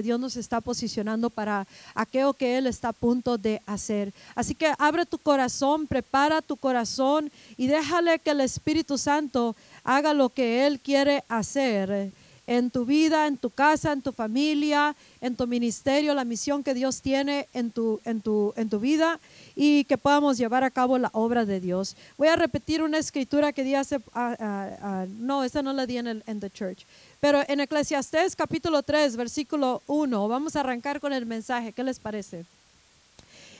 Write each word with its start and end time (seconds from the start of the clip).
Dios 0.00 0.20
nos 0.20 0.36
está 0.36 0.60
posicionando 0.60 1.28
para 1.28 1.66
aquello 1.92 2.32
que 2.32 2.56
Él 2.56 2.68
está 2.68 2.90
a 2.90 2.92
punto 2.92 3.36
de 3.36 3.60
hacer. 3.66 4.14
Así 4.36 4.54
que 4.54 4.72
abre 4.78 5.04
tu 5.06 5.18
corazón, 5.18 5.88
prepara 5.88 6.40
tu 6.40 6.56
corazón 6.56 7.32
y 7.56 7.66
déjale 7.66 8.20
que 8.20 8.30
el 8.30 8.40
Espíritu 8.40 8.96
Santo 8.96 9.56
haga 9.82 10.14
lo 10.14 10.28
que 10.28 10.68
Él 10.68 10.78
quiere 10.78 11.24
hacer 11.28 12.12
en 12.48 12.70
tu 12.70 12.86
vida, 12.86 13.26
en 13.26 13.36
tu 13.36 13.50
casa, 13.50 13.92
en 13.92 14.00
tu 14.00 14.10
familia, 14.10 14.96
en 15.20 15.36
tu 15.36 15.46
ministerio, 15.46 16.14
la 16.14 16.24
misión 16.24 16.64
que 16.64 16.72
Dios 16.72 17.02
tiene 17.02 17.46
en 17.52 17.70
tu, 17.70 18.00
en 18.06 18.22
tu, 18.22 18.54
en 18.56 18.70
tu 18.70 18.80
vida 18.80 19.20
y 19.54 19.84
que 19.84 19.98
podamos 19.98 20.38
llevar 20.38 20.64
a 20.64 20.70
cabo 20.70 20.96
la 20.96 21.10
obra 21.12 21.44
de 21.44 21.60
Dios. 21.60 21.94
Voy 22.16 22.28
a 22.28 22.36
repetir 22.36 22.82
una 22.82 22.96
escritura 22.96 23.52
que 23.52 23.64
di 23.64 23.74
hace, 23.74 24.00
ah, 24.14 24.34
ah, 24.40 25.06
no, 25.08 25.44
esa 25.44 25.60
no 25.62 25.74
la 25.74 25.84
di 25.84 25.98
en, 25.98 26.06
el, 26.06 26.24
en 26.26 26.40
the 26.40 26.48
church, 26.50 26.86
pero 27.20 27.42
en 27.46 27.60
Eclesiastés 27.60 28.34
capítulo 28.34 28.82
3, 28.82 29.16
versículo 29.16 29.82
1, 29.86 30.28
vamos 30.28 30.56
a 30.56 30.60
arrancar 30.60 31.00
con 31.00 31.12
el 31.12 31.26
mensaje, 31.26 31.74
¿qué 31.74 31.84
les 31.84 31.98
parece? 31.98 32.46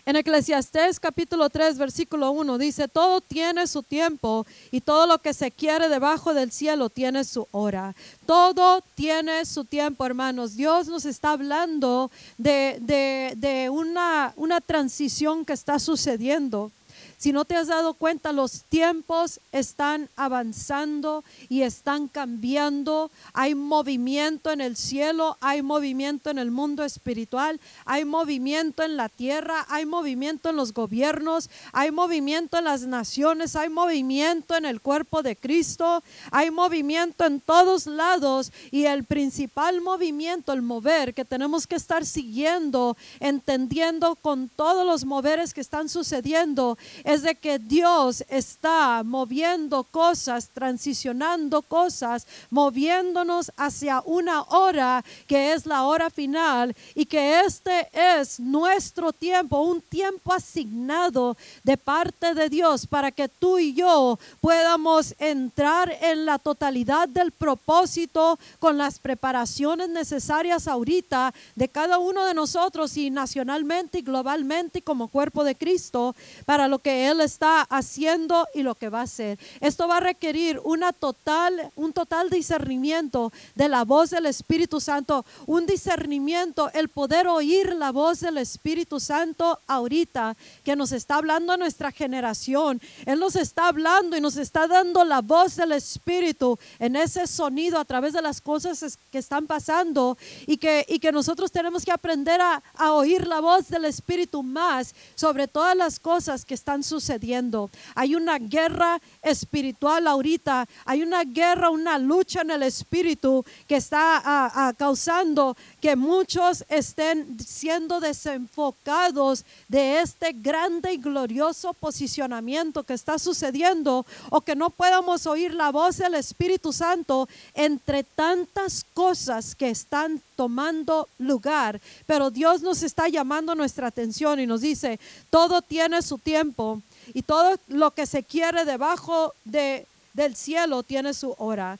En 0.09 0.17
Eclesiastés 0.17 0.99
capítulo 0.99 1.51
3, 1.51 1.77
versículo 1.77 2.31
1 2.31 2.57
dice, 2.57 2.89
todo 2.89 3.21
tiene 3.21 3.67
su 3.67 3.83
tiempo 3.83 4.47
y 4.71 4.81
todo 4.81 5.07
lo 5.07 5.19
que 5.19 5.35
se 5.35 5.51
quiere 5.51 5.91
debajo 5.91 6.33
del 6.33 6.51
cielo 6.51 6.89
tiene 6.89 7.25
su 7.25 7.47
hora. 7.51 7.95
Todo 8.25 8.83
tiene 8.95 9.45
su 9.45 9.67
tiempo, 9.67 10.07
hermanos. 10.07 10.57
Dios 10.57 10.89
nos 10.89 11.05
está 11.05 11.33
hablando 11.33 12.11
de, 12.39 12.79
de, 12.81 13.35
de 13.37 13.69
una, 13.69 14.33
una 14.37 14.63
transición 14.63 15.45
que 15.45 15.53
está 15.53 15.79
sucediendo. 15.79 16.73
Si 17.19 17.33
no 17.33 17.45
te 17.45 17.57
has 17.57 17.67
dado 17.67 17.95
cuenta, 17.95 18.31
los 18.31 18.63
tiempos 18.63 19.41
están 19.51 20.09
avanzando 20.15 21.25
y 21.49 21.63
están 21.63 22.07
cambiando. 22.07 23.11
Hay 23.33 23.57
movimiento 23.57 24.53
en 24.53 24.61
el 24.61 24.77
cielo, 24.77 25.37
hay 25.41 25.61
movimiento 25.61 26.31
en 26.31 26.39
el 26.39 26.53
mundo 26.53 26.85
espiritual, 26.85 27.61
hay 27.85 28.05
movimiento 28.05 28.85
en 28.85 28.97
la 28.97 29.09
tierra, 29.09 29.67
hay 29.69 29.85
movimiento 29.85 30.51
en 30.51 30.55
los 30.55 30.73
gobiernos, 30.73 31.51
hay 31.73 31.91
movimiento 31.91 32.57
en 32.57 32.67
las 32.67 32.83
naciones, 32.87 33.57
hay 33.57 33.69
movimiento 33.69 34.55
en 34.55 34.65
el 34.65 34.81
cuerpo 34.81 35.25
de 35.25 35.35
Cristo, 35.35 36.05
hay 36.31 36.53
movimiento 36.53 37.27
en 37.27 37.41
todos 37.41 37.89
lados 37.89 38.53
y 38.71 38.85
el 38.85 39.03
principal 39.03 39.81
movimiento, 39.81 40.53
el 40.53 40.63
mover 40.63 41.15
que 41.15 41.25
tenemos 41.25 41.67
que 41.67 41.75
estar 41.75 42.07
siguiendo, 42.07 42.97
entendiendo 43.19 44.15
con 44.15 44.49
todos 44.49 44.87
los 44.87 45.05
moveres 45.05 45.53
que 45.53 45.61
están 45.61 45.89
sucediendo 45.89 46.79
es 47.09 47.23
de 47.23 47.35
que 47.35 47.59
Dios 47.59 48.23
está 48.29 49.03
moviendo 49.03 49.83
cosas, 49.83 50.51
transicionando 50.53 51.63
cosas, 51.63 52.27
moviéndonos 52.51 53.51
hacia 53.57 54.03
una 54.05 54.43
hora 54.43 55.03
que 55.27 55.55
es 55.55 55.65
la 55.65 55.85
hora 55.85 56.11
final 56.11 56.77
y 56.95 57.07
que 57.07 57.41
este 57.41 57.89
es 57.95 58.39
nuestro 58.39 59.15
tiempo, 59.15 59.63
un 59.63 59.81
tiempo 59.81 60.35
asignado 60.35 61.39
de 61.65 61.79
parte 61.79 62.35
de 62.35 62.51
Dios 62.51 62.87
para 62.87 63.11
que 63.11 63.27
tú 63.27 63.59
y 63.59 63.73
yo 63.73 64.19
podamos 64.43 65.15
entrar 65.19 65.91
en 66.03 66.27
la 66.27 66.39
totalidad 66.39 67.09
del 67.09 67.33
propósito 67.33 68.39
con 68.59 68.77
las 68.77 68.99
preparaciones 68.99 69.89
necesarias 69.89 70.69
ahorita 70.69 71.33
de 71.57 71.69
cada 71.71 71.97
uno 71.97 72.27
de 72.27 72.35
nosotros 72.35 72.99
y 72.99 73.09
nacionalmente 73.09 74.01
y 74.01 74.03
globalmente 74.03 74.83
como 74.83 75.09
cuerpo 75.09 75.43
de 75.43 75.55
Cristo 75.55 76.15
para 76.45 76.69
lo 76.69 76.79
que 76.81 76.98
él 77.07 77.21
está 77.21 77.63
haciendo 77.63 78.47
y 78.55 78.63
lo 78.63 78.75
que 78.75 78.89
va 78.89 79.01
a 79.01 79.05
hacer. 79.05 79.39
Esto 79.61 79.87
va 79.87 79.99
a 79.99 80.01
requerir 80.01 80.61
una 80.65 80.93
total, 80.93 81.71
un 81.77 81.93
total 81.93 82.31
discernimiento 82.31 83.33
de 83.55 83.69
la 83.69 83.85
voz 83.85 84.11
del 84.11 84.27
Espíritu 84.27 84.81
Santo, 84.81 85.25
un 85.47 85.67
discernimiento, 85.67 86.71
el 86.75 86.89
poder 86.89 87.29
oír 87.29 87.75
la 87.75 87.93
voz 87.93 88.21
del 88.21 88.39
Espíritu 88.39 89.01
Santo 89.01 89.61
ahorita 89.67 90.37
que 90.65 90.77
nos 90.77 90.93
está 90.93 91.17
hablando 91.17 91.53
a 91.53 91.57
nuestra 91.57 91.93
generación. 91.93 92.81
Él 93.07 93.19
nos 93.21 93.37
está 93.37 93.69
hablando 93.69 94.17
y 94.17 94.21
nos 94.21 94.37
está 94.37 94.67
dando 94.67 95.05
la 95.05 95.21
voz 95.21 95.57
del 95.57 95.73
Espíritu 95.73 96.59
en 96.79 96.97
ese 96.97 97.27
sonido 97.27 97.79
a 97.79 97.85
través 97.85 98.13
de 98.13 98.23
las 98.23 98.41
cosas 98.41 98.99
que 99.11 99.19
están 99.19 99.47
pasando 99.47 100.17
y 100.47 100.57
que, 100.57 100.85
y 100.89 100.99
que 100.99 101.13
nosotros 101.13 101.53
tenemos 101.53 101.85
que 101.85 101.93
aprender 101.93 102.41
a, 102.41 102.63
a 102.75 102.93
oír 102.93 103.27
la 103.27 103.41
voz 103.41 103.69
del 103.69 103.85
Espíritu 103.85 104.43
más 104.43 104.95
sobre 105.15 105.49
todas 105.49 105.77
las 105.77 106.01
cosas 106.01 106.45
que 106.45 106.55
están 106.55 106.83
sucediendo. 106.89 107.71
Hay 107.95 108.15
una 108.15 108.39
guerra 108.39 109.01
espiritual 109.23 110.07
ahorita, 110.07 110.67
hay 110.85 111.03
una 111.03 111.25
guerra, 111.25 111.71
una 111.71 111.99
lucha 111.99 112.43
en 112.43 112.51
el 112.51 112.63
espíritu 112.63 113.45
que 113.67 113.77
está 113.77 114.75
causando 114.77 115.57
que 115.81 115.97
muchos 115.97 116.65
estén 116.69 117.39
siendo 117.39 118.01
desenfocados 118.01 119.45
de 119.69 120.01
este 120.01 120.33
grande 120.33 120.93
y 120.93 120.99
glorioso 120.99 121.73
posicionamiento 121.73 122.83
que 122.83 122.95
está 122.95 123.19
sucediendo 123.19 124.05
o 124.31 124.41
que 124.41 124.57
no 124.57 124.71
podamos 124.71 125.27
oír 125.27 125.55
la 125.55 125.71
voz 125.71 125.99
del 125.99 126.15
Espíritu 126.15 126.73
Santo 126.73 127.29
entre 127.55 128.03
tantas 128.05 128.85
cosas 128.95 129.55
que 129.55 129.71
están 129.71 130.21
tomando 130.37 131.09
lugar. 131.19 131.81
Pero 132.07 132.31
Dios 132.31 132.63
nos 132.63 132.83
está 132.83 133.09
llamando 133.09 133.55
nuestra 133.55 133.89
atención 133.89 134.41
y 134.41 134.47
nos 134.47 134.61
dice, 134.61 134.99
todo 135.31 135.63
tiene 135.63 136.03
su 136.03 136.19
tiempo 136.19 136.83
y 137.15 137.23
todo 137.23 137.57
lo 137.69 137.93
que 137.93 138.07
se 138.07 138.23
quiere 138.23 138.65
debajo 138.65 139.33
de, 139.45 139.87
del 140.19 140.37
cielo 140.37 140.83
tiene 140.83 141.15
su 141.15 141.35
hora. 141.39 141.79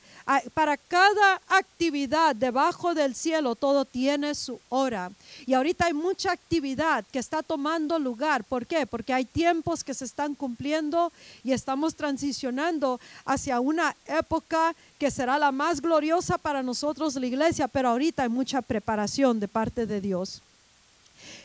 Para 0.53 0.77
cada 0.77 1.41
actividad 1.47 2.35
debajo 2.35 2.95
del 2.95 3.13
cielo, 3.13 3.55
todo 3.55 3.85
tiene 3.85 4.33
su 4.33 4.59
hora. 4.69 5.11
Y 5.45 5.53
ahorita 5.53 5.85
hay 5.85 5.93
mucha 5.93 6.31
actividad 6.31 7.05
que 7.11 7.19
está 7.19 7.43
tomando 7.43 7.99
lugar. 7.99 8.43
¿Por 8.43 8.65
qué? 8.65 8.87
Porque 8.87 9.13
hay 9.13 9.25
tiempos 9.25 9.83
que 9.83 9.93
se 9.93 10.05
están 10.05 10.35
cumpliendo 10.35 11.11
y 11.43 11.51
estamos 11.51 11.95
transicionando 11.95 12.99
hacia 13.25 13.59
una 13.59 13.95
época 14.07 14.73
que 14.97 15.11
será 15.11 15.37
la 15.37 15.51
más 15.51 15.81
gloriosa 15.81 16.37
para 16.37 16.63
nosotros, 16.63 17.15
la 17.15 17.25
iglesia, 17.25 17.67
pero 17.67 17.89
ahorita 17.89 18.23
hay 18.23 18.29
mucha 18.29 18.61
preparación 18.61 19.39
de 19.39 19.47
parte 19.47 19.85
de 19.85 19.99
Dios. 19.99 20.41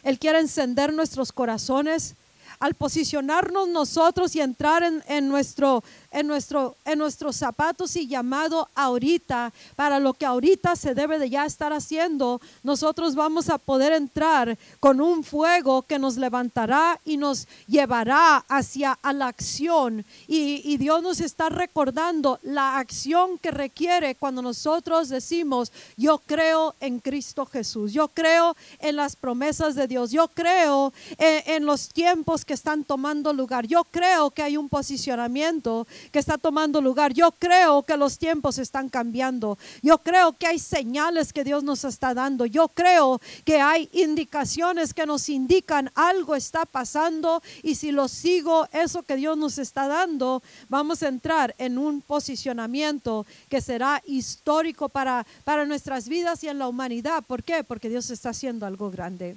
Él 0.04 0.18
quiere 0.18 0.38
encender 0.38 0.92
nuestros 0.92 1.32
corazones 1.32 2.14
al 2.60 2.74
posicionarnos 2.74 3.68
nosotros 3.68 4.34
y 4.36 4.40
entrar 4.40 4.82
en, 4.82 5.28
nuestro, 5.28 5.82
en, 6.14 6.28
nuestro, 6.28 6.76
en 6.84 6.98
nuestros 6.98 7.36
zapatos 7.36 7.96
y 7.96 8.06
llamado 8.06 8.68
ahorita, 8.74 9.52
para 9.76 9.98
lo 9.98 10.14
que 10.14 10.24
ahorita 10.24 10.76
se 10.76 10.94
debe 10.94 11.18
de 11.18 11.28
ya 11.28 11.44
estar 11.44 11.72
haciendo, 11.72 12.40
nosotros 12.62 13.16
vamos 13.16 13.50
a 13.50 13.58
poder 13.58 13.92
entrar 13.92 14.56
con 14.80 15.00
un 15.00 15.24
fuego 15.24 15.82
que 15.82 15.98
nos 15.98 16.16
levantará 16.16 17.00
y 17.04 17.16
nos 17.16 17.48
llevará 17.66 18.44
hacia 18.48 18.98
la 19.02 19.26
acción. 19.26 20.04
Y, 20.26 20.74
Dios 20.84 21.02
nos 21.02 21.20
está 21.20 21.48
recordando 21.48 22.38
la 22.42 22.78
acción 22.78 23.38
que 23.38 23.50
requiere 23.50 24.16
cuando 24.16 24.42
nosotros 24.42 25.08
decimos, 25.08 25.72
yo 25.96 26.18
creo 26.18 26.74
en 26.80 26.98
Cristo 26.98 27.46
Jesús, 27.46 27.92
yo 27.92 28.08
creo 28.08 28.56
en 28.80 28.96
las 28.96 29.16
promesas 29.16 29.74
de 29.76 29.86
Dios, 29.86 30.10
yo 30.10 30.28
creo 30.28 30.92
en 31.18 31.64
los 31.64 31.88
tiempos 31.88 32.44
que 32.44 32.54
están 32.54 32.84
tomando 32.84 33.32
lugar, 33.32 33.66
yo 33.66 33.84
creo 33.84 34.30
que 34.30 34.42
hay 34.42 34.56
un 34.56 34.68
posicionamiento 34.68 35.86
que 36.12 36.18
está 36.18 36.38
tomando 36.38 36.80
lugar. 36.80 37.12
Yo 37.12 37.32
creo 37.32 37.82
que 37.82 37.96
los 37.96 38.18
tiempos 38.18 38.58
están 38.58 38.88
cambiando. 38.88 39.58
Yo 39.82 39.98
creo 39.98 40.32
que 40.32 40.46
hay 40.46 40.58
señales 40.58 41.32
que 41.32 41.44
Dios 41.44 41.64
nos 41.64 41.84
está 41.84 42.14
dando. 42.14 42.46
Yo 42.46 42.68
creo 42.68 43.20
que 43.44 43.60
hay 43.60 43.88
indicaciones 43.92 44.94
que 44.94 45.06
nos 45.06 45.28
indican 45.28 45.90
algo 45.94 46.34
está 46.34 46.64
pasando 46.66 47.42
y 47.62 47.74
si 47.74 47.92
lo 47.92 48.08
sigo, 48.08 48.68
eso 48.72 49.02
que 49.02 49.16
Dios 49.16 49.36
nos 49.36 49.58
está 49.58 49.88
dando, 49.88 50.42
vamos 50.68 51.02
a 51.02 51.08
entrar 51.08 51.54
en 51.58 51.78
un 51.78 52.00
posicionamiento 52.00 53.26
que 53.48 53.60
será 53.60 54.02
histórico 54.06 54.88
para, 54.88 55.26
para 55.44 55.64
nuestras 55.64 56.08
vidas 56.08 56.42
y 56.44 56.48
en 56.48 56.58
la 56.58 56.68
humanidad. 56.68 57.22
¿Por 57.26 57.42
qué? 57.42 57.64
Porque 57.64 57.88
Dios 57.88 58.10
está 58.10 58.30
haciendo 58.30 58.66
algo 58.66 58.90
grande. 58.90 59.36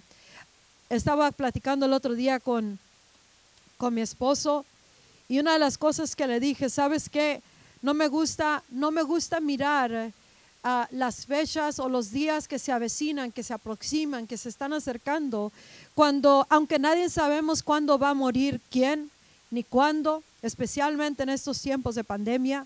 Estaba 0.90 1.32
platicando 1.32 1.86
el 1.86 1.94
otro 1.94 2.16
día 2.16 2.40
con, 2.40 2.80
con 3.78 3.94
mi 3.94 4.02
esposo 4.02 4.66
y 5.30 5.40
una 5.40 5.54
de 5.54 5.60
las 5.60 5.78
cosas 5.78 6.16
que 6.16 6.28
le 6.28 6.40
dije, 6.40 6.70
¿sabes 6.70 7.10
qué? 7.10 7.42
No 7.82 7.94
me 7.94 8.08
gusta, 8.08 8.64
no 8.70 8.92
me 8.92 9.04
gusta 9.04 9.40
mirar 9.40 10.12
ah, 10.64 10.88
las 10.92 11.26
fechas 11.26 11.80
o 11.80 11.90
los 11.90 12.12
días 12.12 12.48
que 12.48 12.60
se 12.60 12.72
avecinan, 12.72 13.32
que 13.32 13.44
se 13.44 13.54
aproximan, 13.54 14.26
que 14.26 14.38
se 14.38 14.50
están 14.50 14.74
acercando, 14.74 15.52
cuando, 15.94 16.48
aunque 16.50 16.80
nadie 16.80 17.10
sabemos 17.10 17.62
cuándo 17.62 18.00
va 18.00 18.10
a 18.12 18.14
morir 18.14 18.62
quién, 18.72 19.12
ni 19.52 19.64
cuándo, 19.64 20.24
especialmente 20.42 21.24
en 21.24 21.30
estos 21.30 21.62
tiempos 21.62 21.96
de 21.96 22.04
pandemia, 22.04 22.66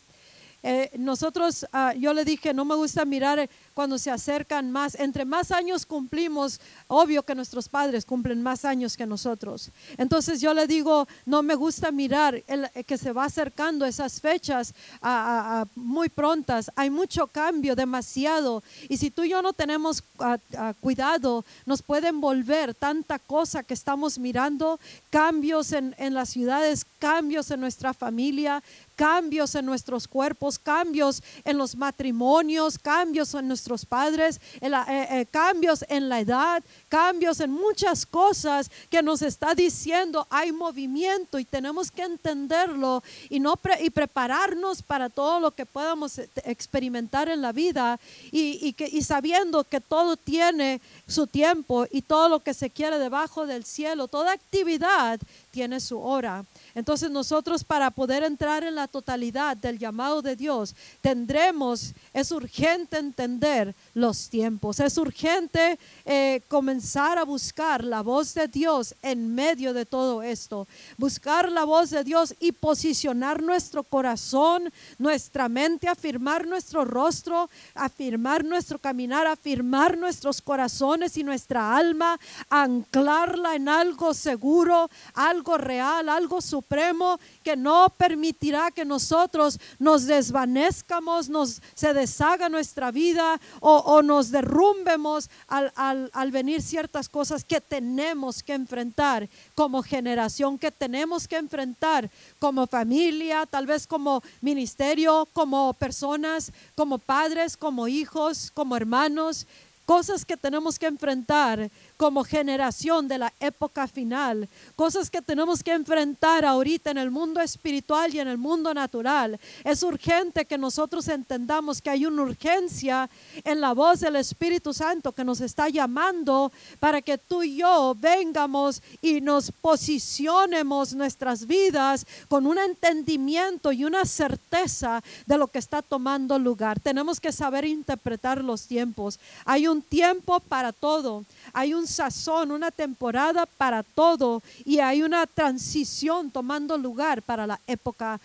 Eh, 0.64 0.92
nosotros, 0.98 1.66
ah, 1.74 1.94
yo 1.96 2.14
le 2.14 2.24
dije, 2.24 2.54
no 2.54 2.66
me 2.66 2.76
gusta 2.76 3.04
mirar 3.04 3.50
cuando 3.74 3.98
se 3.98 4.12
acercan 4.12 4.70
más, 4.72 4.94
entre 5.00 5.26
más 5.26 5.52
años 5.52 5.86
cumplimos, 5.86 6.60
obvio 6.88 7.24
que 7.24 7.34
nuestros 7.34 7.68
padres 7.68 8.06
cumplen 8.06 8.44
más 8.44 8.64
años 8.64 8.96
que 8.96 9.08
nosotros. 9.08 9.72
Entonces 9.98 10.40
yo 10.40 10.54
le 10.54 10.68
digo, 10.68 11.08
no 11.26 11.42
me 11.42 11.56
gusta 11.56 11.92
mirar 11.92 12.44
el, 12.48 12.70
eh, 12.76 12.84
que 12.84 12.98
se 12.98 13.12
va 13.12 13.26
acercando 13.26 13.86
esas 13.86 14.22
fechas 14.22 14.76
a, 15.02 15.66
muy 15.76 16.10
prontas. 16.10 16.72
Hay 16.76 16.90
mucho 16.90 17.26
cambio, 17.28 17.76
demasiado. 17.76 18.62
Y 18.88 18.98
si 18.98 19.10
tú 19.10 19.24
y 19.24 19.30
yo 19.30 19.42
no 19.42 19.54
tenemos 19.54 20.04
ah, 20.20 20.38
ah, 20.58 20.74
cuidado, 20.80 21.44
nos 21.66 21.82
pueden 21.82 22.22
volver 22.22 22.76
tanta 22.76 23.18
cosa 23.18 23.64
que 23.64 23.74
estamos 23.74 24.20
mirando, 24.20 24.80
cambios 25.10 25.72
en, 25.72 25.96
en 25.98 26.14
las 26.14 26.30
ciudades, 26.30 26.86
cambios 27.00 27.50
en 27.50 27.62
nuestra 27.62 27.94
familia, 27.94 28.62
cambios 28.96 29.56
en 29.56 29.66
nuestros 29.66 30.08
cuerpos, 30.08 30.60
cambios 30.60 31.22
en 31.44 31.58
los 31.58 31.76
matrimonios, 31.76 32.78
cambios 32.78 33.34
en 33.34 33.48
nuestros 33.48 33.86
padres, 33.86 34.40
eh, 34.62 34.70
eh, 34.70 35.26
cambios 35.32 35.84
en 35.90 36.10
la 36.10 36.20
edad, 36.20 36.64
cambios 36.90 37.40
en 37.40 37.52
muchas 37.52 38.06
cosas 38.06 38.70
que 38.90 39.02
nos 39.02 39.22
está 39.22 39.56
diciendo 39.56 40.28
hay 40.30 40.52
movimiento 40.52 41.40
y 41.40 41.46
tenemos 41.46 41.92
que 41.92 42.04
entenderlo 42.04 43.04
y, 43.30 43.40
no 43.40 43.56
y 43.82 43.90
prepararnos 43.90 44.82
para 44.82 45.10
todo 45.10 45.40
lo 45.40 45.52
que 45.52 45.66
podamos 45.66 46.18
eh, 46.18 46.30
experimentar 46.44 47.30
en 47.30 47.42
la 47.42 47.52
vida 47.52 48.00
y, 48.32 48.76
y 48.78 49.02
sabiendo 49.04 49.64
que 49.64 49.82
todo 49.82 50.18
tiene 50.18 50.82
su 51.08 51.28
tiempo 51.28 51.86
y 51.92 52.02
todo 52.02 52.30
lo 52.30 52.40
que 52.42 52.54
se 52.54 52.70
quiere 52.70 53.00
debajo 53.00 53.46
del 53.46 53.66
cielo, 53.66 54.08
toda 54.08 54.34
actividad 54.34 55.20
tiene 55.52 55.80
su 55.80 56.00
hora. 56.00 56.46
Entonces 56.74 57.12
nosotros 57.12 57.64
para 57.64 57.92
poder 57.92 58.24
entrar 58.24 58.64
en 58.64 58.76
la 58.76 58.88
totalidad 58.88 59.58
del 59.58 59.78
llamado 59.78 60.22
de 60.22 60.36
Dios, 60.36 60.76
tendremos, 61.02 61.94
es 62.14 62.32
urgente 62.32 62.98
entender 62.98 63.76
los 63.94 64.30
tiempos, 64.30 64.80
es 64.80 64.98
urgente 64.98 65.78
eh, 66.06 66.42
comenzar 66.48 67.18
a 67.18 67.26
buscar 67.26 67.84
la 67.84 68.02
voz 68.02 68.34
de 68.34 68.48
Dios 68.48 68.96
en 69.02 69.36
medio 69.36 69.74
de 69.74 69.86
todo 69.86 70.24
esto, 70.24 70.68
buscar 70.98 71.52
la 71.52 71.66
voz 71.66 71.90
de 71.90 72.04
Dios 72.04 72.34
y 72.40 72.54
posicionar 72.54 73.42
nuestro 73.42 73.84
corazón, 73.84 74.72
nuestra 74.98 75.50
mente, 75.50 75.88
afirmar 75.88 76.48
nuestro 76.48 76.86
rostro, 76.86 77.50
afirmar 77.76 78.46
nuestro 78.46 78.80
caminar, 78.80 79.28
afirmar 79.28 79.98
nuestros 79.98 80.42
corazones 80.42 81.18
y 81.18 81.24
nuestra 81.24 81.76
alma, 81.76 82.20
anclarla 82.50 83.56
en 83.56 83.68
algo 83.68 84.14
seguro, 84.14 84.90
algo 85.14 85.41
real, 85.58 86.10
algo 86.10 86.42
supremo 86.42 87.20
que 87.44 87.56
no 87.56 87.88
permitirá 87.98 88.72
que 88.72 88.86
nosotros 88.86 89.60
nos 89.80 90.06
desvanezcamos, 90.06 91.30
nos 91.30 91.62
se 91.74 91.94
deshaga 91.94 92.50
nuestra 92.50 92.92
vida 92.92 93.40
o, 93.60 94.02
nos 94.02 94.32
derrumbemos 94.32 95.30
al, 95.48 95.72
al 95.76 96.32
venir 96.32 96.62
ciertas 96.62 97.10
cosas 97.10 97.44
que 97.44 97.60
tenemos 97.60 98.44
que 98.44 98.54
enfrentar 98.54 99.28
como 99.56 99.84
generación, 99.84 100.58
que 100.58 100.72
tenemos 100.72 101.28
que 101.28 101.38
enfrentar 101.38 102.10
como 102.40 102.68
familia, 102.68 103.46
tal 103.46 103.66
vez 103.66 103.88
como 103.88 104.22
ministerio, 104.42 105.28
como 105.34 105.74
personas, 105.74 106.52
como 106.76 107.00
padres, 107.00 107.58
como 107.58 107.88
hijos, 107.88 108.52
como 108.54 108.76
hermanos 108.76 109.48
cosas 109.86 110.24
que 110.24 110.38
tenemos 110.38 110.80
que 110.80 110.86
enfrentar 110.86 111.70
como 112.02 112.24
generación 112.24 113.08
de 113.08 113.20
la 113.20 113.32
época 113.40 113.88
final, 113.88 114.50
cosas 114.76 115.12
que 115.12 115.22
tenemos 115.22 115.62
que 115.62 115.72
enfrentar 115.72 116.44
ahorita 116.44 116.90
en 116.90 116.98
el 116.98 117.12
mundo 117.12 117.40
espiritual 117.40 118.12
y 118.12 118.20
en 118.20 118.28
el 118.28 118.40
mundo 118.40 118.74
natural. 118.74 119.40
Es 119.64 119.84
urgente 119.84 120.46
que 120.46 120.58
nosotros 120.58 121.08
entendamos 121.10 121.80
que 121.80 121.92
hay 121.92 122.08
una 122.08 122.24
urgencia 122.24 123.08
en 123.44 123.62
la 123.62 123.74
voz 123.74 124.00
del 124.00 124.16
Espíritu 124.16 124.74
Santo 124.74 125.12
que 125.12 125.24
nos 125.24 125.42
está 125.42 125.70
llamando 125.70 126.52
para 126.80 127.04
que 127.04 127.20
tú 127.20 127.44
y 127.44 127.58
yo 127.58 127.96
vengamos 127.96 128.82
y 129.00 129.22
nos 129.22 129.52
posicionemos 129.52 130.96
nuestras 130.96 131.46
vidas 131.46 132.08
con 132.28 132.48
un 132.48 132.58
entendimiento 132.58 133.72
y 133.72 133.86
una 133.86 134.06
certeza 134.06 135.04
de 135.28 135.38
lo 135.38 135.50
que 135.50 135.60
está 135.60 135.84
tomando 135.84 136.40
lugar. 136.40 136.80
Tenemos 136.80 137.20
que 137.20 137.32
saber 137.32 137.66
interpretar 137.66 138.44
los 138.44 138.66
tiempos. 138.66 139.20
Hay 139.46 139.68
un 139.68 139.84
tiempo 139.84 140.40
para 140.40 140.74
todo. 140.74 141.26
Hay 141.54 141.76
un 141.76 141.91
sazón, 141.92 142.52
una 142.52 142.72
temporada 142.72 143.46
para 143.46 143.84
todo 143.84 144.42
y 144.66 144.80
hay 144.80 145.04
una 145.04 145.28
transición 145.28 146.32
tomando 146.32 146.78
lugar 146.78 147.22
para 147.22 147.46
la 147.46 147.60
época 147.68 148.20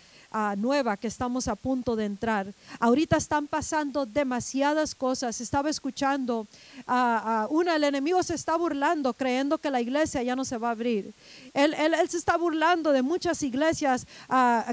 nueva 0.56 0.96
que 0.96 1.08
estamos 1.08 1.48
a 1.48 1.56
punto 1.56 1.96
de 1.96 2.04
entrar. 2.04 2.52
Ahorita 2.78 3.16
están 3.16 3.46
pasando 3.46 4.06
demasiadas 4.06 4.94
cosas. 4.94 5.40
Estaba 5.40 5.70
escuchando, 5.70 6.46
a 6.86 7.46
una, 7.50 7.76
el 7.76 7.84
enemigo 7.84 8.22
se 8.22 8.34
está 8.34 8.56
burlando 8.56 9.14
creyendo 9.14 9.58
que 9.58 9.70
la 9.70 9.80
iglesia 9.80 10.22
ya 10.22 10.36
no 10.36 10.44
se 10.44 10.58
va 10.58 10.68
a 10.68 10.72
abrir. 10.72 11.12
Él, 11.54 11.74
él, 11.74 12.08
se 12.08 12.18
está 12.18 12.36
burlando 12.36 12.92
de 12.92 13.02
muchas 13.02 13.42
iglesias 13.42 14.06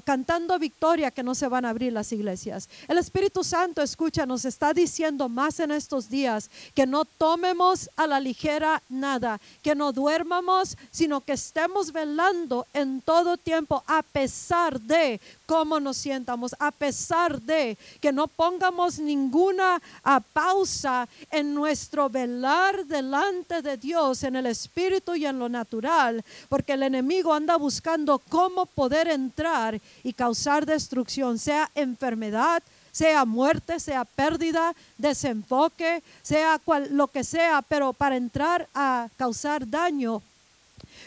cantando 0.04 0.60
victoria 0.60 1.12
que 1.12 1.24
no 1.24 1.36
se 1.36 1.48
van 1.48 1.66
a 1.66 1.70
abrir 1.70 1.94
las 1.94 2.12
iglesias. 2.12 2.70
El 2.88 2.98
Espíritu 2.98 3.44
Santo, 3.44 3.82
escucha, 3.82 4.26
nos 4.26 4.46
está 4.46 4.74
diciendo 4.74 5.30
más 5.30 5.60
en 5.60 5.72
estos 5.72 6.10
días 6.10 6.50
que 6.74 6.86
no 6.86 7.06
tomemos 7.06 7.90
a 7.96 8.08
la 8.08 8.20
ligera 8.20 8.82
nada, 8.90 9.40
que 9.62 9.76
no 9.76 9.92
duermamos, 9.92 10.78
sino 10.92 11.22
que 11.22 11.34
estemos 11.34 11.92
velando 11.92 12.66
en 12.74 13.02
todo 13.02 13.38
tiempo 13.38 13.84
a 13.88 14.04
pesar 14.04 14.80
de 14.80 15.20
cómo 15.54 15.80
nos 15.80 15.98
sientamos, 15.98 16.56
a 16.58 16.72
pesar 16.72 17.40
de 17.40 17.78
que 18.02 18.12
no 18.12 18.28
pongamos 18.28 18.98
ninguna 18.98 19.80
ah, 20.04 20.20
pausa 20.20 21.08
en 21.30 21.54
nuestro 21.54 22.10
velar 22.10 22.88
delante 22.88 23.62
de 23.62 23.78
Dios, 23.78 24.24
en 24.24 24.36
el 24.36 24.48
espíritu 24.48 25.14
y 25.14 25.28
en 25.28 25.38
lo 25.38 25.48
natural, 25.50 26.26
porque 26.50 26.74
el 26.74 26.82
enemigo 26.82 27.32
anda 27.32 27.56
buscando 27.56 28.18
cómo 28.18 28.66
poder 28.66 29.08
entrar 29.08 29.80
y 30.02 30.14
causar 30.14 30.66
destrucción, 30.66 31.38
sea 31.38 31.70
enfermedad, 31.76 32.64
sea 32.92 33.24
muerte, 33.24 33.80
sea 33.80 34.06
pérdida, 34.06 34.74
desenfoque, 34.98 36.02
sea 36.24 36.58
cual, 36.66 36.88
lo 36.90 37.10
que 37.10 37.24
sea, 37.24 37.62
pero 37.62 37.94
para 37.94 38.18
entrar 38.18 38.68
a 38.74 39.08
causar 39.18 39.70
daño 39.70 40.24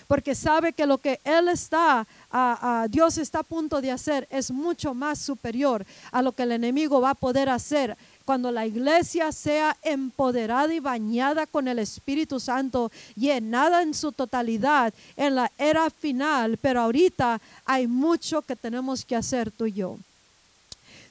porque 0.07 0.35
sabe 0.35 0.73
que 0.73 0.87
lo 0.87 0.99
que 0.99 1.21
Él 1.25 1.49
está, 1.49 2.07
a, 2.31 2.87
Dios 2.89 3.19
está 3.19 3.41
a 3.41 3.45
punto 3.45 3.81
de 3.81 3.91
hacer 3.91 4.27
es 4.31 4.51
mucho 4.51 4.95
más 4.95 5.19
superior 5.19 5.85
a 6.13 6.23
lo 6.23 6.33
que 6.33 6.45
el 6.45 6.53
enemigo 6.53 7.01
va 7.01 7.11
a 7.11 7.15
poder 7.15 7.49
hacer 7.49 7.97
cuando 8.25 8.51
la 8.51 8.67
iglesia 8.67 9.31
sea 9.31 9.77
empoderada 9.83 10.75
y 10.75 10.81
bañada 10.81 11.47
con 11.47 11.69
el 11.69 11.79
Espíritu 11.79 12.41
Santo, 12.41 12.91
llenada 13.15 13.83
en 13.83 13.95
su 13.95 14.11
totalidad 14.11 14.93
en 15.17 15.37
la 15.37 15.53
era 15.57 15.89
final, 15.91 16.59
pero 16.59 16.81
ahorita 16.81 17.41
hay 17.65 17.87
mucho 17.87 18.43
que 18.43 18.57
tenemos 18.57 19.05
que 19.05 19.15
hacer 19.15 19.53
tú 19.53 19.67
y 19.67 19.75
yo. 19.75 19.99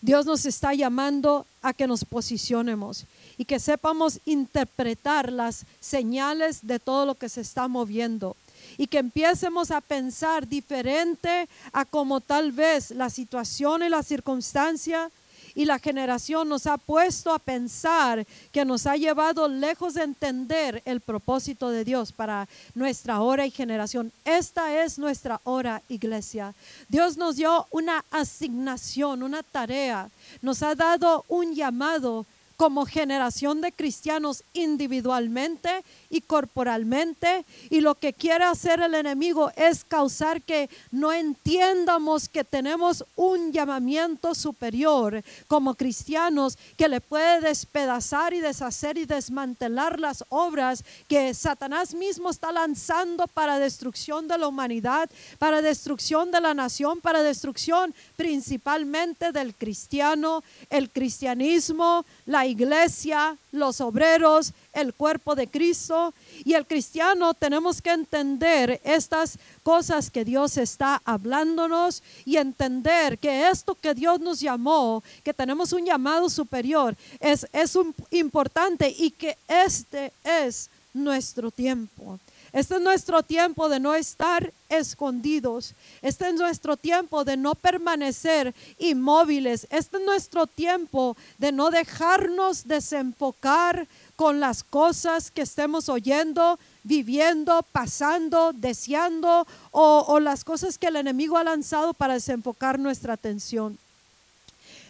Dios 0.01 0.25
nos 0.25 0.45
está 0.45 0.73
llamando 0.73 1.45
a 1.61 1.73
que 1.73 1.87
nos 1.87 2.03
posicionemos 2.03 3.05
y 3.37 3.45
que 3.45 3.59
sepamos 3.59 4.19
interpretar 4.25 5.31
las 5.31 5.65
señales 5.79 6.59
de 6.67 6.79
todo 6.79 7.05
lo 7.05 7.15
que 7.15 7.29
se 7.29 7.41
está 7.41 7.67
moviendo 7.67 8.35
y 8.77 8.87
que 8.87 8.99
empiecemos 8.99 9.71
a 9.71 9.81
pensar 9.81 10.47
diferente 10.47 11.47
a 11.71 11.85
como 11.85 12.21
tal 12.21 12.51
vez 12.51 12.91
la 12.91 13.09
situación 13.09 13.83
y 13.83 13.89
la 13.89 14.03
circunstancia 14.03 15.09
y 15.55 15.63
la 15.63 15.79
generación 15.79 16.49
nos 16.49 16.67
ha 16.67 16.77
puesto 16.77 17.33
a 17.33 17.39
pensar 17.39 18.27
que 18.51 18.65
nos 18.65 18.85
ha 18.85 18.97
llevado 18.97 19.47
lejos 19.47 19.93
de 19.93 20.03
entender 20.03 20.83
el 20.85 20.99
propósito 20.99 21.69
de 21.69 21.85
Dios 21.85 22.11
para 22.11 22.47
nuestra 22.75 23.21
hora 23.21 23.45
y 23.45 23.51
generación. 23.51 24.11
Esta 24.25 24.83
es 24.83 24.99
nuestra 24.99 25.39
hora, 25.45 25.81
iglesia. 25.87 26.53
Dios 26.89 27.15
nos 27.15 27.37
dio 27.37 27.65
una 27.71 28.03
asignación, 28.11 29.23
una 29.23 29.41
tarea, 29.43 30.09
nos 30.41 30.61
ha 30.61 30.75
dado 30.75 31.23
un 31.29 31.55
llamado 31.55 32.25
como 32.57 32.85
generación 32.85 33.61
de 33.61 33.71
cristianos 33.71 34.43
individualmente 34.53 35.83
y 36.09 36.21
corporalmente. 36.21 37.45
Y 37.69 37.81
lo 37.81 37.95
que 37.95 38.13
quiere 38.13 38.45
hacer 38.45 38.79
el 38.79 38.95
enemigo 38.95 39.51
es 39.55 39.83
causar 39.83 40.41
que 40.41 40.69
no 40.91 41.11
entiendamos 41.11 42.29
que 42.29 42.43
tenemos 42.43 43.05
un 43.15 43.51
llamamiento 43.51 44.35
superior 44.35 45.23
como 45.47 45.75
cristianos 45.75 46.57
que 46.77 46.87
le 46.87 47.01
puede 47.01 47.41
despedazar 47.41 48.33
y 48.33 48.39
deshacer 48.39 48.97
y 48.97 49.05
desmantelar 49.05 49.99
las 49.99 50.23
obras 50.29 50.83
que 51.07 51.33
Satanás 51.33 51.93
mismo 51.93 52.29
está 52.29 52.51
lanzando 52.51 53.27
para 53.27 53.59
destrucción 53.59 54.27
de 54.27 54.37
la 54.37 54.47
humanidad, 54.47 55.09
para 55.39 55.61
destrucción 55.61 56.31
de 56.31 56.41
la 56.41 56.53
nación, 56.53 57.01
para 57.01 57.23
destrucción 57.23 57.93
principalmente 58.15 59.31
del 59.31 59.53
cristiano, 59.55 60.43
el 60.69 60.89
cristianismo, 60.89 62.05
la 62.25 62.44
iglesia, 62.45 63.37
los 63.51 63.81
obreros, 63.81 64.53
el 64.73 64.93
cuerpo 64.93 65.35
de 65.35 65.47
Cristo. 65.47 66.13
Y 66.43 66.53
el 66.53 66.65
cristiano 66.65 67.33
tenemos 67.33 67.81
que 67.81 67.91
entender 67.91 68.81
estas 68.83 69.37
cosas 69.63 70.11
que 70.11 70.25
Dios 70.25 70.57
está 70.57 71.01
hablándonos 71.05 72.03
y 72.25 72.37
entender 72.37 73.17
que 73.17 73.49
esto 73.49 73.75
que 73.75 73.93
Dios 73.93 74.19
nos 74.19 74.39
llamó, 74.39 75.03
que 75.23 75.33
tenemos 75.33 75.73
un 75.73 75.85
llamado 75.85 76.29
superior, 76.29 76.95
es, 77.19 77.47
es 77.53 77.75
un, 77.75 77.95
importante 78.11 78.93
y 78.97 79.11
que 79.11 79.37
este 79.47 80.11
es 80.23 80.69
nuestro 80.93 81.51
tiempo. 81.51 82.19
Este 82.55 82.75
es 82.75 82.81
nuestro 82.81 83.21
tiempo 83.21 83.67
de 83.67 83.81
no 83.81 83.95
estar 83.95 84.53
escondidos. 84.69 85.73
Este 86.01 86.29
es 86.29 86.35
nuestro 86.35 86.77
tiempo 86.77 87.25
de 87.25 87.35
no 87.35 87.53
permanecer 87.53 88.55
inmóviles. 88.79 89.67
Este 89.69 89.97
es 89.97 90.03
nuestro 90.05 90.47
tiempo 90.47 91.17
de 91.37 91.51
no 91.51 91.69
dejarnos 91.69 92.65
desenfocar 92.65 93.89
con 94.15 94.39
las 94.39 94.63
cosas 94.63 95.31
que 95.31 95.41
estemos 95.41 95.89
oyendo, 95.89 96.57
viviendo, 96.83 97.61
pasando, 97.73 98.53
deseando 98.53 99.45
o, 99.71 100.21
las 100.21 100.45
cosas 100.45 100.77
que 100.77 100.87
el 100.87 100.95
enemigo 100.95 101.37
ha 101.37 101.43
lanzado 101.43 101.93
para 101.93 102.13
desenfocar 102.13 102.79
nuestra 102.79 103.15
atención. 103.15 103.77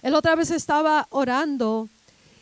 El 0.04 0.14
otra 0.14 0.36
vez 0.36 0.52
estaba 0.52 1.08
orando 1.10 1.90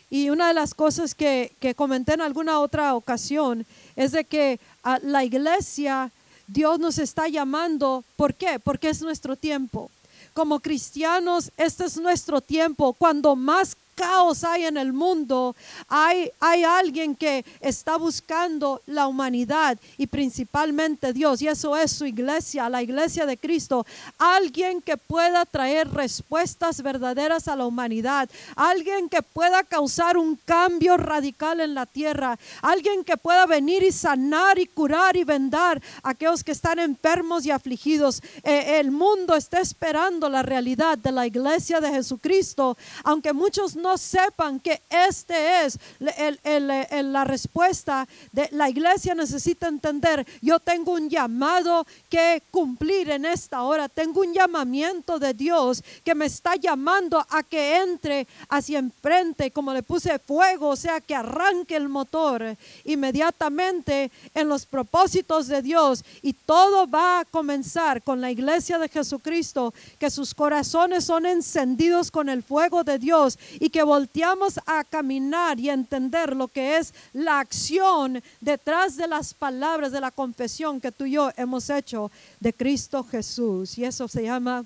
y 0.10 0.30
una 0.30 0.50
de 0.50 0.54
las 0.54 0.74
cosas 0.74 1.16
que, 1.16 1.54
que 1.62 1.76
comenté 1.76 2.14
en 2.14 2.22
alguna 2.22 2.60
otra 2.60 2.94
ocasión 2.94 3.66
es 3.96 4.12
de 4.12 4.26
que 4.26 4.60
a 4.84 5.00
la 5.00 5.24
iglesia 5.24 6.12
Dios 6.48 6.80
nos 6.80 6.98
está 6.98 7.28
llamando. 7.28 8.04
¿Por 8.16 8.34
qué? 8.36 8.60
Porque 8.60 8.90
es 8.90 9.02
nuestro 9.02 9.36
tiempo. 9.36 9.90
Como 10.34 10.60
cristianos, 10.60 11.52
este 11.58 11.86
es 11.86 11.98
nuestro 11.98 12.42
tiempo. 12.42 12.94
Cuando 12.94 13.36
más 13.36 13.76
caos 13.96 14.44
hay 14.44 14.66
en 14.66 14.78
el 14.78 14.94
mundo, 14.94 15.56
hay, 15.88 16.32
hay 16.40 16.64
alguien 16.64 17.16
que 17.16 17.46
está 17.60 17.98
buscando 17.98 18.82
la 18.88 19.08
humanidad 19.08 19.78
y 19.98 20.08
principalmente 20.08 21.14
Dios, 21.14 21.42
y 21.42 21.48
eso 21.48 21.76
es 21.78 21.92
su 21.92 22.06
iglesia, 22.06 22.70
la 22.70 22.82
iglesia 22.82 23.26
de 23.26 23.38
Cristo, 23.38 23.86
alguien 24.18 24.82
que 24.82 24.98
pueda 24.98 25.46
traer 25.46 25.90
respuestas 25.92 26.82
verdaderas 26.82 27.48
a 27.48 27.56
la 27.56 27.66
humanidad, 27.66 28.30
alguien 28.56 29.10
que 29.10 29.22
pueda 29.22 29.64
causar 29.64 30.18
un 30.18 30.36
cambio 30.46 30.98
radical 30.98 31.60
en 31.60 31.74
la 31.74 31.86
tierra, 31.86 32.38
alguien 32.62 33.04
que 33.04 33.18
pueda 33.18 33.46
venir 33.46 33.84
y 33.84 33.92
sanar 33.92 34.60
y 34.60 34.66
curar 34.68 35.16
y 35.16 35.24
vendar 35.24 35.82
a 36.02 36.10
aquellos 36.10 36.44
que 36.44 36.52
están 36.52 36.80
enfermos 36.80 37.46
y 37.46 37.52
afligidos. 37.52 38.22
Eh, 38.44 38.80
el 38.80 38.92
mundo 38.92 39.36
está 39.36 39.60
esperando 39.60 40.30
la 40.30 40.44
realidad 40.44 40.98
de 40.98 41.12
la 41.12 41.28
iglesia 41.28 41.80
de 41.80 41.92
Jesucristo, 41.92 42.78
aunque 43.04 43.34
muchos 43.34 43.76
sepan 43.98 44.60
que 44.60 44.82
este 44.90 45.66
es 45.66 45.80
la 46.00 47.24
respuesta 47.24 48.08
de 48.32 48.50
la 48.52 48.70
iglesia 48.70 49.16
necesita 49.16 49.68
entender, 49.68 50.26
yo 50.42 50.60
tengo 50.60 50.94
un 50.94 51.10
llamado 51.10 51.86
que 52.10 52.42
cumplir 52.52 53.10
en 53.10 53.26
esta 53.26 53.64
hora, 53.64 53.90
tengo 53.90 54.22
un 54.22 54.34
llamamiento 54.34 55.20
de 55.20 55.34
Dios 55.34 55.84
que 56.04 56.16
me 56.16 56.26
está 56.26 56.56
llamando 56.56 57.26
a 57.30 57.44
que 57.44 57.78
entre 57.78 58.28
hacia 58.50 58.80
enfrente, 58.80 59.52
como 59.52 59.74
le 59.74 59.84
puse 59.84 60.18
fuego, 60.20 60.70
o 60.70 60.76
sea, 60.76 61.02
que 61.02 61.16
arranque 61.16 61.76
el 61.76 61.90
motor 61.90 62.58
inmediatamente 62.86 64.12
en 64.34 64.50
los 64.50 64.66
propósitos 64.66 65.48
de 65.48 65.62
Dios 65.62 66.04
y 66.22 66.34
todo 66.34 66.88
va 66.88 67.20
a 67.20 67.26
comenzar 67.26 68.02
con 68.02 68.22
la 68.22 68.32
iglesia 68.32 68.78
de 68.80 68.90
Jesucristo, 68.90 69.74
que 70.00 70.10
sus 70.10 70.34
corazones 70.34 71.06
son 71.06 71.26
encendidos 71.26 72.12
con 72.12 72.30
el 72.30 72.44
fuego 72.44 72.84
de 72.84 73.00
Dios 73.00 73.38
y 73.60 73.70
que 73.74 73.82
volteamos 73.82 74.60
a 74.68 74.84
caminar 74.84 75.60
y 75.60 75.72
entender 75.72 76.36
lo 76.36 76.48
que 76.48 76.78
es 76.78 76.94
la 77.12 77.40
acción 77.40 78.22
detrás 78.40 78.96
de 78.96 79.08
las 79.08 79.34
palabras 79.34 79.92
de 79.92 80.00
la 80.00 80.12
confesión 80.12 80.80
que 80.80 80.92
tú 80.92 81.06
y 81.06 81.14
yo 81.14 81.32
hemos 81.38 81.72
hecho 81.72 82.12
de 82.40 82.54
Cristo 82.54 83.04
Jesús. 83.04 83.80
Y 83.80 83.84
eso 83.84 84.08
se 84.08 84.22
llama 84.22 84.64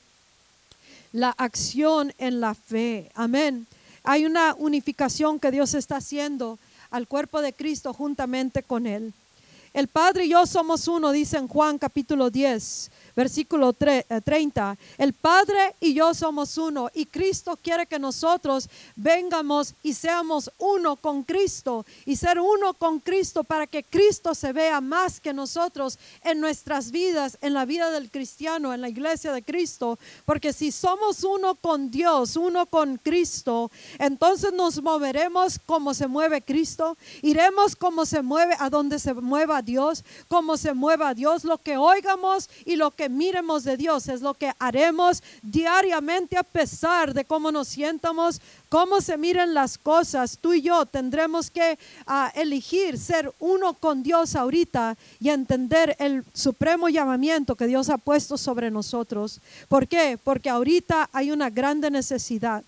la 1.14 1.30
acción 1.30 2.14
en 2.18 2.42
la 2.42 2.54
fe. 2.54 3.10
Amén. 3.16 3.66
Hay 4.04 4.26
una 4.26 4.54
unificación 4.56 5.40
que 5.40 5.52
Dios 5.52 5.74
está 5.74 5.96
haciendo 5.96 6.60
al 6.92 7.08
cuerpo 7.08 7.42
de 7.42 7.54
Cristo 7.54 7.94
juntamente 7.94 8.62
con 8.62 8.86
Él. 8.86 9.14
El 9.74 9.88
Padre 9.88 10.26
y 10.26 10.30
yo 10.30 10.46
somos 10.46 10.90
uno, 10.90 11.14
dice 11.14 11.38
en 11.38 11.48
Juan 11.48 11.78
capítulo 11.78 12.30
10 12.30 12.92
versículo 13.18 13.74
30. 13.74 14.72
Eh, 14.72 14.78
el 15.00 15.14
Padre 15.14 15.76
y 15.80 15.96
yo 15.96 16.14
somos 16.14 16.56
uno 16.60 16.92
y 16.94 17.08
Cristo 17.08 17.58
quiere 17.60 17.88
que 17.88 17.98
nosotros 17.98 18.70
vengamos 18.96 19.74
y 19.82 19.96
seamos 19.96 20.52
uno 20.60 20.96
con 20.98 21.24
Cristo 21.24 21.84
y 22.06 22.16
ser 22.16 22.40
uno 22.40 22.76
con 22.76 23.00
Cristo 23.00 23.44
para 23.44 23.66
que 23.66 23.84
Cristo 23.84 24.36
se 24.36 24.54
vea 24.54 24.82
más 24.82 25.20
que 25.20 25.34
nosotros 25.34 25.98
en 26.24 26.40
nuestras 26.40 26.92
vidas, 26.92 27.40
en 27.42 27.56
la 27.56 27.66
vida 27.66 27.90
del 27.90 28.12
cristiano, 28.12 28.72
en 28.72 28.82
la 28.82 28.90
iglesia 28.90 29.34
de 29.34 29.42
Cristo. 29.42 29.98
Porque 30.24 30.54
si 30.54 30.72
somos 30.72 31.24
uno 31.24 31.56
con 31.56 31.90
Dios, 31.90 32.36
uno 32.36 32.68
con 32.68 32.98
Cristo, 32.98 33.72
entonces 33.98 34.54
nos 34.54 34.84
moveremos 34.84 35.60
como 35.66 35.96
se 35.96 36.06
mueve 36.06 36.44
Cristo, 36.44 36.96
iremos 37.24 37.76
como 37.76 38.06
se 38.06 38.22
mueve, 38.22 38.56
a 38.60 38.70
donde 38.70 39.00
se 39.00 39.16
mueva 39.16 39.64
Dios, 39.64 40.04
como 40.28 40.56
se 40.56 40.76
mueva 40.76 41.16
Dios, 41.16 41.44
lo 41.44 41.58
que 41.58 41.78
oigamos 41.78 42.48
y 42.64 42.76
lo 42.76 42.92
que 42.92 43.07
miremos 43.10 43.64
de 43.64 43.78
Dios, 43.78 44.08
es 44.08 44.22
lo 44.22 44.34
que 44.34 44.52
haremos 44.60 45.24
diariamente 45.42 46.38
a 46.38 46.44
pesar 46.44 47.14
de 47.14 47.26
cómo 47.26 47.52
nos 47.52 47.68
sientamos, 47.68 48.42
cómo 48.70 49.02
se 49.02 49.18
miren 49.18 49.54
las 49.54 49.78
cosas. 49.78 50.38
Tú 50.40 50.54
y 50.54 50.62
yo 50.62 50.86
tendremos 50.86 51.50
que 51.50 51.78
ah, 52.06 52.32
elegir 52.36 52.98
ser 52.98 53.32
uno 53.40 53.74
con 53.74 54.04
Dios 54.04 54.36
ahorita 54.36 54.98
y 55.20 55.30
entender 55.30 55.96
el 56.00 56.24
supremo 56.34 56.90
llamamiento 56.90 57.56
que 57.56 57.68
Dios 57.68 57.90
ha 57.90 57.98
puesto 57.98 58.38
sobre 58.38 58.72
nosotros. 58.72 59.40
¿Por 59.68 59.88
qué? 59.88 60.18
Porque 60.24 60.50
ahorita 60.50 61.10
hay 61.14 61.32
una 61.32 61.50
grande 61.50 61.92
necesidad. 61.92 62.64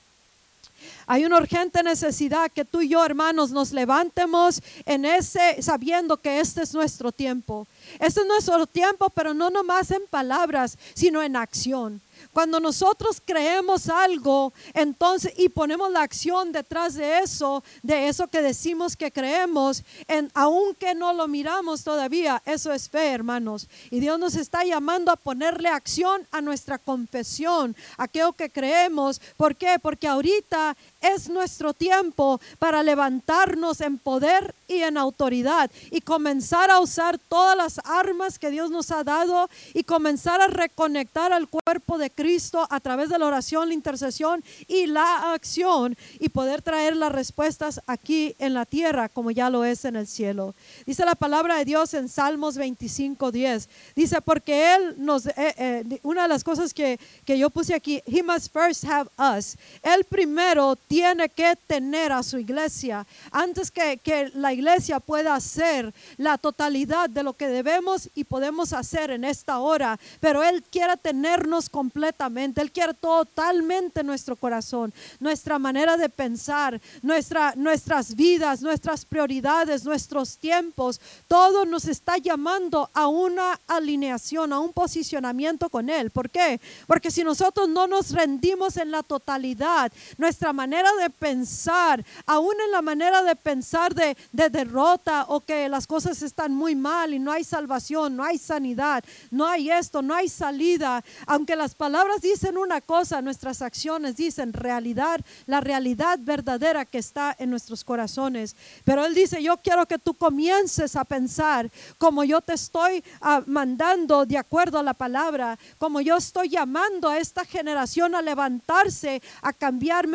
Hay 1.08 1.26
una 1.26 1.38
urgente 1.38 1.82
necesidad 1.84 2.52
que 2.52 2.66
tú 2.66 2.82
y 2.82 2.90
yo, 2.90 3.04
hermanos, 3.04 3.52
nos 3.52 3.72
levantemos 3.72 4.62
en 4.86 5.06
ese, 5.06 5.62
sabiendo 5.62 6.18
que 6.18 6.40
este 6.40 6.62
es 6.62 6.74
nuestro 6.74 7.12
tiempo. 7.12 7.68
Este 8.00 8.22
es 8.22 8.28
nuestro 8.28 8.68
tiempo, 8.68 9.10
pero 9.10 9.34
no 9.34 9.50
nomás 9.50 9.92
en 9.92 10.02
palabras, 10.10 10.78
sino 10.94 11.22
en 11.22 11.36
acción. 11.36 12.02
Cuando 12.34 12.60
nosotros 12.60 13.22
creemos 13.26 13.90
algo, 13.90 14.54
entonces 14.74 15.34
y 15.36 15.50
ponemos 15.50 15.92
la 15.92 16.04
acción 16.04 16.52
detrás 16.52 16.94
de 16.94 17.20
eso, 17.20 17.64
de 17.82 18.08
eso 18.08 18.28
que 18.28 18.42
decimos 18.42 18.96
que 18.96 19.12
creemos, 19.12 19.84
en, 20.08 20.32
aunque 20.34 20.94
no 20.94 21.12
lo 21.14 21.28
miramos 21.28 21.84
todavía, 21.84 22.42
eso 22.46 22.72
es 22.72 22.90
fe, 22.90 23.12
hermanos. 23.12 23.68
Y 23.90 24.00
Dios 24.00 24.20
nos 24.20 24.36
está 24.36 24.64
llamando 24.64 25.12
a 25.12 25.16
ponerle 25.16 25.70
acción 25.70 26.28
a 26.32 26.42
nuestra 26.42 26.78
confesión, 26.78 27.76
a 27.98 28.04
aquello 28.04 28.34
que 28.34 28.50
creemos. 28.50 29.20
¿Por 29.36 29.56
qué? 29.56 29.78
Porque 29.82 30.08
ahorita 30.08 30.78
es 31.02 31.30
nuestro 31.30 31.74
tiempo 31.74 32.40
para 32.60 32.84
levantarnos 32.84 33.82
en 33.82 33.98
poder 33.98 34.54
y 34.68 34.84
en 34.84 34.98
autoridad 34.98 35.72
y 35.92 36.02
comenzar 36.02 36.70
a 36.70 36.80
usar 36.80 37.18
todas 37.18 37.58
las 37.58 37.80
armas 37.86 38.38
que 38.38 38.52
Dios 38.52 38.70
nos 38.70 38.92
ha 38.92 39.04
dado 39.04 39.50
y 39.74 39.84
comenzar 39.84 40.42
a 40.42 40.48
reconectar 40.48 41.34
al 41.34 41.48
cuerpo 41.48 41.98
de 41.98 42.10
Cristo 42.10 42.68
a 42.70 42.80
través 42.80 43.10
de 43.10 43.18
la 43.18 43.26
oración, 43.26 43.68
la 43.68 43.74
intercesión 43.74 44.44
y 44.68 44.88
la 44.88 45.34
acción 45.34 45.98
y 46.20 46.30
poder 46.30 46.62
traer 46.62 46.96
las 46.96 47.12
respuestas 47.12 47.82
aquí 47.88 48.36
en 48.40 48.54
la 48.54 48.66
tierra 48.66 49.10
como 49.10 49.32
ya 49.32 49.50
lo 49.50 49.66
es 49.66 49.86
en 49.86 49.96
el 49.96 50.08
cielo. 50.08 50.54
Dice 50.86 51.06
la 51.06 51.16
palabra 51.16 51.58
de 51.58 51.66
Dios 51.66 51.94
en 51.94 52.10
Salmos 52.10 52.58
25, 52.58 53.32
10. 53.32 53.70
Dice, 53.96 54.22
porque 54.22 54.76
Él 54.76 54.96
nos, 54.98 55.26
eh, 55.28 55.34
eh, 55.38 56.00
una 56.04 56.24
de 56.24 56.28
las 56.28 56.44
cosas 56.44 56.74
que, 56.74 57.00
que 57.26 57.38
yo 57.38 57.50
puse 57.50 57.74
aquí, 57.74 58.02
He 58.06 58.24
must 58.24 58.52
first 58.52 58.84
have 58.86 59.10
us. 59.18 59.56
Él 59.82 60.04
primero 60.04 60.76
tiene 60.90 61.30
que 61.30 61.56
tener 61.68 62.12
a 62.12 62.24
su 62.24 62.40
iglesia 62.40 63.06
antes 63.32 63.70
que, 63.70 63.98
que 63.98 64.32
la 64.34 64.52
iglesia 64.54 65.00
pueda 65.00 65.36
hacer 65.36 65.94
la 66.18 66.40
totalidad 66.40 67.12
de 67.12 67.22
lo 67.22 67.34
que 67.34 67.48
debemos 67.48 68.10
y 68.16 68.24
podemos 68.24 68.74
hacer 68.74 69.12
en 69.12 69.24
esta 69.24 69.60
hora. 69.60 70.00
Pero 70.20 70.44
Él 70.44 70.64
quiere 70.64 70.98
tenernos 70.98 71.70
completamente, 71.70 72.60
Él 72.60 72.72
quiere 72.72 72.96
totalmente 72.96 74.04
nuestro 74.04 74.36
corazón, 74.36 74.92
nuestra 75.20 75.60
manera 75.60 75.96
de 75.96 76.10
pensar, 76.10 76.82
nuestra, 77.04 77.54
nuestras 77.56 78.16
vidas, 78.16 78.64
nuestras 78.64 79.06
prioridades, 79.06 79.86
nuestros 79.86 80.40
tiempos. 80.40 81.00
Todo 81.28 81.66
nos 81.66 81.86
está 81.86 82.18
llamando 82.18 82.90
a 82.96 83.08
una 83.08 83.60
alineación, 83.68 84.54
a 84.54 84.60
un 84.60 84.74
posicionamiento 84.74 85.70
con 85.70 85.88
Él. 85.88 86.10
¿Por 86.10 86.32
qué? 86.32 86.60
Porque 86.88 87.12
si 87.12 87.24
nosotros 87.24 87.70
no 87.70 87.86
nos 87.86 88.10
rendimos 88.10 88.76
en 88.78 88.90
la 88.90 89.04
totalidad, 89.04 89.92
nuestra 90.18 90.52
manera 90.52 90.79
manera 90.80 91.04
de 91.04 91.10
pensar, 91.10 92.06
aún 92.26 92.54
en 92.64 92.72
la 92.72 92.82
manera 92.82 93.22
de 93.22 93.36
pensar 93.36 93.94
de, 93.94 94.16
de 94.32 94.50
derrota 94.50 95.26
o 95.28 95.42
que 95.42 95.68
las 95.68 95.86
cosas 95.86 96.22
están 96.22 96.54
muy 96.54 96.74
mal 96.76 97.14
y 97.14 97.20
no 97.20 97.32
hay 97.32 97.44
salvación, 97.44 98.16
no 98.16 98.24
hay 98.24 98.38
sanidad, 98.38 99.04
no 99.30 99.46
hay 99.46 99.70
esto, 99.70 100.02
no 100.02 100.16
hay 100.16 100.30
salida. 100.30 101.04
Aunque 101.26 101.56
las 101.56 101.76
palabras 101.76 102.22
dicen 102.22 102.58
una 102.58 102.80
cosa, 102.80 103.22
nuestras 103.22 103.62
acciones 103.62 104.16
dicen 104.16 104.54
realidad, 104.54 105.20
la 105.48 105.60
realidad 105.60 106.18
verdadera 106.22 106.86
que 106.86 107.00
está 107.00 107.36
en 107.38 107.50
nuestros 107.50 107.84
corazones. 107.84 108.56
Pero 108.86 109.06
Él 109.06 109.14
dice, 109.14 109.44
yo 109.44 109.58
quiero 109.58 109.86
que 109.86 110.00
tú 110.00 110.14
comiences 110.14 110.96
a 110.96 111.04
pensar 111.04 111.70
como 111.98 112.24
yo 112.24 112.40
te 112.40 112.54
estoy 112.54 113.04
ah, 113.20 113.42
mandando 113.46 114.26
de 114.26 114.38
acuerdo 114.38 114.80
a 114.80 114.84
la 114.84 114.94
palabra, 114.94 115.60
como 115.78 116.00
yo 116.00 116.16
estoy 116.16 116.48
llamando 116.50 117.10
a 117.10 117.18
esta 117.18 117.44
generación 117.44 118.16
a 118.16 118.22
levantarse, 118.22 119.22
a 119.42 119.52
cambiar 119.52 120.08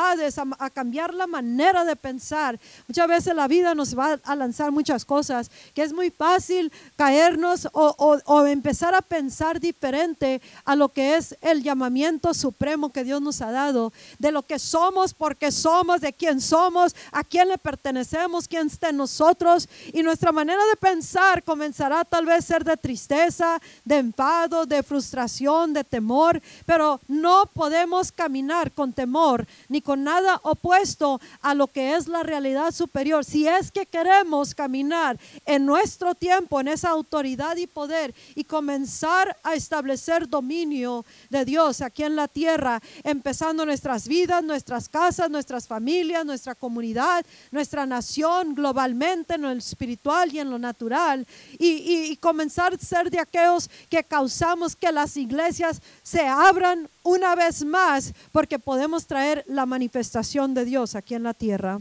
mentalidades, 0.00 0.38
a, 0.38 0.70
cambiar 0.70 1.14
la 1.14 1.26
manera 1.26 1.84
de 1.84 1.96
pensar. 1.96 2.58
Muchas 2.86 3.08
veces 3.08 3.34
la 3.34 3.48
vida 3.48 3.74
nos 3.74 3.96
va 3.96 4.18
a 4.22 4.36
lanzar 4.36 4.70
muchas 4.70 5.04
cosas, 5.04 5.50
que 5.74 5.82
es 5.82 5.92
muy 5.92 6.10
fácil 6.10 6.72
caernos 6.96 7.68
o, 7.72 7.94
o 8.24 8.46
empezar 8.46 8.94
a 8.94 9.02
pensar 9.02 9.60
diferente 9.60 10.40
a 10.64 10.76
lo 10.76 10.90
que 10.90 11.16
es 11.16 11.36
el 11.40 11.62
llamamiento 11.62 12.34
supremo 12.34 12.92
que 12.92 13.04
Dios 13.04 13.20
nos 13.20 13.40
ha 13.40 13.50
dado, 13.50 13.92
de 14.18 14.32
lo 14.32 14.42
que 14.42 14.58
somos, 14.58 15.14
porque 15.14 15.50
somos, 15.52 16.00
de 16.00 16.12
quién 16.12 16.40
somos, 16.40 16.94
a 17.12 17.24
quién 17.24 17.48
le 17.48 17.58
pertenecemos, 17.58 18.48
quién 18.48 18.66
está 18.66 18.90
en 18.90 18.96
nosotros. 18.96 19.68
Y 19.92 20.02
nuestra 20.02 20.32
manera 20.32 20.64
de 20.66 20.76
pensar 20.76 21.42
comenzará 21.42 22.04
tal 22.04 22.26
vez 22.26 22.44
ser 22.44 22.64
de 22.64 22.76
tristeza, 22.76 23.60
de 23.84 23.98
enfado, 23.98 24.66
de 24.66 24.82
frustración, 24.82 25.72
de 25.72 25.84
temor, 25.84 26.40
pero 26.64 27.00
no 27.08 27.46
podemos 27.52 28.12
caminar 28.12 28.72
con 28.72 28.92
temor 28.92 29.46
ni 29.68 29.80
con 29.80 29.89
nada 29.96 30.40
opuesto 30.42 31.20
a 31.40 31.54
lo 31.54 31.66
que 31.66 31.94
es 31.94 32.08
la 32.08 32.22
realidad 32.22 32.72
superior. 32.72 33.24
Si 33.24 33.46
es 33.46 33.70
que 33.70 33.86
queremos 33.86 34.54
caminar 34.54 35.18
en 35.46 35.66
nuestro 35.66 36.14
tiempo, 36.14 36.60
en 36.60 36.68
esa 36.68 36.90
autoridad 36.90 37.56
y 37.56 37.66
poder 37.66 38.14
y 38.34 38.44
comenzar 38.44 39.36
a 39.42 39.54
establecer 39.54 40.28
dominio 40.28 41.04
de 41.28 41.44
Dios 41.44 41.80
aquí 41.80 42.04
en 42.04 42.16
la 42.16 42.28
tierra, 42.28 42.80
empezando 43.04 43.64
nuestras 43.64 44.06
vidas, 44.08 44.42
nuestras 44.42 44.88
casas, 44.88 45.30
nuestras 45.30 45.66
familias, 45.66 46.24
nuestra 46.24 46.54
comunidad, 46.54 47.24
nuestra 47.50 47.86
nación 47.86 48.54
globalmente, 48.54 49.34
en 49.34 49.42
lo 49.42 49.50
espiritual 49.50 50.32
y 50.32 50.40
en 50.40 50.50
lo 50.50 50.58
natural, 50.58 51.26
y, 51.58 52.16
comenzar 52.16 52.74
a 52.74 52.78
ser 52.78 53.10
de 53.10 53.18
aquellos 53.18 53.70
que 53.88 54.04
causamos 54.04 54.76
que 54.76 54.92
las 54.92 55.16
iglesias 55.16 55.80
se 56.02 56.26
abran 56.26 56.88
una 57.10 57.34
vez 57.34 57.64
más, 57.64 58.14
porque 58.30 58.60
podemos 58.60 59.06
traer 59.06 59.44
la 59.48 59.66
manifestación 59.66 60.54
de 60.54 60.64
Dios 60.64 60.94
aquí 60.94 61.16
en 61.16 61.24
la 61.24 61.34
tierra. 61.34 61.80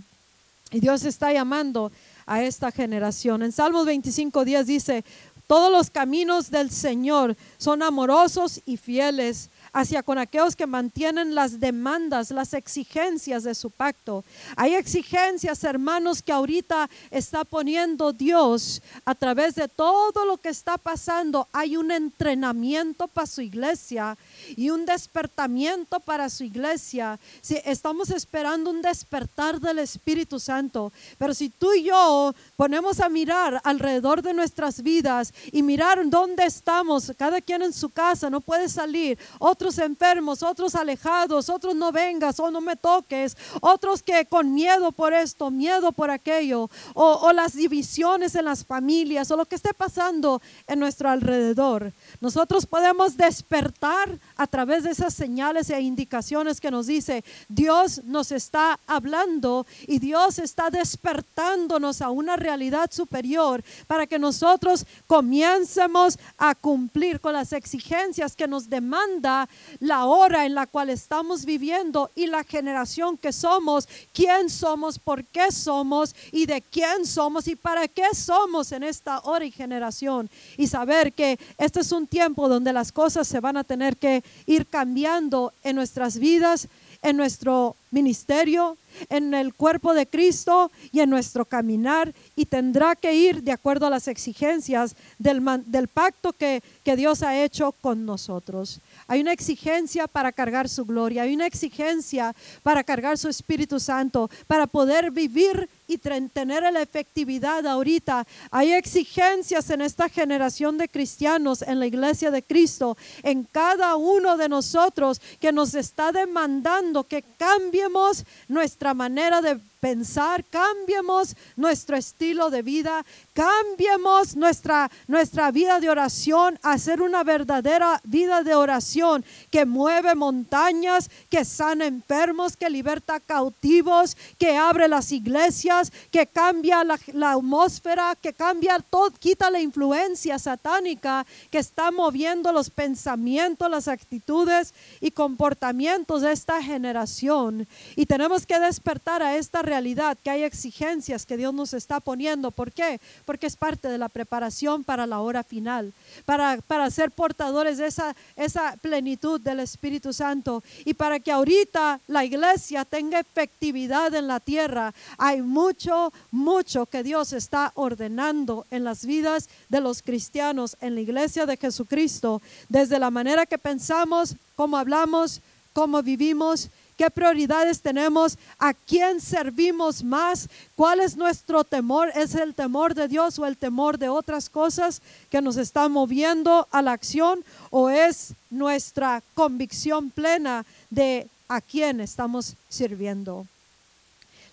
Y 0.72 0.80
Dios 0.80 1.04
está 1.06 1.32
llamando 1.32 1.92
a 2.26 2.42
esta 2.44 2.72
generación. 2.72 3.44
En 3.44 3.52
Salmos 3.52 3.86
25 3.86 4.44
días 4.44 4.66
dice, 4.66 5.06
todos 5.46 5.72
los 5.72 5.92
caminos 5.92 6.50
del 6.50 6.72
Señor 6.72 7.38
son 7.58 7.84
amorosos 7.84 8.62
y 8.66 8.78
fieles 8.78 9.50
hacia 9.74 10.04
con 10.04 10.18
aquellos 10.18 10.56
que 10.56 10.68
mantienen 10.68 11.36
las 11.36 11.60
demandas, 11.60 12.32
las 12.32 12.54
exigencias 12.54 13.44
de 13.44 13.56
su 13.56 13.70
pacto. 13.70 14.24
Hay 14.56 14.76
exigencias, 14.76 15.64
hermanos, 15.64 16.22
que 16.22 16.32
ahorita 16.32 16.90
está 17.12 17.44
poniendo 17.44 18.14
Dios 18.14 18.82
a 19.06 19.16
través 19.16 19.56
de 19.56 19.68
todo 19.68 20.26
lo 20.26 20.38
que 20.38 20.50
está 20.50 20.78
pasando. 20.78 21.48
Hay 21.54 21.78
un 21.78 21.92
entrenamiento 21.92 23.08
para 23.08 23.28
su 23.28 23.42
iglesia 23.42 24.18
y 24.56 24.70
un 24.70 24.86
despertamiento 24.86 26.00
para 26.00 26.30
su 26.30 26.44
iglesia. 26.44 27.20
Si 27.42 27.58
estamos 27.66 28.10
esperando 28.10 28.70
un 28.70 28.82
despertar 28.82 29.60
del 29.60 29.80
Espíritu 29.80 30.40
Santo, 30.40 30.92
pero 31.18 31.34
si 31.34 31.50
tú 31.50 31.74
y 31.74 31.84
yo 31.84 32.34
ponemos 32.56 33.00
a 33.00 33.10
mirar 33.10 33.62
alrededor 33.64 34.22
de 34.22 34.34
nuestras 34.34 34.82
vidas 34.82 35.34
y 35.52 35.62
mirar 35.62 36.10
dónde 36.10 36.46
estamos, 36.46 37.12
cada 37.18 37.42
quien 37.42 37.62
en 37.62 37.74
su 37.74 37.90
casa, 37.90 38.30
no 38.30 38.42
puede 38.42 38.70
salir, 38.70 39.18
otros 39.60 39.78
enfermos, 39.80 40.42
otros 40.42 40.74
alejados, 40.74 41.50
otros 41.50 41.76
no 41.76 41.92
vengas 41.92 42.40
o 42.40 42.50
no 42.50 42.62
me 42.62 42.78
toques, 42.78 43.36
otros 43.60 44.02
que 44.02 44.26
con 44.26 44.54
miedo 44.54 44.94
por 44.94 45.14
esto, 45.14 45.52
miedo 45.52 45.92
por 45.92 46.10
aquello, 46.12 46.70
o, 46.94 47.20
o 47.24 47.34
las 47.34 47.56
divisiones 47.56 48.36
en 48.36 48.46
las 48.46 48.64
familias, 48.64 49.30
o 49.32 49.36
lo 49.36 49.44
que 49.44 49.56
esté 49.56 49.74
pasando 49.74 50.42
en 50.66 50.80
nuestro 50.80 51.10
alrededor. 51.10 51.92
Nosotros 52.22 52.66
podemos 52.66 53.18
despertar 53.18 54.18
a 54.38 54.48
través 54.48 54.86
de 54.86 54.92
esas 54.92 55.14
señales 55.14 55.70
e 55.70 55.82
indicaciones 55.82 56.62
que 56.62 56.72
nos 56.72 56.88
dice, 56.88 57.26
Dios 57.50 58.02
nos 58.06 58.32
está 58.32 58.80
hablando 58.88 59.68
y 59.88 60.00
Dios 60.00 60.40
está 60.40 60.70
despertándonos 60.70 62.02
a 62.02 62.12
una 62.12 62.38
realidad 62.38 62.92
superior 62.94 63.62
para 63.88 64.08
que 64.08 64.20
nosotros 64.20 64.86
comiencemos 65.06 66.18
a 66.38 66.56
cumplir 66.56 67.20
con 67.20 67.34
las 67.34 67.52
exigencias 67.52 68.38
que 68.38 68.48
nos 68.48 68.70
demanda 68.70 69.49
la 69.80 70.06
hora 70.06 70.46
en 70.46 70.56
la 70.56 70.68
cual 70.68 70.90
estamos 70.90 71.46
viviendo 71.46 72.12
y 72.16 72.28
la 72.28 72.44
generación 72.44 73.18
que 73.18 73.32
somos, 73.32 73.88
quién 74.14 74.50
somos, 74.50 75.00
por 75.00 75.24
qué 75.24 75.52
somos 75.52 76.16
y 76.32 76.46
de 76.46 76.62
quién 76.62 77.06
somos 77.06 77.48
y 77.48 77.56
para 77.56 77.88
qué 77.88 78.14
somos 78.14 78.72
en 78.72 78.84
esta 78.84 79.20
hora 79.20 79.46
y 79.46 79.52
generación. 79.52 80.30
Y 80.58 80.68
saber 80.68 81.14
que 81.14 81.40
este 81.58 81.82
es 81.82 81.92
un 81.92 82.08
tiempo 82.08 82.50
donde 82.50 82.74
las 82.74 82.92
cosas 82.92 83.28
se 83.28 83.40
van 83.40 83.58
a 83.58 83.64
tener 83.64 83.98
que 83.98 84.24
ir 84.46 84.66
cambiando 84.66 85.54
en 85.64 85.76
nuestras 85.76 86.18
vidas, 86.18 86.68
en 87.02 87.16
nuestro 87.16 87.76
ministerio, 87.92 88.78
en 89.10 89.34
el 89.34 89.54
cuerpo 89.54 89.94
de 89.94 90.06
Cristo 90.06 90.72
y 90.92 91.00
en 91.00 91.10
nuestro 91.10 91.46
caminar 91.46 92.14
y 92.36 92.46
tendrá 92.46 92.96
que 92.96 93.14
ir 93.14 93.44
de 93.44 93.52
acuerdo 93.52 93.88
a 93.88 93.90
las 93.90 94.08
exigencias 94.08 94.96
del, 95.18 95.42
del 95.66 95.88
pacto 95.88 96.34
que, 96.34 96.62
que 96.84 96.96
Dios 96.96 97.24
ha 97.24 97.42
hecho 97.44 97.72
con 97.72 98.06
nosotros. 98.06 98.80
Hay 99.08 99.22
una 99.22 99.34
exigencia 99.34 100.08
para 100.08 100.32
cargar 100.32 100.70
su 100.70 100.86
gloria, 100.86 101.24
hay 101.24 101.34
una 101.34 101.48
exigencia 101.48 102.36
para 102.64 102.84
cargar 102.84 103.18
su 103.18 103.28
Espíritu 103.28 103.80
Santo, 103.80 104.30
para 104.48 104.68
poder 104.68 105.12
vivir 105.12 105.70
y 105.88 105.98
tener 105.98 106.72
la 106.72 106.82
efectividad 106.82 107.66
ahorita. 107.66 108.26
Hay 108.52 108.74
exigencias 108.74 109.70
en 109.72 109.82
esta 109.82 110.08
generación 110.08 110.78
de 110.78 110.88
cristianos, 110.88 111.64
en 111.64 111.80
la 111.80 111.88
iglesia 111.88 112.30
de 112.30 112.44
Cristo, 112.44 112.96
en 113.24 113.44
cada 113.44 113.96
uno 113.96 114.38
de 114.38 114.48
nosotros 114.50 115.20
que 115.40 115.52
nos 115.52 115.74
está 115.74 116.12
demandando 116.12 117.04
que 117.04 117.24
cambiemos 117.38 118.26
nuestra 118.48 118.94
manera 118.94 119.42
de 119.42 119.60
pensar, 119.80 120.44
cambiemos 120.46 121.36
nuestro 121.56 121.96
estilo 121.96 122.50
de 122.50 122.62
vida, 122.62 123.06
cambiemos 123.34 124.36
nuestra, 124.36 124.92
nuestra 125.08 125.52
vida 125.52 125.80
de 125.80 125.90
oración 125.90 126.60
a 126.62 126.78
ser 126.78 127.02
una 127.02 127.24
verdadera 127.24 128.02
vida 128.04 128.44
de 128.44 128.56
oración 128.56 129.24
que 129.50 129.66
mueve 129.66 130.16
montañas, 130.16 131.10
que 131.30 131.46
sana 131.46 131.86
enfermos, 131.86 132.58
que 132.58 132.70
liberta 132.70 133.20
cautivos, 133.20 134.18
que 134.38 134.58
abre 134.58 134.88
las 134.88 135.12
iglesias, 135.12 135.92
que 136.12 136.28
cambia 136.28 136.84
la, 136.84 137.00
la 137.14 137.32
atmósfera, 137.34 138.16
que 138.22 138.34
cambia 138.34 138.80
todo, 138.80 139.12
quita 139.12 139.50
la 139.50 139.60
influencia 139.60 140.38
satánica 140.40 141.26
que 141.50 141.60
está 141.60 141.92
moviendo 141.92 142.52
los 142.52 142.70
pensamientos, 142.70 143.70
las 143.70 143.88
actitudes 143.88 144.74
y 145.02 145.12
comportamientos 145.12 146.22
de 146.22 146.32
esta 146.32 146.62
generación. 146.62 147.68
Y 147.96 148.06
tenemos 148.06 148.46
que 148.46 148.60
despertar 148.60 149.24
a 149.24 149.38
esta 149.38 149.62
realidad, 149.70 150.18
que 150.24 150.32
hay 150.32 150.44
exigencias 150.44 151.26
que 151.26 151.38
Dios 151.38 151.54
nos 151.54 151.74
está 151.74 152.00
poniendo. 152.00 152.52
¿Por 152.52 152.72
qué? 152.72 153.00
Porque 153.26 153.48
es 153.48 153.56
parte 153.56 153.88
de 153.88 153.98
la 153.98 154.10
preparación 154.10 154.84
para 154.84 155.06
la 155.06 155.20
hora 155.20 155.44
final, 155.44 155.94
para, 156.26 156.58
para 156.68 156.90
ser 156.90 157.12
portadores 157.12 157.78
de 157.78 157.86
esa, 157.86 158.16
esa 158.36 158.76
plenitud 158.82 159.40
del 159.40 159.60
Espíritu 159.60 160.12
Santo 160.12 160.64
y 160.86 160.94
para 160.96 161.20
que 161.20 161.32
ahorita 161.32 162.00
la 162.08 162.26
iglesia 162.26 162.84
tenga 162.84 163.20
efectividad 163.20 164.14
en 164.16 164.28
la 164.28 164.40
tierra. 164.40 164.94
Hay 165.18 165.42
mucho, 165.42 166.12
mucho 166.32 166.88
que 166.88 167.04
Dios 167.04 167.32
está 167.34 167.72
ordenando 167.76 168.66
en 168.72 168.84
las 168.84 169.06
vidas 169.06 169.50
de 169.70 169.82
los 169.82 170.02
cristianos, 170.02 170.78
en 170.82 170.96
la 170.96 171.02
iglesia 171.02 171.46
de 171.46 171.58
Jesucristo, 171.58 172.42
desde 172.70 173.00
la 173.00 173.12
manera 173.12 173.46
que 173.46 173.58
pensamos, 173.58 174.36
cómo 174.56 174.78
hablamos, 174.78 175.42
cómo 175.74 176.02
vivimos 176.02 176.70
qué 177.00 177.10
prioridades 177.10 177.80
tenemos, 177.80 178.38
a 178.58 178.74
quién 178.74 179.22
servimos 179.22 180.04
más, 180.04 180.50
cuál 180.76 181.00
es 181.00 181.16
nuestro 181.16 181.64
temor, 181.64 182.12
es 182.14 182.36
el 182.36 182.54
temor 182.54 182.94
de 182.94 183.08
Dios 183.08 183.40
o 183.40 183.46
el 183.46 183.56
temor 183.56 183.98
de 183.98 184.10
otras 184.10 184.50
cosas 184.50 185.02
que 185.30 185.42
nos 185.42 185.56
están 185.56 185.94
moviendo 185.94 186.68
a 186.72 186.82
la 186.82 186.92
acción 186.92 187.46
o 187.70 187.90
es 187.90 188.34
nuestra 188.50 189.24
convicción 189.34 190.10
plena 190.12 190.66
de 190.90 191.30
a 191.48 191.62
quién 191.62 192.02
estamos 192.02 192.56
sirviendo. 192.68 193.48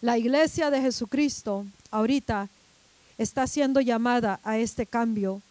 La 0.01 0.17
iglesia 0.17 0.71
de 0.71 0.81
Jesucristo 0.81 1.67
ahorita 1.91 2.49
está 3.19 3.49
siendo 3.49 3.81
llamada 3.81 4.39
a 4.45 4.57
este 4.57 4.87
cambio 4.87 5.43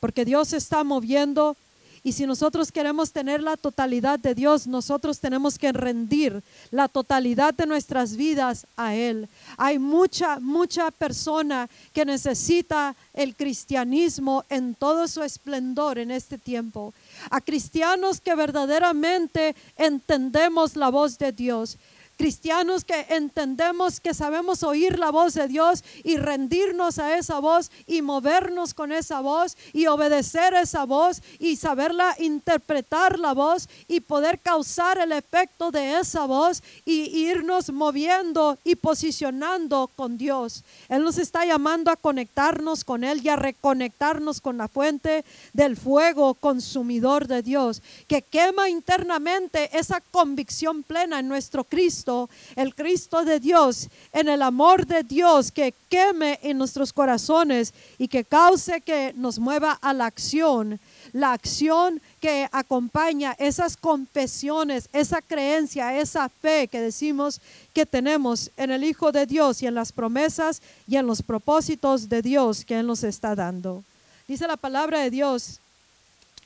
porque 0.00 0.24
Dios 0.24 0.52
está 0.52 0.82
moviendo 0.82 1.56
Y 2.02 2.12
si 2.12 2.26
nosotros 2.26 2.72
queremos 2.72 3.12
tener 3.12 3.42
la 3.42 3.56
totalidad 3.56 4.18
de 4.18 4.34
Dios, 4.34 4.66
nosotros 4.66 5.20
tenemos 5.20 5.58
que 5.58 5.72
rendir 5.72 6.42
la 6.70 6.88
totalidad 6.88 7.52
de 7.52 7.66
nuestras 7.66 8.16
vidas 8.16 8.66
a 8.76 8.94
Él. 8.94 9.28
Hay 9.58 9.78
mucha, 9.78 10.40
mucha 10.40 10.90
persona 10.90 11.68
que 11.92 12.06
necesita 12.06 12.96
el 13.12 13.36
cristianismo 13.36 14.44
en 14.48 14.74
todo 14.74 15.08
su 15.08 15.22
esplendor 15.22 15.98
en 15.98 16.10
este 16.10 16.38
tiempo. 16.38 16.94
A 17.30 17.40
cristianos 17.40 18.20
que 18.20 18.34
verdaderamente 18.34 19.54
entendemos 19.76 20.76
la 20.76 20.88
voz 20.88 21.18
de 21.18 21.32
Dios 21.32 21.76
cristianos 22.20 22.84
que 22.84 23.06
entendemos 23.08 23.98
que 23.98 24.12
sabemos 24.12 24.62
oír 24.62 24.98
la 24.98 25.10
voz 25.10 25.32
de 25.32 25.48
Dios 25.48 25.82
y 26.04 26.18
rendirnos 26.18 26.98
a 26.98 27.16
esa 27.16 27.38
voz 27.38 27.70
y 27.86 28.02
movernos 28.02 28.74
con 28.74 28.92
esa 28.92 29.22
voz 29.22 29.56
y 29.72 29.86
obedecer 29.86 30.52
esa 30.52 30.84
voz 30.84 31.22
y 31.38 31.56
saberla 31.56 32.14
interpretar 32.18 33.18
la 33.18 33.32
voz 33.32 33.70
y 33.88 34.00
poder 34.00 34.38
causar 34.38 34.98
el 34.98 35.12
efecto 35.12 35.70
de 35.70 35.98
esa 35.98 36.26
voz 36.26 36.62
y 36.84 37.04
irnos 37.26 37.72
moviendo 37.72 38.58
y 38.64 38.74
posicionando 38.74 39.88
con 39.96 40.18
Dios. 40.18 40.62
Él 40.90 41.02
nos 41.02 41.16
está 41.16 41.46
llamando 41.46 41.90
a 41.90 41.96
conectarnos 41.96 42.84
con 42.84 43.02
Él 43.02 43.22
y 43.24 43.30
a 43.30 43.36
reconectarnos 43.36 44.42
con 44.42 44.58
la 44.58 44.68
fuente 44.68 45.24
del 45.54 45.74
fuego 45.74 46.34
consumidor 46.34 47.26
de 47.28 47.40
Dios, 47.40 47.80
que 48.06 48.20
quema 48.20 48.68
internamente 48.68 49.70
esa 49.72 50.02
convicción 50.02 50.82
plena 50.82 51.20
en 51.20 51.26
nuestro 51.26 51.64
Cristo 51.64 52.09
el 52.56 52.74
Cristo 52.74 53.24
de 53.24 53.40
Dios, 53.40 53.88
en 54.12 54.28
el 54.28 54.42
amor 54.42 54.86
de 54.86 55.02
Dios 55.02 55.50
que 55.52 55.74
queme 55.88 56.38
en 56.42 56.58
nuestros 56.58 56.92
corazones 56.92 57.72
y 57.98 58.08
que 58.08 58.24
cause 58.24 58.80
que 58.80 59.12
nos 59.16 59.38
mueva 59.38 59.72
a 59.80 59.92
la 59.92 60.06
acción, 60.06 60.80
la 61.12 61.32
acción 61.32 62.00
que 62.20 62.48
acompaña 62.52 63.34
esas 63.38 63.76
confesiones, 63.76 64.88
esa 64.92 65.22
creencia, 65.22 65.98
esa 65.98 66.28
fe 66.28 66.68
que 66.68 66.80
decimos 66.80 67.40
que 67.72 67.86
tenemos 67.86 68.50
en 68.56 68.70
el 68.70 68.84
Hijo 68.84 69.12
de 69.12 69.26
Dios 69.26 69.62
y 69.62 69.66
en 69.66 69.74
las 69.74 69.92
promesas 69.92 70.62
y 70.86 70.96
en 70.96 71.06
los 71.06 71.22
propósitos 71.22 72.08
de 72.08 72.22
Dios 72.22 72.64
que 72.64 72.78
Él 72.78 72.86
nos 72.86 73.04
está 73.04 73.34
dando. 73.34 73.84
Dice 74.28 74.46
la 74.46 74.56
palabra 74.56 75.00
de 75.00 75.10
Dios 75.10 75.60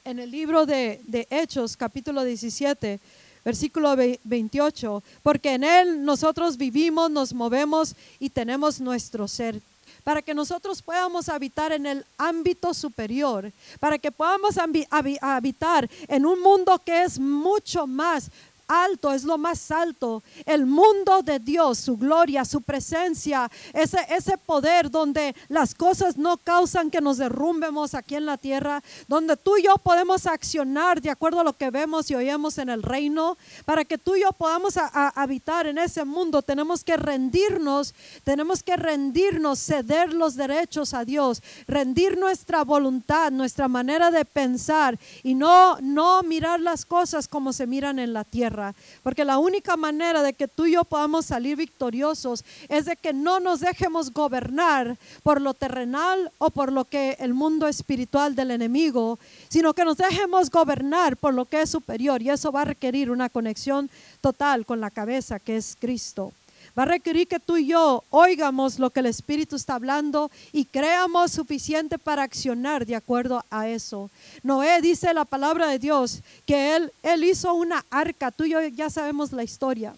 en 0.05 0.19
el 0.19 0.31
libro 0.31 0.67
de, 0.67 1.01
de 1.07 1.27
Hechos, 1.31 1.77
capítulo 1.77 2.25
17, 2.25 3.01
versículo 3.45 3.95
28, 4.25 5.03
porque 5.23 5.55
en 5.55 5.65
Él 5.65 6.05
nosotros 6.05 6.57
vivimos, 6.57 7.11
nos 7.11 7.35
movemos 7.35 7.95
y 8.19 8.31
tenemos 8.31 8.81
nuestro 8.81 9.29
ser 9.29 9.61
para 10.05 10.21
que 10.21 10.35
nosotros 10.35 10.83
podamos 10.83 11.31
habitar 11.31 11.73
en 11.73 11.87
el 11.87 12.05
ámbito 12.19 12.75
superior, 12.75 13.51
para 13.81 13.99
que 13.99 14.13
podamos 14.13 14.57
habitar 14.59 15.91
en 16.09 16.27
un 16.27 16.41
mundo 16.41 16.79
que 16.85 17.03
es 17.03 17.19
mucho 17.19 17.87
más 17.87 18.31
alto, 18.69 19.13
es 19.13 19.25
lo 19.25 19.39
más 19.39 19.71
alto. 19.71 20.23
El 20.47 20.67
mundo 20.67 21.23
de 21.23 21.39
Dios, 21.39 21.79
su 21.79 21.97
gloria, 21.97 22.45
su 22.45 22.61
presencia, 22.61 23.51
ese, 23.73 23.99
ese 24.09 24.39
poder 24.39 24.91
donde 24.91 25.35
las 25.49 25.75
cosas 25.75 26.17
no 26.17 26.37
causan 26.39 26.91
que 26.91 27.01
nos 27.01 27.19
derrumbemos 27.19 27.95
aquí 27.95 28.15
en 28.15 28.27
la 28.27 28.37
tierra, 28.37 28.83
donde 29.09 29.37
tú 29.37 29.57
y 29.57 29.65
yo 29.65 29.77
podemos 29.79 30.27
accionar 30.27 31.01
de 31.01 31.11
acuerdo 31.11 31.41
a 31.41 31.45
lo 31.45 31.53
que 31.53 31.71
vemos 31.71 32.11
y 32.11 32.15
oímos 32.15 32.59
en 32.59 32.69
el 32.69 32.83
reino, 32.83 33.37
para 33.65 33.85
que 33.85 33.99
tú 33.99 34.17
y 34.17 34.23
yo 34.23 34.33
podamos 34.33 34.75
habitar 34.77 35.67
en 35.67 35.79
ese 35.79 36.05
mundo, 36.05 36.43
tenemos 36.43 36.85
que 36.85 36.97
rendirnos, 36.97 37.95
tenemos 38.25 38.63
que 38.63 38.77
rendirnos, 38.77 39.59
ceder 39.59 40.13
los 40.13 40.37
derechos 40.37 40.95
a 40.95 41.05
Dios, 41.05 41.43
rendir 41.67 42.19
nuestra 42.19 42.65
voluntad, 42.65 43.31
nuestra 43.31 43.69
manera 43.69 44.11
de 44.11 44.25
pensar 44.25 44.99
y 45.23 45.35
no, 45.35 45.77
no 45.81 46.23
mirar 46.23 46.61
las 46.61 46.85
cosas 46.85 47.29
como 47.29 47.53
se 47.53 47.67
miran 47.67 47.99
en 47.99 48.13
la 48.13 48.25
tierra. 48.25 48.54
Porque 49.03 49.25
la 49.25 49.39
única 49.39 49.77
manera 49.77 50.23
de 50.23 50.33
que 50.33 50.49
tú 50.49 50.67
y 50.67 50.73
yo 50.73 50.85
podamos 50.85 51.27
salir 51.27 51.57
victoriosos 51.57 52.45
es 52.69 52.85
de 52.85 52.97
que 52.97 53.13
no 53.13 53.41
nos 53.41 53.61
dejemos 53.61 54.13
gobernar 54.13 54.97
por 55.23 55.41
lo 55.41 55.55
terrenal 55.55 56.31
o 56.39 56.51
por 56.51 56.73
lo 56.73 56.85
que 56.85 57.17
el 57.21 57.35
mundo 57.35 57.67
espiritual 57.67 58.35
del 58.35 58.51
enemigo, 58.51 59.19
sino 59.49 59.75
que 59.75 59.85
nos 59.85 59.97
dejemos 59.97 60.51
gobernar 60.51 61.17
por 61.17 61.35
lo 61.35 61.45
que 61.45 61.63
es 61.63 61.71
superior. 61.71 62.23
Y 62.23 62.31
eso 62.31 62.53
va 62.53 62.63
a 62.63 62.67
requerir 62.67 63.11
una 63.11 63.29
conexión 63.29 63.91
total 64.21 64.65
con 64.67 64.81
la 64.81 64.91
cabeza 64.91 65.39
que 65.39 65.57
es 65.57 65.77
Cristo. 65.79 66.33
Va 66.77 66.83
a 66.83 66.87
requerir 66.87 67.29
que 67.29 67.39
tú 67.39 67.57
y 67.57 67.67
yo 67.67 68.03
oigamos 68.11 68.81
lo 68.81 68.91
que 68.91 68.99
el 68.99 69.07
Espíritu 69.07 69.55
está 69.55 69.77
hablando 69.77 70.31
y 70.53 70.65
creamos 70.65 71.31
suficiente 71.31 71.99
para 71.99 72.25
accionar 72.25 72.85
de 72.85 72.97
acuerdo 72.97 73.45
a 73.49 73.69
eso. 73.69 74.11
Noé 74.43 74.81
dice 74.81 75.15
la 75.15 75.25
palabra 75.25 75.69
de 75.69 75.79
Dios 75.79 76.21
que 76.45 76.75
él, 76.75 76.93
él 77.05 77.23
hizo 77.23 77.55
una 77.55 77.85
arca, 77.91 78.33
tú 78.33 78.45
y 78.45 78.51
yo 78.51 78.61
ya 78.69 78.91
sabemos 78.91 79.31
la 79.33 79.45
historia, 79.45 79.95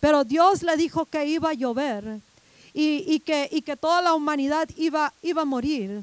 pero 0.00 0.24
Dios 0.24 0.64
le 0.64 0.76
dijo 0.76 1.04
que 1.06 1.26
iba 1.26 1.50
a 1.50 1.54
llover 1.54 2.20
y, 2.74 3.20
que, 3.20 3.48
y 3.52 3.62
que 3.62 3.76
toda 3.76 4.02
la 4.02 4.12
humanidad 4.12 4.68
iba, 4.76 5.12
iba 5.22 5.42
a 5.42 5.46
morir, 5.46 6.02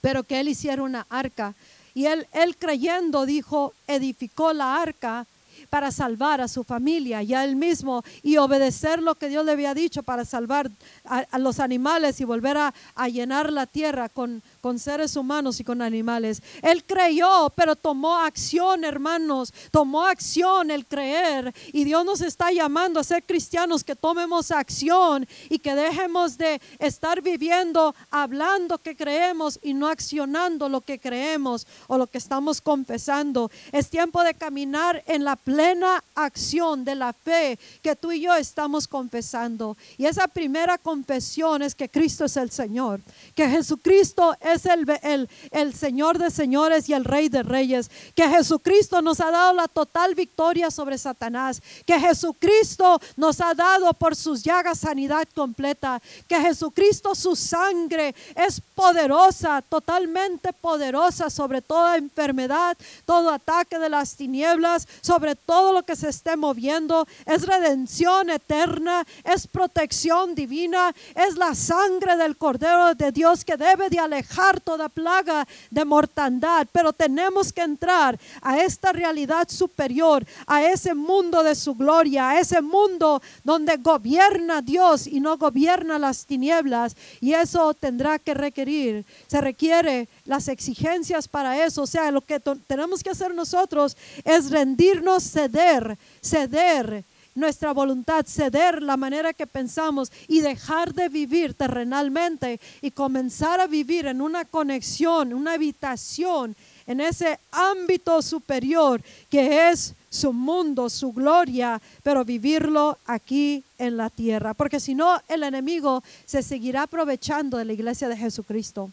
pero 0.00 0.24
que 0.24 0.40
él 0.40 0.48
hiciera 0.48 0.82
una 0.82 1.06
arca. 1.08 1.54
Y 1.94 2.06
él, 2.06 2.26
él 2.32 2.56
creyendo 2.56 3.26
dijo, 3.26 3.72
edificó 3.86 4.52
la 4.52 4.82
arca 4.82 5.26
para 5.70 5.92
salvar 5.92 6.40
a 6.40 6.48
su 6.48 6.64
familia 6.64 7.22
y 7.22 7.32
a 7.32 7.44
él 7.44 7.56
mismo 7.56 8.02
y 8.22 8.36
obedecer 8.36 9.00
lo 9.00 9.14
que 9.14 9.28
Dios 9.28 9.44
le 9.44 9.52
había 9.52 9.72
dicho 9.72 10.02
para 10.02 10.24
salvar 10.24 10.70
a, 11.04 11.38
los 11.38 11.60
animales 11.60 12.20
y 12.20 12.24
volver 12.24 12.56
a, 12.58 12.74
llenar 13.08 13.52
la 13.52 13.66
tierra 13.66 14.08
con, 14.08 14.42
con 14.60 14.78
seres 14.78 15.16
humanos 15.16 15.60
y 15.60 15.64
con 15.64 15.82
animales. 15.82 16.42
Él 16.62 16.84
creyó, 16.84 17.50
pero 17.54 17.76
tomó 17.76 18.16
acción, 18.16 18.84
hermanos, 18.84 19.52
tomó 19.70 20.04
acción 20.04 20.70
el 20.70 20.86
creer. 20.86 21.54
Y 21.72 21.84
Dios 21.84 22.04
nos 22.04 22.20
está 22.20 22.52
llamando 22.52 23.00
a 23.00 23.04
ser 23.04 23.22
cristianos 23.22 23.84
que 23.84 23.96
tomemos 23.96 24.50
acción 24.50 25.26
y 25.48 25.58
que 25.58 25.74
dejemos 25.74 26.36
de 26.36 26.60
estar 26.78 27.22
viviendo, 27.22 27.94
hablando 28.10 28.78
que 28.78 28.96
creemos 28.96 29.58
y 29.62 29.74
no 29.74 29.88
accionando 29.88 30.68
lo 30.68 30.80
que 30.80 30.98
creemos 30.98 31.66
o 31.86 31.96
lo 31.96 32.06
que 32.06 32.18
estamos 32.18 32.60
confesando. 32.60 33.50
Es 33.72 33.88
tiempo 33.88 34.22
de 34.22 34.34
caminar 34.34 35.02
en 35.06 35.24
la 35.24 35.36
plena 35.36 36.02
acción 36.14 36.84
de 36.84 36.94
la 36.94 37.12
fe 37.12 37.58
que 37.82 37.96
tú 37.96 38.12
y 38.12 38.20
yo 38.20 38.34
estamos 38.34 38.86
confesando. 38.86 39.76
Y 39.96 40.06
esa 40.06 40.28
primera 40.28 40.78
confesión 40.78 41.62
es 41.62 41.74
que 41.74 41.88
Cristo 41.88 42.24
es 42.24 42.36
el 42.36 42.50
Señor, 42.50 43.00
que 43.34 43.48
Jesucristo 43.48 44.34
es 44.40 44.49
es 44.50 44.66
el, 44.66 44.86
el, 45.02 45.28
el 45.50 45.74
Señor 45.74 46.18
de 46.18 46.30
señores 46.30 46.88
y 46.88 46.94
el 46.94 47.04
Rey 47.04 47.28
de 47.28 47.42
reyes, 47.42 47.90
que 48.14 48.28
Jesucristo 48.28 49.02
nos 49.02 49.20
ha 49.20 49.30
dado 49.30 49.52
la 49.52 49.68
total 49.68 50.14
victoria 50.14 50.70
sobre 50.70 50.98
Satanás, 50.98 51.62
que 51.86 51.98
Jesucristo 51.98 53.00
nos 53.16 53.40
ha 53.40 53.54
dado 53.54 53.92
por 53.94 54.16
sus 54.16 54.42
llagas 54.42 54.80
sanidad 54.80 55.28
completa, 55.34 56.00
que 56.28 56.40
Jesucristo 56.40 57.14
su 57.14 57.36
sangre 57.36 58.14
es 58.34 58.60
poderosa, 58.74 59.62
totalmente 59.62 60.52
poderosa 60.52 61.30
sobre 61.30 61.62
toda 61.62 61.96
enfermedad, 61.96 62.76
todo 63.04 63.30
ataque 63.30 63.78
de 63.78 63.88
las 63.88 64.16
tinieblas, 64.16 64.88
sobre 65.00 65.36
todo 65.36 65.72
lo 65.72 65.82
que 65.82 65.96
se 65.96 66.08
esté 66.08 66.36
moviendo, 66.36 67.06
es 67.26 67.46
redención 67.46 68.30
eterna, 68.30 69.06
es 69.24 69.46
protección 69.46 70.34
divina, 70.34 70.94
es 71.14 71.36
la 71.36 71.54
sangre 71.54 72.16
del 72.16 72.36
Cordero 72.36 72.94
de 72.94 73.12
Dios 73.12 73.44
que 73.44 73.56
debe 73.56 73.88
de 73.90 73.98
alejar 73.98 74.39
toda 74.60 74.88
plaga 74.88 75.46
de 75.70 75.84
mortandad, 75.84 76.66
pero 76.72 76.92
tenemos 76.92 77.52
que 77.52 77.62
entrar 77.62 78.18
a 78.40 78.58
esta 78.58 78.92
realidad 78.92 79.48
superior, 79.48 80.26
a 80.46 80.64
ese 80.64 80.94
mundo 80.94 81.42
de 81.42 81.54
su 81.54 81.74
gloria, 81.74 82.30
a 82.30 82.40
ese 82.40 82.60
mundo 82.60 83.22
donde 83.44 83.76
gobierna 83.76 84.62
Dios 84.62 85.06
y 85.06 85.20
no 85.20 85.36
gobierna 85.36 85.98
las 85.98 86.26
tinieblas. 86.26 86.96
Y 87.20 87.34
eso 87.34 87.74
tendrá 87.74 88.18
que 88.18 88.34
requerir, 88.34 89.04
se 89.26 89.40
requiere 89.40 90.08
las 90.24 90.48
exigencias 90.48 91.28
para 91.28 91.64
eso. 91.64 91.82
O 91.82 91.86
sea, 91.86 92.10
lo 92.10 92.22
que 92.22 92.40
tenemos 92.66 93.02
que 93.02 93.10
hacer 93.10 93.34
nosotros 93.34 93.96
es 94.24 94.50
rendirnos, 94.50 95.22
ceder, 95.24 95.98
ceder 96.22 97.04
nuestra 97.34 97.72
voluntad, 97.72 98.24
ceder 98.26 98.82
la 98.82 98.96
manera 98.96 99.32
que 99.32 99.46
pensamos 99.46 100.10
y 100.28 100.40
dejar 100.40 100.92
de 100.92 101.08
vivir 101.08 101.54
terrenalmente 101.54 102.60
y 102.82 102.90
comenzar 102.90 103.60
a 103.60 103.66
vivir 103.66 104.06
en 104.06 104.20
una 104.20 104.44
conexión, 104.44 105.32
una 105.32 105.54
habitación, 105.54 106.56
en 106.86 107.00
ese 107.00 107.38
ámbito 107.52 108.20
superior 108.20 109.00
que 109.30 109.70
es 109.70 109.94
su 110.08 110.32
mundo, 110.32 110.90
su 110.90 111.12
gloria, 111.12 111.80
pero 112.02 112.24
vivirlo 112.24 112.98
aquí 113.06 113.62
en 113.78 113.96
la 113.96 114.10
tierra. 114.10 114.54
Porque 114.54 114.80
si 114.80 114.94
no, 114.94 115.20
el 115.28 115.44
enemigo 115.44 116.02
se 116.26 116.42
seguirá 116.42 116.82
aprovechando 116.82 117.58
de 117.58 117.64
la 117.64 117.72
iglesia 117.72 118.08
de 118.08 118.16
Jesucristo 118.16 118.90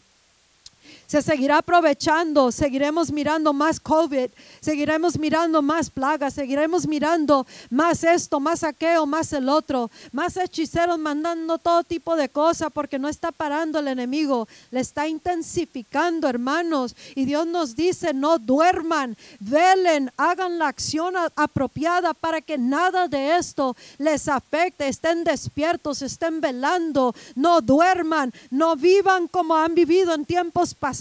se 1.08 1.22
seguirá 1.22 1.56
aprovechando, 1.56 2.52
seguiremos 2.52 3.10
mirando 3.10 3.54
más 3.54 3.80
COVID, 3.80 4.28
seguiremos 4.60 5.18
mirando 5.18 5.62
más 5.62 5.88
plagas, 5.88 6.34
seguiremos 6.34 6.86
mirando 6.86 7.46
más 7.70 8.04
esto, 8.04 8.38
más 8.38 8.62
aquello, 8.62 9.06
más 9.06 9.32
el 9.32 9.48
otro, 9.48 9.90
más 10.12 10.36
hechiceros 10.36 10.98
mandando 10.98 11.56
todo 11.56 11.82
tipo 11.82 12.14
de 12.14 12.28
cosas 12.28 12.68
porque 12.74 12.98
no 12.98 13.08
está 13.08 13.32
parando 13.32 13.78
el 13.78 13.88
enemigo, 13.88 14.46
le 14.70 14.80
está 14.80 15.08
intensificando, 15.08 16.28
hermanos. 16.28 16.94
Y 17.14 17.24
Dios 17.24 17.46
nos 17.46 17.74
dice, 17.74 18.12
no 18.12 18.38
duerman, 18.38 19.16
velen, 19.40 20.12
hagan 20.18 20.58
la 20.58 20.68
acción 20.68 21.14
apropiada 21.36 22.12
para 22.12 22.42
que 22.42 22.58
nada 22.58 23.08
de 23.08 23.38
esto 23.38 23.74
les 23.96 24.28
afecte, 24.28 24.86
estén 24.86 25.24
despiertos, 25.24 26.02
estén 26.02 26.42
velando, 26.42 27.14
no 27.34 27.62
duerman, 27.62 28.30
no 28.50 28.76
vivan 28.76 29.26
como 29.26 29.56
han 29.56 29.74
vivido 29.74 30.12
en 30.12 30.26
tiempos 30.26 30.74
pasados, 30.74 30.97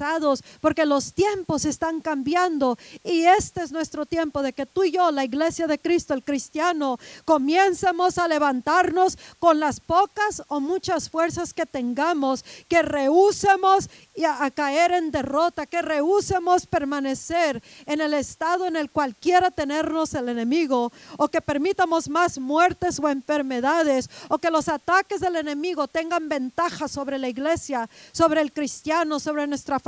porque 0.62 0.86
los 0.86 1.13
tiempos 1.13 1.65
están 1.65 2.01
cambiando 2.01 2.77
y 3.03 3.23
este 3.23 3.63
es 3.63 3.71
nuestro 3.71 4.05
tiempo 4.05 4.41
de 4.41 4.53
que 4.53 4.65
tú 4.65 4.83
y 4.83 4.91
yo, 4.91 5.12
la 5.12 5.23
iglesia 5.23 5.67
de 5.67 5.79
Cristo, 5.79 6.13
el 6.13 6.23
cristiano, 6.23 6.97
comiencemos 7.25 8.17
a 8.17 8.27
levantarnos 8.27 9.17
con 9.39 9.60
las 9.60 9.79
pocas 9.79 10.43
o 10.47 10.60
muchas 10.60 11.10
fuerzas 11.10 11.53
que 11.53 11.65
tengamos, 11.65 12.43
que 12.67 12.81
rehusemos 12.81 13.89
a, 14.25 14.51
caer 14.51 14.91
en 14.91 15.12
derrota, 15.12 15.65
que 15.65 15.81
rehusemos 15.81 16.65
permanecer 16.65 17.62
en 17.86 18.01
el 18.01 18.13
estado 18.13 18.65
en 18.65 18.75
el 18.75 18.89
cual 18.89 19.15
quiera 19.15 19.51
tenernos 19.51 20.13
el 20.13 20.29
enemigo, 20.29 20.91
o 21.17 21.27
que 21.27 21.41
permitamos 21.41 22.10
más 22.10 22.39
muertes 22.39 22.99
o 22.99 23.10
enfermedades, 23.10 24.10
o 24.29 24.38
que 24.38 24.51
los 24.51 24.67
ataques 24.67 25.21
del 25.21 25.36
enemigo 25.36 25.88
tengan 25.88 26.29
ventaja 26.29 26.88
sobre 26.88 27.17
la 27.17 27.27
iglesia, 27.27 27.89
sobre 28.12 28.41
el 28.41 28.51
cristiano, 28.51 29.19
sobre 29.19 29.47
nuestra 29.47 29.79
familia. 29.79 29.87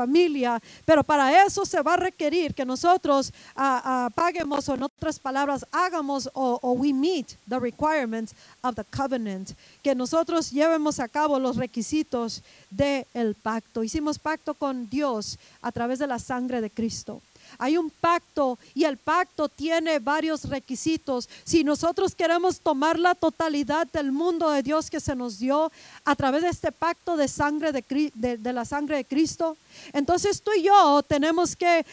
Pero 0.86 1.04
para 1.04 1.46
eso 1.46 1.66
se 1.66 1.82
va 1.82 1.94
a 1.94 1.98
requerir 1.98 2.54
que 2.54 2.66
nosotros 2.66 3.32
uh, 3.56 4.10
paguemos, 4.14 4.68
o 4.70 4.76
en 4.76 4.84
otras 4.84 5.20
palabras, 5.20 5.66
hagamos 5.72 6.30
o, 6.34 6.60
we 6.74 6.94
meet 6.94 7.36
the 7.48 7.60
requirements 7.60 8.34
of 8.62 8.76
the 8.76 8.84
covenant, 8.96 9.52
que 9.84 9.96
nosotros 9.96 10.52
llevemos 10.52 11.00
a 11.00 11.08
cabo 11.08 11.40
los 11.40 11.58
requisitos 11.58 12.42
del 12.70 13.06
el 13.14 13.36
pacto. 13.36 13.84
Hicimos 13.84 14.20
pacto 14.20 14.54
con 14.54 14.90
Dios 14.90 15.38
a 15.62 15.72
través 15.72 16.00
de 16.00 16.08
la 16.08 16.20
sangre 16.20 16.62
de 16.62 16.70
Cristo. 16.70 17.22
Hay 17.58 17.78
un 17.78 17.90
pacto 17.90 18.58
y 18.74 18.84
el 18.84 18.98
pacto 18.98 19.50
tiene 19.50 20.00
varios 20.00 20.46
requisitos. 20.46 21.30
Si 21.44 21.64
nosotros 21.64 22.16
queremos 22.16 22.60
tomar 22.60 23.00
la 23.00 23.16
totalidad 23.16 23.88
del 23.88 24.12
mundo 24.12 24.50
de 24.50 24.64
Dios 24.64 24.90
que 24.90 25.00
se 25.00 25.16
nos 25.16 25.40
dio 25.40 25.72
a 26.06 26.16
través 26.16 26.44
de 26.44 26.50
este 26.50 26.72
pacto 26.72 27.18
de 27.18 27.28
sangre 27.28 27.72
de, 27.72 28.54
la 28.54 28.66
sangre 28.66 28.98
de 28.98 29.06
Cristo, 29.06 29.58
entonces 29.94 30.42
tú 30.42 30.52
y 30.58 30.64
yo 30.64 31.04
tenemos 31.04 31.56
que 31.56 31.86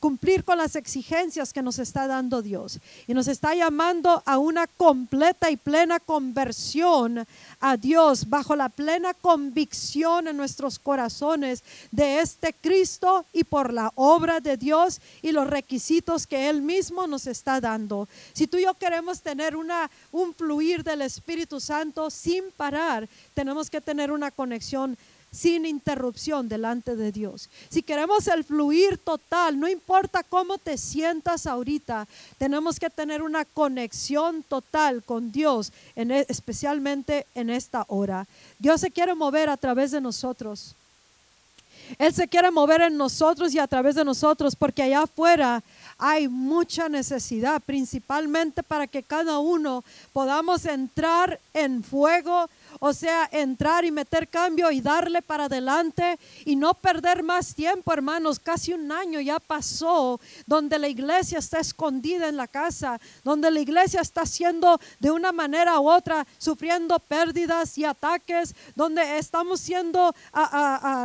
cumplir 0.00 0.44
con 0.44 0.58
las 0.58 0.76
exigencias 0.76 1.52
que 1.52 1.62
nos 1.62 1.78
está 1.78 2.06
dando 2.06 2.42
Dios. 2.42 2.78
Y 3.06 3.14
nos 3.14 3.28
está 3.28 3.54
llamando 3.54 4.22
a 4.24 4.38
una 4.38 4.66
completa 4.66 5.50
y 5.50 5.56
plena 5.56 6.00
conversión 6.00 7.26
a 7.60 7.76
Dios 7.76 8.28
bajo 8.28 8.56
la 8.56 8.68
plena 8.68 9.14
convicción 9.14 10.28
en 10.28 10.36
nuestros 10.36 10.78
corazones 10.78 11.62
de 11.90 12.20
este 12.20 12.52
Cristo 12.52 13.24
y 13.32 13.44
por 13.44 13.72
la 13.72 13.92
obra 13.94 14.40
de 14.40 14.47
Dios 14.56 15.00
y 15.22 15.32
los 15.32 15.46
requisitos 15.46 16.26
que 16.26 16.48
Él 16.48 16.62
mismo 16.62 17.06
nos 17.06 17.26
está 17.26 17.60
dando. 17.60 18.08
Si 18.32 18.46
tú 18.46 18.56
y 18.56 18.62
yo 18.62 18.74
queremos 18.74 19.20
tener 19.20 19.56
una, 19.56 19.90
un 20.12 20.34
fluir 20.34 20.82
del 20.82 21.02
Espíritu 21.02 21.60
Santo 21.60 22.10
sin 22.10 22.50
parar, 22.56 23.08
tenemos 23.34 23.70
que 23.70 23.80
tener 23.80 24.10
una 24.10 24.30
conexión 24.30 24.96
sin 25.30 25.66
interrupción 25.66 26.48
delante 26.48 26.96
de 26.96 27.12
Dios. 27.12 27.50
Si 27.68 27.82
queremos 27.82 28.26
el 28.28 28.44
fluir 28.44 28.98
total, 28.98 29.58
no 29.58 29.68
importa 29.68 30.22
cómo 30.22 30.58
te 30.58 30.78
sientas 30.78 31.46
ahorita, 31.46 32.08
tenemos 32.38 32.80
que 32.80 32.90
tener 32.90 33.22
una 33.22 33.44
conexión 33.44 34.42
total 34.42 35.02
con 35.02 35.30
Dios, 35.30 35.72
en, 35.96 36.10
e, 36.10 36.26
especialmente 36.28 37.26
en 37.34 37.50
esta 37.50 37.84
hora. 37.88 38.26
Dios 38.58 38.80
se 38.80 38.90
quiere 38.90 39.14
mover 39.14 39.50
a 39.50 39.56
través 39.56 39.90
de 39.90 40.00
nosotros. 40.00 40.74
Él 41.98 42.12
se 42.12 42.28
quiere 42.28 42.50
mover 42.50 42.82
en 42.82 42.96
nosotros 42.96 43.54
y 43.54 43.58
a 43.58 43.66
través 43.66 43.94
de 43.94 44.04
nosotros, 44.04 44.56
porque 44.56 44.82
allá 44.82 45.02
afuera 45.02 45.62
hay 45.96 46.28
mucha 46.28 46.88
necesidad, 46.88 47.60
principalmente 47.64 48.62
para 48.62 48.86
que 48.86 49.02
cada 49.02 49.38
uno 49.38 49.84
podamos 50.12 50.64
entrar 50.66 51.40
en 51.54 51.82
fuego 51.82 52.48
o 52.80 52.92
sea, 52.92 53.28
entrar 53.32 53.84
y 53.84 53.90
meter 53.90 54.28
cambio 54.28 54.70
y 54.70 54.80
darle 54.80 55.22
para 55.22 55.44
adelante 55.44 56.18
y 56.44 56.56
no 56.56 56.74
perder 56.74 57.22
más 57.22 57.54
tiempo, 57.54 57.92
hermanos. 57.92 58.38
Casi 58.38 58.72
un 58.72 58.90
año 58.92 59.20
ya 59.20 59.40
pasó 59.40 60.20
donde 60.46 60.78
la 60.78 60.88
iglesia 60.88 61.38
está 61.38 61.58
escondida 61.58 62.28
en 62.28 62.36
la 62.36 62.46
casa, 62.46 63.00
donde 63.24 63.50
la 63.50 63.60
iglesia 63.60 64.00
está 64.00 64.26
siendo 64.26 64.80
de 65.00 65.10
una 65.10 65.32
manera 65.32 65.80
u 65.80 65.90
otra, 65.90 66.26
sufriendo 66.38 66.98
pérdidas 66.98 67.76
y 67.78 67.84
ataques, 67.84 68.54
donde 68.74 69.18
estamos 69.18 69.60
siendo 69.60 70.14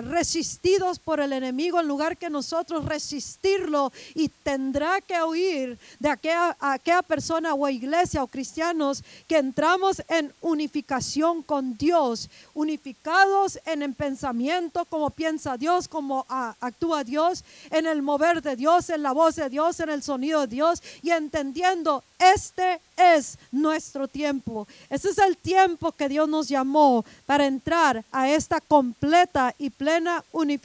resistidos 0.03 0.72
por 1.03 1.19
el 1.19 1.33
enemigo 1.33 1.79
en 1.79 1.87
lugar 1.87 2.17
que 2.17 2.29
nosotros 2.29 2.85
resistirlo 2.85 3.91
y 4.15 4.29
tendrá 4.29 5.01
que 5.01 5.21
huir 5.21 5.77
de 5.99 6.09
aquella, 6.09 7.01
persona 7.07 7.53
o 7.53 7.69
iglesia 7.69 8.23
o 8.23 8.27
cristianos 8.27 9.03
que 9.27 9.37
entramos 9.37 10.01
en 10.07 10.33
unificación 10.41 11.43
con 11.43 11.77
Dios, 11.77 12.29
unificados 12.55 13.59
en 13.65 13.83
el 13.83 13.93
pensamiento, 13.93 14.85
como 14.85 15.11
piensa 15.11 15.57
Dios, 15.57 15.87
como 15.87 16.25
actúa 16.27 17.03
Dios, 17.03 17.43
en 17.69 17.85
el 17.85 18.01
mover 18.01 18.41
de 18.41 18.55
Dios, 18.55 18.89
en 18.89 19.03
la 19.03 19.11
voz 19.11 19.35
de 19.35 19.49
Dios, 19.49 19.79
en 19.79 19.89
el 19.89 20.01
sonido 20.01 20.41
de 20.41 20.47
Dios 20.47 20.81
y 21.03 21.11
entendiendo, 21.11 22.03
este 22.19 22.79
es 22.97 23.37
nuestro 23.51 24.07
tiempo. 24.07 24.67
Este 24.89 25.09
es 25.09 25.17
el 25.17 25.35
tiempo 25.37 25.91
que 25.91 26.09
Dios 26.09 26.29
nos 26.29 26.47
llamó 26.47 27.03
para 27.25 27.45
entrar 27.45 28.03
a 28.11 28.29
esta 28.29 28.61
completa 28.61 29.53
y 29.57 29.69
plena 29.69 30.23
unificación, 30.31 30.62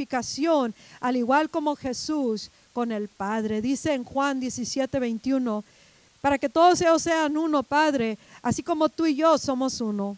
al 1.00 1.16
igual 1.16 1.50
como 1.50 1.74
Jesús 1.74 2.50
con 2.72 2.92
el 2.92 3.08
Padre. 3.08 3.62
Dice 3.62 3.94
en 3.94 4.04
Juan 4.04 4.38
17, 4.38 4.98
21, 4.98 5.64
para 6.20 6.38
que 6.38 6.48
todos 6.48 6.80
ellos 6.80 7.02
sean 7.02 7.36
uno, 7.36 7.62
Padre, 7.62 8.18
así 8.42 8.62
como 8.62 8.88
tú 8.88 9.06
y 9.06 9.16
yo 9.16 9.38
somos 9.38 9.80
uno 9.80 10.16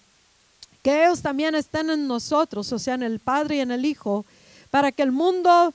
que 0.83 1.05
ellos 1.05 1.21
también 1.21 1.55
estén 1.55 1.91
en 1.91 2.07
nosotros, 2.07 2.73
o 2.73 2.79
sea, 2.79 2.95
en 2.95 3.03
el 3.03 3.19
Padre 3.19 3.57
y 3.57 3.61
en 3.61 3.71
el 3.71 3.85
Hijo, 3.85 4.25
para 4.71 4.93
que 4.93 5.03
el 5.03 5.13
mundo 5.13 5.75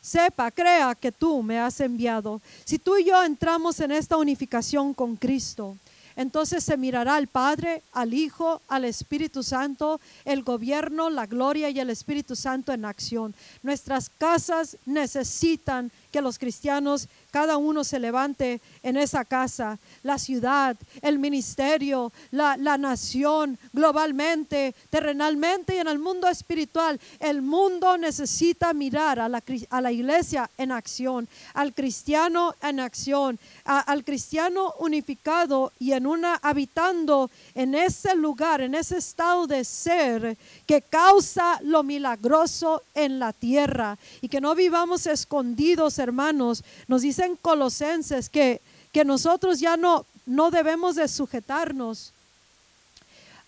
sepa, 0.00 0.50
crea 0.50 0.94
que 0.94 1.12
tú 1.12 1.42
me 1.42 1.58
has 1.58 1.80
enviado. 1.80 2.40
Si 2.64 2.78
tú 2.78 2.96
y 2.96 3.04
yo 3.04 3.22
entramos 3.22 3.80
en 3.80 3.92
esta 3.92 4.16
unificación 4.16 4.92
con 4.92 5.16
Cristo, 5.16 5.76
entonces 6.16 6.64
se 6.64 6.76
mirará 6.76 7.16
al 7.16 7.26
Padre, 7.26 7.82
al 7.92 8.14
Hijo, 8.14 8.60
al 8.68 8.84
Espíritu 8.84 9.42
Santo, 9.42 10.00
el 10.24 10.42
gobierno, 10.42 11.10
la 11.10 11.26
gloria 11.26 11.70
y 11.70 11.80
el 11.80 11.90
Espíritu 11.90 12.36
Santo 12.36 12.72
en 12.72 12.84
acción. 12.84 13.34
Nuestras 13.62 14.08
casas 14.08 14.76
necesitan 14.86 15.90
que 16.12 16.22
los 16.22 16.38
cristianos 16.38 17.08
cada 17.32 17.56
uno 17.56 17.82
se 17.82 17.98
levante 17.98 18.60
en 18.82 18.98
esa 18.98 19.24
casa, 19.24 19.78
la 20.02 20.18
ciudad, 20.18 20.76
el 21.00 21.18
ministerio, 21.18 22.12
la, 22.30 22.56
nación, 22.76 23.58
globalmente, 23.72 24.74
terrenalmente 24.90 25.74
y 25.74 25.78
en 25.78 25.88
el 25.88 25.98
mundo 25.98 26.28
espiritual. 26.28 27.00
El 27.18 27.40
mundo 27.40 27.96
necesita 27.96 28.74
mirar 28.74 29.18
a 29.18 29.28
la, 29.28 29.42
a 29.70 29.80
la 29.80 29.92
iglesia 29.92 30.50
en 30.58 30.72
acción, 30.72 31.26
al 31.54 31.72
cristiano 31.72 32.54
en 32.60 32.80
acción, 32.80 33.38
al 33.64 34.04
cristiano 34.04 34.74
unificado 34.78 35.72
y 35.78 35.92
en 35.92 36.06
una 36.06 36.38
habitando 36.42 37.30
en 37.54 37.74
ese 37.74 38.14
lugar, 38.14 38.60
en 38.60 38.74
ese 38.74 38.98
estado 38.98 39.46
de 39.46 39.64
ser 39.64 40.36
que 40.66 40.82
causa 40.82 41.58
lo 41.62 41.82
milagroso 41.82 42.82
en 42.94 43.18
la 43.18 43.32
tierra 43.32 43.96
y 44.20 44.28
que 44.28 44.40
no 44.40 44.54
vivamos 44.54 45.06
escondidos, 45.06 45.98
hermanos. 46.02 46.62
Nos 46.88 47.02
dice 47.02 47.24
en 47.24 47.36
Colosenses 47.36 48.28
que, 48.28 48.60
que 48.92 49.04
nosotros 49.04 49.60
ya 49.60 49.76
no, 49.76 50.04
no 50.26 50.50
debemos 50.50 50.96
de 50.96 51.08
sujetarnos 51.08 52.12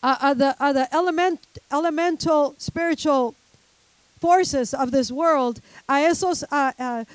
a, 0.03 0.35
the, 0.35 0.89
element, 0.93 1.41
elemental 1.71 2.55
spiritual 2.59 3.35
forces 4.21 4.75
of 4.75 4.91
this 4.91 5.11
world, 5.11 5.61
a 5.89 6.01
esas 6.03 6.45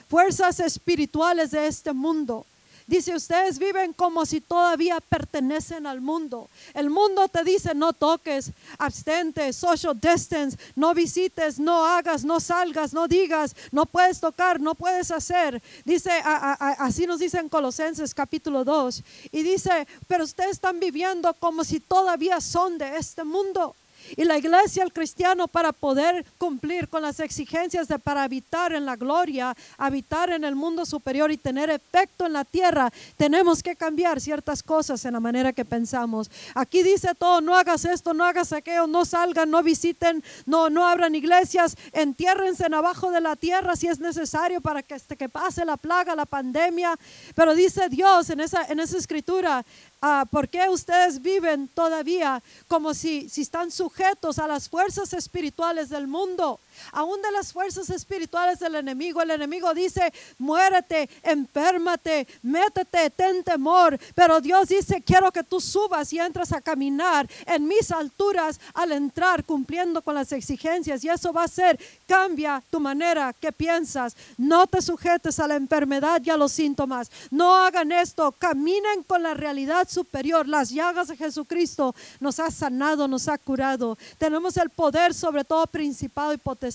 fuerzas 0.08 0.60
espirituales 0.60 1.52
de 1.52 1.68
este 1.68 1.94
mundo. 1.94 2.46
Dice, 2.90 3.14
ustedes 3.14 3.60
viven 3.60 3.94
como 3.94 4.26
si 4.26 4.42
todavía 4.42 5.00
pertenecen 5.00 5.86
al 5.86 6.02
mundo. 6.02 6.50
El 6.74 6.90
mundo 6.90 7.28
te 7.28 7.44
dice, 7.44 7.76
no 7.76 7.94
toques, 7.94 8.52
abstente, 8.80 9.54
social 9.54 9.96
distance, 10.00 10.58
no 10.76 10.96
visites, 10.96 11.60
no 11.60 11.86
hagas, 11.86 12.26
no 12.26 12.40
salgas, 12.40 12.92
no 12.92 13.08
digas, 13.08 13.56
no 13.72 13.86
puedes 13.86 14.20
tocar, 14.20 14.60
no 14.60 14.74
puedes 14.74 15.12
hacer. 15.12 15.62
Dice, 15.86 16.10
así 16.24 17.06
nos 17.06 17.20
dice 17.20 17.38
en 17.38 17.48
Colosenses 17.48 18.16
capítulo 18.16 18.64
2. 18.64 19.04
Y 19.34 19.44
dice, 19.44 19.88
pero 20.08 20.24
ustedes 20.24 20.54
están 20.54 20.80
viviendo 20.80 21.36
como 21.36 21.64
si 21.64 21.80
todavía 21.80 22.42
son 22.42 22.80
de 22.80 22.98
este 22.98 23.24
mundo. 23.24 23.76
Y 24.18 24.24
la 24.24 24.38
iglesia, 24.38 24.84
el 24.84 24.94
cristiano, 24.94 25.48
para 25.48 25.72
poder 25.72 26.26
cumplir 26.38 26.88
con 26.88 27.02
las 27.02 27.20
exigencias 27.20 27.88
de 27.88 28.00
para 28.00 28.24
habitar 28.24 28.74
en 28.74 28.86
la 28.86 28.96
gloria, 28.96 29.56
habitar 29.78 30.30
en 30.32 30.44
el 30.44 30.56
mundo 30.56 30.86
superior 30.86 31.32
y 31.32 31.38
tener 31.38 31.70
efecto 31.70 32.26
en 32.26 32.34
la 32.34 32.46
tierra, 32.46 32.92
tenemos 33.18 33.62
que 33.62 33.76
cambiar 33.76 34.22
ciertas 34.22 34.64
cosas 34.64 35.04
en 35.06 35.14
la 35.14 35.20
manera 35.20 35.54
que 35.54 35.66
pensamos. 35.66 36.30
Aquí 36.56 36.84
dice 36.84 37.14
todo, 37.16 37.42
no 37.42 37.56
hagas 37.56 37.86
esto, 37.86 38.14
no 38.14 38.24
hagas 38.24 38.54
aquello, 38.54 38.88
no 38.88 39.06
salgan, 39.06 39.50
no 39.50 39.62
visiten, 39.64 40.24
no, 40.46 40.70
no 40.70 40.88
abran 40.88 41.16
iglesias, 41.16 41.76
entiérrense 41.94 42.66
en 42.66 42.74
abajo 42.74 43.12
de 43.12 43.22
la 43.22 43.36
tierra 43.36 43.76
si 43.76 43.88
es 43.88 44.00
necesario 44.00 44.62
para 44.62 44.84
que, 44.84 44.96
este, 44.96 45.16
que 45.16 45.30
pase 45.30 45.66
la 45.66 45.78
plaga, 45.78 46.16
la 46.16 46.26
pandemia. 46.26 46.98
Pero 47.36 47.56
dice 47.56 47.90
Dios 47.90 48.30
en 48.30 48.40
esa, 48.40 48.64
en 48.66 48.80
esa 48.80 48.98
escritura, 48.98 49.66
Ah, 50.02 50.26
¿Por 50.30 50.48
qué 50.48 50.70
ustedes 50.70 51.22
viven 51.22 51.68
todavía 51.68 52.42
como 52.70 52.94
si, 52.94 53.28
si 53.28 53.42
están 53.42 53.70
sujetos 53.70 53.99
a 54.40 54.48
las 54.48 54.70
fuerzas 54.70 55.14
espirituales 55.14 55.90
del 55.90 56.08
mundo? 56.08 56.60
Aún 56.92 57.22
de 57.22 57.32
las 57.32 57.54
fuerzas 57.54 57.90
espirituales 57.90 58.60
del 58.60 58.76
enemigo. 58.76 59.22
El 59.22 59.32
enemigo 59.32 59.74
dice, 59.74 60.14
muérete, 60.38 61.10
enférmate, 61.24 62.28
métete, 62.42 63.10
ten 63.10 63.44
temor. 63.44 64.00
Pero 64.16 64.42
Dios 64.42 64.70
dice, 64.70 65.02
quiero 65.02 65.32
que 65.32 65.44
tú 65.44 65.60
subas 65.60 66.12
y 66.14 66.20
entres 66.20 66.52
a 66.52 66.62
caminar 66.62 67.30
en 67.46 67.68
mis 67.68 67.92
alturas 67.92 68.60
al 68.74 68.92
entrar 68.92 69.44
cumpliendo 69.44 70.02
con 70.02 70.16
las 70.16 70.32
exigencias. 70.32 71.04
Y 71.04 71.10
eso 71.10 71.34
va 71.34 71.44
a 71.44 71.48
ser, 71.48 71.80
cambia 72.08 72.64
tu 72.70 72.80
manera 72.80 73.34
que 73.34 73.52
piensas. 73.52 74.16
No 74.38 74.68
te 74.68 74.82
sujetes 74.82 75.40
a 75.40 75.48
la 75.48 75.56
enfermedad 75.56 76.22
y 76.24 76.30
a 76.30 76.38
los 76.38 76.52
síntomas. 76.52 77.12
No 77.32 77.56
hagan 77.56 77.92
esto, 77.92 78.32
caminen 78.32 79.04
con 79.04 79.24
la 79.24 79.34
realidad 79.34 79.88
superior. 79.90 80.48
Las 80.48 80.70
llagas 80.70 81.08
de 81.10 81.18
Jesucristo 81.18 81.96
nos 82.20 82.40
ha 82.40 82.52
sanado, 82.52 83.08
nos 83.08 83.28
ha 83.28 83.38
curado. 83.38 83.98
Tenemos 84.18 84.58
el 84.58 84.70
poder 84.70 85.14
sobre 85.14 85.44
todo 85.44 85.66
principado 85.68 86.34
y 86.34 86.38
potestad. 86.38 86.69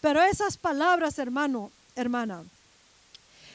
Pero 0.00 0.22
esas 0.22 0.56
palabras, 0.56 1.18
hermano, 1.18 1.70
hermana, 1.94 2.44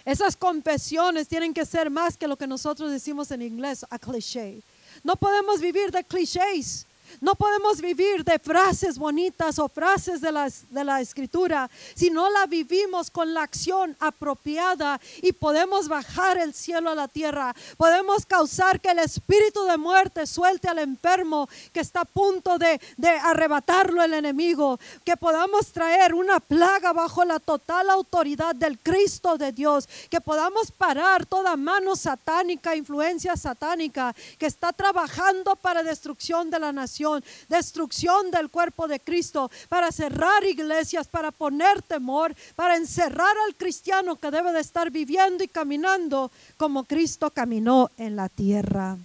esas 0.06 0.36
confesiones 0.36 1.28
tienen 1.28 1.54
que 1.54 1.65
ser 1.65 1.89
más 1.89 2.17
que 2.17 2.28
lo 2.28 2.38
que 2.38 2.47
nosotros 2.47 2.91
decimos 2.91 3.32
en 3.32 3.41
inglés, 3.41 3.86
a 3.89 3.99
cliché. 3.99 4.62
No 5.04 5.15
podemos 5.15 5.62
vivir 5.62 5.91
de 5.91 6.04
clichés. 6.04 6.86
No 7.22 7.36
podemos 7.36 7.82
vivir 7.82 8.24
de 8.24 8.39
frases 8.39 8.98
bonitas 8.98 9.60
o 9.60 9.67
frases 9.67 10.22
de 10.22 10.32
la, 10.32 10.50
de 10.69 10.84
la 10.84 11.02
escritura, 11.02 11.69
si 11.95 12.10
no 12.10 12.30
la 12.30 12.45
vivimos 12.45 13.10
con 13.10 13.34
la 13.34 13.43
acción 13.43 13.95
apropiada 14.00 15.00
y 15.22 15.34
podemos 15.34 15.88
bajar 15.88 16.38
el 16.38 16.54
cielo 16.54 16.91
a 16.91 16.95
la 16.95 17.08
tierra. 17.08 17.56
Podemos 17.78 18.26
causar 18.26 18.80
que 18.80 18.91
el 18.91 19.00
espíritu 19.00 19.63
de 19.65 19.78
muerte 19.78 20.28
suelte 20.28 20.67
al 20.67 20.80
enfermo 20.80 21.50
que 21.74 21.80
está 21.80 22.02
a 22.02 22.06
punto 22.06 22.58
de, 22.58 22.80
de 22.98 23.10
arrebatarlo 23.10 24.04
el 24.04 24.13
enemigo. 24.13 24.80
Que 25.04 25.17
podamos 25.17 25.72
traer 25.72 26.13
una 26.13 26.39
plaga 26.39 26.93
bajo 26.93 27.26
la 27.26 27.39
total 27.39 27.89
autoridad 27.89 28.56
del 28.56 28.80
Cristo 28.80 29.38
de 29.38 29.52
Dios. 29.52 29.89
Que 30.10 30.22
podamos 30.22 30.72
parar 30.72 31.26
toda 31.26 31.58
mano 31.58 31.95
satánica, 31.95 32.76
influencia 32.76 33.36
satánica 33.36 34.15
que 34.38 34.45
está 34.45 34.72
trabajando 34.72 35.56
para 35.56 35.84
destrucción 35.84 36.50
de 36.50 36.60
la 36.60 36.72
nación 36.72 36.99
destrucción 37.48 38.32
del 38.32 38.50
cuerpo 38.50 38.88
de 38.88 39.00
Cristo, 39.00 39.50
para 39.68 39.92
cerrar 39.92 40.44
iglesias, 40.44 41.08
para 41.08 41.32
poner 41.32 41.82
temor, 41.82 42.36
para 42.56 42.76
encerrar 42.76 43.36
al 43.48 43.56
cristiano 43.56 44.16
que 44.16 44.32
debe 44.32 44.52
de 44.52 44.60
estar 44.60 44.92
viviendo 44.92 45.44
y 45.44 45.48
caminando 45.48 46.32
como 46.58 46.84
Cristo 46.84 47.30
caminó 47.32 47.90
en 47.98 48.16
la 48.16 48.30
tierra. 48.30 48.98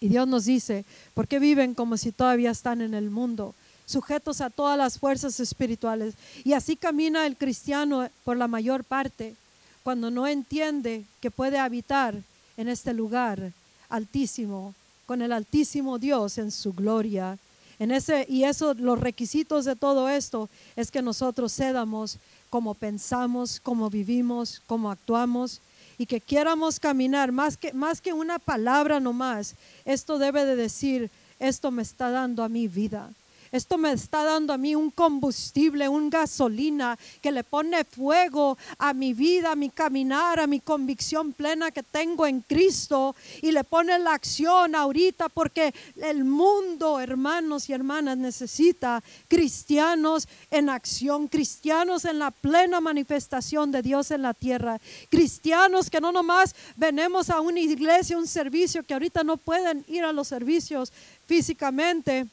Y 0.00 0.08
Dios 0.08 0.28
nos 0.28 0.44
dice, 0.44 0.84
¿por 1.14 1.26
qué 1.26 1.38
viven 1.38 1.74
como 1.74 1.96
si 1.96 2.12
todavía 2.12 2.50
están 2.50 2.80
en 2.80 2.94
el 2.94 3.10
mundo? 3.10 3.54
sujetos 3.86 4.40
a 4.40 4.50
todas 4.50 4.78
las 4.78 4.98
fuerzas 4.98 5.38
espirituales. 5.40 6.14
Y 6.42 6.52
así 6.52 6.76
camina 6.76 7.26
el 7.26 7.36
cristiano 7.36 8.08
por 8.24 8.36
la 8.36 8.48
mayor 8.48 8.84
parte, 8.84 9.34
cuando 9.82 10.10
no 10.10 10.26
entiende 10.26 11.04
que 11.20 11.30
puede 11.30 11.58
habitar 11.58 12.14
en 12.56 12.68
este 12.68 12.94
lugar 12.94 13.52
altísimo 13.88 14.74
con 15.06 15.22
el 15.22 15.32
Altísimo 15.32 15.98
Dios 15.98 16.38
en 16.38 16.50
su 16.50 16.72
gloria. 16.72 17.38
En 17.78 17.90
ese, 17.90 18.26
y 18.28 18.44
eso, 18.44 18.74
los 18.74 19.00
requisitos 19.00 19.64
de 19.64 19.76
todo 19.76 20.08
esto 20.08 20.48
es 20.76 20.90
que 20.90 21.02
nosotros 21.02 21.54
cedamos 21.54 22.18
como 22.50 22.74
pensamos, 22.74 23.60
como 23.60 23.90
vivimos, 23.90 24.62
como 24.66 24.90
actuamos 24.90 25.60
y 25.98 26.06
que 26.06 26.20
quieramos 26.20 26.78
caminar 26.78 27.32
más 27.32 27.56
que, 27.56 27.72
más 27.72 28.00
que 28.00 28.12
una 28.12 28.38
palabra 28.38 29.00
nomás. 29.00 29.54
Esto 29.84 30.18
debe 30.18 30.44
de 30.44 30.56
decir, 30.56 31.10
esto 31.40 31.70
me 31.70 31.82
está 31.82 32.10
dando 32.10 32.42
a 32.42 32.48
mi 32.48 32.68
vida. 32.68 33.10
Esto 33.54 33.78
me 33.78 33.92
está 33.92 34.24
dando 34.24 34.52
a 34.52 34.58
mí 34.58 34.74
un 34.74 34.90
combustible, 34.90 35.88
un 35.88 36.10
gasolina 36.10 36.98
que 37.22 37.30
le 37.30 37.44
pone 37.44 37.84
fuego 37.84 38.58
a 38.78 38.92
mi 38.92 39.14
vida, 39.14 39.52
a 39.52 39.54
mi 39.54 39.70
caminar, 39.70 40.40
a 40.40 40.48
mi 40.48 40.58
convicción 40.58 41.32
plena 41.32 41.70
que 41.70 41.84
tengo 41.84 42.26
en 42.26 42.40
Cristo 42.40 43.14
y 43.42 43.52
le 43.52 43.62
pone 43.62 43.96
la 44.00 44.14
acción 44.14 44.74
ahorita 44.74 45.28
porque 45.28 45.72
el 46.02 46.24
mundo, 46.24 46.98
hermanos 46.98 47.68
y 47.68 47.74
hermanas, 47.74 48.18
necesita 48.18 49.04
cristianos 49.28 50.26
en 50.50 50.68
acción, 50.68 51.28
cristianos 51.28 52.06
en 52.06 52.18
la 52.18 52.32
plena 52.32 52.80
manifestación 52.80 53.70
de 53.70 53.82
Dios 53.82 54.10
en 54.10 54.22
la 54.22 54.34
tierra, 54.34 54.80
cristianos 55.08 55.90
que 55.90 56.00
no 56.00 56.10
nomás 56.10 56.56
venemos 56.74 57.30
a 57.30 57.38
una 57.38 57.60
iglesia, 57.60 58.18
un 58.18 58.26
servicio 58.26 58.82
que 58.82 58.94
ahorita 58.94 59.22
no 59.22 59.36
pueden 59.36 59.84
ir 59.86 60.02
a 60.02 60.12
los 60.12 60.26
servicios 60.26 60.92
físicamente 61.28 62.26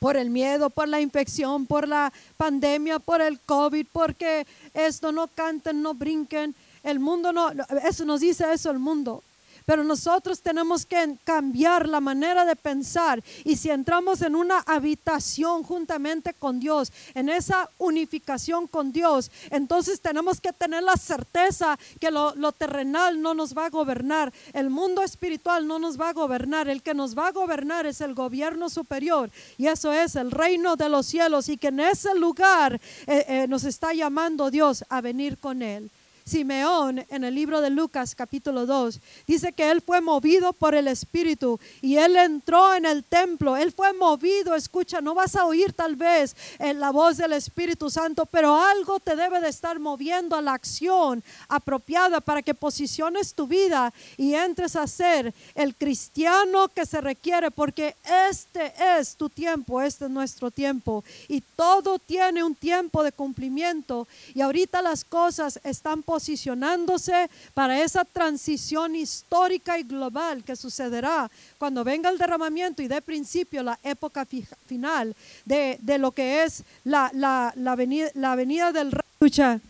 por 0.00 0.16
el 0.16 0.30
miedo, 0.30 0.70
por 0.70 0.88
la 0.88 1.00
infección, 1.00 1.66
por 1.66 1.86
la 1.86 2.12
pandemia, 2.36 2.98
por 2.98 3.20
el 3.20 3.38
COVID, 3.38 3.86
porque 3.92 4.46
esto 4.74 5.12
no 5.12 5.28
canten, 5.28 5.82
no 5.82 5.94
brinquen. 5.94 6.56
El 6.82 6.98
mundo 6.98 7.32
no, 7.32 7.52
eso 7.84 8.04
nos 8.06 8.20
dice 8.20 8.50
eso 8.52 8.70
el 8.70 8.78
mundo. 8.78 9.22
Pero 9.64 9.84
nosotros 9.84 10.40
tenemos 10.40 10.86
que 10.86 11.16
cambiar 11.24 11.88
la 11.88 12.00
manera 12.00 12.44
de 12.44 12.56
pensar. 12.56 13.22
Y 13.44 13.56
si 13.56 13.70
entramos 13.70 14.22
en 14.22 14.36
una 14.36 14.58
habitación 14.60 15.62
juntamente 15.62 16.34
con 16.34 16.60
Dios, 16.60 16.92
en 17.14 17.28
esa 17.28 17.68
unificación 17.78 18.66
con 18.66 18.92
Dios, 18.92 19.30
entonces 19.50 20.00
tenemos 20.00 20.40
que 20.40 20.52
tener 20.52 20.82
la 20.82 20.96
certeza 20.96 21.78
que 21.98 22.10
lo, 22.10 22.52
terrenal 22.52 23.20
no 23.20 23.34
nos 23.34 23.56
va 23.56 23.66
a 23.66 23.70
gobernar. 23.70 24.32
El 24.52 24.70
mundo 24.70 25.02
espiritual 25.02 25.66
no 25.66 25.78
nos 25.78 26.00
va 26.00 26.10
a 26.10 26.12
gobernar. 26.12 26.68
El 26.68 26.82
que 26.82 26.94
nos 26.94 27.16
va 27.16 27.28
a 27.28 27.32
gobernar 27.32 27.86
es 27.86 28.00
el 28.00 28.14
gobierno 28.14 28.68
superior. 28.68 29.30
Y 29.56 29.66
eso 29.66 29.92
es 29.92 30.16
el 30.16 30.30
reino 30.30 30.76
de 30.76 30.88
los 30.88 31.06
cielos. 31.06 31.48
Y 31.48 31.56
que 31.56 31.68
en 31.68 31.80
ese 31.80 32.14
lugar 32.14 32.80
eh, 33.06 33.24
eh, 33.28 33.46
nos 33.48 33.64
está 33.64 33.92
llamando 33.92 34.50
Dios 34.50 34.84
a 34.88 35.00
venir 35.00 35.38
con 35.38 35.62
Él. 35.62 35.90
Simeón 36.30 37.04
en 37.08 37.24
el 37.24 37.34
libro 37.34 37.60
de 37.60 37.70
Lucas 37.70 38.14
capítulo 38.14 38.64
2. 38.64 39.00
Dice 39.26 39.52
que 39.52 39.68
él 39.68 39.82
fue 39.82 40.00
movido 40.00 40.52
por 40.52 40.76
el 40.76 40.86
Espíritu 40.86 41.58
y 41.82 41.96
él 41.96 42.14
entró 42.14 42.72
en 42.72 42.86
el 42.86 43.02
templo. 43.02 43.56
Él 43.56 43.72
fue 43.72 43.92
movido, 43.92 44.54
escucha, 44.54 45.00
no 45.00 45.12
vas 45.12 45.34
a 45.34 45.44
oír 45.44 45.72
tal 45.72 45.96
vez 45.96 46.36
en 46.60 46.78
la 46.78 46.92
voz 46.92 47.16
del 47.16 47.32
Espíritu 47.32 47.90
Santo, 47.90 48.26
pero 48.26 48.56
algo 48.56 49.00
te 49.00 49.16
debe 49.16 49.40
de 49.40 49.48
estar 49.48 49.80
moviendo 49.80 50.36
a 50.36 50.40
la 50.40 50.52
acción 50.52 51.24
apropiada 51.48 52.20
para 52.20 52.42
que 52.42 52.54
posiciones 52.54 53.34
tu 53.34 53.48
vida 53.48 53.92
y 54.16 54.34
entres 54.34 54.76
a 54.76 54.86
ser 54.86 55.34
el 55.56 55.74
cristiano 55.74 56.68
que 56.68 56.86
se 56.86 57.00
requiere, 57.00 57.50
porque 57.50 57.96
este 58.30 58.72
es 58.98 59.16
tu 59.16 59.28
tiempo, 59.28 59.82
este 59.82 60.04
es 60.04 60.10
nuestro 60.12 60.52
tiempo 60.52 61.02
y 61.26 61.40
todo 61.40 61.98
tiene 61.98 62.44
un 62.44 62.54
tiempo 62.54 63.02
de 63.02 63.10
cumplimiento 63.10 64.06
y 64.32 64.42
ahorita 64.42 64.80
las 64.80 65.04
cosas 65.04 65.58
están 65.64 66.04
posicionadas 66.04 66.19
posicionándose 66.20 67.30
para 67.54 67.82
esa 67.82 68.04
transición 68.04 68.94
histórica 68.94 69.78
y 69.78 69.84
global 69.84 70.44
que 70.44 70.54
sucederá 70.54 71.30
cuando 71.56 71.82
venga 71.82 72.10
el 72.10 72.18
derramamiento 72.18 72.82
y 72.82 72.88
de 72.88 73.00
principio 73.00 73.62
la 73.62 73.78
época 73.82 74.26
final 74.66 75.16
de, 75.46 75.78
de, 75.80 75.96
lo 75.96 76.12
que 76.12 76.44
es 76.44 76.62
la, 76.84 77.10
la, 77.14 77.54
la, 77.56 77.74
venida, 77.74 78.10
la 78.14 78.36
venida 78.36 78.70
del 78.70 78.92
rey. 78.92 79.60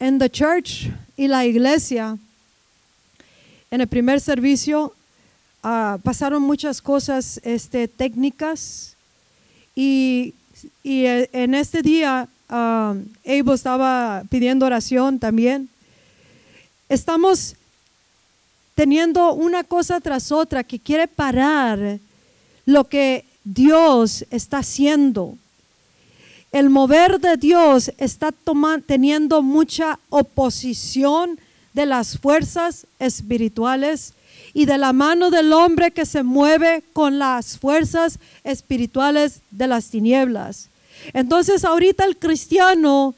En 0.00 0.18
the 0.18 0.28
church 0.28 0.90
y 1.16 1.28
la 1.28 1.46
iglesia, 1.46 2.18
en 3.70 3.80
el 3.80 3.86
primer 3.86 4.20
servicio, 4.20 4.92
uh, 5.62 6.00
pasaron 6.02 6.42
muchas 6.42 6.82
cosas 6.82 7.40
este, 7.44 7.86
técnicas 7.86 8.96
y, 9.76 10.34
y 10.82 11.04
eh, 11.04 11.30
en 11.32 11.54
este 11.54 11.80
día 11.82 12.28
uh, 12.52 13.52
estaba 13.52 14.22
pidiendo 14.28 14.66
oración 14.66 15.18
también. 15.18 15.68
Estamos 16.88 17.56
teniendo 18.74 19.32
una 19.32 19.64
cosa 19.64 20.00
tras 20.00 20.30
otra 20.30 20.62
que 20.62 20.78
quiere 20.78 21.08
parar 21.08 21.98
lo 22.64 22.84
que 22.84 23.24
Dios 23.44 24.24
está 24.30 24.58
haciendo. 24.58 25.36
El 26.52 26.68
mover 26.68 27.18
de 27.18 27.36
Dios 27.38 27.90
está 27.96 28.32
teniendo 28.86 29.42
mucha 29.42 29.98
oposición 30.10 31.40
de 31.72 31.86
las 31.86 32.18
fuerzas 32.18 32.86
espirituales 32.98 34.12
y 34.52 34.66
de 34.66 34.76
la 34.76 34.92
mano 34.92 35.30
del 35.30 35.52
hombre 35.52 35.92
que 35.92 36.04
se 36.04 36.22
mueve 36.22 36.84
con 36.92 37.18
las 37.18 37.58
fuerzas 37.58 38.18
espirituales 38.44 39.40
de 39.50 39.66
las 39.66 39.88
tinieblas. 39.88 40.68
Entonces 41.12 41.64
ahorita 41.64 42.04
el 42.04 42.16
cristiano 42.16 43.14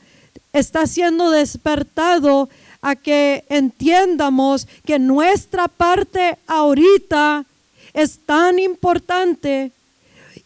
está 0.52 0.86
siendo 0.86 1.30
despertado 1.30 2.48
a 2.80 2.96
que 2.96 3.44
entiendamos 3.48 4.66
que 4.84 4.98
nuestra 4.98 5.68
parte 5.68 6.38
ahorita 6.46 7.44
es 7.92 8.18
tan 8.26 8.58
importante 8.58 9.72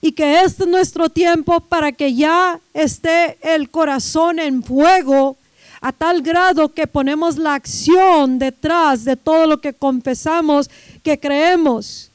y 0.01 0.13
que 0.13 0.43
este 0.43 0.65
es 0.65 0.69
nuestro 0.69 1.09
tiempo 1.09 1.61
para 1.61 1.93
que 1.93 2.15
ya 2.15 2.61
esté 2.73 3.39
el 3.43 3.71
corazón 3.71 4.39
en 4.39 4.63
fuego 4.63 5.37
a 5.81 5.93
tal 5.93 6.23
grado 6.23 6.69
que 6.73 6.87
ponemos 6.87 7.39
la 7.39 7.55
acción 7.55 8.39
detrás 8.39 9.05
de 9.05 9.17
todo 9.17 9.47
lo 9.47 9.61
que 9.61 9.73
confesamos 9.73 10.71
que 11.03 11.19
creemos. 11.19 12.11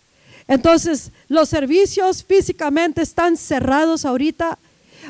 Entonces, 0.48 1.12
los 1.30 1.50
servicios 1.50 2.24
físicamente 2.24 3.02
están 3.02 3.38
cerrados 3.38 4.06
ahorita. 4.06 4.58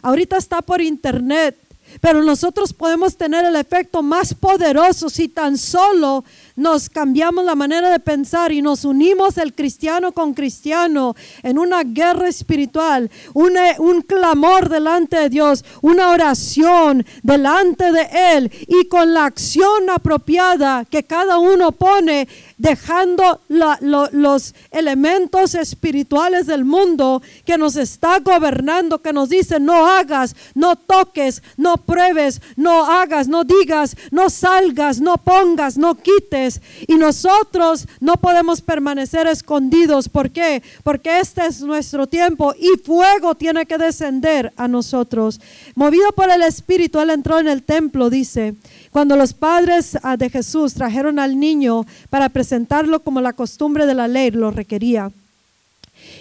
Ahorita 0.01 0.37
está 0.37 0.61
por 0.61 0.81
internet, 0.81 1.57
pero 2.01 2.23
nosotros 2.23 2.73
podemos 2.73 3.15
tener 3.17 3.45
el 3.45 3.55
efecto 3.55 4.01
más 4.01 4.33
poderoso 4.33 5.09
si 5.09 5.27
tan 5.27 5.57
solo 5.57 6.23
nos 6.55 6.89
cambiamos 6.89 7.45
la 7.45 7.55
manera 7.55 7.89
de 7.89 7.99
pensar 7.99 8.51
y 8.51 8.61
nos 8.61 8.85
unimos 8.85 9.37
el 9.37 9.53
cristiano 9.53 10.11
con 10.11 10.33
cristiano 10.33 11.15
en 11.41 11.57
una 11.57 11.83
guerra 11.83 12.27
espiritual, 12.27 13.09
un 13.33 14.01
clamor 14.01 14.69
delante 14.69 15.17
de 15.17 15.29
Dios, 15.29 15.63
una 15.81 16.11
oración 16.11 17.05
delante 17.21 17.91
de 17.91 18.07
Él 18.35 18.51
y 18.67 18.87
con 18.87 19.13
la 19.13 19.25
acción 19.25 19.89
apropiada 19.89 20.85
que 20.85 21.03
cada 21.03 21.37
uno 21.37 21.71
pone 21.71 22.27
dejando 22.63 23.41
los 23.49 24.55
elementos 24.71 25.53
espirituales 25.53 26.47
del 26.47 26.63
mundo 26.63 27.21
que 27.43 27.57
nos 27.57 27.75
está 27.75 28.19
gobernando, 28.19 29.01
que 29.01 29.11
nos 29.11 29.27
dice 29.27 29.59
no 29.59 29.85
hagas, 29.85 30.33
no 30.55 30.77
toques, 30.77 31.43
no 31.57 31.75
pruebes, 31.75 32.41
no 32.55 32.85
hagas, 32.85 33.27
no 33.27 33.43
digas, 33.43 33.97
no 34.11 34.29
salgas, 34.29 35.01
no 35.01 35.17
pongas, 35.17 35.77
no 35.77 35.95
quites. 35.95 36.61
Y 36.87 36.95
nosotros 36.95 37.85
no 37.99 38.13
podemos 38.13 38.61
permanecer 38.61 39.27
escondidos. 39.27 40.07
¿Por 40.07 40.31
qué? 40.31 40.63
Porque 40.83 41.19
este 41.19 41.45
es 41.45 41.61
nuestro 41.61 42.07
tiempo 42.07 42.55
y 42.57 42.79
fuego 42.79 43.35
tiene 43.35 43.65
que 43.65 43.77
descender 43.77 44.53
a 44.55 44.69
nosotros. 44.69 45.41
Movido 45.75 46.13
por 46.13 46.31
el 46.31 46.41
Espíritu, 46.41 47.01
Él 47.01 47.09
entró 47.09 47.39
en 47.39 47.49
el 47.49 47.63
templo, 47.63 48.09
dice. 48.09 48.55
Cuando 48.89 49.17
los 49.17 49.33
padres 49.33 49.97
ah, 50.03 50.15
de 50.15 50.29
Jesús 50.29 50.75
trajeron 50.75 51.17
al 51.17 51.39
niño 51.39 51.83
para 52.11 52.29
presentarlo 52.53 52.99
como 52.99 53.19
la 53.19 53.33
costumbre 53.33 53.87
de 53.87 53.95
la 53.95 54.07
ley 54.07 54.29
lo 54.29 54.51
requería. 54.51 55.09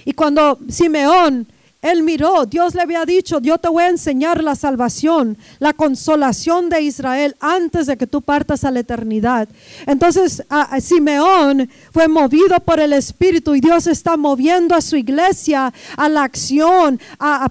Y 0.07 0.15
cuando 0.15 0.59
Simeón 0.67 1.47
él 1.83 2.05
miró, 2.05 2.47
Dios 2.47 2.77
le 2.77 2.83
había 2.83 3.05
dicho, 3.05 3.41
yo 3.41 3.59
te 3.59 3.69
voy 3.69 3.83
a 3.83 3.89
enseñar 3.89 4.43
la 4.43 4.55
salvación, 4.55 5.37
la 5.59 5.73
consolación 5.73 6.69
de 6.69 6.81
Israel 6.81 7.35
antes 7.41 7.89
de 7.89 7.97
que 7.97 8.07
tú 8.07 8.23
partas 8.23 8.63
a 8.63 8.71
la 8.71 8.79
eternidad. 8.81 9.49
Entonces 9.85 10.45
Simeón 10.81 11.69
fue 11.93 12.07
movido 12.07 12.61
por 12.61 12.79
el 12.79 12.93
Espíritu 12.93 13.57
y 13.57 13.61
Dios 13.61 13.89
está 13.89 14.17
moviendo 14.17 14.77
a 14.77 14.81
su 14.81 14.95
iglesia 14.95 15.75
a 15.97 16.09
la 16.09 16.23
acción, 16.23 17.01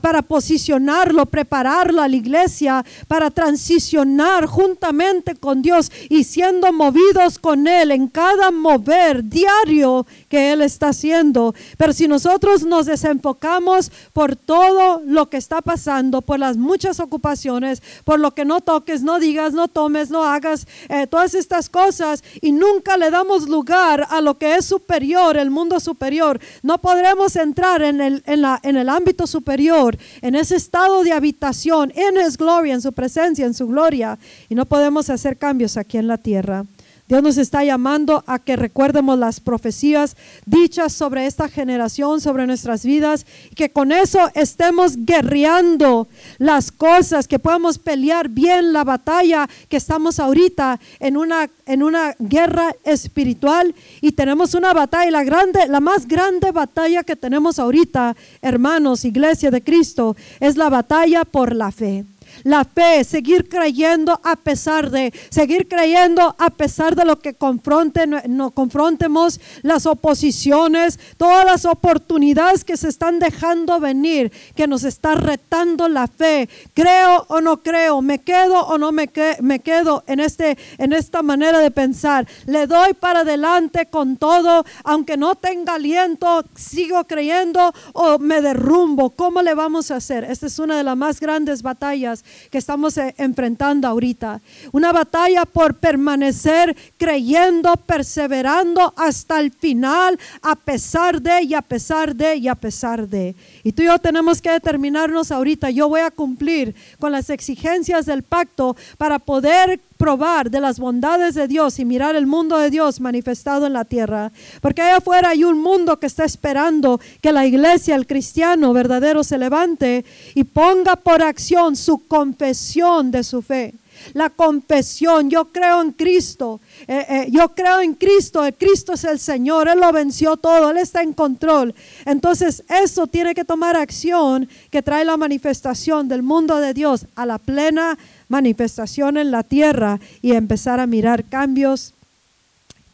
para 0.01 0.21
posicionarlo, 0.21 1.25
prepararlo 1.25 2.01
a 2.01 2.07
la 2.07 2.15
iglesia, 2.15 2.85
para 3.09 3.31
transicionar 3.31 4.45
juntamente 4.45 5.35
con 5.35 5.61
Dios 5.61 5.91
y 6.07 6.23
siendo 6.23 6.71
movidos 6.71 7.37
con 7.37 7.67
Él 7.67 7.91
en 7.91 8.07
cada 8.07 8.49
mover 8.49 9.25
diario 9.25 10.07
que 10.29 10.53
Él 10.53 10.61
está 10.61 10.89
haciendo. 10.89 11.53
Pero 11.75 11.91
si 11.91 12.07
nosotros 12.07 12.63
nos 12.63 12.85
desenfocamos, 12.85 13.91
por 14.20 14.20
todo 14.35 15.01
lo 15.05 15.29
que 15.29 15.37
está 15.37 15.61
pasando, 15.61 16.21
por 16.21 16.39
las 16.39 16.57
muchas 16.57 16.99
ocupaciones, 16.99 17.81
por 18.03 18.19
lo 18.19 18.31
que 18.31 18.45
no 18.45 18.61
toques, 18.61 19.01
no 19.01 19.19
digas, 19.19 19.53
no 19.53 19.67
tomes, 19.67 20.09
no 20.09 20.23
hagas, 20.23 20.67
eh, 20.89 21.07
todas 21.07 21.33
estas 21.33 21.69
cosas 21.69 22.23
y 22.41 22.51
nunca 22.51 22.97
le 22.97 23.09
damos 23.09 23.49
lugar 23.49 24.07
a 24.09 24.21
lo 24.21 24.37
que 24.37 24.55
es 24.55 24.65
superior, 24.65 25.37
el 25.37 25.49
mundo 25.49 25.79
superior. 25.79 26.39
No 26.61 26.79
podremos 26.79 27.35
entrar 27.35 27.81
en 27.81 28.01
el, 28.01 28.23
en 28.25 28.41
la, 28.41 28.59
en 28.63 28.77
el 28.77 28.89
ámbito 28.89 29.27
superior, 29.27 29.97
en 30.21 30.35
ese 30.35 30.55
estado 30.55 31.03
de 31.03 31.11
habitación, 31.11 31.91
en 31.95 32.17
His 32.17 32.37
gloria, 32.37 32.73
en 32.73 32.81
su 32.81 32.93
presencia, 32.93 33.45
en 33.45 33.53
su 33.53 33.67
gloria, 33.67 34.17
y 34.49 34.55
no 34.55 34.65
podemos 34.65 35.09
hacer 35.09 35.37
cambios 35.37 35.77
aquí 35.77 35.97
en 35.97 36.07
la 36.07 36.17
tierra. 36.17 36.65
Dios 37.11 37.23
nos 37.23 37.37
está 37.37 37.61
llamando 37.65 38.23
a 38.25 38.39
que 38.39 38.55
recuerdemos 38.55 39.19
las 39.19 39.41
profecías 39.41 40.15
dichas 40.45 40.93
sobre 40.93 41.25
esta 41.25 41.49
generación, 41.49 42.21
sobre 42.21 42.47
nuestras 42.47 42.85
vidas, 42.85 43.25
y 43.51 43.55
que 43.55 43.69
con 43.69 43.91
eso 43.91 44.17
estemos 44.33 44.95
guerreando 44.95 46.07
las 46.37 46.71
cosas, 46.71 47.27
que 47.27 47.37
podamos 47.37 47.79
pelear 47.79 48.29
bien 48.29 48.71
la 48.71 48.85
batalla 48.85 49.49
que 49.67 49.75
estamos 49.75 50.21
ahorita 50.21 50.79
en 51.01 51.17
una, 51.17 51.49
en 51.65 51.83
una 51.83 52.15
guerra 52.17 52.73
espiritual. 52.85 53.75
Y 53.99 54.13
tenemos 54.13 54.53
una 54.53 54.71
batalla, 54.71 55.11
la 55.11 55.25
grande, 55.25 55.67
la 55.67 55.81
más 55.81 56.07
grande 56.07 56.51
batalla 56.51 57.03
que 57.03 57.17
tenemos 57.17 57.59
ahorita, 57.59 58.15
hermanos, 58.41 59.03
iglesia 59.03 59.51
de 59.51 59.61
Cristo, 59.61 60.15
es 60.39 60.55
la 60.55 60.69
batalla 60.69 61.25
por 61.25 61.53
la 61.57 61.73
fe 61.73 62.05
la 62.43 62.65
fe, 62.65 63.03
seguir 63.03 63.47
creyendo 63.49 64.19
a 64.23 64.35
pesar 64.35 64.91
de, 64.91 65.13
seguir 65.29 65.67
creyendo 65.67 66.35
a 66.37 66.49
pesar 66.49 66.95
de 66.95 67.05
lo 67.05 67.19
que 67.19 67.33
confronte, 67.33 68.05
no, 68.07 68.51
confrontemos 68.51 69.39
las 69.61 69.85
oposiciones, 69.85 70.99
todas 71.17 71.45
las 71.45 71.65
oportunidades 71.65 72.63
que 72.63 72.77
se 72.77 72.89
están 72.89 73.19
dejando 73.19 73.79
venir, 73.79 74.31
que 74.55 74.67
nos 74.67 74.83
está 74.83 75.15
retando 75.15 75.87
la 75.87 76.07
fe. 76.07 76.49
Creo 76.73 77.25
o 77.27 77.41
no 77.41 77.61
creo, 77.61 78.01
me 78.01 78.19
quedo 78.19 78.61
o 78.61 78.77
no 78.77 78.91
me, 78.91 79.09
me 79.41 79.59
quedo 79.59 80.03
en, 80.07 80.19
este, 80.19 80.57
en 80.77 80.93
esta 80.93 81.21
manera 81.21 81.59
de 81.59 81.71
pensar. 81.71 82.27
Le 82.45 82.67
doy 82.67 82.93
para 82.93 83.21
adelante 83.21 83.87
con 83.87 84.17
todo, 84.17 84.65
aunque 84.83 85.17
no 85.17 85.35
tenga 85.35 85.75
aliento, 85.75 86.43
sigo 86.55 87.03
creyendo 87.05 87.73
o 87.93 88.19
me 88.19 88.41
derrumbo. 88.41 89.11
¿Cómo 89.11 89.41
le 89.41 89.53
vamos 89.53 89.91
a 89.91 89.97
hacer? 89.97 90.23
Esta 90.23 90.47
es 90.47 90.59
una 90.59 90.77
de 90.77 90.83
las 90.83 90.97
más 90.97 91.19
grandes 91.19 91.61
batallas 91.61 92.20
que 92.49 92.57
estamos 92.57 92.97
eh, 92.97 93.13
enfrentando 93.17 93.87
ahorita. 93.87 94.41
Una 94.71 94.91
batalla 94.91 95.45
por 95.45 95.75
permanecer 95.75 96.75
creyendo, 96.97 97.73
perseverando 97.73 98.93
hasta 98.97 99.39
el 99.39 99.51
final, 99.51 100.19
a 100.41 100.55
pesar 100.55 101.21
de 101.21 101.43
y 101.43 101.53
a 101.53 101.61
pesar 101.61 102.15
de 102.15 102.35
y 102.35 102.47
a 102.47 102.55
pesar 102.55 103.07
de. 103.07 103.35
Y 103.63 103.71
tú 103.71 103.83
y 103.83 103.85
yo 103.85 103.99
tenemos 103.99 104.41
que 104.41 104.51
determinarnos 104.51 105.31
ahorita, 105.31 105.69
yo 105.69 105.89
voy 105.89 106.01
a 106.01 106.11
cumplir 106.11 106.75
con 106.99 107.11
las 107.11 107.29
exigencias 107.29 108.05
del 108.05 108.23
pacto 108.23 108.75
para 108.97 109.19
poder 109.19 109.79
probar 110.01 110.49
de 110.49 110.59
las 110.59 110.79
bondades 110.79 111.35
de 111.35 111.47
Dios 111.47 111.77
y 111.77 111.85
mirar 111.85 112.15
el 112.15 112.25
mundo 112.25 112.57
de 112.57 112.71
Dios 112.71 112.99
manifestado 112.99 113.67
en 113.67 113.73
la 113.73 113.85
tierra. 113.85 114.31
Porque 114.59 114.81
allá 114.81 114.97
afuera 114.97 115.29
hay 115.29 115.43
un 115.43 115.61
mundo 115.61 115.99
que 115.99 116.07
está 116.07 116.25
esperando 116.25 116.99
que 117.21 117.31
la 117.31 117.45
iglesia, 117.45 117.93
el 117.93 118.07
cristiano 118.07 118.73
verdadero 118.73 119.23
se 119.23 119.37
levante 119.37 120.03
y 120.33 120.43
ponga 120.43 120.95
por 120.95 121.21
acción 121.21 121.75
su 121.75 122.07
confesión 122.07 123.11
de 123.11 123.23
su 123.23 123.43
fe 123.43 123.75
la 124.13 124.29
confesión, 124.29 125.29
yo 125.29 125.45
creo 125.45 125.81
en 125.81 125.91
Cristo, 125.91 126.59
eh, 126.87 127.05
eh, 127.09 127.27
yo 127.31 127.49
creo 127.49 127.81
en 127.81 127.93
Cristo, 127.93 128.45
el 128.45 128.53
Cristo 128.53 128.93
es 128.93 129.03
el 129.03 129.19
Señor, 129.19 129.67
Él 129.67 129.79
lo 129.79 129.91
venció 129.91 130.37
todo, 130.37 130.71
Él 130.71 130.77
está 130.77 131.01
en 131.01 131.13
control. 131.13 131.73
Entonces 132.05 132.63
eso 132.69 133.07
tiene 133.07 133.33
que 133.33 133.45
tomar 133.45 133.75
acción 133.75 134.47
que 134.69 134.81
trae 134.81 135.05
la 135.05 135.17
manifestación 135.17 136.07
del 136.07 136.23
mundo 136.23 136.57
de 136.57 136.73
Dios 136.73 137.05
a 137.15 137.25
la 137.25 137.37
plena 137.37 137.97
manifestación 138.27 139.17
en 139.17 139.31
la 139.31 139.43
tierra 139.43 139.99
y 140.21 140.31
empezar 140.31 140.79
a 140.79 140.87
mirar 140.87 141.25
cambios 141.25 141.93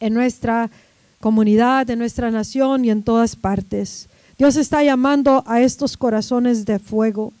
en 0.00 0.14
nuestra 0.14 0.70
comunidad, 1.20 1.88
en 1.90 1.98
nuestra 1.98 2.30
nación 2.30 2.84
y 2.84 2.90
en 2.90 3.02
todas 3.02 3.36
partes. 3.36 4.08
Dios 4.38 4.56
está 4.56 4.82
llamando 4.82 5.42
a 5.46 5.60
estos 5.60 5.96
corazones 5.96 6.64
de 6.64 6.78
fuego 6.78 7.32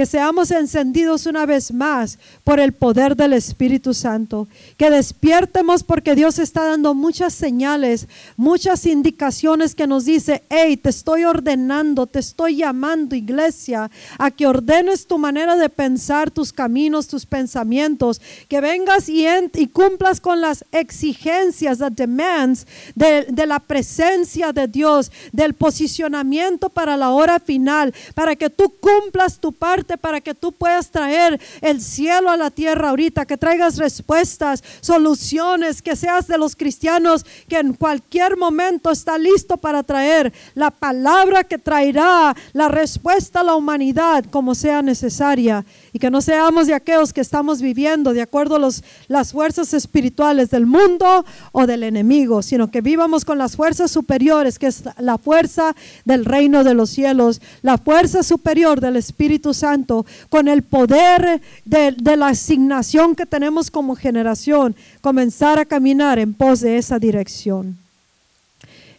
que 0.00 0.06
seamos 0.06 0.50
encendidos 0.50 1.26
una 1.26 1.44
vez 1.44 1.74
más 1.74 2.18
por 2.42 2.58
el 2.58 2.72
poder 2.72 3.16
del 3.16 3.34
Espíritu 3.34 3.92
Santo, 3.92 4.48
que 4.78 4.88
despiertemos 4.88 5.82
porque 5.82 6.14
Dios 6.14 6.38
está 6.38 6.64
dando 6.64 6.94
muchas 6.94 7.34
señales, 7.34 8.08
muchas 8.38 8.86
indicaciones 8.86 9.74
que 9.74 9.86
nos 9.86 10.06
dice, 10.06 10.42
hey, 10.48 10.78
te 10.78 10.88
estoy 10.88 11.26
ordenando, 11.26 12.06
te 12.06 12.18
estoy 12.18 12.56
llamando 12.56 13.14
iglesia 13.14 13.90
a 14.16 14.30
que 14.30 14.46
ordenes 14.46 15.06
tu 15.06 15.18
manera 15.18 15.54
de 15.56 15.68
pensar, 15.68 16.30
tus 16.30 16.50
caminos, 16.50 17.06
tus 17.06 17.26
pensamientos, 17.26 18.22
que 18.48 18.62
vengas 18.62 19.06
y, 19.06 19.26
cumplas 19.66 20.18
con 20.18 20.40
las 20.40 20.64
exigencias, 20.72 21.76
the 21.76 21.90
demands 21.90 22.66
de, 22.94 23.26
de 23.28 23.46
la 23.46 23.58
presencia 23.58 24.54
de 24.54 24.66
Dios, 24.66 25.12
del 25.30 25.52
posicionamiento 25.52 26.70
para 26.70 26.96
la 26.96 27.10
hora 27.10 27.38
final, 27.38 27.92
para 28.14 28.34
que 28.34 28.48
tú 28.48 28.72
cumplas 28.80 29.38
tu 29.38 29.52
parte 29.52 29.89
para 29.98 30.20
que 30.20 30.34
tú 30.34 30.52
puedas 30.52 30.90
traer 30.90 31.40
el 31.60 31.80
cielo 31.80 32.30
a 32.30 32.36
la 32.36 32.50
tierra 32.50 32.90
ahorita, 32.90 33.26
que 33.26 33.36
traigas 33.36 33.76
respuestas, 33.76 34.62
soluciones, 34.80 35.82
que 35.82 35.96
seas 35.96 36.26
de 36.26 36.38
los 36.38 36.56
cristianos 36.56 37.24
que 37.48 37.58
en 37.58 37.74
cualquier 37.74 38.36
momento 38.36 38.90
está 38.90 39.18
listo 39.18 39.56
para 39.56 39.82
traer 39.82 40.32
la 40.54 40.70
palabra 40.70 41.44
que 41.44 41.58
traerá 41.58 42.34
la 42.52 42.68
respuesta 42.68 43.40
a 43.40 43.44
la 43.44 43.54
humanidad 43.54 44.24
como 44.30 44.54
sea 44.54 44.82
necesaria 44.82 45.64
y 45.92 45.98
que 45.98 46.10
no 46.10 46.20
seamos 46.20 46.66
de 46.66 46.74
aquellos 46.74 47.12
que 47.12 47.20
estamos 47.20 47.60
viviendo 47.60 48.12
de 48.12 48.22
acuerdo 48.22 48.56
a 48.56 48.58
los, 48.58 48.84
las 49.08 49.32
fuerzas 49.32 49.74
espirituales 49.74 50.50
del 50.50 50.66
mundo 50.66 51.24
o 51.52 51.66
del 51.66 51.82
enemigo, 51.82 52.42
sino 52.42 52.70
que 52.70 52.80
vivamos 52.80 53.24
con 53.24 53.38
las 53.38 53.56
fuerzas 53.56 53.90
superiores, 53.90 54.58
que 54.58 54.68
es 54.68 54.84
la 54.98 55.18
fuerza 55.18 55.74
del 56.04 56.24
reino 56.24 56.64
de 56.64 56.74
los 56.74 56.90
cielos, 56.90 57.40
la 57.62 57.78
fuerza 57.78 58.22
superior 58.22 58.80
del 58.80 58.96
Espíritu 58.96 59.54
Santo, 59.54 60.06
con 60.28 60.48
el 60.48 60.62
poder 60.62 61.40
de, 61.64 62.16
la 62.16 62.28
asignación 62.28 63.14
que 63.14 63.26
tenemos 63.26 63.70
como 63.70 63.96
generación, 63.96 64.76
comenzar 65.00 65.58
a 65.58 65.64
caminar 65.64 66.18
en 66.18 66.34
pos 66.34 66.60
de 66.60 66.78
esa 66.78 66.98
dirección. 66.98 67.78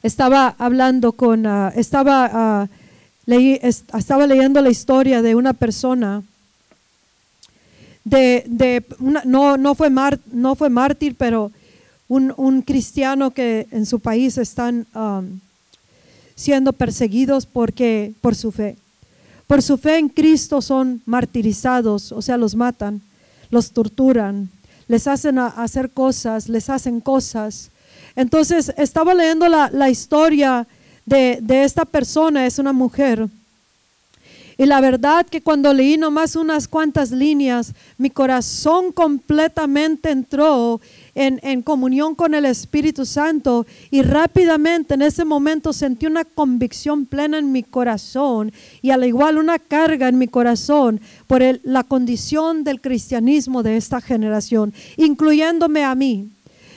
Estaba 0.03 0.55
hablando 0.57 1.11
con, 1.11 1.45
ah, 1.45 1.71
estaba, 1.75 2.29
ah, 2.33 2.67
estaba 3.27 4.25
leyendo 4.25 4.61
la 4.61 4.69
historia 4.69 5.21
de 5.21 5.35
una 5.35 5.53
persona 5.53 6.23
de, 8.03 8.43
de 8.47 8.85
no, 9.25 9.57
no, 9.57 9.75
fue 9.75 9.89
no 10.31 10.55
fue 10.55 10.69
mártir, 10.69 11.15
pero 11.15 11.51
un, 12.07 12.33
un, 12.37 12.61
cristiano 12.61 13.31
que 13.31 13.67
en 13.71 13.85
su 13.85 13.99
país 13.99 14.37
están 14.37 14.87
um, 14.93 15.39
siendo 16.35 16.73
perseguidos 16.73 17.45
porque, 17.45 18.13
por 18.21 18.35
su 18.35 18.51
fe. 18.51 18.75
Por 19.47 19.61
su 19.61 19.77
fe 19.77 19.97
en 19.97 20.09
Cristo 20.09 20.61
son 20.61 21.01
martirizados, 21.05 22.11
o 22.11 22.21
sea, 22.21 22.37
los 22.37 22.55
matan, 22.55 23.01
los 23.49 23.71
torturan, 23.71 24.49
les 24.87 25.07
hacen 25.07 25.39
hacer 25.39 25.91
cosas, 25.91 26.49
les 26.49 26.69
hacen 26.69 26.99
cosas. 26.99 27.69
Entonces, 28.15 28.73
estaba 28.77 29.13
leyendo 29.13 29.47
la, 29.47 29.69
la 29.71 29.89
historia 29.89 30.67
de, 31.05 31.39
de 31.41 31.63
esta 31.63 31.85
persona, 31.85 32.45
es 32.45 32.59
una 32.59 32.73
mujer 32.73 33.27
y 34.61 34.67
la 34.67 34.79
verdad 34.79 35.25
que 35.25 35.41
cuando 35.41 35.73
leí 35.73 35.97
nomás 35.97 36.35
unas 36.35 36.67
cuantas 36.67 37.09
líneas, 37.09 37.73
mi 37.97 38.11
corazón 38.11 38.91
completamente 38.91 40.11
entró 40.11 40.79
en, 41.15 41.39
en, 41.41 41.63
comunión 41.63 42.13
con 42.13 42.35
el 42.35 42.45
Espíritu 42.45 43.07
Santo 43.07 43.65
y 43.89 44.03
rápidamente 44.03 44.93
en 44.93 45.01
ese 45.01 45.25
momento 45.25 45.73
sentí 45.73 46.05
una 46.05 46.25
convicción 46.25 47.07
plena 47.07 47.39
en 47.39 47.51
mi 47.51 47.63
corazón 47.63 48.53
y 48.83 48.91
al 48.91 49.03
igual 49.03 49.39
una 49.39 49.57
carga 49.57 50.07
en 50.07 50.19
mi 50.19 50.27
corazón 50.27 51.01
por 51.25 51.41
la 51.63 51.83
condición 51.83 52.63
del 52.63 52.81
cristianismo 52.81 53.63
de 53.63 53.77
esta 53.77 53.99
generación, 53.99 54.75
incluyéndome 54.95 55.83
a 55.83 55.95
mí. 55.95 56.29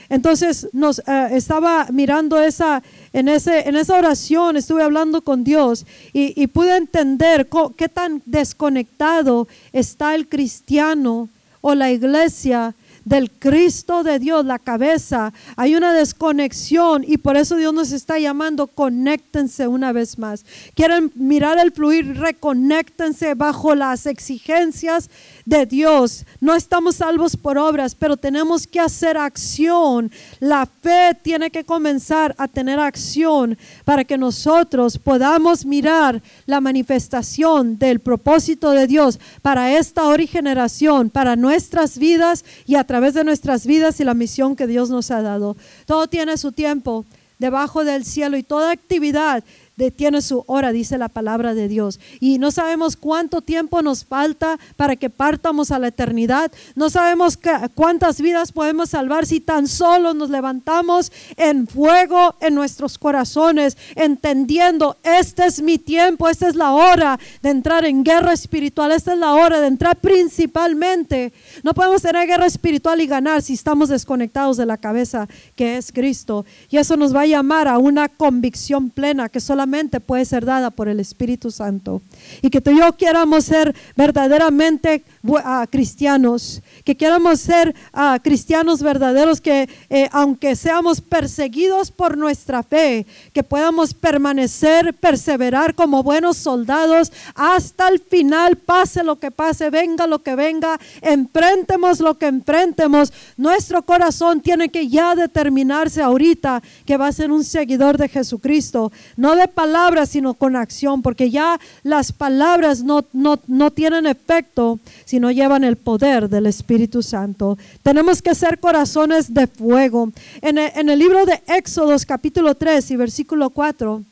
Entonces 0.09 0.67
nos 0.73 0.99
eh, 0.99 1.29
estaba 1.31 1.87
mirando 1.91 2.39
esa, 2.39 2.83
en, 3.13 3.27
ese, 3.27 3.67
en 3.67 3.75
esa 3.75 3.97
oración, 3.97 4.57
estuve 4.57 4.83
hablando 4.83 5.21
con 5.21 5.43
Dios 5.43 5.85
y, 6.13 6.39
y 6.41 6.47
pude 6.47 6.75
entender 6.75 7.47
qué 7.75 7.89
tan 7.89 8.21
desconectado 8.25 9.47
está 9.73 10.15
el 10.15 10.27
cristiano 10.27 11.29
o 11.61 11.73
la 11.73 11.91
iglesia 11.91 12.75
del 13.05 13.29
Cristo 13.31 14.03
de 14.03 14.17
Dios, 14.17 14.43
la 14.45 14.59
cabeza, 14.59 15.31
hay 15.55 15.75
una 15.75 15.93
desconexión 15.93 17.05
y 17.07 17.17
por 17.17 17.37
eso 17.37 17.55
Dios 17.55 17.73
nos 17.73 17.91
está 17.91 18.17
llamando, 18.17 18.65
conéctense 18.65 19.67
una 19.67 19.91
vez 19.91 20.17
más. 20.17 20.43
Quieren 20.73 21.11
mirar 21.13 21.59
el 21.59 21.71
fluir, 21.71 22.17
reconéctense 22.17 23.35
bajo 23.35 23.75
las 23.75 24.07
exigencias 24.07 25.09
de 25.45 25.65
Dios. 25.65 26.25
No 26.41 26.55
estamos 26.55 26.97
salvos 26.97 27.37
por 27.37 27.57
obras, 27.57 27.95
pero 27.95 28.17
tenemos 28.17 28.65
que 28.65 28.79
hacer 28.79 29.17
acción. 29.17 30.11
La 30.39 30.65
fe 30.65 31.15
tiene 31.21 31.51
que 31.51 31.63
comenzar 31.63 32.35
a 32.37 32.47
tener 32.47 32.79
acción 32.79 33.57
para 33.83 34.03
que 34.03 34.17
nosotros 34.17 34.97
podamos 34.97 35.65
mirar 35.65 36.21
la 36.45 36.59
manifestación 36.61 37.77
del 37.77 37.99
propósito 37.99 38.71
de 38.71 38.87
Dios 38.87 39.19
para 39.41 39.77
esta 39.77 40.05
hora 40.05 40.23
y 40.23 40.27
generación, 40.27 41.09
para 41.09 41.35
nuestras 41.35 41.97
vidas 41.97 42.43
y 42.65 42.75
a 42.75 42.83
través 42.83 43.13
de 43.13 43.23
nuestras 43.23 43.65
vidas 43.65 43.99
y 43.99 44.03
la 44.03 44.13
misión 44.13 44.55
que 44.55 44.67
Dios 44.67 44.89
nos 44.89 45.11
ha 45.11 45.21
dado. 45.21 45.55
Todo 45.85 46.07
tiene 46.07 46.37
su 46.37 46.51
tiempo 46.51 47.05
debajo 47.37 47.83
del 47.83 48.05
cielo 48.05 48.37
y 48.37 48.43
toda 48.43 48.71
actividad 48.71 49.43
tiene 49.75 50.21
su 50.21 50.43
hora, 50.47 50.71
dice 50.71 50.97
la 50.97 51.09
palabra 51.09 51.53
de 51.53 51.67
Dios. 51.67 51.99
Y 52.19 52.39
no 52.39 52.51
sabemos 52.51 52.95
cuánto 52.95 53.41
tiempo 53.41 53.81
nos 53.81 54.05
falta 54.05 54.57
para 54.77 54.95
que 54.95 55.09
partamos 55.09 55.71
a 55.71 55.79
la 55.79 55.89
eternidad. 55.89 56.51
No 56.75 56.89
sabemos 56.89 57.37
cuántas 57.75 58.21
vidas 58.21 58.51
podemos 58.51 58.91
salvar 58.91 59.25
si 59.25 59.41
tan 59.41 59.67
solo 59.67 60.13
nos 60.13 60.29
levantamos 60.29 61.11
en 61.35 61.67
fuego 61.67 62.35
en 62.39 62.55
nuestros 62.55 62.97
corazones, 62.97 63.77
entendiendo, 63.95 64.97
este 65.03 65.45
es 65.45 65.61
mi 65.61 65.77
tiempo, 65.77 66.29
esta 66.29 66.47
es 66.47 66.55
la 66.55 66.71
hora 66.71 67.19
de 67.41 67.49
entrar 67.49 67.83
en 67.85 68.03
guerra 68.03 68.31
espiritual, 68.31 68.91
esta 68.91 69.13
es 69.13 69.19
la 69.19 69.33
hora 69.33 69.59
de 69.59 69.67
entrar 69.67 69.97
principalmente. 69.97 71.33
No 71.63 71.73
podemos 71.73 72.01
tener 72.01 72.27
guerra 72.27 72.45
espiritual 72.45 73.01
y 73.01 73.07
ganar 73.07 73.41
si 73.41 73.53
estamos 73.53 73.89
desconectados 73.89 74.55
de 74.55 74.65
la 74.65 74.77
cabeza 74.77 75.27
que 75.55 75.77
es 75.77 75.91
Cristo. 75.91 76.45
Y 76.69 76.77
eso 76.77 76.95
nos 76.95 77.13
va 77.13 77.21
a 77.21 77.25
llamar 77.25 77.67
a 77.67 77.77
una 77.77 78.07
convicción 78.07 78.89
plena 78.89 79.27
que 79.27 79.39
solamente 79.39 79.64
puede 79.99 80.25
ser 80.25 80.45
dada 80.45 80.69
por 80.69 80.87
el 80.87 80.99
Espíritu 80.99 81.51
Santo. 81.51 82.01
Y 82.41 82.49
que 82.49 82.61
tú 82.61 82.71
y 82.71 82.79
yo 82.79 82.91
queramos 82.93 83.45
ser 83.45 83.75
verdaderamente 83.95 85.03
uh, 85.23 85.39
cristianos, 85.69 86.61
que 86.83 86.95
queramos 86.95 87.39
ser 87.39 87.75
uh, 87.93 88.19
cristianos 88.21 88.81
verdaderos, 88.81 89.41
que 89.41 89.69
eh, 89.89 90.09
aunque 90.11 90.55
seamos 90.55 91.01
perseguidos 91.01 91.91
por 91.91 92.17
nuestra 92.17 92.63
fe, 92.63 93.05
que 93.33 93.43
podamos 93.43 93.93
permanecer, 93.93 94.93
perseverar 94.93 95.75
como 95.75 96.03
buenos 96.03 96.37
soldados 96.37 97.11
hasta 97.35 97.87
el 97.87 97.99
final, 97.99 98.57
pase 98.57 99.03
lo 99.03 99.17
que 99.17 99.31
pase, 99.31 99.69
venga 99.69 100.07
lo 100.07 100.19
que 100.19 100.35
venga, 100.35 100.79
emprendemos 101.01 101.99
lo 101.99 102.17
que 102.17 102.27
emprendemos. 102.27 103.11
Nuestro 103.37 103.83
corazón 103.83 104.41
tiene 104.41 104.69
que 104.69 104.87
ya 104.87 105.15
determinarse 105.15 106.01
ahorita 106.01 106.61
que 106.85 106.97
va 106.97 107.07
a 107.07 107.11
ser 107.11 107.31
un 107.31 107.43
seguidor 107.43 107.97
de 107.97 108.09
Jesucristo, 108.09 108.91
no 109.17 109.35
de 109.35 109.47
palabras, 109.55 110.09
sino 110.09 110.35
con 110.35 110.55
acción, 110.55 111.01
porque 111.01 111.31
ya 111.31 111.59
las 111.81 112.11
palabras 112.11 112.83
no, 112.83 113.05
no, 113.13 113.39
no 113.47 113.71
tienen 113.71 114.05
efecto 114.05 114.79
si 115.05 115.19
no 115.19 115.31
llevan 115.31 115.63
el 115.63 115.77
poder 115.77 116.29
del 116.29 116.45
Espíritu 116.45 117.01
Santo. 117.01 117.57
Tenemos 117.81 118.21
que 118.21 118.35
ser 118.35 118.59
corazones 118.59 119.33
de 119.33 119.47
fuego. 119.47 120.11
En 120.41 120.57
el, 120.57 120.71
en 120.75 120.89
el 120.89 120.99
libro 120.99 121.25
de 121.25 121.41
Éxodos 121.47 122.05
capítulo 122.05 122.53
3 122.53 122.91
y 122.91 122.95
versículo 122.97 123.49
4, 123.49 124.03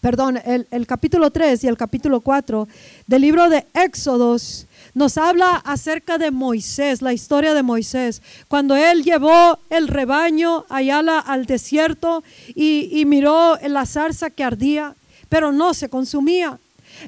perdón, 0.00 0.40
el, 0.44 0.66
el 0.70 0.86
capítulo 0.86 1.30
3 1.30 1.62
y 1.62 1.68
el 1.68 1.76
capítulo 1.76 2.20
4 2.20 2.66
del 3.06 3.22
libro 3.22 3.48
de 3.48 3.66
Éxodos, 3.74 4.66
nos 4.94 5.16
habla 5.16 5.56
acerca 5.64 6.18
de 6.18 6.30
Moisés, 6.30 7.00
la 7.00 7.12
historia 7.12 7.54
de 7.54 7.62
Moisés, 7.62 8.20
cuando 8.48 8.76
él 8.76 9.02
llevó 9.02 9.58
el 9.70 9.88
rebaño 9.88 10.66
allá 10.68 10.98
al 10.98 11.46
desierto 11.46 12.22
y, 12.54 13.04
miró 13.06 13.58
la 13.66 13.86
zarza 13.86 14.30
que 14.30 14.44
ardía, 14.44 14.94
pero 15.28 15.52
no 15.52 15.74
se 15.74 15.88
consumía. 15.88 16.58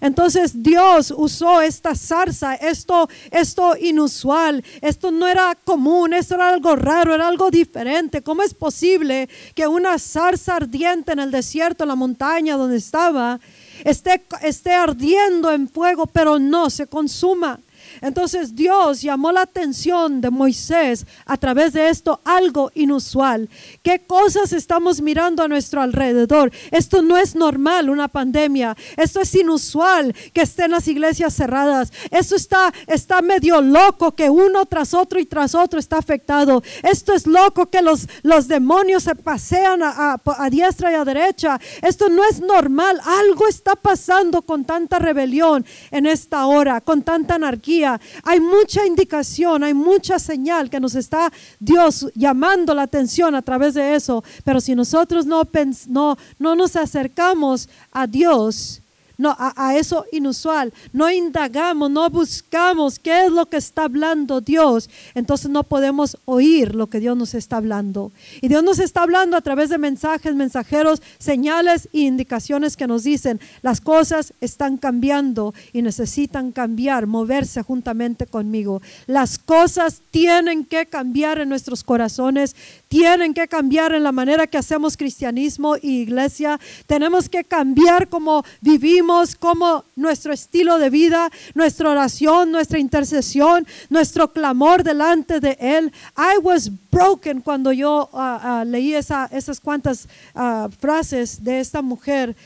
Entonces 0.00 0.62
Dios 0.62 1.12
usó 1.14 1.60
esta 1.60 1.94
zarza, 1.94 2.54
esto, 2.54 3.08
esto 3.30 3.76
inusual, 3.76 4.64
esto 4.80 5.10
no 5.10 5.28
era 5.28 5.56
común, 5.64 6.14
esto 6.14 6.34
era 6.34 6.48
algo 6.48 6.74
raro, 6.74 7.14
era 7.14 7.28
algo 7.28 7.50
diferente. 7.50 8.22
¿Cómo 8.22 8.42
es 8.42 8.54
posible 8.54 9.28
que 9.54 9.66
una 9.66 9.98
zarza 9.98 10.56
ardiente 10.56 11.12
en 11.12 11.20
el 11.20 11.30
desierto, 11.30 11.84
en 11.84 11.88
la 11.88 11.94
montaña 11.94 12.56
donde 12.56 12.78
estaba, 12.78 13.38
esté, 13.84 14.24
esté 14.42 14.72
ardiendo 14.72 15.52
en 15.52 15.68
fuego, 15.68 16.06
pero 16.06 16.38
no 16.38 16.70
se 16.70 16.86
consuma? 16.86 17.60
Entonces 18.00 18.54
Dios 18.54 19.02
llamó 19.02 19.32
la 19.32 19.42
atención 19.42 20.20
de 20.20 20.30
Moisés 20.30 21.06
a 21.26 21.36
través 21.36 21.72
de 21.72 21.88
esto 21.88 22.20
algo 22.24 22.70
inusual. 22.74 23.48
¿Qué 23.82 24.00
cosas 24.00 24.52
estamos 24.52 25.00
mirando 25.00 25.42
a 25.42 25.48
nuestro 25.48 25.80
alrededor? 25.80 26.52
Esto 26.70 27.02
no 27.02 27.16
es 27.16 27.34
normal, 27.34 27.90
una 27.90 28.08
pandemia. 28.08 28.76
Esto 28.96 29.20
es 29.20 29.34
inusual 29.34 30.14
que 30.32 30.42
estén 30.42 30.70
las 30.70 30.88
iglesias 30.88 31.34
cerradas. 31.34 31.92
Esto 32.10 32.36
está, 32.36 32.72
está 32.86 33.22
medio 33.22 33.60
loco 33.60 34.12
que 34.12 34.30
uno 34.30 34.66
tras 34.66 34.94
otro 34.94 35.20
y 35.20 35.26
tras 35.26 35.54
otro 35.54 35.78
está 35.78 35.98
afectado. 35.98 36.62
Esto 36.82 37.14
es 37.14 37.26
loco 37.26 37.66
que 37.66 37.82
los, 37.82 38.08
los 38.22 38.48
demonios 38.48 39.04
se 39.04 39.14
pasean 39.14 39.82
a, 39.82 40.20
a 40.24 40.50
diestra 40.50 40.92
y 40.92 40.94
a 40.94 41.04
derecha. 41.04 41.60
Esto 41.82 42.08
no 42.08 42.24
es 42.24 42.40
normal. 42.40 43.00
Algo 43.04 43.48
está 43.48 43.76
pasando 43.76 44.42
con 44.42 44.64
tanta 44.64 44.98
rebelión 44.98 45.64
en 45.90 46.06
esta 46.06 46.46
hora, 46.46 46.80
con 46.80 47.02
tanta 47.02 47.34
anarquía 47.34 47.93
hay 48.22 48.40
mucha 48.40 48.86
indicación, 48.86 49.64
hay 49.64 49.74
mucha 49.74 50.18
señal 50.18 50.70
que 50.70 50.80
nos 50.80 50.94
está 50.94 51.32
Dios 51.58 52.06
llamando 52.14 52.74
la 52.74 52.82
atención 52.82 53.34
a 53.34 53.42
través 53.42 53.74
de 53.74 53.94
eso. 53.94 54.22
Pero 54.44 54.60
si 54.60 54.74
nosotros 54.74 55.26
no, 55.26 55.42
no, 55.88 56.16
no 56.38 56.54
nos 56.54 56.76
acercamos 56.76 57.68
a 57.92 58.06
Dios, 58.06 58.82
no, 59.18 59.36
a, 59.38 59.76
eso 59.76 60.04
inusual, 60.12 60.72
no 60.92 61.10
indagamos, 61.10 61.90
no 61.90 62.08
buscamos 62.10 62.98
qué 62.98 63.26
es 63.26 63.32
lo 63.32 63.46
que 63.46 63.56
está 63.56 63.84
hablando 63.84 64.40
Dios, 64.40 64.90
entonces 65.14 65.50
no 65.50 65.62
podemos 65.62 66.18
oír 66.24 66.74
lo 66.74 66.88
que 66.88 67.00
Dios 67.00 67.16
nos 67.16 67.34
está 67.34 67.56
hablando. 67.56 68.12
Y 68.40 68.48
Dios 68.48 68.62
nos 68.62 68.78
está 68.78 69.02
hablando 69.02 69.36
a 69.36 69.40
través 69.40 69.70
de 69.70 69.78
mensajes, 69.78 70.34
mensajeros, 70.34 71.02
señales 71.18 71.88
e 71.92 72.00
indicaciones 72.00 72.76
que 72.76 72.86
nos 72.86 73.04
dicen, 73.04 73.40
las 73.62 73.80
cosas 73.80 74.34
están 74.40 74.76
cambiando 74.76 75.54
y 75.72 75.82
necesitan 75.82 76.52
cambiar, 76.52 77.06
moverse 77.06 77.62
juntamente 77.62 78.26
conmigo. 78.26 78.82
Las 79.06 79.38
cosas 79.44 80.02
tienen 80.10 80.64
que 80.64 80.86
cambiar 80.86 81.38
en 81.38 81.48
nuestros 81.48 81.84
corazones, 81.84 82.56
tienen 82.88 83.34
que 83.34 83.48
cambiar 83.48 83.92
en 83.94 84.02
la 84.02 84.12
manera 84.12 84.46
que 84.46 84.58
hacemos 84.58 84.96
cristianismo 84.96 85.76
y 85.76 86.02
iglesia. 86.02 86.58
Tenemos 86.86 87.28
que 87.28 87.44
cambiar 87.44 88.08
cómo 88.08 88.44
vivimos, 88.60 89.34
cómo 89.34 89.84
nuestro 89.96 90.32
estilo 90.32 90.78
de 90.78 90.90
vida, 90.90 91.30
nuestra 91.54 91.90
oración, 91.90 92.52
nuestra 92.52 92.78
intercesión, 92.78 93.66
nuestro 93.90 94.32
clamor 94.32 94.82
delante 94.82 95.40
de 95.40 95.56
Él. 95.60 95.92
I 96.16 96.38
was 96.42 96.70
broken 96.90 97.40
cuando 97.40 97.72
yo 97.72 98.08
ah, 98.12 98.64
leí 98.66 98.94
esa, 98.94 99.26
esas 99.32 99.60
cuantas 99.60 100.08
ah, 100.34 100.68
frases 100.78 101.42
de 101.42 101.60
esta 101.60 101.82
mujer 101.82 102.36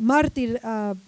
mártir 0.00 0.60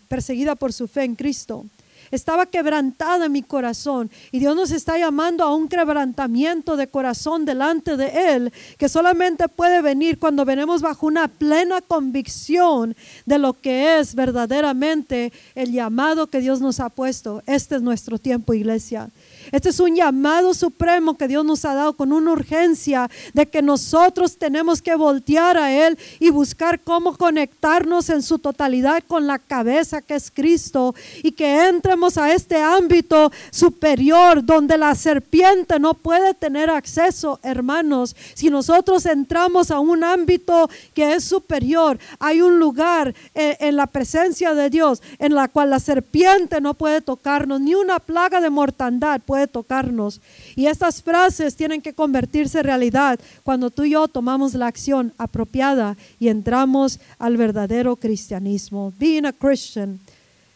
perseguida 0.08 0.54
por 0.54 0.72
su 0.72 0.88
fe 0.88 1.04
en 1.04 1.16
Cristo 1.16 1.66
estaba 2.10 2.46
quebrantada 2.46 3.28
mi 3.28 3.42
corazón. 3.42 4.10
Y 4.32 4.38
Dios 4.38 4.56
nos 4.56 4.70
está 4.70 4.98
llamando 4.98 5.44
a 5.44 5.54
un 5.54 5.68
quebrantamiento 5.68 6.76
de 6.76 6.88
corazón 6.88 7.44
delante 7.44 7.96
de 7.96 8.34
Él, 8.34 8.52
que 8.78 8.88
solamente 8.88 9.48
puede 9.48 9.82
venir 9.82 10.18
cuando 10.18 10.44
venimos 10.44 10.82
bajo 10.82 11.06
una 11.06 11.28
plena 11.28 11.80
convicción 11.80 12.96
de 13.26 13.38
lo 13.38 13.54
que 13.54 13.98
es 13.98 14.14
verdaderamente 14.14 15.32
el 15.54 15.72
llamado 15.72 16.28
que 16.28 16.40
Dios 16.40 16.60
nos 16.60 16.80
ha 16.80 16.88
puesto. 16.88 17.42
Este 17.46 17.76
es 17.76 17.82
nuestro 17.82 18.18
tiempo, 18.18 18.54
iglesia. 18.54 19.10
Este 19.52 19.70
es 19.70 19.80
un 19.80 19.94
llamado 19.94 20.54
supremo 20.54 21.16
que 21.16 21.28
Dios 21.28 21.44
nos 21.44 21.64
ha 21.64 21.74
dado 21.74 21.94
con 21.94 22.12
una 22.12 22.32
urgencia 22.32 23.10
de 23.32 23.46
que 23.46 23.62
nosotros 23.62 24.38
tenemos 24.38 24.80
que 24.80 24.94
voltear 24.94 25.56
a 25.56 25.72
Él 25.72 25.98
y 26.20 26.30
buscar 26.30 26.80
cómo 26.80 27.16
conectarnos 27.16 28.08
en 28.10 28.22
su 28.22 28.38
totalidad 28.38 29.02
con 29.06 29.26
la 29.26 29.38
cabeza 29.38 30.02
que 30.02 30.14
es 30.14 30.30
Cristo 30.30 30.94
y 31.22 31.32
que 31.32 31.68
entremos 31.68 32.16
a 32.18 32.32
este 32.32 32.62
ámbito 32.62 33.30
superior 33.50 34.44
donde 34.44 34.78
la 34.78 34.94
serpiente 34.94 35.78
no 35.78 35.94
puede 35.94 36.34
tener 36.34 36.70
acceso, 36.70 37.38
hermanos. 37.42 38.16
Si 38.34 38.50
nosotros 38.50 39.06
entramos 39.06 39.70
a 39.70 39.80
un 39.80 40.04
ámbito 40.04 40.68
que 40.94 41.14
es 41.14 41.24
superior, 41.24 41.98
hay 42.18 42.40
un 42.40 42.58
lugar 42.58 43.14
eh, 43.34 43.56
en 43.60 43.76
la 43.76 43.86
presencia 43.86 44.54
de 44.54 44.70
Dios 44.70 45.02
en 45.18 45.34
la 45.34 45.48
cual 45.48 45.70
la 45.70 45.80
serpiente 45.80 46.60
no 46.60 46.74
puede 46.74 47.00
tocarnos, 47.00 47.60
ni 47.60 47.74
una 47.74 47.98
plaga 47.98 48.40
de 48.40 48.50
mortandad 48.50 49.20
puede 49.20 49.33
tocarnos. 49.46 50.20
Y 50.56 50.66
estas 50.66 51.02
frases 51.02 51.56
tienen 51.56 51.82
que 51.82 51.92
convertirse 51.92 52.58
en 52.58 52.64
realidad 52.64 53.18
cuando 53.42 53.70
tú 53.70 53.84
y 53.84 53.90
yo 53.90 54.08
tomamos 54.08 54.54
la 54.54 54.66
acción 54.66 55.12
apropiada 55.18 55.96
y 56.18 56.28
entramos 56.28 57.00
al 57.18 57.36
verdadero 57.36 57.96
cristianismo. 57.96 58.92
Being 58.98 59.26
a 59.26 59.32
Christian. 59.32 60.00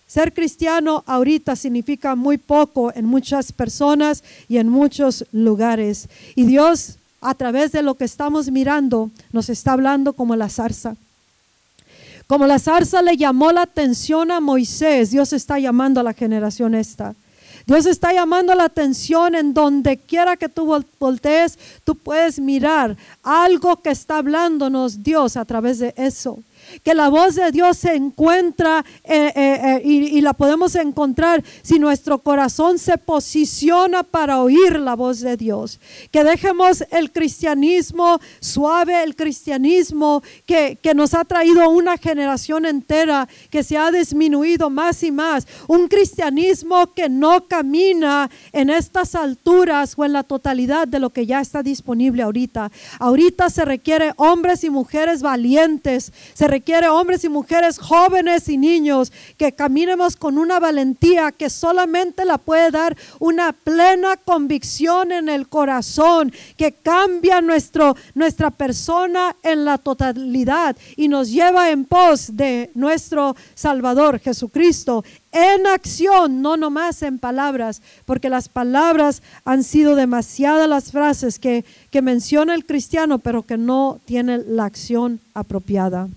Ser 0.07 0.33
cristiano 0.33 1.05
ahorita 1.07 1.55
significa 1.55 2.15
muy 2.15 2.39
poco 2.39 2.91
en 2.95 3.05
muchas 3.05 3.53
personas 3.53 4.25
y 4.49 4.57
en 4.57 4.69
muchos 4.69 5.27
lugares. 5.33 6.09
Y 6.35 6.45
Dios, 6.45 6.97
a 7.21 7.35
través 7.35 7.73
de 7.73 7.83
lo 7.83 7.95
que 7.95 8.05
estamos 8.05 8.51
mirando, 8.51 9.11
nos 9.33 9.51
está 9.51 9.73
hablando 9.73 10.15
como 10.15 10.35
la 10.35 10.49
zarza. 10.49 10.97
Como 12.27 12.47
la 12.47 12.59
zarza 12.59 13.03
le 13.03 13.17
llamó 13.17 13.53
la 13.53 13.63
atención 13.63 14.31
a 14.31 14.41
Moisés, 14.41 15.11
Dios 15.11 15.33
está 15.33 15.59
llamando 15.59 16.01
a 16.01 16.03
la 16.03 16.13
generación 16.13 16.75
esta. 16.75 17.15
Dios 17.69 17.85
está 17.85 18.15
llamando 18.15 18.55
la 18.55 18.65
atención 18.65 19.35
en 19.35 19.53
donde 19.53 19.99
quiera 19.99 20.39
que 20.39 20.49
tú 20.49 20.83
voltees, 20.99 21.59
tú 21.85 21.95
puedes 21.95 22.41
mirar 22.41 22.97
algo 23.23 23.83
que 23.83 23.91
está 23.91 24.17
hablándonos 24.17 25.03
Dios 25.03 25.37
a 25.37 25.45
través 25.45 25.79
de 25.79 25.93
eso 25.99 26.39
que 26.83 26.95
la 26.95 27.09
voz 27.09 27.35
de 27.35 27.51
Dios 27.51 27.79
se 27.79 27.95
encuentra 27.95 28.85
eh, 29.05 29.33
eh, 29.35 29.61
eh, 29.65 29.83
y, 29.85 30.21
la 30.21 30.33
podemos 30.33 30.75
encontrar 30.75 31.43
si 31.63 31.79
nuestro 31.79 32.19
corazón 32.19 32.79
se 32.79 32.99
posiciona 32.99 34.03
para 34.03 34.41
oír 34.41 34.79
la 34.79 34.95
voz 34.95 35.21
de 35.21 35.37
Dios. 35.37 35.81
Que 36.11 36.25
dejemos 36.25 36.85
el 36.91 37.13
cristianismo 37.13 38.21
suave, 38.41 39.03
el 39.03 39.17
cristianismo 39.17 40.23
que, 40.45 40.79
que 40.83 40.95
nos 40.95 41.15
ha 41.15 41.25
traído 41.25 41.71
una 41.71 41.97
generación 41.97 42.67
entera 42.67 43.29
que 43.51 43.63
se 43.63 43.77
ha 43.77 43.91
disminuido 43.91 44.71
más 44.71 45.03
y 45.03 45.13
más. 45.13 45.47
Un 45.67 45.89
cristianismo 45.89 46.93
que 46.95 47.09
no 47.09 47.47
camina 47.47 48.31
en 48.53 48.71
estas 48.71 49.15
alturas 49.15 49.95
o 49.97 50.05
en 50.05 50.13
la 50.13 50.23
totalidad 50.23 50.89
de 50.89 51.01
lo 51.01 51.11
que 51.11 51.27
ya 51.27 51.41
está 51.41 51.63
disponible 51.63 52.23
ahorita. 52.23 52.71
Ahorita 52.99 53.51
se 53.51 53.65
requiere 53.65 54.13
hombres 54.17 54.65
y 54.65 54.71
mujeres 54.71 55.23
valientes, 55.23 56.13
se 56.35 56.49
hombres 56.91 57.25
y 57.25 57.29
mujeres 57.29 57.79
jóvenes 57.79 58.49
y 58.49 58.57
niños 58.59 59.13
que 59.37 59.53
caminemos 59.53 60.17
con 60.17 60.39
una 60.39 60.61
valentía 60.61 61.33
que 61.33 61.51
solamente 61.51 62.25
la 62.25 62.39
puede 62.39 62.71
dar 62.71 62.97
una 63.19 63.53
plena 63.53 64.17
convicción 64.17 65.13
en 65.13 65.29
el 65.29 65.49
corazón 65.49 66.33
que 66.57 66.73
cambia 66.73 67.41
nuestro, 67.41 67.97
nuestra 68.15 68.51
persona 68.51 69.37
en 69.43 69.65
la 69.65 69.79
totalidad 69.79 70.77
y 70.97 71.09
nos 71.09 71.31
lleva 71.31 71.71
en 71.71 71.85
pos 71.85 72.37
de 72.37 72.71
nuestro 72.75 73.37
Salvador 73.55 74.19
Jesucristo 74.19 75.05
en 75.33 75.67
acción, 75.67 76.41
no 76.41 76.57
nomás 76.57 77.03
en 77.03 77.19
palabras, 77.19 77.83
porque 78.07 78.31
las 78.31 78.49
palabras 78.49 79.23
han 79.45 79.63
sido 79.63 79.95
demasiadas 79.95 80.69
las 80.69 80.91
frases 80.91 81.39
que, 81.39 81.65
que 81.91 82.03
menciona 82.03 82.55
el 82.55 82.65
cristiano, 82.65 83.19
pero 83.19 83.43
que 83.43 83.59
no 83.59 84.01
tiene 84.07 84.39
la 84.39 84.65
acción 84.65 85.21
apropiada. 85.35 86.09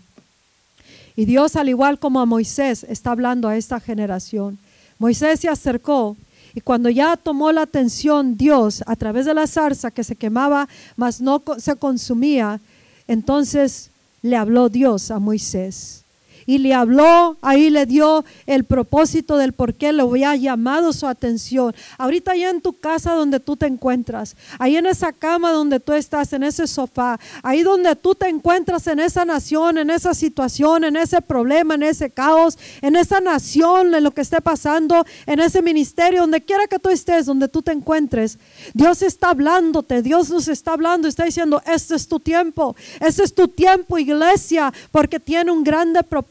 Y 1.16 1.26
Dios, 1.26 1.56
al 1.56 1.70
igual 1.70 2.00
como 2.00 2.20
a 2.20 2.26
Moisés, 2.26 2.86
está 2.90 3.12
hablando 3.12 3.48
a 3.48 3.58
esta 3.58 3.80
generación. 3.80 4.58
Moisés 4.98 5.40
se 5.40 5.50
acercó 5.50 6.18
y 6.54 6.62
cuando 6.62 6.90
ya 6.90 7.18
tomó 7.18 7.52
la 7.52 7.62
atención 7.62 8.38
Dios 8.38 8.84
a 8.86 8.96
través 8.96 9.26
de 9.26 9.34
la 9.34 9.48
zarza 9.48 9.92
que 9.92 10.04
se 10.04 10.16
quemaba, 10.16 10.68
mas 10.96 11.22
no 11.22 11.42
se 11.58 11.76
consumía, 11.76 12.60
entonces 13.08 13.90
le 14.22 14.36
habló 14.36 14.70
Dios 14.70 15.12
a 15.12 15.20
Moisés 15.20 16.01
y 16.46 16.58
le 16.58 16.74
habló, 16.74 17.38
ahí 17.42 17.70
le 17.70 17.86
dio 17.86 18.26
el 18.46 18.64
propósito 18.64 19.38
del 19.38 19.54
por 19.54 19.74
qué 19.74 19.94
le 19.94 20.02
había 20.02 20.36
llamado 20.36 20.94
su 20.94 21.08
atención. 21.08 21.74
Ahorita 21.98 22.36
ya 22.36 22.50
en 22.50 22.62
tu 22.62 22.74
casa 22.74 23.14
donde 23.14 23.40
tú 23.40 23.58
te 23.58 23.68
encuentras, 23.68 24.36
ahí 24.60 24.78
en 24.78 24.86
esa 24.86 25.14
cama 25.14 25.52
donde 25.52 25.80
tú 25.80 25.94
estás, 25.94 26.34
en 26.34 26.44
ese 26.44 26.68
sofá, 26.68 27.20
ahí 27.44 27.64
donde 27.64 27.96
tú 27.96 28.16
te 28.16 28.28
encuentras 28.28 28.88
en 28.88 29.00
esa 29.00 29.26
nación, 29.26 29.78
en 29.78 29.90
esa 29.90 30.14
situación, 30.14 30.84
en 30.84 30.96
ese 30.96 31.22
problema, 31.22 31.76
en 31.76 31.84
ese 31.84 32.10
caos, 32.10 32.58
en 32.82 32.96
esa 32.96 33.22
nación, 33.22 33.94
en 33.94 34.04
lo 34.04 34.12
que 34.12 34.22
esté 34.22 34.42
pasando, 34.42 35.06
en 35.26 35.40
ese 35.40 35.62
ministerio, 35.62 36.22
donde 36.22 36.42
quiera 36.42 36.68
que 36.68 36.80
tú 36.80 36.90
estés, 36.90 37.26
donde 37.26 37.48
tú 37.48 37.62
te 37.62 37.72
encuentres, 37.72 38.40
Dios 38.74 39.02
está 39.02 39.30
hablándote, 39.30 40.02
Dios 40.02 40.30
nos 40.30 40.48
está 40.48 40.74
hablando, 40.74 41.08
está 41.08 41.26
diciendo, 41.26 41.62
este 41.66 41.96
es 41.96 42.08
tu 42.08 42.20
tiempo, 42.20 42.76
este 43.00 43.24
es 43.24 43.34
tu 43.34 43.48
tiempo, 43.48 43.98
iglesia, 43.98 44.74
porque 44.92 45.20
tiene 45.20 45.52
un 45.52 45.64
grande 45.64 46.04
propósito 46.04 46.31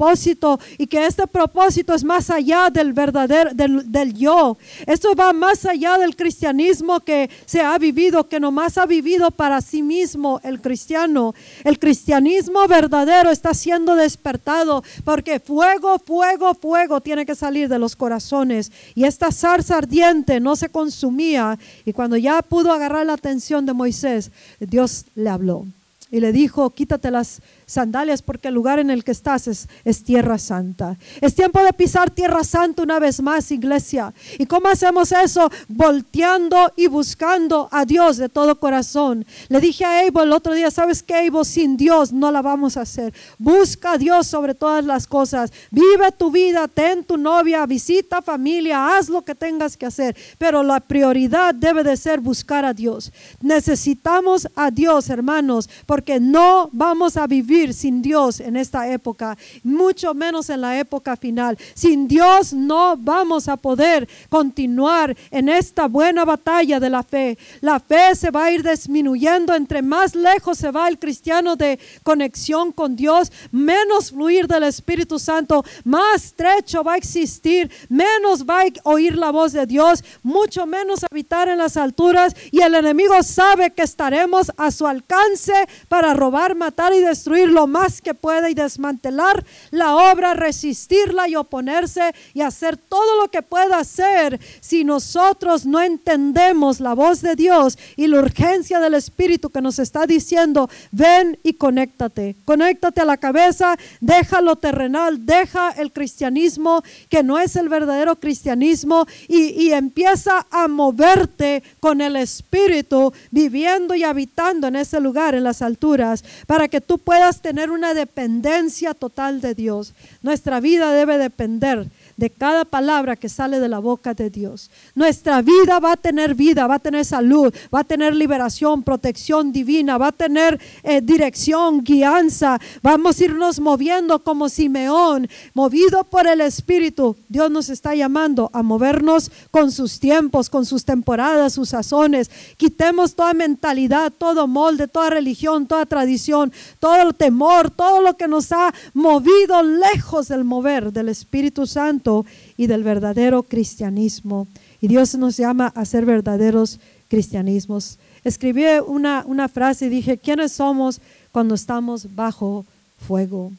y 0.79 0.87
que 0.87 1.07
este 1.07 1.27
propósito 1.27 1.95
es 1.95 2.05
más 2.05 2.31
allá 2.31 2.71
del 2.71 2.93
verdadero, 2.93 3.51
del, 3.53 4.15
yo. 4.15 4.57
Esto 4.87 5.15
va 5.15 5.33
más 5.33 5.67
allá 5.67 5.99
del 5.99 6.17
cristianismo 6.17 7.01
que 7.01 7.29
se 7.45 7.61
ha 7.61 7.77
vivido, 7.79 8.27
que 8.27 8.41
nomás 8.41 8.79
ha 8.79 8.87
vivido 8.87 9.31
para 9.31 9.61
sí 9.61 9.83
mismo 9.83 10.41
el 10.43 10.61
cristiano. 10.61 11.35
El 11.65 11.79
cristianismo 11.79 12.67
verdadero 12.67 13.31
está 13.31 13.53
siendo 13.53 13.95
despertado 13.95 14.83
porque 15.05 15.39
fuego, 15.39 15.99
fuego, 15.99 16.55
fuego 16.55 17.01
tiene 17.01 17.27
que 17.27 17.35
salir 17.35 17.69
de 17.69 17.79
los 17.79 17.95
corazones. 17.95 18.73
Y 18.95 19.05
esta 19.05 19.31
zarza 19.31 19.77
ardiente 19.77 20.41
no 20.41 20.57
se 20.57 20.71
consumía. 20.71 21.59
Y 21.85 21.93
cuando 21.93 22.17
ya 22.17 22.41
pudo 22.41 22.73
agarrar 22.73 23.05
la 23.05 23.15
atención 23.15 23.67
de 23.67 23.75
Moisés, 23.75 24.31
Dios 24.61 25.05
le 25.15 25.29
habló 25.29 25.67
y 26.11 26.21
le 26.21 26.33
dijo, 26.33 26.71
quítate 26.71 27.11
las 27.11 27.41
sandalias 27.71 28.21
porque 28.21 28.49
el 28.49 28.55
lugar 28.55 28.81
en 28.81 28.91
el 28.91 29.05
que 29.05 29.13
estás 29.13 29.47
es, 29.47 30.05
tierra 30.05 30.39
santa. 30.39 30.97
Es 31.21 31.35
tiempo 31.37 31.63
de 31.63 31.73
pisar 31.73 32.11
tierra 32.11 32.43
santa 32.43 32.83
una 32.83 32.99
vez 32.99 33.23
más, 33.23 33.53
iglesia. 33.53 34.13
¿Y 34.39 34.47
cómo 34.47 34.69
hacemos 34.69 35.13
eso? 35.13 35.49
Volteando 35.69 36.73
y 36.77 36.89
buscando 36.89 37.69
a 37.71 37.85
Dios 37.85 38.17
de 38.17 38.29
todo 38.29 38.59
corazón. 38.59 39.25
Le 39.49 39.61
dije 39.61 39.85
a 39.85 40.01
Abel 40.01 40.25
el 40.25 40.33
otro 40.33 40.53
día, 40.53 40.71
¿sabes 40.71 41.03
qué, 41.03 41.15
Abel? 41.15 41.45
Sin 41.45 41.77
Dios 41.77 42.13
no 42.13 42.33
la 42.33 42.43
vamos 42.43 42.77
a 42.77 42.83
hacer. 42.83 43.15
Busca 43.39 43.93
a 43.93 43.99
Dios 43.99 44.27
sobre 44.27 44.55
todas 44.55 44.85
las 44.85 45.07
cosas. 45.07 45.53
Vive 45.71 46.11
tu 46.19 46.33
vida, 46.33 46.67
ten 46.67 47.05
tu 47.05 47.17
novia, 47.17 47.65
visita 47.67 48.21
familia, 48.21 48.97
haz 48.97 49.09
lo 49.09 49.23
que 49.23 49.37
tengas 49.37 49.77
que 49.77 49.87
hacer. 49.87 50.17
Pero 50.39 50.65
la 50.65 50.81
prioridad 50.81 51.55
debe 51.55 51.85
de 51.85 51.97
ser 51.97 52.21
buscar 52.21 52.65
a 52.65 52.75
Dios. 52.75 53.13
Necesitamos 53.41 54.49
a 54.57 54.73
Dios, 54.73 55.09
hermanos, 55.09 55.71
porque 55.87 56.01
porque 56.01 56.19
no 56.19 56.71
vamos 56.73 57.19
a 57.19 57.27
vivir 57.27 57.60
sin 57.75 58.03
Dios 58.03 58.41
en 58.41 58.57
esta 58.57 58.91
época, 58.91 59.37
mucho 59.63 60.15
menos 60.15 60.49
en 60.51 60.63
la 60.63 60.79
época 60.79 61.17
final. 61.17 61.59
Sin 61.75 62.09
Dios 62.09 62.53
no 62.53 62.97
vamos 62.97 63.49
a 63.49 63.57
poder 63.57 64.09
continuar 64.29 65.17
en 65.31 65.49
esta 65.49 65.87
buena 65.87 66.25
batalla 66.25 66.81
de 66.81 66.91
la 66.91 67.03
fe. 67.03 67.39
La 67.61 67.79
fe 67.79 68.15
se 68.15 68.31
va 68.31 68.47
a 68.47 68.51
ir 68.51 68.63
disminuyendo 68.63 69.55
entre 69.55 69.83
más 69.83 70.15
lejos 70.15 70.59
se 70.59 70.71
va 70.71 70.89
el 70.89 70.99
cristiano 70.99 71.57
de 71.57 71.79
conexión 72.03 72.73
con 72.73 72.97
Dios, 72.97 73.31
menos 73.51 74.11
fluir 74.11 74.47
del 74.47 74.65
Espíritu 74.65 75.19
Santo, 75.19 75.65
más 75.85 76.31
estrecho 76.31 76.85
va 76.85 76.95
a 76.95 76.97
existir, 76.97 77.71
menos 77.89 78.47
va 78.47 78.63
a 78.63 78.67
oír 78.85 79.17
la 79.17 79.31
voz 79.31 79.53
de 79.53 79.67
Dios, 79.67 80.05
mucho 80.23 80.67
menos 80.67 81.05
habitar 81.11 81.49
en 81.49 81.59
las 81.59 81.77
alturas 81.77 82.35
y 82.51 82.61
el 82.61 82.75
enemigo 82.75 83.23
sabe 83.23 83.73
que 83.73 83.83
estaremos 83.83 84.53
a 84.57 84.71
su 84.71 84.87
alcance 84.87 85.53
para 85.89 86.15
robar, 86.15 86.55
matar 86.55 86.93
y 86.95 87.01
destruir 87.01 87.50
lo 87.51 87.67
más 87.67 88.01
que 88.01 88.15
pueda 88.15 88.49
y 88.51 88.55
desmantelar 88.55 89.45
la 89.71 89.97
obra, 89.97 90.35
resistirla 90.35 91.29
y 91.29 91.37
oponerse 91.37 92.15
y 92.35 92.41
hacer 92.41 92.77
todo 92.77 93.21
lo 93.21 93.31
que 93.31 93.43
pueda 93.43 93.79
hacer. 93.79 94.41
Si 94.61 94.85
nosotros 94.85 95.67
no 95.67 95.81
entendemos 95.81 96.81
la 96.81 96.95
voz 96.95 97.23
de 97.23 97.37
Dios 97.37 97.79
y 97.97 98.07
la 98.07 98.19
urgencia 98.19 98.81
del 98.81 98.95
Espíritu 98.95 99.51
que 99.51 99.61
nos 99.61 99.79
está 99.79 100.07
diciendo, 100.07 100.69
ven 100.91 101.39
y 101.43 101.55
conéctate, 101.55 102.37
conéctate 102.45 103.01
a 103.01 103.05
la 103.05 103.17
cabeza, 103.17 103.77
deja 104.01 104.41
lo 104.41 104.57
terrenal, 104.57 105.27
deja 105.27 105.71
el 105.71 105.93
cristianismo 105.93 106.83
que 107.09 107.23
no 107.23 107.39
es 107.39 107.57
el 107.57 107.69
verdadero 107.69 108.17
cristianismo 108.17 109.07
y, 109.29 109.71
empieza 109.71 110.47
a 110.51 110.67
moverte 110.67 111.63
con 111.79 112.01
el 112.01 112.17
Espíritu, 112.17 113.13
viviendo 113.31 113.95
y 113.95 114.03
habitando 114.03 114.67
en 114.67 114.77
ese 114.77 115.01
lugar, 115.01 115.35
en 115.35 115.45
las 115.45 115.63
alturas, 115.63 116.25
para 116.47 116.67
que 116.69 116.81
tú 116.81 116.99
puedas 116.99 117.30
tener 117.39 117.71
una 117.71 117.95
dependencia 117.95 118.95
total 118.95 119.41
de 119.41 119.55
Dios. 119.55 119.95
Nuestra 120.23 120.59
vida 120.61 120.93
debe 120.93 121.19
depender 121.19 121.87
de 122.21 122.29
cada 122.29 122.67
palabra 122.67 123.17
que 123.17 123.31
sale 123.31 123.61
de 123.61 123.69
la 123.71 123.79
boca 123.79 124.13
de 124.13 124.29
Dios. 124.29 124.71
Nuestra 124.95 125.41
vida 125.41 125.79
va 125.81 125.93
a 125.93 125.97
tener 125.97 126.35
vida, 126.35 126.67
va 126.67 126.75
a 126.75 126.79
tener 126.79 127.07
salud, 127.07 127.51
va 127.75 127.81
a 127.81 127.85
tener 127.85 128.15
liberación, 128.15 128.83
protección 128.83 129.53
divina, 129.53 129.97
va 129.97 130.09
a 130.09 130.13
tener 130.13 130.61
eh, 130.83 131.01
dirección, 131.01 131.83
guianza. 131.83 132.61
Vamos 132.83 133.19
a 133.19 133.25
irnos 133.25 133.59
moviendo 133.59 134.23
como 134.23 134.51
Simeón, 134.51 135.31
movido 135.55 136.05
por 136.05 136.27
el 136.27 136.43
Espíritu. 136.43 137.17
Dios 137.31 137.51
nos 137.51 137.71
está 137.71 137.95
llamando 137.95 138.51
a 138.53 138.63
movernos 138.63 139.31
con 139.51 139.73
sus 139.73 139.99
tiempos, 139.99 140.51
con 140.51 140.67
sus 140.67 140.85
temporadas, 140.85 141.55
sus 141.55 141.71
sazones. 141.71 142.31
Quitemos 142.59 143.15
toda 143.15 143.33
mentalidad, 143.33 144.13
todo 144.13 144.47
molde, 144.47 144.89
toda 144.89 145.09
religión, 145.09 145.67
toda 145.67 145.87
tradición, 145.87 146.53
todo 146.81 147.01
el 147.01 147.15
temor, 147.15 147.71
todo 147.71 148.03
lo 148.03 148.19
que 148.19 148.29
nos 148.29 148.53
ha 148.53 148.75
movido 148.93 149.63
lejos 149.63 150.29
del 150.29 150.45
mover 150.45 150.93
del 150.93 151.09
Espíritu 151.09 151.67
Santo 151.67 152.10
y 152.57 152.67
del 152.67 152.83
verdadero 152.85 153.43
cristianismo. 153.43 154.47
Y 154.81 154.89
Dios 154.89 155.15
nos 155.17 155.37
llama 155.37 155.73
a 155.75 155.85
ser 155.85 156.05
verdaderos 156.05 156.79
cristianismos. 157.09 157.99
Escribí 158.25 158.65
una, 158.87 159.25
una 159.27 159.49
frase 159.49 159.87
y 159.87 159.89
dije, 159.89 160.19
¿quiénes 160.19 160.53
somos 160.53 161.01
cuando 161.33 161.55
estamos 161.55 162.15
bajo 162.15 162.65
fuego? 162.99 163.53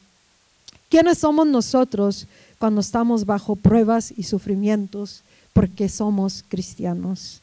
¿Quiénes 0.89 1.19
somos 1.19 1.47
nosotros 1.47 2.27
cuando 2.59 2.81
estamos 2.81 3.25
bajo 3.25 3.55
pruebas 3.55 4.13
y 4.15 4.23
sufrimientos? 4.23 5.23
Porque 5.53 5.89
somos 5.89 6.43
cristianos 6.47 7.41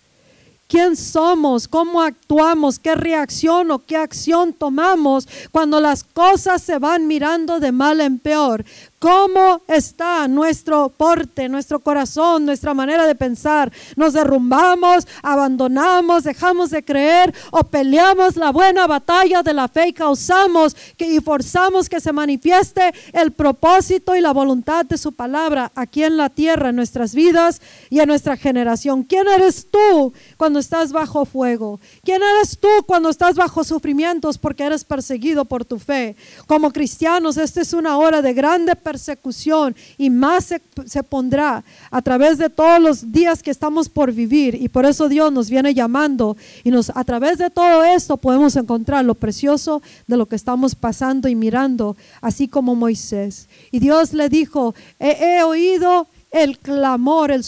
quién 0.68 0.96
somos, 0.96 1.66
cómo 1.66 2.02
actuamos, 2.02 2.78
qué 2.78 2.94
reacción 2.94 3.70
o 3.70 3.78
qué 3.80 3.96
acción 3.96 4.52
tomamos 4.52 5.26
cuando 5.50 5.80
las 5.80 6.04
cosas 6.04 6.62
se 6.62 6.78
van 6.78 7.09
mirando 7.09 7.59
de 7.59 7.72
mal 7.72 8.00
en 8.00 8.18
peor. 8.18 8.64
¿Cómo 8.99 9.62
está 9.68 10.26
nuestro 10.26 10.88
porte, 10.88 11.49
nuestro 11.49 11.78
corazón, 11.78 12.44
nuestra 12.44 12.74
manera 12.74 13.07
de 13.07 13.14
pensar? 13.14 13.70
¿Nos 13.94 14.12
derrumbamos, 14.12 15.07
abandonamos, 15.22 16.24
dejamos 16.24 16.70
de 16.70 16.84
creer 16.84 17.32
o 17.53 17.62
peleamos 17.62 18.34
la 18.34 18.51
buena 18.51 18.88
batalla 18.88 19.44
de 19.44 19.55
la 19.55 19.68
fe 19.68 19.88
y 19.88 19.92
causamos 19.92 20.74
que, 20.96 21.07
y 21.07 21.20
forzamos 21.20 21.88
que 21.88 22.01
se 22.01 22.12
manifieste 22.12 22.92
el 23.12 23.30
propósito 23.30 24.16
y 24.16 24.20
la 24.20 24.32
voluntad 24.32 24.84
de 24.84 24.99
su 24.99 25.12
palabra 25.12 25.70
aquí 25.76 26.03
en 26.03 26.16
la 26.16 26.28
tierra, 26.28 26.70
en 26.70 26.76
nuestras 26.76 27.14
vidas 27.14 27.62
y 27.90 28.01
en 28.01 28.09
nuestra 28.09 28.36
generación? 28.36 29.05
¿Quién 29.05 29.28
eres 29.28 29.68
tú 29.70 30.12
cuando 30.36 30.59
estás 30.59 30.90
bajo 30.90 31.24
fuego? 31.24 31.78
¿Quién 32.03 32.20
eres 32.34 32.59
tú 32.59 32.68
cuando 32.84 33.11
estás 33.11 33.36
bajo 33.36 33.62
sufrimientos 33.62 34.38
porque 34.38 34.64
eres 34.64 34.82
perseguido 34.82 35.44
por 35.44 35.64
tu 35.64 35.78
fe? 35.78 36.16
Como 36.49 36.72
cristianos, 36.72 37.36
esta 37.36 37.61
es 37.61 37.72
una 37.72 37.96
hora 37.96 38.22
de 38.22 38.34
grande 38.34 38.74
persecución 38.89 39.76
y 39.99 40.09
más 40.09 40.47
se, 40.86 41.03
pondrá 41.03 41.62
a 41.91 42.01
través 42.01 42.39
de 42.39 42.49
todos 42.49 42.80
los 42.80 43.12
días 43.12 43.43
que 43.43 43.51
estamos 43.51 43.86
por 43.86 44.12
vivir. 44.12 44.55
Y 44.55 44.70
por 44.70 44.86
eso 44.86 45.11
Dios 45.11 45.30
nos 45.30 45.51
viene 45.51 45.74
llamando 45.74 46.39
y 46.64 46.70
nos, 46.70 46.91
a 46.95 47.05
través 47.05 47.36
de 47.36 47.51
todo 47.51 47.84
esto 47.84 48.16
podemos 48.16 48.57
encontrar 48.57 49.05
lo 49.05 49.14
precioso 49.14 49.82
de 50.07 50.16
lo 50.16 50.24
que 50.24 50.36
estamos 50.36 50.74
pasando 50.74 51.28
y 51.28 51.34
mirando, 51.34 51.99
así 52.22 52.49
como 52.49 52.74
Moisés. 52.74 53.47
Y 53.70 53.78
Dios 53.78 54.14
le 54.14 54.30
dijo, 54.30 54.74
he, 54.99 55.43
oído 55.43 56.07
el 56.30 56.59
clamor 56.59 57.30
el, 57.30 57.43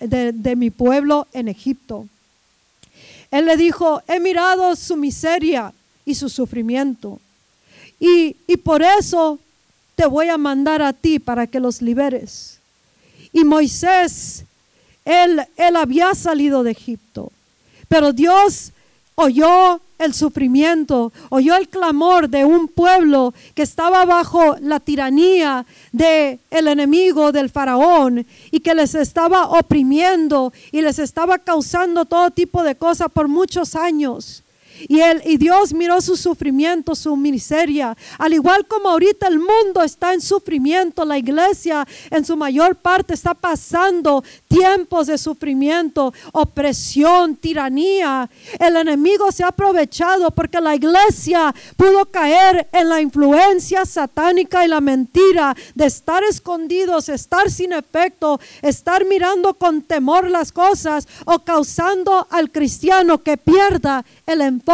de, 0.00 0.32
de 0.32 0.56
mi 0.56 0.70
pueblo 0.70 1.28
en 1.32 1.46
Egipto. 1.46 2.08
Él 3.30 3.46
le 3.46 3.56
dijo, 3.56 4.02
he 4.08 4.18
mirado 4.18 4.74
su 4.74 4.96
miseria 4.96 5.72
y 6.04 6.16
su 6.16 6.28
sufrimiento. 6.28 7.20
Y, 8.00 8.34
y, 8.48 8.56
por 8.56 8.82
eso 8.82 9.38
te 10.02 10.08
voy 10.08 10.30
a 10.30 10.36
mandar 10.36 10.82
a 10.82 10.92
ti 10.92 11.20
para 11.20 11.46
que 11.46 11.60
los 11.60 11.80
liberes. 11.80 12.58
Y 13.32 13.44
Moisés, 13.44 14.44
él, 15.04 15.40
él 15.56 15.76
había 15.76 16.12
salido 16.16 16.64
de 16.64 16.72
Egipto, 16.72 17.30
pero 17.86 18.12
Dios 18.12 18.72
oyó 19.14 19.80
el 20.00 20.12
sufrimiento, 20.12 21.12
oyó 21.28 21.54
el 21.54 21.68
clamor 21.68 22.28
de 22.28 22.44
un 22.44 22.66
pueblo 22.66 23.32
que 23.54 23.62
estaba 23.62 24.04
bajo 24.04 24.56
la 24.60 24.80
tiranía 24.80 25.64
del 25.92 26.40
el 26.50 26.66
enemigo 26.66 27.30
del 27.30 27.48
faraón 27.48 28.26
y 28.50 28.58
que 28.58 28.74
les 28.74 28.96
estaba 28.96 29.50
oprimiendo 29.50 30.52
y 30.72 30.82
les 30.82 30.98
estaba 30.98 31.38
causando 31.38 32.06
todo 32.06 32.32
tipo 32.32 32.64
de 32.64 32.74
cosas 32.74 33.06
por 33.12 33.28
muchos 33.28 33.76
años. 33.76 34.42
Y, 34.88 35.00
él, 35.00 35.22
y 35.24 35.36
Dios 35.36 35.72
miró 35.72 36.00
su 36.00 36.16
sufrimiento, 36.16 36.94
su 36.94 37.16
miseria. 37.16 37.96
Al 38.18 38.32
igual 38.32 38.66
como 38.66 38.88
ahorita 38.88 39.28
el 39.28 39.38
mundo 39.38 39.82
está 39.82 40.12
en 40.14 40.20
sufrimiento, 40.20 41.04
la 41.04 41.18
iglesia 41.18 41.86
en 42.10 42.24
su 42.24 42.36
mayor 42.36 42.76
parte 42.76 43.14
está 43.14 43.34
pasando 43.34 44.22
tiempos 44.48 45.06
de 45.06 45.18
sufrimiento, 45.18 46.12
opresión, 46.32 47.36
tiranía. 47.36 48.28
El 48.58 48.76
enemigo 48.76 49.30
se 49.32 49.44
ha 49.44 49.48
aprovechado 49.48 50.30
porque 50.30 50.60
la 50.60 50.74
iglesia 50.74 51.54
pudo 51.76 52.06
caer 52.06 52.68
en 52.72 52.88
la 52.88 53.00
influencia 53.00 53.84
satánica 53.84 54.64
y 54.64 54.68
la 54.68 54.80
mentira 54.80 55.54
de 55.74 55.86
estar 55.86 56.22
escondidos, 56.24 57.08
estar 57.08 57.50
sin 57.50 57.72
efecto, 57.72 58.40
estar 58.62 59.04
mirando 59.04 59.54
con 59.54 59.82
temor 59.82 60.30
las 60.30 60.52
cosas 60.52 61.06
o 61.24 61.40
causando 61.40 62.26
al 62.30 62.50
cristiano 62.50 63.22
que 63.22 63.36
pierda 63.36 64.04
el 64.26 64.40
enfoque, 64.40 64.71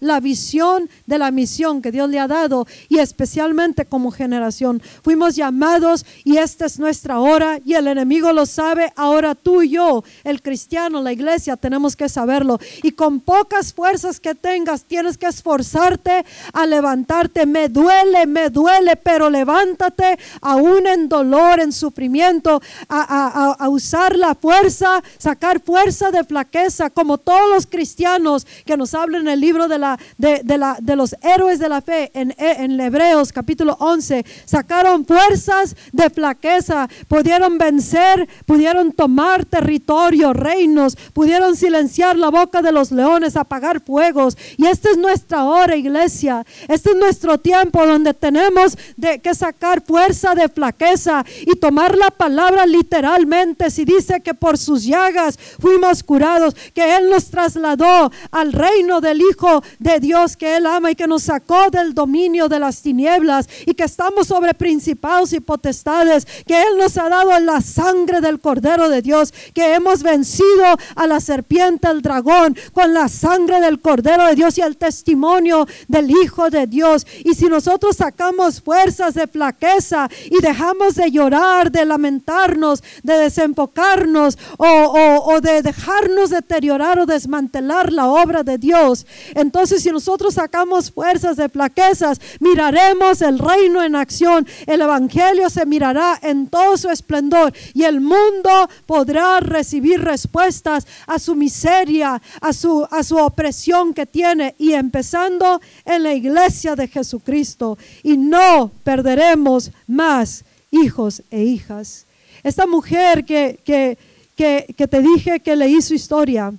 la 0.00 0.20
visión 0.20 0.88
de 1.06 1.18
la 1.18 1.30
misión 1.30 1.82
que 1.82 1.92
Dios 1.92 2.08
le 2.10 2.18
ha 2.18 2.26
dado 2.26 2.66
y 2.88 2.98
especialmente 2.98 3.84
como 3.84 4.10
generación. 4.10 4.82
Fuimos 5.02 5.36
llamados 5.36 6.04
y 6.24 6.38
esta 6.38 6.66
es 6.66 6.78
nuestra 6.78 7.20
hora 7.20 7.60
y 7.64 7.74
el 7.74 7.86
enemigo 7.86 8.32
lo 8.32 8.46
sabe. 8.46 8.92
Ahora 8.96 9.34
tú 9.34 9.62
y 9.62 9.70
yo, 9.70 10.04
el 10.24 10.42
cristiano, 10.42 11.02
la 11.02 11.12
iglesia, 11.12 11.56
tenemos 11.56 11.96
que 11.96 12.08
saberlo. 12.08 12.58
Y 12.82 12.92
con 12.92 13.20
pocas 13.20 13.72
fuerzas 13.72 14.20
que 14.20 14.34
tengas, 14.34 14.84
tienes 14.84 15.16
que 15.16 15.26
esforzarte 15.26 16.24
a 16.52 16.66
levantarte. 16.66 17.46
Me 17.46 17.68
duele, 17.68 18.26
me 18.26 18.50
duele, 18.50 18.96
pero 18.96 19.30
levántate 19.30 20.18
aún 20.40 20.86
en 20.86 21.08
dolor, 21.08 21.60
en 21.60 21.72
sufrimiento, 21.72 22.60
a, 22.88 23.56
a 23.58 23.68
usar 23.68 24.16
la 24.16 24.34
fuerza, 24.34 25.02
sacar 25.18 25.60
fuerza 25.60 26.10
de 26.10 26.24
flaqueza, 26.24 26.90
como 26.90 27.18
todos 27.18 27.48
los 27.52 27.66
cristianos 27.66 28.46
que 28.64 28.76
nos 28.76 28.94
habla 28.94 29.18
en 29.26 29.32
el 29.32 29.40
libro 29.40 29.68
de, 29.68 29.78
la, 29.78 29.98
de, 30.18 30.42
la, 30.58 30.78
de 30.80 30.96
los 30.96 31.16
héroes 31.22 31.58
de 31.58 31.68
la 31.68 31.80
fe, 31.80 32.10
en, 32.14 32.34
en 32.38 32.80
Hebreos 32.80 33.32
capítulo 33.32 33.76
11, 33.80 34.24
sacaron 34.44 35.04
fuerzas 35.04 35.76
de 35.92 36.08
flaqueza, 36.10 36.88
pudieron 37.08 37.58
vencer, 37.58 38.28
pudieron 38.44 38.92
tomar 38.92 39.44
territorio, 39.44 40.32
reinos, 40.32 40.96
pudieron 41.12 41.56
silenciar 41.56 42.16
la 42.16 42.30
boca 42.30 42.62
de 42.62 42.72
los 42.72 42.92
leones, 42.92 43.36
apagar 43.36 43.80
fuegos. 43.80 44.36
Y 44.56 44.66
esta 44.66 44.90
es 44.90 44.96
nuestra 44.96 45.44
hora, 45.44 45.76
iglesia. 45.76 46.44
Este 46.68 46.90
es 46.90 46.96
nuestro 46.96 47.38
tiempo 47.38 47.84
donde 47.86 48.14
tenemos 48.14 48.76
de, 48.96 49.20
que 49.20 49.34
sacar 49.34 49.82
fuerza 49.82 50.34
de 50.34 50.48
flaqueza 50.48 51.24
y 51.40 51.56
tomar 51.56 51.96
la 51.96 52.10
palabra 52.10 52.66
literalmente. 52.66 53.70
Si 53.70 53.84
dice 53.84 54.20
que 54.20 54.34
por 54.34 54.58
sus 54.58 54.84
llagas 54.84 55.38
fuimos 55.58 56.02
curados, 56.02 56.54
que 56.74 56.96
Él 56.96 57.10
nos 57.10 57.30
trasladó 57.30 58.10
al 58.30 58.52
reino 58.52 59.00
del 59.00 59.15
del 59.16 59.22
Hijo 59.30 59.62
de 59.78 60.00
Dios 60.00 60.36
que 60.36 60.56
Él 60.56 60.66
ama 60.66 60.90
y 60.90 60.94
que 60.94 61.06
nos 61.06 61.24
sacó 61.24 61.70
del 61.70 61.94
dominio 61.94 62.48
de 62.48 62.58
las 62.58 62.82
tinieblas 62.82 63.48
y 63.64 63.74
que 63.74 63.84
estamos 63.84 64.28
sobre 64.28 64.54
principados 64.54 65.32
y 65.32 65.40
potestades, 65.40 66.26
que 66.46 66.60
Él 66.60 66.78
nos 66.78 66.96
ha 66.98 67.08
dado 67.08 67.38
la 67.40 67.60
sangre 67.60 68.20
del 68.20 68.40
Cordero 68.40 68.88
de 68.88 69.02
Dios, 69.02 69.32
que 69.54 69.74
hemos 69.74 70.02
vencido 70.02 70.76
a 70.94 71.06
la 71.06 71.20
serpiente, 71.20 71.88
al 71.88 72.02
dragón, 72.02 72.56
con 72.72 72.92
la 72.92 73.08
sangre 73.08 73.60
del 73.60 73.80
Cordero 73.80 74.26
de 74.26 74.34
Dios 74.34 74.58
y 74.58 74.62
el 74.62 74.76
testimonio 74.76 75.66
del 75.88 76.10
Hijo 76.10 76.50
de 76.50 76.66
Dios. 76.66 77.06
Y 77.24 77.34
si 77.34 77.46
nosotros 77.46 77.96
sacamos 77.96 78.60
fuerzas 78.60 79.14
de 79.14 79.26
flaqueza 79.26 80.08
y 80.30 80.42
dejamos 80.42 80.94
de 80.94 81.10
llorar, 81.10 81.70
de 81.70 81.84
lamentarnos, 81.84 82.82
de 83.02 83.14
desembocarnos 83.14 84.38
o, 84.58 85.24
o 85.26 85.40
de 85.40 85.62
dejarnos 85.62 86.30
deteriorar 86.30 86.98
o 86.98 87.06
desmantelar 87.06 87.92
la 87.92 88.08
obra 88.08 88.42
de 88.42 88.58
Dios, 88.58 89.05
entonces 89.34 89.82
si 89.82 89.90
nosotros 89.90 90.34
sacamos 90.34 90.90
fuerzas 90.90 91.36
de 91.36 91.48
flaquezas, 91.48 92.20
miraremos 92.40 93.22
el 93.22 93.38
reino 93.38 93.82
en 93.82 93.96
acción, 93.96 94.46
el 94.66 94.80
Evangelio 94.80 95.50
se 95.50 95.66
mirará 95.66 96.18
en 96.22 96.48
todo 96.48 96.76
su 96.76 96.90
esplendor 96.90 97.52
y 97.74 97.84
el 97.84 98.00
mundo 98.00 98.68
podrá 98.86 99.40
recibir 99.40 100.02
respuestas 100.02 100.86
a 101.06 101.18
su 101.18 101.34
miseria, 101.34 102.20
a 102.40 102.52
su, 102.52 102.86
a 102.90 103.02
su 103.02 103.16
opresión 103.16 103.94
que 103.94 104.06
tiene 104.06 104.54
y 104.58 104.72
empezando 104.72 105.60
en 105.84 106.02
la 106.02 106.14
iglesia 106.14 106.76
de 106.76 106.88
Jesucristo 106.88 107.78
y 108.02 108.16
no 108.16 108.70
perderemos 108.84 109.70
más 109.86 110.44
hijos 110.70 111.22
e 111.30 111.42
hijas. 111.42 112.06
Esta 112.42 112.66
mujer 112.66 113.24
que, 113.24 113.58
que, 113.64 113.98
que, 114.36 114.88
te 114.88 115.00
dije 115.00 115.40
que 115.40 115.56
leí 115.56 115.80
su 115.82 115.94
historia, 115.94 116.52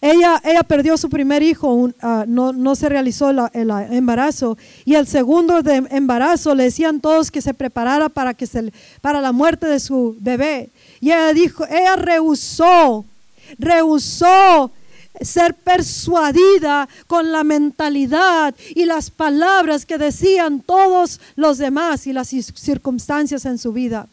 ella, 0.00 0.40
ella, 0.44 0.62
perdió 0.62 0.96
su 0.96 1.08
primer 1.08 1.42
hijo, 1.42 1.90
ah, 2.00 2.24
no, 2.28 2.52
no, 2.52 2.76
se 2.76 2.88
realizó 2.88 3.30
el 3.30 3.70
embarazo. 3.90 4.56
Y 4.84 4.94
el 4.94 5.08
segundo 5.08 5.60
de 5.62 5.86
embarazo 5.90 6.54
le 6.54 6.64
decían 6.64 7.00
todos 7.00 7.32
que 7.32 7.42
se 7.42 7.52
preparara 7.52 8.08
para, 8.08 8.34
que 8.34 8.46
se, 8.46 8.72
para 9.00 9.20
la 9.20 9.32
muerte 9.32 9.66
de 9.66 9.80
su 9.80 10.16
bebé. 10.20 10.70
Y 11.00 11.06
ella 11.06 11.32
dijo, 11.32 11.66
ella 11.66 11.96
rehusó, 11.96 13.04
rehusó 13.58 14.70
ser 15.20 15.54
persuadida 15.54 16.88
con 17.08 17.32
la 17.32 17.42
mentalidad 17.42 18.54
y 18.70 18.84
las 18.84 19.10
palabras 19.10 19.84
que 19.84 19.98
decían 19.98 20.60
todos 20.60 21.20
los 21.34 21.58
demás 21.58 22.06
y 22.06 22.12
las 22.12 22.28
circunstancias 22.28 23.44
en 23.46 23.58
su 23.58 23.72
vida. 23.72 24.08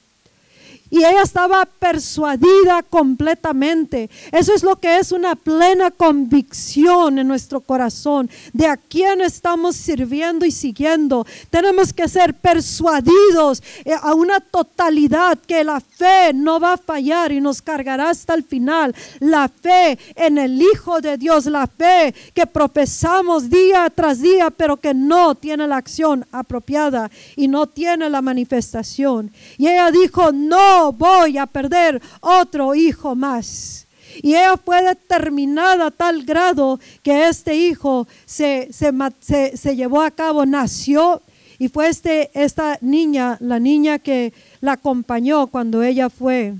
Y 0.91 0.99
ella 0.99 1.23
estaba 1.23 1.65
persuadida 1.65 2.83
completamente. 2.83 4.09
Eso 4.31 4.53
es 4.53 4.61
lo 4.61 4.75
que 4.75 4.97
es 4.99 5.11
una 5.11 5.35
plena 5.35 5.89
convicción 5.89 7.17
en 7.17 7.27
nuestro 7.27 7.59
corazón 7.61 8.29
de 8.53 8.67
a 8.67 8.77
quién 8.77 9.21
estamos 9.21 9.75
sirviendo 9.75 10.45
y 10.45 10.51
siguiendo. 10.51 11.25
Tenemos 11.49 11.91
que 11.91 12.07
ser 12.07 12.35
persuadidos 12.35 13.63
eh, 13.83 13.93
a 13.99 14.13
una 14.13 14.39
totalidad 14.39 15.39
que 15.39 15.63
la 15.63 15.79
fe 15.79 16.33
no 16.33 16.59
va 16.59 16.73
a 16.73 16.77
fallar 16.77 17.31
y 17.31 17.41
nos 17.41 17.63
cargará 17.63 18.11
hasta 18.11 18.35
el 18.35 18.43
final. 18.43 18.95
La 19.19 19.49
fe 19.49 19.97
en 20.15 20.37
el 20.37 20.61
Hijo 20.61 21.01
de 21.01 21.17
Dios, 21.17 21.47
la 21.47 21.65
fe 21.65 22.13
que 22.33 22.45
profesamos 22.45 23.49
día 23.49 23.89
tras 23.93 24.21
día, 24.21 24.51
pero 24.51 24.77
que 24.77 24.93
no 24.93 25.33
tiene 25.33 25.67
la 25.67 25.77
acción 25.77 26.25
apropiada 26.31 27.09
y 27.35 27.47
no 27.47 27.65
tiene 27.65 28.09
la 28.09 28.21
manifestación. 28.21 29.31
Y 29.57 29.67
ella 29.67 29.89
dijo, 29.89 30.31
no 30.31 30.74
voy 30.91 31.37
a 31.37 31.45
perder 31.45 32.01
otro 32.21 32.75
hijo 32.75 33.15
más. 33.15 33.85
Y 34.21 34.29
ella 34.35 34.55
fue 34.57 34.81
determinada 34.81 35.87
a 35.87 35.91
tal 35.91 36.23
grado 36.23 36.79
que 37.03 37.27
este 37.27 37.55
hijo 37.55 38.07
se, 38.25 38.69
se, 38.71 39.75
llevó 39.75 40.01
a 40.01 40.11
cabo, 40.11 40.45
nació 40.45 41.21
y 41.59 41.67
fue 41.67 41.89
este, 41.89 42.29
esta 42.33 42.77
niña, 42.81 43.37
la 43.41 43.59
niña 43.59 43.99
que 43.99 44.33
la 44.61 44.73
acompañó 44.73 45.47
cuando 45.47 45.83
ella 45.83 46.09
fue, 46.09 46.53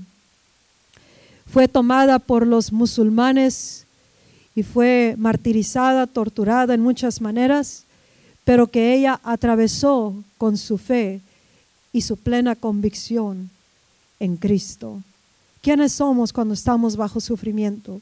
fue 1.46 1.66
tomada 1.66 2.18
por 2.18 2.46
los 2.46 2.72
musulmanes 2.72 3.86
y 4.54 4.62
fue 4.62 5.14
martirizada, 5.16 6.06
torturada 6.06 6.74
en 6.74 6.82
muchas 6.82 7.20
maneras, 7.20 7.84
pero 8.44 8.66
que 8.66 8.94
ella 8.94 9.18
atravesó 9.22 10.14
con 10.36 10.58
su 10.58 10.76
fe 10.76 11.20
y 11.92 12.02
su 12.02 12.16
plena 12.16 12.54
convicción 12.54 13.50
en 14.20 14.36
Cristo. 14.36 15.02
¿Quiénes 15.62 15.92
somos 15.92 16.32
cuando 16.32 16.54
estamos 16.54 16.96
bajo 16.96 17.20
sufrimiento? 17.20 18.00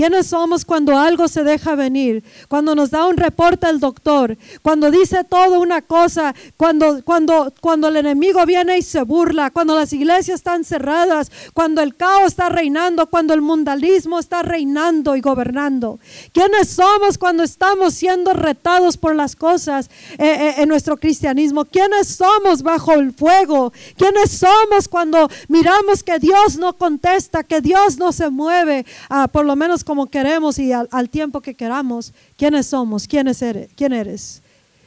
¿Quiénes 0.00 0.28
somos 0.28 0.64
cuando 0.64 0.96
algo 0.96 1.28
se 1.28 1.44
deja 1.44 1.74
venir? 1.74 2.24
Cuando 2.48 2.74
nos 2.74 2.90
da 2.90 3.06
un 3.06 3.18
reporte 3.18 3.68
el 3.68 3.80
doctor, 3.80 4.38
cuando 4.62 4.90
dice 4.90 5.24
todo 5.24 5.60
una 5.60 5.82
cosa, 5.82 6.34
cuando, 6.56 7.04
cuando, 7.04 7.52
cuando 7.60 7.88
el 7.88 7.96
enemigo 7.96 8.46
viene 8.46 8.78
y 8.78 8.82
se 8.82 9.02
burla, 9.02 9.50
cuando 9.50 9.74
las 9.74 9.92
iglesias 9.92 10.36
están 10.36 10.64
cerradas, 10.64 11.30
cuando 11.52 11.82
el 11.82 11.96
caos 11.96 12.28
está 12.28 12.48
reinando, 12.48 13.08
cuando 13.08 13.34
el 13.34 13.42
mundialismo 13.42 14.18
está 14.18 14.42
reinando 14.42 15.16
y 15.16 15.20
gobernando. 15.20 16.00
¿Quiénes 16.32 16.70
somos 16.70 17.18
cuando 17.18 17.42
estamos 17.42 17.92
siendo 17.92 18.32
retados 18.32 18.96
por 18.96 19.14
las 19.14 19.36
cosas 19.36 19.90
eh, 20.12 20.24
eh, 20.24 20.54
en 20.62 20.70
nuestro 20.70 20.96
cristianismo? 20.96 21.66
¿Quiénes 21.66 22.08
somos 22.08 22.62
bajo 22.62 22.94
el 22.94 23.12
fuego? 23.12 23.70
¿Quiénes 23.98 24.30
somos 24.30 24.88
cuando 24.88 25.28
miramos 25.48 26.02
que 26.02 26.18
Dios 26.18 26.56
no 26.56 26.72
contesta, 26.72 27.44
que 27.44 27.60
Dios 27.60 27.98
no 27.98 28.12
se 28.12 28.30
mueve? 28.30 28.86
Ah, 29.10 29.28
por 29.28 29.44
lo 29.44 29.56
menos 29.56 29.84
como 29.90 30.06
queremos 30.06 30.56
y 30.60 30.70
al, 30.70 31.10
tiempo 31.10 31.40
que 31.40 31.56
queramos, 31.56 32.14
quiénes 32.36 32.68
somos, 32.68 33.08
quién 33.08 33.26
eres, 33.26 33.70
quién 33.74 33.92
eres. 33.92 34.40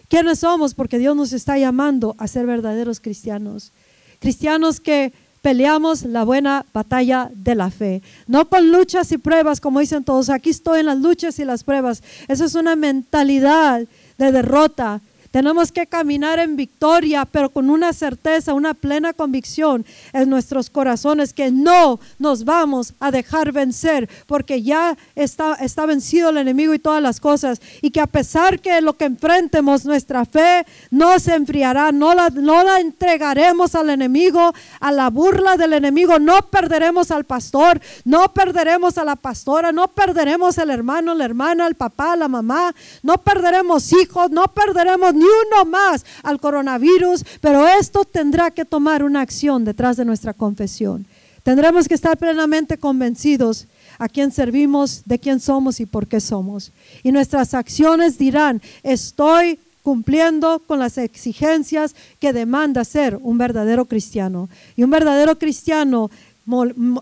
¿Quiénes 0.08 0.40
somos? 0.40 0.74
Porque 0.74 0.98
Dios 0.98 1.14
nos 1.14 1.34
está 1.34 1.58
llamando 1.58 2.16
a 2.18 2.26
ser 2.26 2.46
verdaderos 2.46 3.02
cristianos. 3.02 3.74
Cristianos 4.20 4.80
que 4.80 5.12
peleamos 5.42 6.04
la 6.04 6.24
buena 6.24 6.66
batalla 6.74 7.30
de 7.36 7.54
la 7.54 7.70
fe. 7.70 8.02
No 8.28 8.48
con 8.48 8.72
luchas 8.72 9.12
y 9.12 9.18
pruebas, 9.18 9.60
como 9.60 9.82
dicen 9.82 10.06
todos. 10.06 10.30
Aquí 10.30 10.52
estoy 10.52 10.80
en 10.80 10.86
las 10.86 11.00
luchas 11.00 11.38
y 11.38 11.44
las 11.44 11.66
pruebas. 11.66 12.02
Eso 12.30 12.46
es 12.46 12.56
una 12.56 12.78
mentalidad 12.78 13.86
de 14.18 14.32
derrota 14.32 15.02
tenemos 15.34 15.72
que 15.72 15.88
caminar 15.88 16.38
en 16.38 16.56
victoria, 16.56 17.26
pero 17.26 17.50
con 17.50 17.72
una 17.72 17.92
certeza, 17.92 18.54
una 18.54 18.76
plena 18.76 19.14
convicción 19.14 19.84
en 20.14 20.30
nuestros 20.30 20.70
corazones 20.70 21.34
que 21.34 21.50
no 21.50 22.00
nos 22.20 22.46
vamos 22.46 22.94
a 23.00 23.10
dejar 23.10 23.52
vencer, 23.52 24.08
porque 24.28 24.62
ya 24.62 24.96
está, 25.16 25.58
vencido 25.88 26.30
el 26.30 26.38
enemigo 26.38 26.76
y 26.76 26.78
todas 26.78 27.02
las 27.02 27.20
cosas. 27.20 27.60
Y 27.82 27.90
que 27.90 28.00
a 28.00 28.06
pesar 28.06 28.60
que 28.60 28.80
lo 28.82 28.94
que 28.94 29.06
enfrentemos, 29.06 29.86
nuestra 29.86 30.24
fe 30.26 30.68
no 30.92 31.18
se 31.18 31.34
enfriará, 31.34 31.92
no 31.92 32.14
la 32.14 32.80
entregaremos 32.80 33.74
al 33.74 33.90
enemigo, 33.90 34.54
a 34.80 34.92
la 34.92 35.10
burla 35.10 35.58
del 35.58 35.74
enemigo, 35.74 36.20
no 36.20 36.44
perderemos 36.44 37.10
al 37.10 37.24
pastor, 37.24 37.82
no 38.06 38.32
perderemos 38.36 39.00
a 39.00 39.04
la 39.04 39.16
pastora, 39.16 39.72
no 39.72 39.88
perderemos 39.88 40.60
al 40.60 40.70
hermano, 40.70 41.16
la 41.16 41.26
hermana, 41.26 41.66
al 41.66 41.74
papá, 41.74 42.16
la 42.16 42.28
mamá, 42.28 42.76
no 43.02 43.18
perderemos 43.18 43.92
hijos, 43.94 44.30
no 44.30 44.44
perderemos 44.44 45.23
ni 45.24 45.30
uno 45.48 45.70
más 45.70 46.06
al 46.24 46.40
coronavirus, 46.40 47.24
pero 47.42 47.68
esto 47.68 48.04
tendrá 48.04 48.52
que 48.52 48.66
tomar 48.66 49.04
una 49.04 49.22
acción 49.22 49.64
detrás 49.64 49.98
de 49.98 50.06
nuestra 50.06 50.34
confesión. 50.34 51.06
Tendremos 51.44 51.88
que 51.88 51.94
estar 51.94 52.18
plenamente 52.18 52.78
convencidos 52.78 53.68
a 54.00 54.08
quién 54.08 54.32
servimos, 54.32 55.04
de 55.06 55.20
quién 55.20 55.40
somos 55.40 55.80
y 55.80 55.86
por 55.86 56.08
qué 56.08 56.20
somos. 56.20 56.72
Y 57.04 57.12
nuestras 57.12 57.54
acciones 57.54 58.18
dirán, 58.18 58.62
estoy 58.82 59.60
cumpliendo 59.82 60.60
con 60.60 60.80
las 60.80 60.98
exigencias 60.98 61.94
que 62.20 62.32
demanda 62.32 62.86
ser 62.86 63.20
un 63.22 63.38
verdadero 63.38 63.86
cristiano. 63.86 64.50
Y 64.78 64.84
un 64.84 64.90
verdadero 64.90 65.38
cristiano 65.38 66.10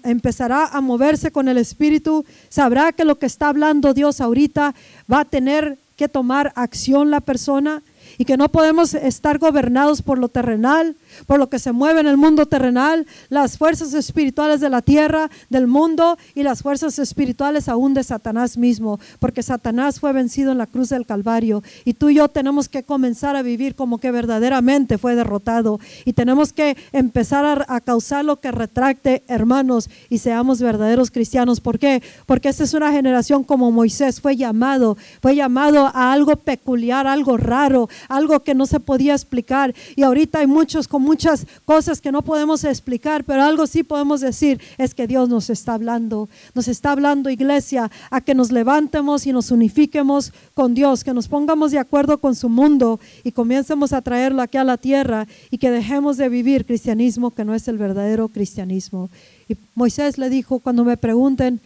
empezará 0.03 0.67
a 0.67 0.81
moverse 0.81 1.31
con 1.31 1.47
el 1.47 1.57
Espíritu, 1.57 2.25
sabrá 2.49 2.91
que 2.91 3.05
lo 3.05 3.17
que 3.17 3.25
está 3.25 3.49
hablando 3.49 3.93
Dios 3.93 4.21
ahorita 4.21 4.75
va 5.11 5.21
a 5.21 5.25
tener 5.25 5.77
que 5.95 6.07
tomar 6.07 6.51
acción 6.55 7.11
la 7.11 7.21
persona 7.21 7.83
y 8.17 8.25
que 8.25 8.37
no 8.37 8.51
podemos 8.51 8.93
estar 8.93 9.37
gobernados 9.37 10.01
por 10.01 10.17
lo 10.17 10.29
terrenal, 10.29 10.95
por 11.25 11.39
lo 11.39 11.49
que 11.49 11.59
se 11.59 11.71
mueve 11.71 11.99
en 11.99 12.07
el 12.07 12.17
mundo 12.17 12.45
terrenal, 12.45 13.05
las 13.29 13.57
fuerzas 13.57 13.93
espirituales 13.93 14.59
de 14.59 14.69
la 14.69 14.81
tierra, 14.81 15.29
del 15.49 15.67
mundo 15.67 16.17
y 16.35 16.43
las 16.43 16.61
fuerzas 16.61 16.99
espirituales 16.99 17.69
aún 17.69 17.93
de 17.93 18.03
Satanás 18.03 18.57
mismo, 18.57 18.99
porque 19.19 19.43
Satanás 19.43 19.99
fue 19.99 20.13
vencido 20.13 20.51
en 20.51 20.57
la 20.57 20.67
cruz 20.67 20.89
del 20.89 21.05
Calvario 21.05 21.63
y 21.85 21.93
tú 21.93 22.09
y 22.09 22.15
yo 22.15 22.27
tenemos 22.27 22.69
que 22.69 22.83
comenzar 22.83 23.35
a 23.35 23.41
vivir 23.41 23.75
como 23.75 23.97
que 23.97 24.11
verdaderamente 24.11 24.97
fue 24.97 25.15
derrotado 25.15 25.79
y 26.05 26.13
tenemos 26.13 26.53
que 26.53 26.77
empezar 26.91 27.65
a, 27.67 27.81
causar 27.81 28.25
lo 28.25 28.39
que 28.39 28.51
retracte, 28.51 29.23
hermanos, 29.27 29.89
y 30.09 30.19
seamos 30.19 30.61
verdaderos 30.61 31.11
cristianos. 31.11 31.59
¿Por 31.59 31.79
qué? 31.79 32.01
Porque 32.25 32.49
esta 32.49 32.63
es 32.63 32.73
una 32.73 32.91
generación 32.91 33.43
como 33.43 33.71
Moisés 33.71 34.21
fue 34.21 34.35
llamado, 34.35 34.97
fue 35.21 35.35
llamado 35.35 35.87
a 35.93 36.13
algo 36.13 36.35
peculiar, 36.35 37.07
algo 37.07 37.37
raro, 37.37 37.89
algo 38.07 38.41
que 38.41 38.55
no 38.55 38.65
se 38.65 38.79
podía 38.79 39.13
explicar. 39.13 39.73
Y 39.95 40.03
ahorita 40.03 40.39
hay 40.39 40.47
muchos 40.47 40.87
muchas 41.01 41.45
cosas 41.65 41.99
que 41.99 42.11
no 42.11 42.21
podemos 42.21 42.63
explicar, 42.63 43.23
pero 43.23 43.43
algo 43.43 43.67
sí 43.67 43.83
podemos 43.83 44.21
decir 44.21 44.61
es 44.77 44.93
que 44.93 45.07
Dios 45.07 45.27
nos 45.27 45.49
está 45.49 45.73
hablando. 45.73 46.29
Nos 46.53 46.67
está 46.67 46.91
hablando, 46.91 47.29
iglesia, 47.29 47.91
a 48.09 48.21
que 48.21 48.35
nos 48.35 48.51
levantemos 48.51 49.27
y 49.27 49.33
nos 49.33 49.51
unifiquemos 49.51 50.31
con 50.53 50.73
Dios, 50.73 51.03
que 51.03 51.13
nos 51.13 51.27
pongamos 51.27 51.71
de 51.71 51.79
acuerdo 51.79 52.19
con 52.19 52.35
su 52.35 52.47
mundo 52.47 52.99
y 53.23 53.31
comencemos 53.31 53.93
a 53.93 54.01
traerlo 54.01 54.41
aquí 54.41 54.57
a 54.57 54.63
la 54.63 54.77
tierra 54.77 55.27
y 55.49 55.57
que 55.57 55.71
dejemos 55.71 56.17
de 56.17 56.29
vivir 56.29 56.65
cristianismo 56.65 57.31
que 57.31 57.43
no 57.43 57.53
es 57.53 57.67
el 57.67 57.77
verdadero 57.77 58.27
cristianismo. 58.27 59.09
Y 59.49 59.57
Moisés 59.75 60.17
le 60.17 60.29
dijo, 60.29 60.59
cuando 60.59 60.85
me 60.85 60.97
pregunten, 60.97 61.59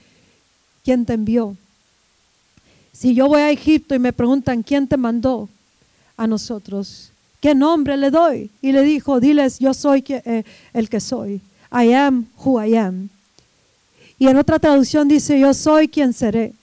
¿quién 0.84 1.06
te 1.06 1.14
envió? 1.14 1.56
Si 2.94 3.14
yo 3.14 3.28
voy 3.28 3.42
a 3.42 3.52
Egipto 3.52 3.94
y 3.94 4.00
me 4.00 4.14
preguntan, 4.14 4.64
¿quién 4.64 4.88
te 4.88 4.96
mandó? 4.96 5.50
A 6.16 6.28
nosotros. 6.28 7.12
¿Qué 7.46 7.54
nombre 7.54 7.96
le 7.96 8.10
doy? 8.10 8.50
Y 8.60 8.72
le 8.72 8.82
dijo, 8.82 9.20
diles, 9.20 9.60
yo 9.60 9.76
soy 9.76 10.04
eh, 10.08 10.44
el 10.74 10.90
que 10.90 11.00
soy. 11.00 11.42
I 11.72 11.94
am 11.94 12.26
who 12.44 12.60
I 12.60 12.76
am. 12.76 13.10
Y 14.18 14.28
en 14.30 14.38
otra 14.38 14.58
traducción 14.58 15.08
dice, 15.08 15.40
yo 15.40 15.54
soy 15.54 15.88
quien 15.88 16.12
seré. 16.12 16.54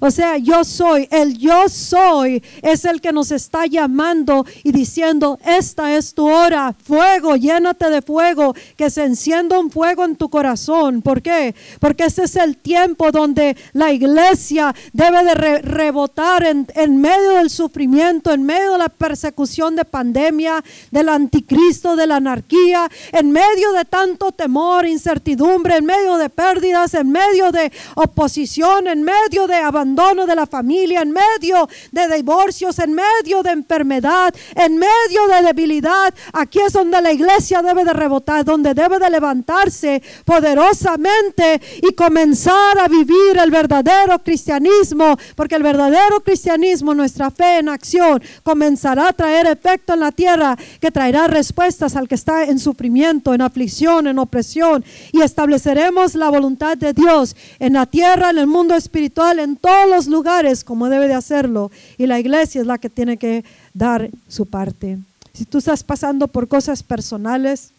O 0.00 0.10
sea, 0.10 0.38
yo 0.38 0.64
soy, 0.64 1.08
el 1.10 1.38
yo 1.38 1.68
soy 1.68 2.42
es 2.62 2.84
el 2.84 3.00
que 3.00 3.12
nos 3.12 3.30
está 3.30 3.66
llamando 3.66 4.46
y 4.64 4.72
diciendo, 4.72 5.38
esta 5.44 5.94
es 5.96 6.14
tu 6.14 6.28
hora, 6.28 6.74
fuego, 6.84 7.36
llénate 7.36 7.90
de 7.90 8.02
fuego, 8.02 8.54
que 8.76 8.90
se 8.90 9.04
encienda 9.04 9.58
un 9.58 9.70
fuego 9.70 10.04
en 10.04 10.16
tu 10.16 10.28
corazón. 10.28 11.02
¿Por 11.02 11.22
qué? 11.22 11.54
Porque 11.80 12.04
ese 12.04 12.24
es 12.24 12.36
el 12.36 12.56
tiempo 12.56 13.12
donde 13.12 13.56
la 13.72 13.92
iglesia 13.92 14.74
debe 14.92 15.24
de 15.24 15.34
rebotar 15.62 16.44
en, 16.44 16.66
en 16.74 17.00
medio 17.00 17.32
del 17.32 17.50
sufrimiento, 17.50 18.32
en 18.32 18.42
medio 18.44 18.72
de 18.72 18.78
la 18.78 18.88
persecución 18.88 19.76
de 19.76 19.84
pandemia, 19.84 20.62
del 20.90 21.08
anticristo, 21.08 21.96
de 21.96 22.06
la 22.06 22.16
anarquía, 22.16 22.88
en 23.12 23.30
medio 23.30 23.72
de 23.72 23.84
tanto 23.84 24.32
temor, 24.32 24.86
incertidumbre, 24.86 25.76
en 25.76 25.84
medio 25.84 26.16
de 26.16 26.30
pérdidas, 26.30 26.94
en 26.94 27.10
medio 27.10 27.52
de 27.52 27.70
oposición, 27.94 28.86
en 28.86 29.02
medio 29.02 29.46
de 29.46 29.56
abandono 29.56 29.81
de 29.82 30.36
la 30.36 30.46
familia, 30.46 31.02
en 31.02 31.12
medio 31.12 31.68
de 31.90 32.16
divorcios, 32.16 32.78
en 32.78 32.94
medio 32.94 33.42
de 33.42 33.50
enfermedad, 33.50 34.34
en 34.54 34.78
medio 34.78 35.26
de 35.28 35.42
debilidad. 35.42 36.14
Aquí 36.32 36.60
es 36.60 36.72
donde 36.72 37.00
la 37.02 37.12
iglesia 37.12 37.62
debe 37.62 37.84
de 37.84 37.92
rebotar, 37.92 38.44
donde 38.44 38.74
debe 38.74 38.98
de 38.98 39.10
levantarse 39.10 40.02
poderosamente 40.24 41.60
y 41.82 41.92
comenzar 41.94 42.78
a 42.78 42.88
vivir 42.88 43.38
el 43.42 43.50
verdadero 43.50 44.18
cristianismo, 44.20 45.16
porque 45.34 45.56
el 45.56 45.62
verdadero 45.62 46.20
cristianismo, 46.20 46.94
nuestra 46.94 47.30
fe 47.30 47.58
en 47.58 47.68
acción, 47.68 48.22
comenzará 48.42 49.08
a 49.08 49.12
traer 49.12 49.46
efecto 49.46 49.94
en 49.94 50.00
la 50.00 50.12
tierra 50.12 50.56
que 50.80 50.90
traerá 50.90 51.26
respuestas 51.26 51.96
al 51.96 52.08
que 52.08 52.14
está 52.14 52.44
en 52.44 52.58
sufrimiento, 52.58 53.34
en 53.34 53.42
aflicción, 53.42 54.06
en 54.06 54.18
opresión 54.18 54.84
y 55.12 55.22
estableceremos 55.22 56.14
la 56.14 56.30
voluntad 56.30 56.76
de 56.76 56.92
Dios 56.92 57.36
en 57.58 57.74
la 57.74 57.86
tierra, 57.86 58.30
en 58.30 58.38
el 58.38 58.46
mundo 58.46 58.74
espiritual, 58.74 59.38
en 59.38 59.56
todos 59.72 59.88
los 59.88 60.06
lugares 60.06 60.64
como 60.64 60.90
debe 60.90 61.08
de 61.08 61.14
hacerlo. 61.14 61.70
Y 61.96 62.06
la 62.06 62.20
iglesia 62.20 62.60
es 62.60 62.66
la 62.66 62.76
que 62.76 62.90
tiene 62.90 63.16
que 63.16 63.42
dar 63.72 64.10
su 64.28 64.44
parte. 64.44 64.98
Si 65.32 65.46
tú 65.46 65.58
estás 65.58 65.82
pasando 65.82 66.28
por 66.28 66.46
cosas 66.46 66.82
personales, 66.82 67.70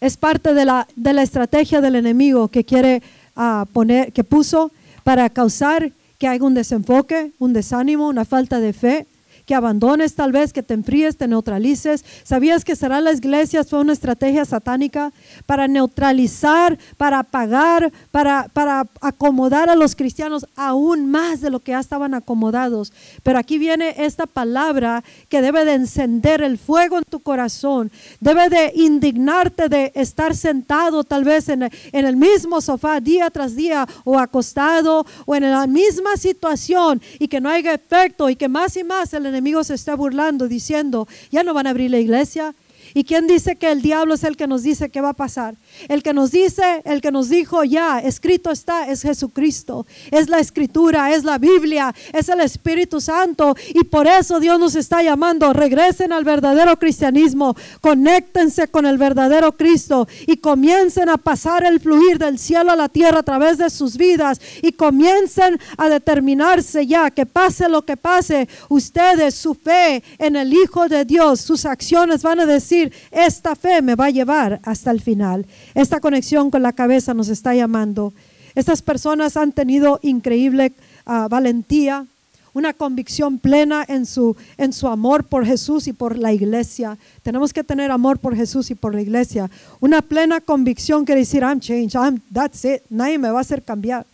es 0.00 0.16
parte 0.16 0.54
de 0.54 0.64
la, 0.64 0.88
de 0.96 1.12
la 1.12 1.22
estrategia 1.22 1.82
del 1.82 1.96
enemigo 1.96 2.48
que 2.48 2.64
quiere 2.64 3.02
uh, 3.36 3.66
poner, 3.66 4.10
que 4.12 4.24
puso 4.24 4.70
para 5.04 5.28
causar 5.28 5.92
que 6.18 6.28
haya 6.28 6.42
un 6.42 6.54
desenfoque, 6.54 7.32
un 7.38 7.52
desánimo, 7.52 8.08
una 8.08 8.24
falta 8.24 8.58
de 8.58 8.72
fe 8.72 9.06
que 9.50 9.56
abandones 9.56 10.14
tal 10.14 10.30
vez, 10.30 10.52
que 10.52 10.62
te 10.62 10.74
enfríes, 10.74 11.16
te 11.16 11.26
neutralices. 11.26 12.04
¿Sabías 12.22 12.64
que 12.64 12.76
será 12.76 13.00
las 13.00 13.16
iglesias 13.16 13.68
fue 13.68 13.80
una 13.80 13.94
estrategia 13.94 14.44
satánica 14.44 15.12
para 15.44 15.66
neutralizar, 15.66 16.78
para 16.96 17.18
apagar, 17.18 17.90
para, 18.12 18.46
para 18.52 18.86
acomodar 19.00 19.68
a 19.68 19.74
los 19.74 19.96
cristianos 19.96 20.46
aún 20.54 21.10
más 21.10 21.40
de 21.40 21.50
lo 21.50 21.58
que 21.58 21.72
ya 21.72 21.80
estaban 21.80 22.14
acomodados? 22.14 22.92
Pero 23.24 23.40
aquí 23.40 23.58
viene 23.58 23.96
esta 23.98 24.26
palabra 24.26 25.02
que 25.28 25.42
debe 25.42 25.64
de 25.64 25.74
encender 25.74 26.42
el 26.42 26.56
fuego 26.56 26.98
en 26.98 27.04
tu 27.10 27.18
corazón, 27.18 27.90
debe 28.20 28.50
de 28.50 28.70
indignarte 28.76 29.68
de 29.68 29.90
estar 29.96 30.36
sentado 30.36 31.02
tal 31.02 31.24
vez 31.24 31.48
en, 31.48 31.64
en 31.64 32.06
el 32.06 32.16
mismo 32.16 32.60
sofá 32.60 33.00
día 33.00 33.30
tras 33.30 33.56
día 33.56 33.84
o 34.04 34.16
acostado 34.16 35.04
o 35.26 35.34
en 35.34 35.50
la 35.50 35.66
misma 35.66 36.16
situación 36.16 37.02
y 37.18 37.26
que 37.26 37.40
no 37.40 37.48
haya 37.48 37.74
efecto 37.74 38.30
y 38.30 38.36
que 38.36 38.46
más 38.46 38.76
y 38.76 38.84
más 38.84 39.12
el 39.12 39.26
enemigo 39.26 39.39
enemigo 39.40 39.64
se 39.64 39.74
está 39.74 39.96
burlando 39.96 40.48
diciendo, 40.48 41.08
ya 41.30 41.42
no 41.42 41.54
van 41.54 41.66
a 41.66 41.70
abrir 41.70 41.90
la 41.90 41.98
iglesia, 41.98 42.54
¿Y 42.94 43.04
quién 43.04 43.26
dice 43.26 43.56
que 43.56 43.70
el 43.70 43.82
diablo 43.82 44.14
es 44.14 44.24
el 44.24 44.36
que 44.36 44.46
nos 44.46 44.62
dice 44.62 44.90
qué 44.90 45.00
va 45.00 45.10
a 45.10 45.14
pasar? 45.14 45.56
El 45.88 46.02
que 46.02 46.12
nos 46.12 46.30
dice, 46.30 46.82
el 46.84 47.00
que 47.00 47.12
nos 47.12 47.28
dijo 47.28 47.64
ya, 47.64 47.98
escrito 48.00 48.50
está, 48.50 48.88
es 48.88 49.02
Jesucristo. 49.02 49.86
Es 50.10 50.28
la 50.28 50.38
escritura, 50.38 51.12
es 51.14 51.24
la 51.24 51.38
Biblia, 51.38 51.94
es 52.12 52.28
el 52.28 52.40
Espíritu 52.40 53.00
Santo. 53.00 53.54
Y 53.74 53.84
por 53.84 54.06
eso 54.06 54.40
Dios 54.40 54.58
nos 54.58 54.74
está 54.74 55.02
llamando, 55.02 55.52
regresen 55.52 56.12
al 56.12 56.24
verdadero 56.24 56.78
cristianismo, 56.78 57.56
conéctense 57.80 58.68
con 58.68 58.86
el 58.86 58.98
verdadero 58.98 59.56
Cristo 59.56 60.08
y 60.26 60.38
comiencen 60.38 61.08
a 61.08 61.16
pasar 61.16 61.64
el 61.64 61.80
fluir 61.80 62.18
del 62.18 62.38
cielo 62.38 62.72
a 62.72 62.76
la 62.76 62.88
tierra 62.88 63.20
a 63.20 63.22
través 63.22 63.58
de 63.58 63.70
sus 63.70 63.96
vidas 63.96 64.40
y 64.62 64.72
comiencen 64.72 65.58
a 65.76 65.88
determinarse 65.88 66.86
ya 66.86 67.10
que 67.10 67.26
pase 67.26 67.68
lo 67.68 67.84
que 67.84 67.96
pase, 67.96 68.48
ustedes, 68.68 69.34
su 69.34 69.54
fe 69.54 70.02
en 70.18 70.36
el 70.36 70.52
Hijo 70.52 70.88
de 70.88 71.04
Dios, 71.04 71.40
sus 71.40 71.64
acciones 71.64 72.22
van 72.22 72.40
a 72.40 72.46
decir, 72.46 72.79
esta 73.10 73.56
fe 73.56 73.82
me 73.82 73.94
va 73.94 74.06
a 74.06 74.10
llevar 74.10 74.60
hasta 74.64 74.90
el 74.90 75.00
final. 75.00 75.46
Esta 75.74 76.00
conexión 76.00 76.50
con 76.50 76.62
la 76.62 76.72
cabeza 76.72 77.14
nos 77.14 77.28
está 77.28 77.54
llamando. 77.54 78.12
Estas 78.54 78.82
personas 78.82 79.36
han 79.36 79.52
tenido 79.52 80.00
increíble 80.02 80.72
ah, 81.06 81.28
valentía, 81.30 82.06
una 82.52 82.72
convicción 82.72 83.38
plena 83.38 83.84
en 83.86 84.06
su, 84.06 84.36
en 84.56 84.72
su 84.72 84.88
amor 84.88 85.24
por 85.24 85.46
Jesús 85.46 85.86
y 85.86 85.92
por 85.92 86.18
la 86.18 86.32
iglesia. 86.32 86.98
Tenemos 87.22 87.52
que 87.52 87.64
tener 87.64 87.90
amor 87.90 88.18
por 88.18 88.34
Jesús 88.34 88.70
y 88.70 88.74
por 88.74 88.94
la 88.94 89.02
iglesia. 89.02 89.50
Una 89.78 90.02
plena 90.02 90.40
convicción 90.40 91.04
que 91.04 91.14
decir, 91.14 91.42
I'm 91.42 91.60
changed, 91.60 91.94
I'm, 91.94 92.20
that's 92.32 92.64
it, 92.64 92.82
nadie 92.88 93.18
me 93.18 93.30
va 93.30 93.38
a 93.38 93.42
hacer 93.42 93.62
cambiar. 93.62 94.04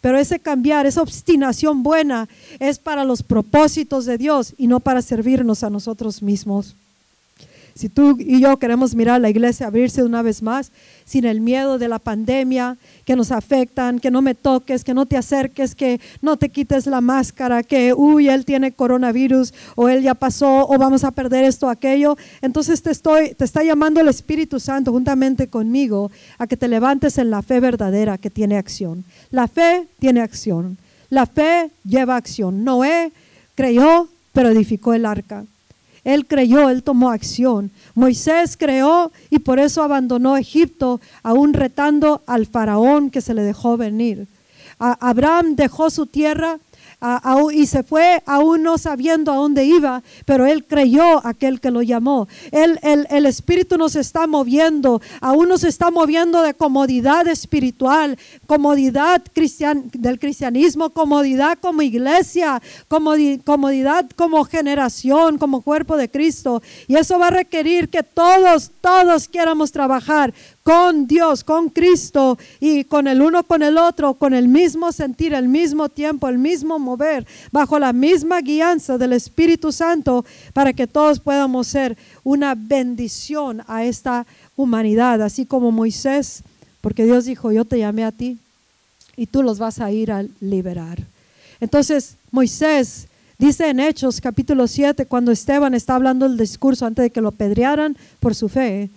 Pero 0.00 0.18
ese 0.18 0.38
cambiar, 0.38 0.86
esa 0.86 1.02
obstinación 1.02 1.82
buena 1.82 2.28
es 2.58 2.78
para 2.78 3.04
los 3.04 3.22
propósitos 3.22 4.06
de 4.06 4.18
Dios 4.18 4.54
y 4.56 4.66
no 4.66 4.80
para 4.80 5.02
servirnos 5.02 5.62
a 5.62 5.70
nosotros 5.70 6.22
mismos. 6.22 6.74
Si 7.80 7.88
tú 7.88 8.14
y 8.18 8.40
yo 8.40 8.58
queremos 8.58 8.94
mirar 8.94 9.22
la 9.22 9.30
iglesia 9.30 9.66
abrirse 9.66 10.02
una 10.02 10.20
vez 10.20 10.42
más, 10.42 10.70
sin 11.06 11.24
el 11.24 11.40
miedo 11.40 11.78
de 11.78 11.88
la 11.88 11.98
pandemia 11.98 12.76
que 13.06 13.16
nos 13.16 13.32
afectan, 13.32 14.00
que 14.00 14.10
no 14.10 14.20
me 14.20 14.34
toques, 14.34 14.84
que 14.84 14.92
no 14.92 15.06
te 15.06 15.16
acerques, 15.16 15.74
que 15.74 15.98
no 16.20 16.36
te 16.36 16.50
quites 16.50 16.86
la 16.86 17.00
máscara, 17.00 17.62
que, 17.62 17.94
uy, 17.94 18.28
él 18.28 18.44
tiene 18.44 18.72
coronavirus 18.72 19.54
o 19.76 19.88
él 19.88 20.02
ya 20.02 20.12
pasó 20.12 20.68
o 20.68 20.76
vamos 20.76 21.04
a 21.04 21.10
perder 21.10 21.46
esto 21.46 21.70
aquello. 21.70 22.18
Entonces 22.42 22.82
te, 22.82 22.90
estoy, 22.90 23.32
te 23.32 23.46
está 23.46 23.64
llamando 23.64 24.02
el 24.02 24.08
Espíritu 24.08 24.60
Santo 24.60 24.92
juntamente 24.92 25.48
conmigo 25.48 26.10
a 26.36 26.46
que 26.46 26.58
te 26.58 26.68
levantes 26.68 27.16
en 27.16 27.30
la 27.30 27.40
fe 27.40 27.60
verdadera 27.60 28.18
que 28.18 28.28
tiene 28.28 28.58
acción. 28.58 29.06
La 29.30 29.48
fe 29.48 29.86
tiene 29.98 30.20
acción. 30.20 30.76
La 31.08 31.24
fe 31.24 31.70
lleva 31.86 32.16
acción. 32.16 32.62
Noé 32.62 33.10
creyó, 33.54 34.06
pero 34.34 34.50
edificó 34.50 34.92
el 34.92 35.06
arca. 35.06 35.46
Él 36.04 36.26
creyó, 36.26 36.70
él 36.70 36.82
tomó 36.82 37.10
acción. 37.10 37.70
Moisés 37.94 38.56
creó 38.56 39.12
y 39.30 39.40
por 39.40 39.58
eso 39.58 39.82
abandonó 39.82 40.36
Egipto, 40.36 41.00
aún 41.22 41.52
retando 41.52 42.22
al 42.26 42.46
faraón 42.46 43.10
que 43.10 43.20
se 43.20 43.34
le 43.34 43.42
dejó 43.42 43.76
venir. 43.76 44.26
Abraham 44.78 45.56
dejó 45.56 45.90
su 45.90 46.06
tierra 46.06 46.58
y 47.52 47.66
se 47.66 47.82
fue 47.82 48.22
aún 48.26 48.62
no 48.62 48.76
sabiendo 48.76 49.32
a 49.32 49.36
dónde 49.36 49.64
iba, 49.64 50.02
pero 50.26 50.46
él 50.46 50.66
creyó 50.66 51.26
aquel 51.26 51.60
que 51.60 51.70
lo 51.70 51.82
llamó. 51.82 52.28
el, 52.50 52.78
el, 52.82 53.26
Espíritu 53.26 53.78
nos 53.78 53.96
está 53.96 54.26
moviendo, 54.26 55.00
aún 55.20 55.48
nos 55.48 55.64
está 55.64 55.90
moviendo 55.90 56.42
de 56.42 56.54
comodidad 56.54 57.26
espiritual, 57.28 58.18
comodidad 58.46 59.22
cristian, 59.32 59.90
del 59.94 60.18
cristianismo, 60.18 60.90
comodidad 60.90 61.58
como 61.60 61.82
iglesia, 61.82 62.60
comodidad 62.88 64.10
como 64.16 64.44
generación, 64.44 65.38
como 65.38 65.62
cuerpo 65.62 65.96
de 65.96 66.10
Cristo. 66.10 66.62
Y 66.86 66.96
eso 66.96 67.18
va 67.18 67.28
a 67.28 67.30
requerir 67.30 67.88
que 67.88 68.02
todos, 68.02 68.70
todos 68.80 69.28
quieramos 69.28 69.72
trabajar 69.72 70.34
con 70.62 71.06
Dios, 71.06 71.42
con 71.42 71.70
Cristo 71.70 72.38
y 72.60 72.84
con 72.84 73.06
el 73.08 73.22
uno 73.22 73.44
con 73.44 73.62
el 73.62 73.78
otro, 73.78 74.14
con 74.14 74.34
el 74.34 74.48
mismo 74.48 74.92
sentir, 74.92 75.32
el 75.34 75.48
mismo 75.48 75.88
tiempo, 75.88 76.28
el 76.28 76.38
mismo 76.38 76.78
mover, 76.78 77.26
bajo 77.50 77.78
la 77.78 77.92
misma 77.92 78.40
guianza 78.40 78.98
del 78.98 79.12
Espíritu 79.12 79.72
Santo, 79.72 80.24
para 80.52 80.72
que 80.72 80.86
todos 80.86 81.18
podamos 81.18 81.66
ser 81.66 81.96
una 82.22 82.54
bendición 82.54 83.62
a 83.66 83.84
esta 83.84 84.26
humanidad, 84.56 85.22
así 85.22 85.46
como 85.46 85.72
Moisés, 85.72 86.42
porque 86.80 87.04
Dios 87.04 87.24
dijo, 87.24 87.52
yo 87.52 87.64
te 87.64 87.78
llamé 87.78 88.04
a 88.04 88.12
ti 88.12 88.38
y 89.16 89.26
tú 89.26 89.42
los 89.42 89.58
vas 89.58 89.80
a 89.80 89.90
ir 89.90 90.12
a 90.12 90.24
liberar. 90.40 90.98
Entonces, 91.60 92.16
Moisés 92.30 93.06
Dice 93.40 93.70
en 93.70 93.80
Hechos 93.80 94.20
capítulo 94.20 94.66
7, 94.66 95.06
cuando 95.06 95.32
Esteban 95.32 95.72
está 95.72 95.94
hablando 95.94 96.26
el 96.26 96.36
discurso 96.36 96.84
antes 96.84 97.04
de 97.04 97.10
que 97.10 97.22
lo 97.22 97.32
pedrearan 97.32 97.96
por 98.20 98.34
su 98.34 98.50
fe, 98.50 98.90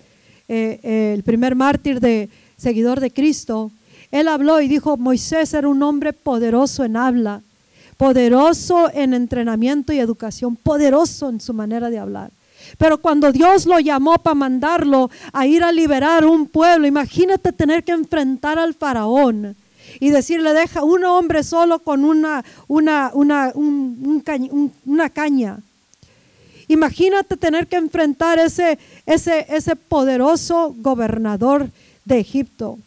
eh, 0.47 0.79
eh, 0.83 1.13
el 1.15 1.23
primer 1.23 1.55
mártir 1.55 1.99
de 1.99 2.29
seguidor 2.57 2.99
de 2.99 3.11
Cristo, 3.11 3.71
él 4.11 4.27
habló 4.27 4.61
y 4.61 4.67
dijo, 4.67 4.97
Moisés 4.97 5.53
era 5.53 5.67
un 5.67 5.81
hombre 5.81 6.13
poderoso 6.13 6.83
en 6.83 6.97
habla, 6.97 7.41
poderoso 7.97 8.91
en 8.93 9.13
entrenamiento 9.13 9.93
y 9.93 9.99
educación, 9.99 10.55
poderoso 10.55 11.29
en 11.29 11.39
su 11.39 11.53
manera 11.53 11.89
de 11.89 11.99
hablar. 11.99 12.31
Pero 12.77 12.99
cuando 12.99 13.31
Dios 13.31 13.65
lo 13.65 13.79
llamó 13.79 14.15
para 14.15 14.35
mandarlo 14.35 15.09
a 15.31 15.45
ir 15.45 15.63
a 15.63 15.71
liberar 15.71 16.25
un 16.25 16.47
pueblo, 16.47 16.87
imagínate 16.87 17.51
tener 17.51 17.83
que 17.83 17.91
enfrentar 17.91 18.59
al 18.59 18.73
faraón 18.73 19.55
y 19.99 20.09
decirle, 20.09 20.53
deja 20.53 20.83
un 20.83 21.03
hombre 21.03 21.43
solo 21.43 21.79
con 21.79 22.05
una, 22.05 22.43
una, 22.67 23.11
una, 23.13 23.51
una 23.55 25.09
caña. 25.09 25.59
Imagínate 26.73 27.37
tener 27.37 27.67
que 27.67 27.75
enfrentar 27.75 28.39
ese, 28.39 28.79
ese, 29.05 29.45
ese 29.47 29.75
poderoso 29.75 30.73
gobernador 30.79 31.69
de 32.03 32.17
Egipto. 32.17 32.79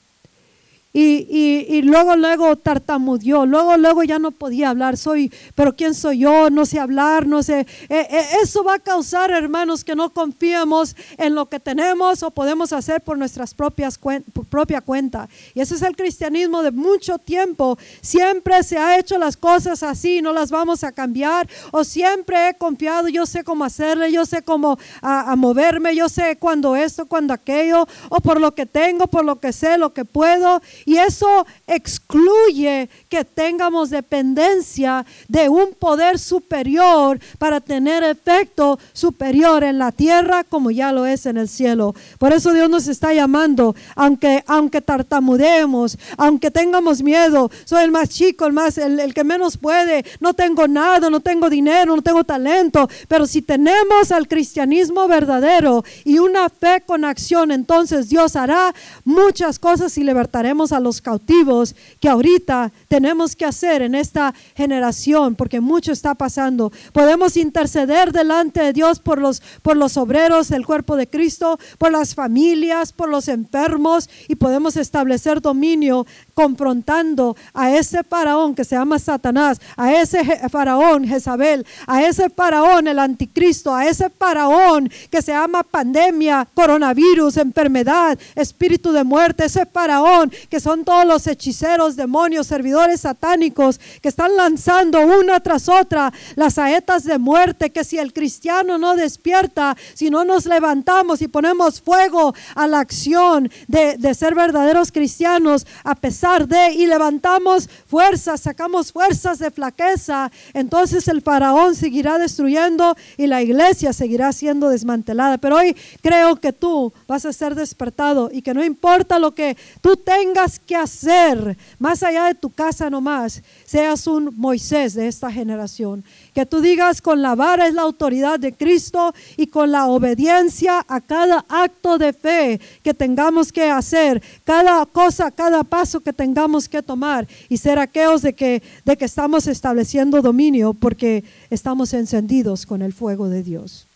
Y, 0.99 1.83
luego, 1.83 2.17
luego 2.17 2.57
tartamudeó, 2.57 3.45
luego, 3.45 3.77
luego 3.77 4.03
ya 4.03 4.19
no 4.19 4.31
podía 4.31 4.71
hablar, 4.71 4.97
soy, 4.97 5.31
pero 5.55 5.77
¿quién 5.77 5.93
soy 5.93 6.21
yo? 6.21 6.49
No 6.49 6.65
sé 6.65 6.81
hablar, 6.81 7.27
no 7.27 7.43
sé. 7.43 7.67
Eh, 7.91 8.07
eh, 8.11 8.27
eso 8.43 8.65
va 8.65 8.77
a 8.77 8.79
causar, 8.79 9.31
hermanos, 9.31 9.85
que 9.85 9.95
no 9.95 10.09
confiemos 10.15 10.97
en 11.19 11.35
lo 11.35 11.51
que 11.51 11.61
tenemos 11.61 12.23
o 12.23 12.31
podemos 12.31 12.73
hacer 12.73 13.03
por 13.03 13.19
nuestras 13.19 13.53
propias 13.53 14.01
propia 14.49 14.81
cuenta. 14.81 15.29
Y 15.53 15.61
ese 15.61 15.75
es 15.75 15.83
el 15.83 15.95
cristianismo 15.97 16.63
de 16.63 16.71
mucho 16.71 17.19
tiempo. 17.19 17.77
Siempre 18.01 18.63
se 18.63 18.79
ha 18.79 18.99
hecho 18.99 19.19
las 19.19 19.37
cosas 19.37 19.83
así, 19.83 20.23
no 20.23 20.33
las 20.33 20.51
vamos 20.51 20.83
a 20.83 20.93
cambiar. 20.93 21.47
O 21.73 21.85
siempre 21.85 22.49
he 22.49 22.55
confiado, 22.55 23.09
yo 23.09 23.27
sé 23.27 23.45
cómo 23.45 23.65
hacerle, 23.65 24.11
yo 24.13 24.25
sé 24.25 24.41
cómo 24.41 24.79
a 25.03 25.37
moverme, 25.37 25.95
yo 25.95 26.09
sé 26.09 26.39
cuando 26.39 26.75
esto, 26.75 27.05
cuando 27.05 27.35
aquello, 27.35 27.87
o 28.09 28.21
por 28.21 28.41
lo 28.41 28.55
que 28.55 28.65
tengo, 28.65 29.09
por 29.09 29.27
lo 29.27 29.41
que 29.41 29.53
sé, 29.53 29.77
lo 29.77 29.93
que 29.93 30.07
puedo. 30.07 30.63
Y 30.87 30.99
eso 30.99 31.47
excluye 31.67 32.89
que 33.09 33.25
tengamos 33.25 33.91
dependencia 33.91 35.05
de 35.29 35.49
un 35.49 35.75
poder 35.75 36.19
superior 36.19 37.19
para 37.39 37.61
tener 37.61 38.05
efecto 38.05 38.79
superior 38.93 39.65
en 39.65 39.79
la 39.79 39.91
tierra 39.91 40.45
como 40.45 40.71
ya 40.71 40.93
lo 40.93 41.05
es 41.05 41.27
en 41.27 41.39
el 41.39 41.49
cielo. 41.49 41.95
Por 42.19 42.33
eso 42.33 42.53
Dios 42.53 42.71
nos 42.71 42.87
está 42.87 43.13
llamando, 43.13 43.75
aunque, 43.97 44.45
aunque 44.47 44.81
tartamudeemos, 44.81 45.99
aunque 46.17 46.53
tengamos 46.53 47.03
miedo, 47.03 47.51
soy 47.65 47.83
el 47.83 47.91
más 47.91 48.09
chico, 48.09 48.47
el, 48.47 48.53
más, 48.53 48.79
el, 48.79 49.01
el 49.01 49.13
que 49.13 49.25
menos 49.25 49.57
puede, 49.57 50.05
no 50.21 50.35
tengo 50.35 50.69
nada, 50.69 51.11
no 51.11 51.19
tengo 51.19 51.51
dinero, 51.51 51.97
no 51.97 52.03
tengo 52.03 52.23
talento, 52.23 52.89
pero 53.09 53.27
si 53.27 53.43
tenemos 53.43 54.13
al 54.13 54.29
cristianismo 54.29 55.09
verdadero 55.09 55.85
y 56.05 56.21
una 56.21 56.49
fe 56.49 56.83
con 56.87 57.05
acción, 57.05 57.51
entonces 57.51 58.09
Dios 58.09 58.37
hará 58.37 58.73
muchas 59.05 59.59
cosas 59.59 59.99
y 59.99 60.05
libertaremos 60.05 60.66
a 60.73 60.81
los 60.81 61.01
cautivos 61.01 61.75
que 62.01 62.09
ahorita 62.09 62.73
tenemos 62.89 63.37
que 63.37 63.45
hacer 63.45 63.83
en 63.83 63.95
esta 63.95 64.35
generación, 64.55 65.35
porque 65.35 65.61
mucho 65.61 65.93
está 65.93 66.15
pasando. 66.15 66.73
Podemos 66.93 67.37
interceder 67.37 68.13
delante 68.13 68.61
de 68.61 68.73
Dios 68.73 68.99
por 69.01 69.19
los, 69.19 69.43
por 69.63 69.77
los 69.77 69.97
obreros 69.97 70.49
del 70.49 70.67
cuerpo 70.67 70.97
de 70.97 71.09
Cristo, 71.09 71.59
por 71.79 71.93
las 71.93 72.15
familias, 72.15 72.93
por 72.93 73.09
los 73.09 73.29
enfermos, 73.29 74.09
y 74.29 74.37
podemos 74.37 74.77
establecer 74.77 75.41
dominio 75.41 76.07
confrontando 76.35 77.37
a 77.55 77.71
ese 77.71 78.05
faraón 78.05 78.55
que 78.55 78.65
se 78.65 78.77
llama 78.77 78.99
Satanás, 78.99 79.61
a 79.77 79.93
ese 79.93 80.23
faraón 80.51 81.07
Jezabel, 81.07 81.67
a 81.87 82.03
ese 82.03 82.29
faraón 82.31 82.89
el 82.89 82.99
anticristo, 82.99 83.75
a 83.75 83.87
ese 83.87 84.11
faraón 84.11 84.91
que 85.11 85.23
se 85.23 85.33
llama 85.33 85.63
pandemia, 85.63 86.47
coronavirus, 86.55 87.39
enfermedad, 87.39 88.19
espíritu 88.35 88.93
de 88.93 89.05
muerte, 89.05 89.45
ese 89.45 89.67
faraón 89.67 90.31
que 90.49 90.56
son 90.61 90.85
todos 90.85 91.07
los 91.07 91.27
hechiceros, 91.27 91.97
demonios, 91.97 92.47
servidores 92.47 93.03
satánicos 93.03 93.81
que 94.01 94.09
están 94.09 94.37
lanzando 94.37 95.01
una 95.01 95.41
tras 95.41 95.69
otra 95.69 96.13
las 96.35 96.55
saetas 96.55 97.05
de 97.05 97.19
muerte, 97.19 97.71
que 97.71 97.85
si 97.85 97.99
el 97.99 98.13
cristiano 98.13 98.79
no 98.79 98.97
despierta, 98.97 99.77
si 99.95 100.11
no 100.11 100.25
nos 100.25 100.47
levantamos 100.47 101.23
y 101.23 101.29
ponemos 101.29 101.81
fuego 101.81 102.35
a 102.55 102.67
la 102.67 102.81
acción 102.81 103.51
de, 103.69 103.97
de 103.97 104.15
ser 104.15 104.35
verdaderos 104.35 104.93
cristianos, 104.93 105.67
a 105.85 105.95
pesar 105.95 106.47
de 106.47 106.73
y 106.73 106.87
levantamos 106.87 107.69
fuerzas, 107.87 108.41
sacamos 108.41 108.93
fuerzas 108.93 109.39
de 109.39 109.51
flaqueza, 109.51 110.31
entonces 110.55 111.09
el 111.09 111.23
faraón 111.23 111.75
seguirá 111.75 112.19
destruyendo 112.19 112.97
y 113.17 113.27
la 113.27 113.43
iglesia 113.43 113.93
seguirá 113.93 114.33
siendo 114.33 114.69
desmantelada. 114.69 115.39
Pero 115.39 115.57
hoy 115.57 115.77
creo 116.03 116.37
que 116.37 116.53
tú 116.53 116.93
vas 117.07 117.25
a 117.27 117.33
ser 117.33 117.55
despertado 117.55 118.31
y 118.33 118.43
que 118.43 118.55
no 118.55 118.65
importa 118.65 119.19
lo 119.19 119.35
que 119.35 119.57
tú 119.81 119.97
tengas 119.97 120.46
que 120.59 120.77
hacer, 120.77 121.57
más 121.79 122.03
allá 122.03 122.27
de 122.27 122.35
tu 122.35 122.51
casa 122.51 122.89
nomás, 122.91 123.43
seas 123.65 124.07
un 124.07 124.33
Moisés 124.37 124.95
de 124.95 125.09
esta 125.09 125.31
generación 125.31 126.05
que 126.37 126.45
tú 126.45 126.61
digas 126.61 127.01
con 127.01 127.23
la 127.23 127.35
vara 127.35 127.67
es 127.67 127.73
la 127.73 127.81
autoridad 127.81 128.39
de 128.39 128.53
Cristo 128.53 129.15
y 129.39 129.47
con 129.47 129.73
la 129.73 129.87
obediencia 129.87 130.85
a 130.87 131.01
cada 131.01 131.47
acto 131.49 131.97
de 131.97 132.13
fe 132.13 132.61
que 132.83 132.93
tengamos 132.93 133.51
que 133.51 133.71
hacer, 133.71 134.23
cada 134.45 134.85
cosa, 134.85 135.31
cada 135.31 135.65
paso 135.65 136.01
que 136.01 136.13
tengamos 136.13 136.69
que 136.69 136.83
tomar 136.83 137.27
y 137.49 137.57
ser 137.57 137.79
aquellos 137.79 138.21
de 138.21 138.35
que, 138.35 138.63
de 138.85 138.97
que 138.99 139.07
estamos 139.07 139.47
estableciendo 139.47 140.21
dominio 140.21 140.75
porque 140.75 141.25
estamos 141.49 141.95
encendidos 141.95 142.67
con 142.67 142.83
el 142.83 142.93
fuego 142.93 143.31
de 143.31 143.43
Dios. 143.43 143.87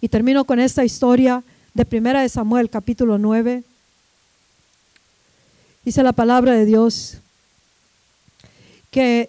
Y 0.00 0.08
termino 0.08 0.42
con 0.42 0.58
esta 0.58 0.84
historia 0.84 1.44
de 1.72 1.84
Primera 1.84 2.22
de 2.22 2.28
Samuel, 2.30 2.68
capítulo 2.68 3.16
9. 3.16 3.62
Dice 5.84 6.02
la 6.04 6.12
palabra 6.12 6.52
de 6.52 6.64
Dios 6.64 7.18
que 8.92 9.28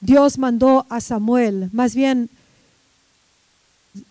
Dios 0.00 0.36
mandó 0.36 0.84
a 0.90 1.00
Samuel, 1.00 1.70
más 1.72 1.94
bien 1.94 2.28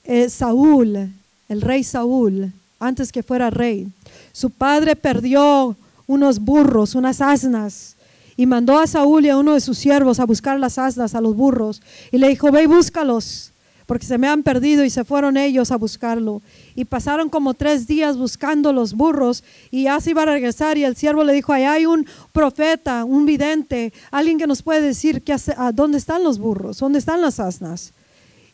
eh, 0.06 0.30
Saúl, 0.30 1.12
el 1.50 1.62
rey 1.62 1.84
Saúl, 1.84 2.52
antes 2.80 3.12
que 3.12 3.22
fuera 3.22 3.52
rey. 3.52 3.88
Su 4.32 4.50
padre 4.50 4.96
perdió 4.96 5.76
unos 6.08 6.40
burros, 6.40 6.96
unas 6.96 7.22
asnas, 7.22 7.96
y 8.36 8.48
mandó 8.48 8.80
a 8.80 8.88
Saúl 8.88 9.26
y 9.26 9.30
a 9.30 9.38
uno 9.38 9.54
de 9.54 9.62
sus 9.62 9.78
siervos 9.78 10.20
a 10.20 10.26
buscar 10.26 10.60
las 10.60 10.80
asnas, 10.80 11.14
a 11.14 11.22
los 11.22 11.36
burros, 11.36 11.82
y 12.12 12.18
le 12.18 12.30
dijo, 12.30 12.52
ve 12.52 12.64
y 12.64 12.68
búscalos 12.68 13.53
porque 13.94 14.08
se 14.08 14.18
me 14.18 14.28
han 14.28 14.42
perdido 14.42 14.84
y 14.84 14.90
se 14.90 15.04
fueron 15.04 15.38
ellos 15.38 15.70
a 15.70 15.78
buscarlo. 15.78 16.42
Y 16.74 16.86
pasaron 16.86 17.30
como 17.30 17.54
tres 17.54 17.86
días 17.86 18.18
buscando 18.18 18.74
los 18.74 18.96
burros 18.96 19.44
y 19.70 19.84
ya 19.84 20.02
se 20.02 20.10
iba 20.10 20.24
a 20.24 20.26
regresar 20.26 20.80
y 20.80 20.84
el 20.84 20.96
siervo 20.96 21.24
le 21.24 21.32
dijo, 21.32 21.54
ahí 21.54 21.66
hay 21.66 21.86
un 21.86 22.08
profeta, 22.32 23.06
un 23.06 23.28
vidente, 23.28 23.94
alguien 24.10 24.40
que 24.40 24.48
nos 24.48 24.64
puede 24.64 24.82
decir 24.82 25.22
que, 25.22 25.34
a 25.34 25.72
dónde 25.72 26.00
están 26.00 26.24
los 26.24 26.40
burros, 26.40 26.80
dónde 26.80 26.98
están 26.98 27.22
las 27.22 27.40
asnas. 27.40 27.94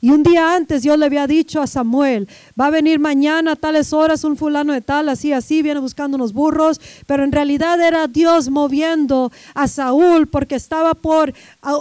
Y 0.01 0.11
un 0.11 0.23
día 0.23 0.55
antes 0.55 0.83
Dios 0.83 0.97
le 0.97 1.05
había 1.05 1.27
dicho 1.27 1.61
a 1.61 1.67
Samuel, 1.67 2.29
va 2.59 2.67
a 2.67 2.71
venir 2.71 2.99
mañana 2.99 3.51
a 3.51 3.55
tales 3.57 3.91
horas 3.91 4.23
un 4.23 4.37
fulano 4.37 4.71
de 4.71 4.79
tal, 4.79 5.09
así, 5.09 5.33
así, 5.33 5.61
viene 5.61 5.81
buscando 5.81 6.15
unos 6.15 6.31
burros, 6.31 6.79
pero 7.05 7.25
en 7.25 7.33
realidad 7.33 7.81
era 7.81 8.07
Dios 8.07 8.49
moviendo 8.49 9.29
a 9.53 9.67
Saúl 9.67 10.27
porque 10.27 10.55
estaba 10.55 10.93
por 10.93 11.33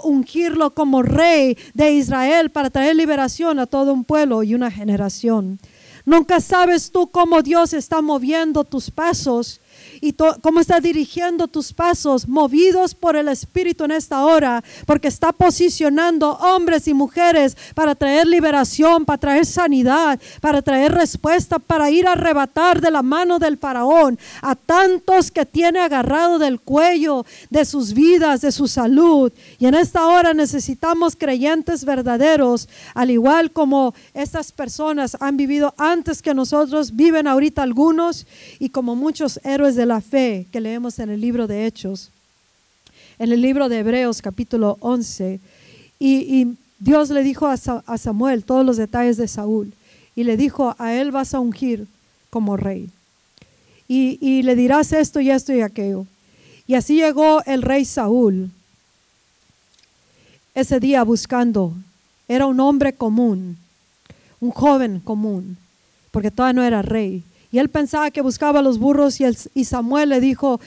ungirlo 0.02 0.74
como 0.74 1.02
rey 1.02 1.56
de 1.74 1.92
Israel 1.92 2.50
para 2.50 2.70
traer 2.70 2.96
liberación 2.96 3.60
a 3.60 3.66
todo 3.66 3.92
un 3.92 4.04
pueblo 4.04 4.42
y 4.42 4.54
una 4.54 4.70
generación. 4.70 5.60
Nunca 6.04 6.40
sabes 6.40 6.90
tú 6.90 7.10
cómo 7.10 7.42
Dios 7.42 7.72
está 7.72 8.00
moviendo 8.00 8.64
tus 8.64 8.90
pasos 8.90 9.60
y 10.00 10.14
cómo 10.42 10.60
está 10.60 10.80
dirigiendo 10.80 11.48
tus 11.48 11.72
pasos, 11.72 12.28
movidos 12.28 12.94
por 12.94 13.16
el 13.16 13.28
Espíritu 13.28 13.84
en 13.84 13.92
esta 13.92 14.24
hora, 14.24 14.62
porque 14.86 15.08
está 15.08 15.32
posicionando 15.32 16.32
hombres 16.32 16.88
y 16.88 16.94
mujeres 16.94 17.56
para 17.74 17.94
traer 17.94 18.26
liberación, 18.26 19.04
para 19.04 19.18
traer 19.18 19.46
sanidad, 19.46 20.20
para 20.40 20.62
traer 20.62 20.92
respuesta, 20.92 21.58
para 21.58 21.90
ir 21.90 22.06
a 22.06 22.12
arrebatar 22.12 22.80
de 22.80 22.90
la 22.90 23.02
mano 23.02 23.38
del 23.38 23.58
faraón 23.58 24.18
a 24.42 24.54
tantos 24.54 25.30
que 25.30 25.46
tiene 25.46 25.80
agarrado 25.80 26.38
del 26.38 26.60
cuello 26.60 27.24
de 27.50 27.64
sus 27.64 27.92
vidas, 27.94 28.40
de 28.40 28.52
su 28.52 28.68
salud. 28.68 29.32
Y 29.58 29.66
en 29.66 29.74
esta 29.74 30.06
hora 30.06 30.34
necesitamos 30.34 31.16
creyentes 31.16 31.84
verdaderos, 31.84 32.68
al 32.94 33.10
igual 33.10 33.52
como 33.52 33.94
estas 34.14 34.52
personas 34.52 35.16
han 35.20 35.36
vivido 35.36 35.74
antes 35.76 36.22
que 36.22 36.34
nosotros, 36.34 36.94
viven 36.94 37.26
ahorita 37.26 37.62
algunos 37.62 38.26
y 38.58 38.70
como 38.70 38.96
muchos 38.96 39.40
héroes 39.44 39.76
de 39.76 39.86
la 39.88 40.00
fe 40.00 40.46
que 40.52 40.60
leemos 40.60 40.98
en 40.98 41.10
el 41.10 41.20
libro 41.20 41.46
de 41.46 41.66
Hechos, 41.66 42.10
en 43.18 43.32
el 43.32 43.42
libro 43.42 43.68
de 43.68 43.78
Hebreos 43.78 44.22
capítulo 44.22 44.76
11. 44.80 45.40
Y, 45.98 46.56
Dios 46.80 47.10
le 47.10 47.24
dijo 47.24 47.48
a, 47.48 47.56
Samuel 47.56 48.44
todos 48.44 48.64
los 48.64 48.76
detalles 48.76 49.16
de 49.16 49.26
Saúl 49.26 49.72
y 50.14 50.22
le 50.22 50.36
dijo, 50.36 50.76
a 50.78 50.94
él 50.94 51.10
vas 51.10 51.34
a 51.34 51.40
ungir 51.40 51.88
como 52.30 52.56
rey. 52.56 52.88
Y, 53.88 54.16
y 54.20 54.42
le 54.44 54.54
dirás 54.54 54.92
esto 54.92 55.18
y 55.18 55.28
esto 55.28 55.52
y 55.52 55.60
aquello. 55.60 56.06
Y 56.68 56.74
así 56.74 56.94
llegó 56.94 57.42
el 57.46 57.62
rey 57.62 57.84
Saúl 57.84 58.52
ese 60.54 60.80
día 60.80 61.04
buscando 61.04 61.72
era 62.26 62.46
un 62.46 62.60
hombre 62.60 62.92
común, 62.92 63.56
un 64.40 64.50
joven 64.50 65.00
común, 65.00 65.56
porque 66.10 66.30
todavía 66.30 66.52
no 66.52 66.62
era 66.62 66.82
rey. 66.82 67.22
Y 67.50 67.58
él 67.58 67.68
pensaba 67.68 68.10
que 68.10 68.20
buscaba 68.20 68.60
los 68.60 68.78
burros 68.78 69.18
y, 69.54 69.64
Samuel 69.64 70.10
le 70.10 70.20
dijo, 70.20 70.60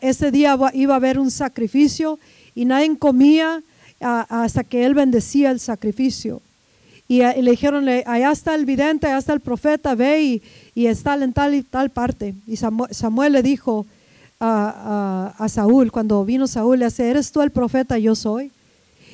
ese 0.00 0.30
día 0.30 0.58
iba 0.72 0.94
a 0.94 0.96
haber 0.96 1.18
un 1.18 1.30
sacrificio 1.30 2.18
y 2.54 2.64
nadie 2.64 2.96
comía 2.98 3.62
hasta 4.00 4.64
que 4.64 4.84
él 4.84 4.94
bendecía 4.94 5.50
el 5.50 5.60
sacrificio. 5.60 6.42
Y, 7.06 7.18
le 7.20 7.50
dijeron, 7.50 7.86
allá 7.88 8.32
está 8.32 8.54
el 8.54 8.64
vidente, 8.64 9.06
allá 9.06 9.18
está 9.18 9.32
el 9.32 9.40
profeta, 9.40 9.94
ve 9.94 10.42
y, 10.74 10.86
está 10.86 11.14
en 11.14 11.32
tal 11.32 11.54
y 11.54 11.62
tal 11.62 11.90
parte. 11.90 12.34
Y 12.46 12.56
Samuel, 12.56 13.32
le 13.32 13.42
dijo 13.42 13.86
a, 14.40 15.46
Saúl, 15.48 15.92
cuando 15.92 16.24
vino 16.24 16.46
Saúl, 16.46 16.80
le 16.80 16.86
dice, 16.86 17.08
¿eres 17.08 17.30
tú 17.30 17.42
el 17.42 17.50
profeta? 17.50 17.98
Yo 17.98 18.14
soy. 18.14 18.50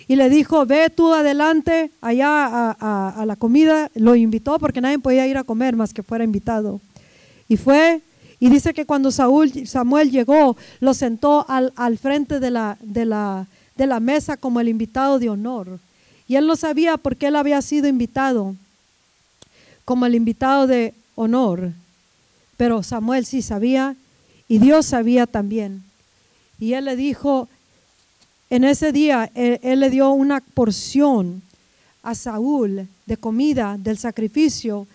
Y 0.08 0.16
le 0.16 0.28
dijo, 0.28 0.64
ve 0.66 0.90
tú 0.90 1.12
adelante 1.12 1.90
allá 2.00 2.70
a, 2.80 3.24
la 3.26 3.36
comida. 3.36 3.90
Lo 3.94 4.14
invitó 4.14 4.58
porque 4.58 4.80
nadie 4.80 4.98
podía 4.98 5.26
ir 5.26 5.36
a 5.36 5.44
comer 5.44 5.76
más 5.76 5.92
que 5.92 6.02
fuera 6.02 6.24
invitado. 6.24 6.80
Y 7.50 7.56
fue, 7.56 8.00
y 8.38 8.48
dice 8.48 8.72
que 8.72 8.86
cuando 8.86 9.10
Saúl, 9.10 9.66
Samuel 9.66 10.12
llegó, 10.12 10.56
lo 10.78 10.94
sentó 10.94 11.44
al, 11.48 11.72
al 11.74 11.98
frente 11.98 12.38
de 12.38 12.52
la, 12.52 12.78
de, 12.80 13.04
la, 13.04 13.48
de 13.74 13.88
la 13.88 13.98
mesa 13.98 14.36
como 14.36 14.60
el 14.60 14.68
invitado 14.68 15.18
de 15.18 15.30
honor. 15.30 15.80
Y 16.28 16.36
él 16.36 16.46
no 16.46 16.54
sabía 16.54 16.96
por 16.96 17.16
qué 17.16 17.26
él 17.26 17.34
había 17.34 17.60
sido 17.60 17.88
invitado 17.88 18.54
como 19.84 20.06
el 20.06 20.14
invitado 20.14 20.68
de 20.68 20.94
honor. 21.16 21.72
Pero 22.56 22.84
Samuel 22.84 23.26
sí 23.26 23.42
sabía 23.42 23.96
y 24.46 24.60
Dios 24.60 24.86
sabía 24.86 25.26
también. 25.26 25.82
Y 26.60 26.74
él 26.74 26.84
le 26.84 26.94
dijo, 26.94 27.48
en 28.48 28.62
ese 28.62 28.92
día, 28.92 29.28
él, 29.34 29.58
él 29.64 29.80
le 29.80 29.90
dio 29.90 30.12
una 30.12 30.40
porción 30.40 31.42
a 32.04 32.14
Saúl 32.14 32.86
de 33.06 33.16
comida 33.16 33.76
del 33.76 33.98
sacrificio 33.98 34.86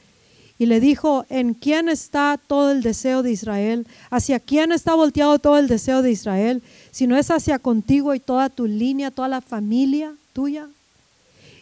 y 0.58 0.68
le 0.68 0.80
dijo, 0.80 1.26
¿en 1.30 1.54
quién 1.54 1.90
está 1.90 2.40
todo 2.48 2.72
el 2.72 2.82
deseo 2.82 3.24
de 3.24 3.32
Israel? 3.32 3.86
¿Hacia 4.10 4.40
quién 4.40 4.72
está 4.72 4.94
volteado 4.94 5.38
todo 5.40 5.58
el 5.58 5.68
deseo 5.68 6.02
de 6.02 6.12
Israel? 6.12 6.64
Si 6.92 7.08
no 7.08 7.18
es 7.18 7.30
hacia 7.30 7.60
contigo 7.60 8.16
y 8.16 8.20
toda 8.20 8.50
tu 8.50 8.66
línea, 8.66 9.12
toda 9.12 9.28
la 9.28 9.42
familia 9.42 10.14
tuya. 10.32 10.68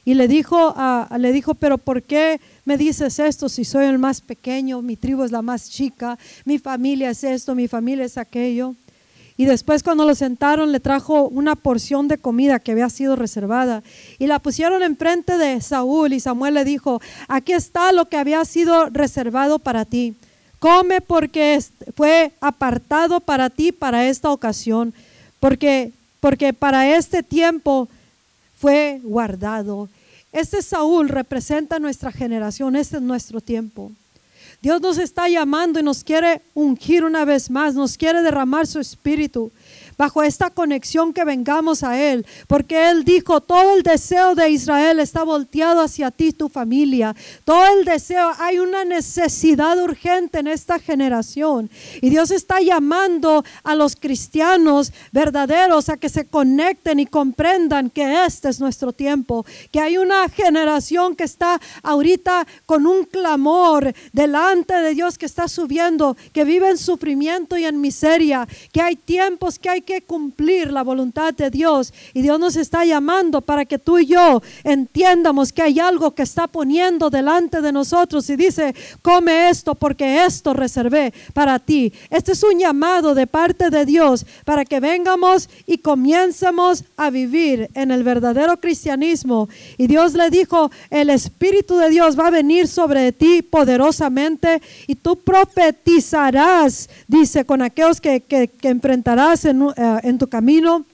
Y 0.05 0.13
le 0.15 0.27
dijo, 0.27 0.75
le 1.17 1.31
dijo, 1.31 1.55
pero 1.55 1.77
¿por 1.77 2.03
qué 2.03 2.39
me 2.65 2.77
dices 2.77 3.19
esto 3.19 3.49
si 3.49 3.65
soy 3.65 3.85
el 3.85 3.97
más 3.97 4.21
pequeño? 4.21 4.81
Mi 4.81 4.95
tribu 4.95 5.23
es 5.23 5.31
la 5.31 5.41
más 5.41 5.69
chica, 5.69 6.19
mi 6.45 6.59
familia 6.59 7.09
es 7.09 7.23
esto, 7.23 7.55
mi 7.55 7.67
familia 7.67 8.05
es 8.05 8.17
aquello. 8.17 8.75
Y 9.35 9.45
después 9.45 9.81
cuando 9.81 10.05
lo 10.05 10.14
sentaron 10.14 10.72
le 10.72 10.80
trajo 10.80 11.27
una 11.27 11.55
porción 11.55 12.07
de 12.07 12.18
comida 12.18 12.60
que 12.60 12.72
había 12.72 12.89
sido 12.89 13.15
reservada 13.15 13.81
y 14.19 14.27
la 14.27 14.39
pusieron 14.39 14.84
enfrente 14.84 15.38
de 15.38 15.60
Saúl 15.60 16.14
y 16.14 16.19
Samuel 16.19 16.53
le 16.53 16.65
dijo, 16.65 17.01
aquí 17.27 17.53
está 17.53 17.91
lo 17.91 18.05
que 18.05 18.18
había 18.18 18.45
sido 18.45 18.89
reservado 18.89 19.57
para 19.60 19.85
ti. 19.85 20.15
Come 20.60 21.01
porque 21.01 21.61
fue 21.95 22.31
apartado 22.39 23.19
para 23.19 23.49
ti 23.49 23.72
para 23.72 24.07
esta 24.07 24.31
ocasión, 24.31 24.93
porque, 25.39 25.91
porque 26.19 26.53
para 26.53 26.95
este 26.95 27.23
tiempo 27.23 27.89
fue 28.60 29.01
guardado. 29.03 29.89
Este 30.31 30.61
Saúl 30.61 31.10
representa 31.10 31.80
nuestra 31.80 32.11
generación, 32.11 32.76
este 32.76 32.97
es 32.97 33.03
nuestro 33.03 33.41
tiempo. 33.41 33.91
Dios 34.64 34.80
nos 34.80 34.98
está 34.98 35.27
llamando 35.27 35.81
y 35.81 35.84
nos 35.84 36.06
quiere 36.06 36.41
ungir 36.53 37.03
una 37.03 37.26
vez 37.26 37.49
más, 37.49 37.76
nos 37.76 37.98
quiere 37.98 38.22
derramar 38.22 38.65
su 38.65 38.80
espíritu 38.80 39.52
bajo 39.97 40.23
esta 40.23 40.49
conexión 40.49 41.13
que 41.13 41.23
vengamos 41.23 41.83
a 41.83 41.99
Él, 41.99 42.25
porque 42.47 42.89
Él 42.89 43.03
dijo, 43.03 43.41
todo 43.41 43.75
el 43.75 43.83
deseo 43.83 44.35
de 44.35 44.49
Israel 44.49 44.99
está 44.99 45.23
volteado 45.23 45.81
hacia 45.81 46.11
ti, 46.11 46.31
tu 46.31 46.49
familia, 46.49 47.15
todo 47.45 47.65
el 47.77 47.85
deseo, 47.85 48.31
hay 48.39 48.59
una 48.59 48.85
necesidad 48.85 49.77
urgente 49.81 50.39
en 50.39 50.47
esta 50.47 50.79
generación. 50.79 51.69
Y 52.01 52.09
Dios 52.09 52.31
está 52.31 52.61
llamando 52.61 53.43
a 53.63 53.75
los 53.75 53.95
cristianos 53.95 54.91
verdaderos 55.11 55.89
a 55.89 55.97
que 55.97 56.09
se 56.09 56.25
conecten 56.25 56.99
y 56.99 57.05
comprendan 57.05 57.89
que 57.89 58.25
este 58.25 58.49
es 58.49 58.59
nuestro 58.59 58.93
tiempo, 58.93 59.45
que 59.71 59.79
hay 59.79 59.97
una 59.97 60.27
generación 60.29 61.15
que 61.15 61.23
está 61.23 61.59
ahorita 61.81 62.45
con 62.65 62.85
un 62.85 63.05
clamor 63.05 63.93
delante 64.11 64.73
de 64.73 64.93
Dios 64.93 65.17
que 65.17 65.25
está 65.25 65.47
subiendo, 65.47 66.15
que 66.31 66.43
vive 66.43 66.69
en 66.69 66.77
sufrimiento 66.77 67.57
y 67.57 67.65
en 67.65 67.81
miseria, 67.81 68.47
que 68.71 68.81
hay 68.81 68.95
tiempos 68.95 69.59
que 69.59 69.69
hay 69.69 69.81
que 69.81 69.92
cumplir 70.01 70.71
la 70.71 70.83
voluntad 70.83 71.33
de 71.33 71.49
Dios 71.49 71.93
y 72.13 72.21
Dios 72.21 72.39
nos 72.39 72.55
está 72.55 72.83
llamando 72.83 73.41
para 73.41 73.65
que 73.65 73.77
tú 73.77 73.99
y 73.99 74.07
yo 74.07 74.41
entiendamos 74.63 75.53
que 75.53 75.61
hay 75.61 75.79
algo 75.79 76.11
que 76.11 76.23
está 76.23 76.47
poniendo 76.47 77.09
delante 77.09 77.61
de 77.61 77.71
nosotros 77.71 78.29
y 78.29 78.35
dice, 78.35 78.73
come 79.01 79.49
esto 79.49 79.75
porque 79.75 80.25
esto 80.25 80.53
reservé 80.53 81.13
para 81.33 81.59
ti. 81.59 81.93
Este 82.09 82.31
es 82.31 82.43
un 82.43 82.59
llamado 82.59 83.13
de 83.13 83.27
parte 83.27 83.69
de 83.69 83.85
Dios 83.85 84.25
para 84.45 84.65
que 84.65 84.79
vengamos 84.79 85.49
y 85.65 85.77
comiencemos 85.77 86.83
a 86.97 87.09
vivir 87.09 87.69
en 87.73 87.91
el 87.91 88.03
verdadero 88.03 88.59
cristianismo. 88.59 89.49
Y 89.77 89.87
Dios 89.87 90.13
le 90.13 90.29
dijo, 90.29 90.71
el 90.89 91.09
Espíritu 91.09 91.77
de 91.77 91.89
Dios 91.89 92.17
va 92.19 92.27
a 92.27 92.31
venir 92.31 92.67
sobre 92.67 93.11
ti 93.11 93.41
poderosamente 93.41 94.61
y 94.87 94.95
tú 94.95 95.17
profetizarás, 95.17 96.89
dice, 97.07 97.45
con 97.45 97.61
aquellos 97.61 98.01
que, 98.01 98.21
que, 98.21 98.49
enfrentarás 98.63 99.45
en, 99.45 99.72
eh, 99.77 99.99
en 100.03 100.17
tu 100.17 100.27
camino 100.27 100.85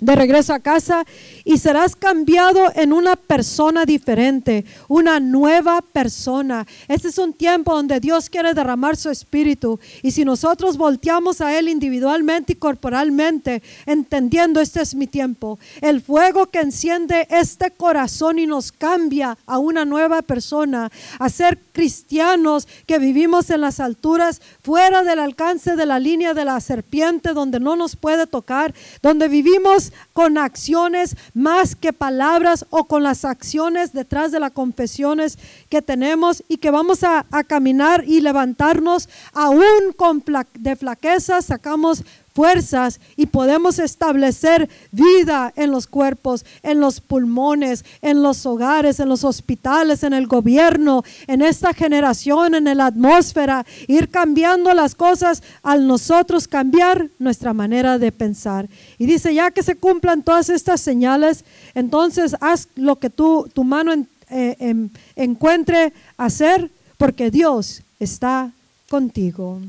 de 0.00 0.14
regreso 0.16 0.52
a 0.52 0.60
casa 0.60 1.04
y 1.44 1.58
serás 1.58 1.96
cambiado 1.96 2.72
en 2.74 2.92
una 2.92 3.16
persona 3.16 3.84
diferente, 3.84 4.64
una 4.88 5.20
nueva 5.20 5.82
persona. 5.82 6.66
Este 6.88 7.08
es 7.08 7.18
un 7.18 7.32
tiempo 7.32 7.74
donde 7.74 8.00
Dios 8.00 8.28
quiere 8.28 8.54
derramar 8.54 8.96
su 8.96 9.10
espíritu 9.10 9.78
y 10.02 10.10
si 10.10 10.24
nosotros 10.24 10.76
volteamos 10.76 11.40
a 11.40 11.58
Él 11.58 11.68
individualmente 11.68 12.54
y 12.54 12.56
corporalmente, 12.56 13.62
entendiendo 13.86 14.60
este 14.60 14.82
es 14.82 14.94
mi 14.94 15.06
tiempo, 15.06 15.58
el 15.80 16.00
fuego 16.00 16.46
que 16.46 16.60
enciende 16.60 17.26
este 17.30 17.70
corazón 17.70 18.38
y 18.38 18.46
nos 18.46 18.72
cambia 18.72 19.38
a 19.46 19.58
una 19.58 19.84
nueva 19.84 20.22
persona, 20.22 20.90
a 21.18 21.28
ser 21.28 21.58
cristianos 21.72 22.66
que 22.86 22.98
vivimos 22.98 23.50
en 23.50 23.60
las 23.60 23.80
alturas, 23.80 24.40
fuera 24.62 25.02
del 25.02 25.18
alcance 25.18 25.76
de 25.76 25.86
la 25.86 25.98
línea 25.98 26.34
de 26.34 26.44
la 26.44 26.60
serpiente, 26.60 27.32
donde 27.32 27.60
no 27.60 27.76
nos 27.76 27.96
puede 27.96 28.26
tocar, 28.26 28.74
donde 29.02 29.28
vivimos 29.28 29.83
con 30.12 30.38
acciones 30.38 31.16
más 31.34 31.76
que 31.76 31.92
palabras 31.92 32.66
o 32.70 32.84
con 32.84 33.02
las 33.02 33.24
acciones 33.24 33.92
detrás 33.92 34.32
de 34.32 34.40
las 34.40 34.52
confesiones 34.52 35.38
que 35.68 35.82
tenemos 35.82 36.42
y 36.48 36.58
que 36.58 36.70
vamos 36.70 37.02
a, 37.04 37.26
caminar 37.46 38.04
y 38.06 38.20
levantarnos 38.20 39.08
aún 39.32 39.92
con 39.96 40.24
de 40.54 40.76
flaqueza, 40.76 41.42
sacamos 41.42 42.04
fuerzas 42.34 43.00
y 43.16 43.26
podemos 43.26 43.78
establecer 43.78 44.68
vida 44.90 45.52
en 45.54 45.70
los 45.70 45.86
cuerpos, 45.86 46.44
en 46.64 46.80
los 46.80 47.00
pulmones, 47.00 47.84
en 48.02 48.22
los 48.22 48.44
hogares, 48.44 48.98
en 48.98 49.08
los 49.08 49.22
hospitales, 49.22 50.02
en 50.02 50.12
el 50.12 50.26
gobierno, 50.26 51.04
en 51.28 51.42
esta 51.42 51.72
generación, 51.72 52.56
en 52.56 52.76
la 52.76 52.86
atmósfera, 52.86 53.64
ir 53.86 54.10
cambiando 54.10 54.74
las 54.74 54.96
cosas 54.96 55.42
al 55.62 55.86
nosotros 55.86 56.48
cambiar 56.48 57.08
nuestra 57.20 57.52
manera 57.52 57.98
de 57.98 58.10
pensar. 58.10 58.68
Y 58.98 59.06
dice, 59.06 59.32
ya 59.32 59.52
que 59.52 59.62
se 59.62 59.76
cumplan 59.76 60.22
todas 60.22 60.48
estas 60.48 60.80
señales, 60.80 61.44
entonces 61.74 62.34
haz 62.40 62.68
lo 62.74 62.96
que 62.96 63.10
tú, 63.10 63.48
tu 63.54 63.62
mano 63.62 63.92
eh, 64.30 64.56
em, 64.58 64.90
encuentre 65.14 65.92
hacer, 66.16 66.68
porque 66.96 67.30
Dios 67.30 67.82
está 68.00 68.50
contigo. 68.88 69.60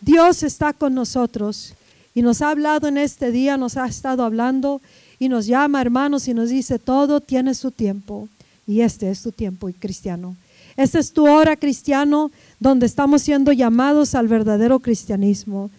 Dios 0.00 0.42
está 0.44 0.72
con 0.72 0.94
nosotros. 0.94 1.74
Y 2.14 2.22
nos 2.22 2.42
ha 2.42 2.50
hablado 2.50 2.86
en 2.86 2.96
este 2.96 3.32
día, 3.32 3.56
nos 3.56 3.76
ha 3.76 3.86
estado 3.86 4.24
hablando 4.24 4.80
y 5.18 5.28
nos 5.28 5.46
llama 5.46 5.80
hermanos 5.80 6.28
y 6.28 6.34
nos 6.34 6.48
dice, 6.48 6.78
todo 6.78 7.20
tiene 7.20 7.54
su 7.54 7.70
tiempo. 7.70 8.28
Y 8.66 8.80
este 8.82 9.10
es 9.10 9.22
tu 9.22 9.32
tiempo, 9.32 9.68
cristiano. 9.78 10.36
Esta 10.76 10.98
es 10.98 11.12
tu 11.12 11.28
hora, 11.28 11.56
cristiano, 11.56 12.30
donde 12.58 12.86
estamos 12.86 13.22
siendo 13.22 13.52
llamados 13.52 14.14
al 14.14 14.28
verdadero 14.28 14.80
cristianismo. 14.80 15.70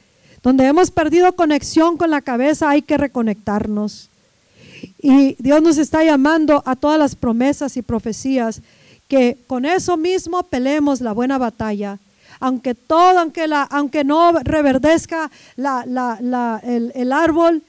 Donde 0.44 0.66
hemos 0.66 0.92
perdido 0.92 1.34
conexión 1.34 1.98
con 1.98 2.12
la 2.12 2.22
cabeza, 2.22 2.70
hay 2.70 2.82
que 2.82 2.98
reconectarnos. 2.98 4.10
Y 5.02 5.36
Dios 5.40 5.62
nos 5.62 5.78
está 5.78 6.04
llamando 6.04 6.62
a 6.66 6.76
todas 6.76 7.00
las 7.00 7.16
promesas 7.16 7.78
y 7.78 7.82
profecías 7.82 8.62
que 9.08 9.38
con 9.48 9.66
eso 9.66 9.98
mismo 9.98 10.44
peleemos 10.44 11.02
la 11.02 11.14
buena 11.14 11.38
batalla 11.38 12.00
aunque 12.40 12.76
todo, 12.76 13.20
aunque, 13.20 13.48
la, 13.48 13.64
aunque 13.64 14.04
no 14.04 14.34
reverdezca 14.44 15.32
el, 15.58 17.14
árbol, 17.14 17.64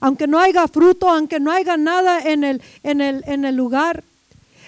aunque 0.00 0.26
no 0.26 0.38
haya 0.38 0.68
fruto, 0.68 1.08
aunque 1.08 1.40
no 1.40 1.50
haya 1.52 1.76
nada 1.76 2.20
en 2.20 2.44
el, 2.44 2.62
en 2.82 3.00
el, 3.00 3.24
en 3.26 3.44
el 3.44 3.56
lugar, 3.56 4.04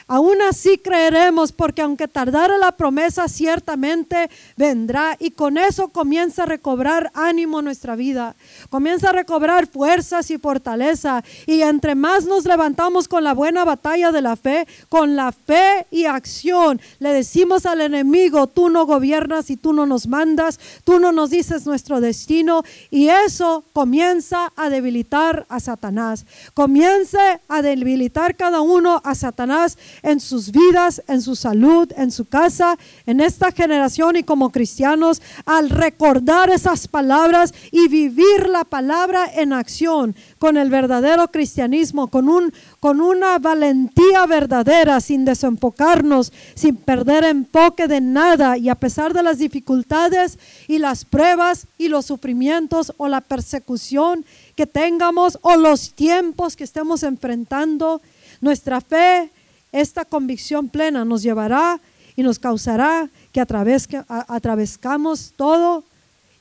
Aún 0.06 0.42
así 0.42 0.76
creeremos 0.76 1.52
porque 1.52 1.80
aunque 1.80 2.08
tardara 2.08 2.58
la 2.58 2.72
promesa, 2.72 3.26
ciertamente 3.26 4.28
vendrá 4.56 5.16
y 5.18 5.30
con 5.30 5.56
eso 5.56 5.88
comienza 5.88 6.42
a 6.42 6.46
recobrar 6.46 7.10
ánimo 7.14 7.62
nuestra 7.62 7.96
vida, 7.96 8.36
comienza 8.68 9.10
a 9.10 9.12
recobrar 9.12 9.66
fuerzas 9.66 10.30
y 10.30 10.36
fortaleza 10.36 11.24
y 11.46 11.62
entre 11.62 11.94
más 11.94 12.26
nos 12.26 12.44
levantamos 12.44 13.08
con 13.08 13.24
la 13.24 13.32
buena 13.32 13.64
batalla 13.64 14.12
de 14.12 14.20
la 14.20 14.36
fe, 14.36 14.66
con 14.90 15.16
la 15.16 15.32
fe 15.32 15.86
y 15.90 16.04
acción, 16.04 16.80
le 16.98 17.10
decimos 17.14 17.64
al 17.64 17.80
enemigo, 17.80 18.46
tú 18.46 18.68
no 18.68 18.84
gobiernas 18.84 19.48
y 19.48 19.56
tú 19.56 19.72
no 19.72 19.86
nos 19.86 20.06
mandas, 20.06 20.60
tú 20.84 21.00
no 21.00 21.12
nos 21.12 21.30
dices 21.30 21.64
nuestro 21.64 22.02
destino 22.02 22.62
y 22.90 23.08
eso 23.08 23.64
comienza 23.72 24.52
a 24.56 24.68
debilitar 24.68 25.46
a 25.48 25.60
Satanás, 25.60 26.26
comience 26.52 27.40
a 27.48 27.62
debilitar 27.62 28.36
cada 28.36 28.60
uno 28.60 29.00
a 29.02 29.14
Satanás 29.14 29.78
en 30.02 30.20
sus 30.20 30.50
vidas, 30.50 31.02
en 31.08 31.22
su 31.22 31.36
salud, 31.36 31.90
en 31.96 32.10
su 32.10 32.24
casa, 32.24 32.78
en 33.06 33.20
esta 33.20 33.52
generación 33.52 34.16
y 34.16 34.22
como 34.22 34.50
cristianos, 34.50 35.20
al 35.44 35.70
recordar 35.70 36.50
esas 36.50 36.88
palabras 36.88 37.54
y 37.70 37.88
vivir 37.88 38.48
la 38.48 38.64
palabra 38.64 39.30
en 39.34 39.52
acción 39.52 40.14
con 40.38 40.56
el 40.56 40.70
verdadero 40.70 41.28
cristianismo, 41.28 42.08
con, 42.08 42.28
un, 42.28 42.52
con 42.80 43.00
una 43.00 43.38
valentía 43.38 44.26
verdadera, 44.26 45.00
sin 45.00 45.24
desenfocarnos, 45.24 46.32
sin 46.54 46.76
perder 46.76 47.24
enfoque 47.24 47.88
de 47.88 48.00
nada. 48.00 48.58
Y 48.58 48.68
a 48.68 48.74
pesar 48.74 49.14
de 49.14 49.22
las 49.22 49.38
dificultades 49.38 50.38
y 50.68 50.78
las 50.78 51.04
pruebas 51.04 51.66
y 51.78 51.88
los 51.88 52.06
sufrimientos 52.06 52.92
o 52.96 53.08
la 53.08 53.20
persecución 53.20 54.24
que 54.56 54.66
tengamos 54.66 55.38
o 55.42 55.56
los 55.56 55.94
tiempos 55.94 56.56
que 56.56 56.64
estemos 56.64 57.02
enfrentando, 57.02 58.00
nuestra 58.40 58.80
fe 58.80 59.30
esta 59.74 60.04
convicción 60.04 60.68
plena 60.68 61.04
nos 61.04 61.24
llevará 61.24 61.80
y 62.14 62.22
nos 62.22 62.38
causará 62.38 63.10
que 63.32 63.40
atravescamos 63.40 65.32
todo 65.34 65.82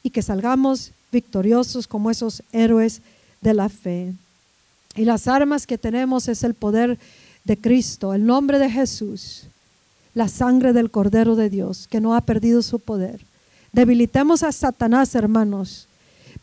y 0.04 0.12
que 0.12 0.22
salgamos 0.22 0.92
victoriosos 1.12 1.88
como 1.88 2.12
esos 2.12 2.44
héroes 2.52 3.02
de 3.42 3.56
la 3.56 3.70
fe. 3.70 4.14
Y 4.96 5.06
las 5.06 5.28
armas 5.28 5.66
que 5.66 5.80
tenemos 5.80 6.28
es 6.28 6.44
el 6.44 6.54
poder 6.54 7.00
de 7.44 7.58
Cristo, 7.58 8.14
el 8.14 8.24
nombre 8.28 8.60
de 8.60 8.70
Jesús, 8.70 9.48
la 10.14 10.28
sangre 10.28 10.72
del 10.72 10.92
Cordero 10.92 11.36
de 11.36 11.50
Dios, 11.50 11.88
que 11.88 12.02
no 12.02 12.16
ha 12.16 12.22
perdido 12.22 12.62
su 12.62 12.78
poder. 12.78 13.26
Debilitemos 13.72 14.44
a 14.44 14.52
Satanás, 14.52 15.16
hermanos. 15.16 15.88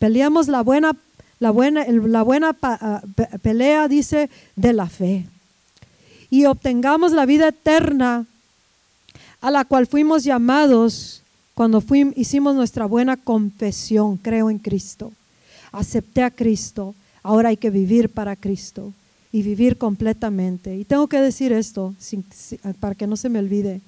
Peleamos 0.01 0.49
la 0.49 0.63
buena, 0.63 0.97
la 1.39 1.53
buena, 1.53 1.87
la 1.87 2.23
buena 2.25 2.57
ah, 2.63 3.01
pelea, 3.43 3.87
dice, 3.87 4.29
de 4.57 4.73
la 4.73 4.89
fe 4.89 5.29
y 6.31 6.47
obtengamos 6.47 7.13
la 7.13 7.27
vida 7.27 7.49
eterna 7.49 8.27
a 9.41 9.51
la 9.51 9.65
cual 9.65 9.87
fuimos 9.87 10.25
llamados 10.25 11.23
cuando 11.55 11.81
fuimos, 11.81 12.17
hicimos 12.17 12.55
nuestra 12.55 12.87
buena 12.87 13.17
confesión, 13.17 14.17
creo 14.17 14.49
en 14.49 14.59
Cristo. 14.59 15.13
Acepté 15.73 16.23
a 16.23 16.31
Cristo, 16.31 16.95
ahora 17.23 17.51
hay 17.51 17.57
que 17.57 17.71
vivir 17.71 18.09
para 18.09 18.37
Cristo 18.37 18.93
y 19.33 19.43
vivir 19.43 19.77
completamente. 19.77 20.77
Y 20.77 20.85
tengo 20.85 21.07
que 21.07 21.21
decir 21.21 21.53
esto 21.53 21.95
para 22.79 22.95
que 22.95 23.07
no 23.07 23.17
se 23.17 23.29
me 23.29 23.39
olvide. 23.39 23.81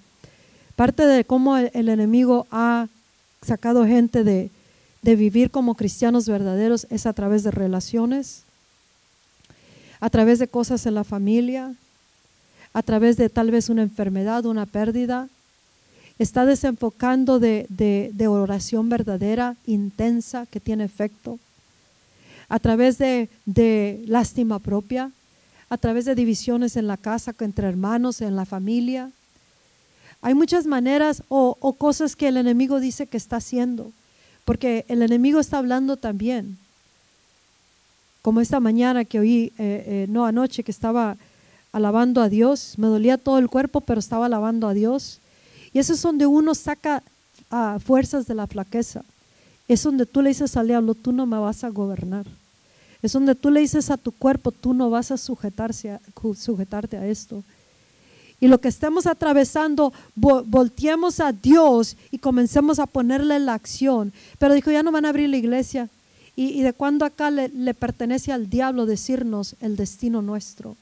Parte 0.76 1.06
de 1.06 1.24
cómo 1.24 1.56
el, 1.56 1.88
enemigo 1.88 2.46
ha 2.50 2.88
sacado 3.40 3.86
gente 3.86 4.24
de, 4.24 4.50
de 5.02 5.16
vivir 5.16 5.50
como 5.50 5.74
cristianos 5.74 6.28
verdaderos 6.28 6.86
es 6.90 7.06
a 7.06 7.12
través 7.12 7.42
de 7.42 7.50
relaciones, 7.50 8.42
a 10.00 10.10
través 10.10 10.38
de 10.38 10.48
cosas 10.48 10.86
en 10.86 10.94
la 10.94 11.04
familia, 11.04 11.74
a 12.74 12.82
través 12.82 13.16
de 13.16 13.28
tal 13.28 13.50
vez 13.50 13.68
una 13.68 13.82
enfermedad, 13.82 14.46
una 14.46 14.66
pérdida. 14.66 15.28
Está 16.18 16.46
desenfocando 16.46 17.38
de, 17.38 17.66
oración 18.28 18.88
verdadera, 18.88 19.56
intensa, 19.66 20.46
que 20.46 20.60
tiene 20.60 20.84
efecto. 20.84 21.38
A 22.48 22.58
través 22.58 22.98
de, 22.98 23.28
lástima 24.06 24.58
propia, 24.58 25.10
a 25.68 25.78
través 25.78 26.04
de 26.04 26.14
divisiones 26.14 26.76
en 26.76 26.86
la 26.86 26.96
casa, 26.96 27.34
entre 27.40 27.68
hermanos, 27.68 28.20
en 28.20 28.36
la 28.36 28.44
familia. 28.44 29.10
Hay 30.20 30.34
muchas 30.34 30.66
maneras 30.66 31.22
o, 31.28 31.54
cosas 31.78 32.14
que 32.14 32.28
el 32.28 32.36
enemigo 32.36 32.78
dice 32.78 33.06
que 33.06 33.16
está 33.16 33.36
haciendo, 33.36 33.90
porque 34.44 34.84
el 34.88 35.02
enemigo 35.02 35.40
está 35.40 35.58
hablando 35.58 35.96
también. 35.96 36.58
Como 38.20 38.40
esta 38.40 38.60
mañana 38.60 39.04
que 39.04 39.18
oí, 39.18 39.52
eh, 39.58 39.84
eh, 39.86 40.06
no 40.08 40.24
anoche, 40.26 40.62
que 40.62 40.70
estaba 40.70 41.16
alabando 41.72 42.20
a 42.20 42.28
Dios, 42.28 42.74
me 42.76 42.86
dolía 42.86 43.16
todo 43.18 43.38
el 43.38 43.48
cuerpo, 43.48 43.80
pero 43.80 43.98
estaba 43.98 44.26
alabando 44.26 44.68
a 44.68 44.74
Dios. 44.74 45.18
Y 45.72 45.78
eso 45.78 45.94
es 45.94 46.02
donde 46.02 46.26
uno 46.26 46.54
saca 46.54 47.02
ah, 47.50 47.78
fuerzas 47.84 48.26
de 48.26 48.34
la 48.34 48.46
flaqueza. 48.46 49.02
Es 49.68 49.82
donde 49.82 50.04
tú 50.04 50.20
le 50.20 50.28
dices 50.28 50.56
al 50.56 50.68
diablo, 50.68 50.94
tú 50.94 51.12
no 51.12 51.24
me 51.24 51.38
vas 51.38 51.64
a 51.64 51.70
gobernar. 51.70 52.26
Es 53.00 53.12
donde 53.12 53.34
tú 53.34 53.50
le 53.50 53.60
dices 53.60 53.90
a 53.90 53.96
tu 53.96 54.12
cuerpo, 54.12 54.52
tú 54.52 54.74
no 54.74 54.90
vas 54.90 55.10
a, 55.10 55.16
sujetarse 55.16 55.98
sujetarte 56.36 56.98
a 56.98 57.06
esto. 57.06 57.42
Y 58.38 58.48
lo 58.48 58.58
que 58.58 58.68
estemos 58.68 59.06
atravesando, 59.06 59.92
volteemos 60.14 61.20
a 61.20 61.32
Dios 61.32 61.96
y 62.10 62.18
comencemos 62.18 62.78
a 62.80 62.86
ponerle 62.86 63.38
la 63.38 63.54
acción. 63.54 64.12
Pero 64.38 64.54
dijo, 64.54 64.70
ya 64.70 64.82
no 64.82 64.92
van 64.92 65.06
a 65.06 65.10
abrir 65.10 65.30
la 65.30 65.36
iglesia. 65.36 65.88
¿Y, 66.34 66.62
de 66.62 66.72
cuándo 66.72 67.04
acá 67.04 67.30
le 67.30 67.74
pertenece 67.74 68.32
al 68.32 68.48
diablo 68.48 68.86
decirnos 68.86 69.54
el 69.60 69.76
destino 69.76 70.22
nuestro? 70.22 70.76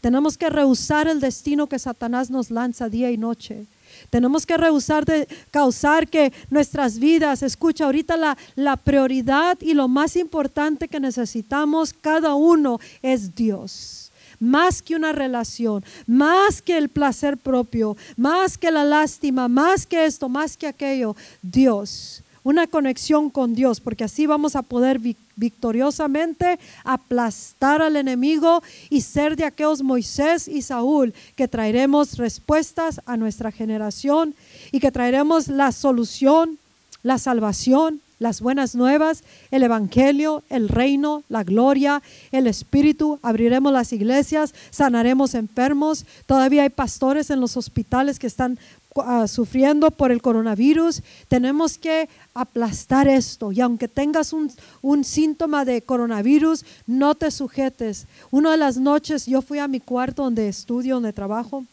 Tenemos 0.00 0.38
que 0.38 0.48
rehusar 0.50 1.08
el 1.08 1.20
destino 1.20 1.66
que 1.66 1.78
Satanás 1.78 2.30
nos 2.30 2.50
lanza 2.50 2.88
día 2.88 3.10
y 3.10 3.16
noche. 3.16 3.66
Tenemos 4.10 4.46
que 4.46 4.56
rehusar 4.56 5.04
de 5.04 5.26
causar 5.50 6.08
que 6.08 6.32
nuestras 6.50 6.98
vidas, 6.98 7.42
escucha, 7.42 7.84
ahorita 7.84 8.16
la, 8.16 8.38
la 8.54 8.76
prioridad 8.76 9.58
y 9.60 9.74
lo 9.74 9.88
más 9.88 10.16
importante 10.16 10.88
que 10.88 11.00
necesitamos 11.00 11.92
cada 11.92 12.34
uno 12.34 12.78
es 13.02 13.34
Dios 13.34 14.04
más 14.40 14.82
que 14.82 14.94
una 14.94 15.10
relación, 15.10 15.84
más 16.06 16.62
que 16.62 16.78
el 16.78 16.88
placer 16.88 17.38
propio, 17.38 17.96
más 18.16 18.56
que 18.56 18.70
la 18.70 18.84
lástima, 18.84 19.48
más 19.48 19.84
que 19.84 20.06
esto, 20.06 20.28
más 20.28 20.56
que 20.56 20.68
aquello, 20.68 21.16
Dios 21.42 22.22
una 22.48 22.66
conexión 22.66 23.28
con 23.28 23.54
Dios, 23.54 23.78
porque 23.78 24.04
así 24.04 24.24
vamos 24.24 24.56
a 24.56 24.62
poder 24.62 24.98
victoriosamente 25.36 26.58
aplastar 26.82 27.82
al 27.82 27.94
enemigo 27.94 28.62
y 28.88 29.02
ser 29.02 29.36
de 29.36 29.44
aquellos 29.44 29.82
Moisés 29.82 30.48
y 30.48 30.62
Saúl 30.62 31.12
que 31.36 31.46
traeremos 31.46 32.16
respuestas 32.16 33.02
a 33.04 33.18
nuestra 33.18 33.52
generación 33.52 34.34
y 34.72 34.80
que 34.80 34.90
traeremos 34.90 35.48
la 35.48 35.72
solución, 35.72 36.58
la 37.02 37.18
salvación, 37.18 38.00
las 38.18 38.40
buenas 38.40 38.74
nuevas, 38.74 39.22
el 39.50 39.62
Evangelio, 39.62 40.42
el 40.48 40.68
reino, 40.68 41.22
la 41.28 41.44
gloria, 41.44 42.02
el 42.32 42.46
Espíritu. 42.46 43.18
Abriremos 43.22 43.72
las 43.72 43.92
iglesias, 43.92 44.54
sanaremos 44.70 45.34
enfermos. 45.34 46.04
Todavía 46.26 46.62
hay 46.62 46.70
pastores 46.70 47.30
en 47.30 47.40
los 47.40 47.56
hospitales 47.56 48.18
que 48.18 48.26
están 48.26 48.58
Ah, 49.02 49.28
sufriendo 49.28 49.90
por 49.90 50.12
el 50.12 50.22
coronavirus, 50.22 51.02
tenemos 51.28 51.78
que 51.78 52.08
aplastar 52.34 53.08
esto. 53.08 53.52
Y 53.52 53.60
aunque 53.60 53.88
tengas 53.88 54.32
un, 54.32 55.04
síntoma 55.04 55.64
de 55.64 55.82
coronavirus, 55.82 56.64
no 56.86 57.14
te 57.14 57.30
sujetes. 57.30 58.06
Una 58.30 58.52
de 58.52 58.56
las 58.56 58.76
noches 58.76 59.26
yo 59.26 59.42
fui 59.42 59.58
a 59.58 59.68
mi 59.68 59.80
cuarto 59.80 60.24
donde 60.24 60.48
estudio, 60.48 60.94
donde 60.94 61.12
trabajo. 61.12 61.64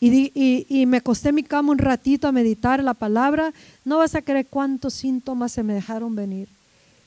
Y, 0.00 0.32
y, 0.68 0.86
me 0.86 0.98
acosté 0.98 1.32
mi 1.32 1.42
cama 1.42 1.72
un 1.72 1.78
ratito 1.78 2.28
a 2.28 2.32
meditar 2.32 2.82
la 2.84 2.94
palabra, 2.94 3.52
no 3.84 3.98
vas 3.98 4.14
a 4.14 4.22
creer 4.22 4.46
cuántos 4.46 4.94
síntomas 4.94 5.50
se 5.50 5.64
me 5.64 5.74
dejaron 5.74 6.14
venir. 6.14 6.48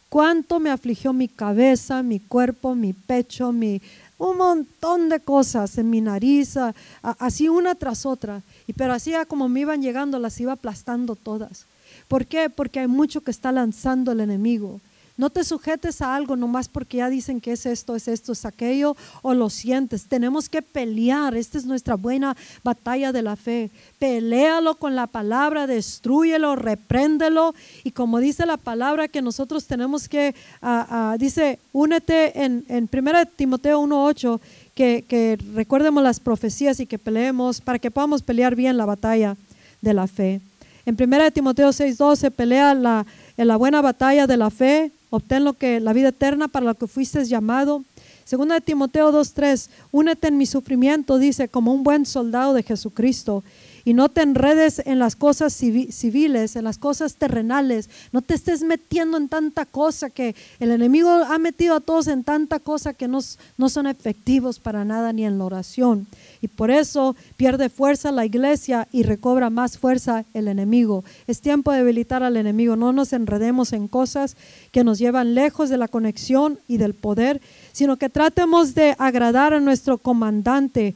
Cuánto 0.09 0.59
me 0.59 0.69
afligió 0.69 1.13
mi 1.13 1.29
cabeza, 1.29 2.03
mi 2.03 2.19
cuerpo, 2.19 2.75
mi 2.75 2.91
pecho, 2.91 3.53
mi, 3.53 3.81
un 4.21 4.37
montón 4.37 5.09
de 5.09 5.19
cosas 5.19 5.79
en 5.79 5.89
mi 5.89 5.99
nariz, 5.99 6.55
así 7.01 7.49
una 7.49 7.73
tras 7.73 8.05
otra. 8.05 8.43
Y 8.67 8.73
pero 8.73 8.93
así 8.93 9.13
como 9.27 9.49
me 9.49 9.61
iban 9.61 9.81
llegando, 9.81 10.19
las 10.19 10.39
iba 10.39 10.53
aplastando 10.53 11.15
todas. 11.15 11.65
¿Por 12.07 12.27
qué? 12.27 12.51
Porque 12.51 12.81
hay 12.81 12.87
mucho 12.87 13.21
que 13.21 13.31
está 13.31 13.51
lanzando 13.51 14.11
el 14.11 14.19
enemigo. 14.19 14.79
No 15.17 15.29
te 15.29 15.43
sujetes 15.43 16.01
a 16.01 16.15
algo 16.15 16.35
nomás 16.35 16.67
porque 16.67 16.97
ya 16.97 17.09
dicen 17.09 17.41
que 17.41 17.51
es 17.51 17.65
esto, 17.65 17.95
es 17.95 18.07
esto, 18.07 18.31
es 18.31 18.45
aquello, 18.45 18.95
o 19.21 19.33
lo 19.33 19.49
sientes. 19.49 20.05
Tenemos 20.07 20.49
que 20.49 20.61
pelear. 20.61 21.35
Esta 21.35 21.57
es 21.57 21.65
nuestra 21.65 21.95
buena 21.95 22.35
batalla 22.63 23.11
de 23.11 23.21
la 23.21 23.35
fe. 23.35 23.69
Peléalo 23.99 24.75
con 24.75 24.95
la 24.95 25.07
palabra, 25.07 25.67
destruyelo, 25.67 26.55
repréndelo. 26.55 27.53
Y 27.83 27.91
como 27.91 28.19
dice 28.19 28.45
la 28.45 28.57
palabra 28.57 29.07
que 29.07 29.21
nosotros 29.21 29.65
tenemos 29.65 30.07
que, 30.07 30.33
ah, 30.61 30.87
ah, 30.89 31.15
dice, 31.19 31.59
únete 31.73 32.43
en, 32.43 32.65
en 32.67 32.89
1 32.91 33.25
Timoteo 33.35 33.81
1.8 33.81 34.39
que, 34.75 35.37
recuerdemos 35.53 36.03
las 36.03 36.19
profecías 36.19 36.79
y 36.79 36.85
que 36.85 36.97
peleemos 36.97 37.61
para 37.61 37.79
que 37.79 37.91
podamos 37.91 38.21
pelear 38.21 38.55
bien 38.55 38.77
la 38.77 38.85
batalla 38.85 39.37
de 39.81 39.93
la 39.93 40.07
fe. 40.07 40.41
En 40.85 40.95
1 40.99 41.31
Timoteo 41.31 41.69
6:12 41.69 42.31
pelea 42.31 42.73
la, 42.73 43.05
en 43.37 43.47
la 43.47 43.57
buena 43.57 43.81
batalla 43.81 44.25
de 44.25 44.37
la 44.37 44.49
fe, 44.49 44.91
obtén 45.11 45.43
lo 45.43 45.53
que 45.53 45.79
la 45.79 45.93
vida 45.93 46.09
eterna 46.09 46.47
para 46.47 46.65
lo 46.65 46.73
que 46.73 46.87
fuiste 46.87 47.23
llamado. 47.25 47.83
Segunda 48.23 48.55
de 48.55 48.61
Timoteo 48.61 49.11
2.3, 49.11 49.69
únete 49.91 50.29
en 50.29 50.37
mi 50.37 50.45
sufrimiento, 50.45 51.19
dice, 51.19 51.49
como 51.49 51.73
un 51.73 51.83
buen 51.83 52.05
soldado 52.05 52.53
de 52.53 52.63
Jesucristo 52.63 53.43
y 53.83 53.93
no 53.93 54.09
te 54.09 54.21
enredes 54.21 54.81
en 54.85 54.99
las 54.99 55.15
cosas 55.15 55.53
civiles, 55.53 56.55
en 56.55 56.63
las 56.63 56.77
cosas 56.77 57.15
terrenales. 57.15 57.89
No 58.11 58.21
te 58.21 58.35
estés 58.35 58.63
metiendo 58.63 59.17
en 59.17 59.27
tanta 59.27 59.65
cosa 59.65 60.09
que 60.09 60.35
el 60.59 60.71
enemigo 60.71 61.09
ha 61.09 61.37
metido 61.39 61.75
a 61.75 61.81
todos 61.81 62.07
en 62.07 62.23
tanta 62.23 62.59
cosa 62.59 62.93
que 62.93 63.07
no, 63.07 63.19
no 63.57 63.69
son 63.69 63.87
efectivos 63.87 64.59
para 64.59 64.85
nada 64.85 65.13
ni 65.13 65.25
en 65.25 65.37
la 65.37 65.45
oración. 65.45 66.07
Y 66.41 66.47
por 66.47 66.71
eso 66.71 67.15
pierde 67.37 67.69
fuerza 67.69 68.11
la 68.11 68.25
iglesia 68.25 68.87
y 68.91 69.03
recobra 69.03 69.51
más 69.51 69.77
fuerza 69.77 70.25
el 70.33 70.47
enemigo. 70.47 71.03
Es 71.27 71.39
tiempo 71.39 71.71
de 71.71 71.77
debilitar 71.77 72.23
al 72.23 72.35
enemigo. 72.35 72.75
No 72.75 72.93
nos 72.93 73.13
enredemos 73.13 73.73
en 73.73 73.87
cosas 73.87 74.35
que 74.71 74.83
nos 74.83 74.97
llevan 74.97 75.35
lejos 75.35 75.69
de 75.69 75.77
la 75.77 75.87
conexión 75.87 76.57
y 76.67 76.77
del 76.77 76.95
poder, 76.95 77.41
sino 77.73 77.97
que 77.97 78.09
tratemos 78.09 78.73
de 78.73 78.95
agradar 78.97 79.53
a 79.53 79.59
nuestro 79.59 79.99
comandante, 79.99 80.95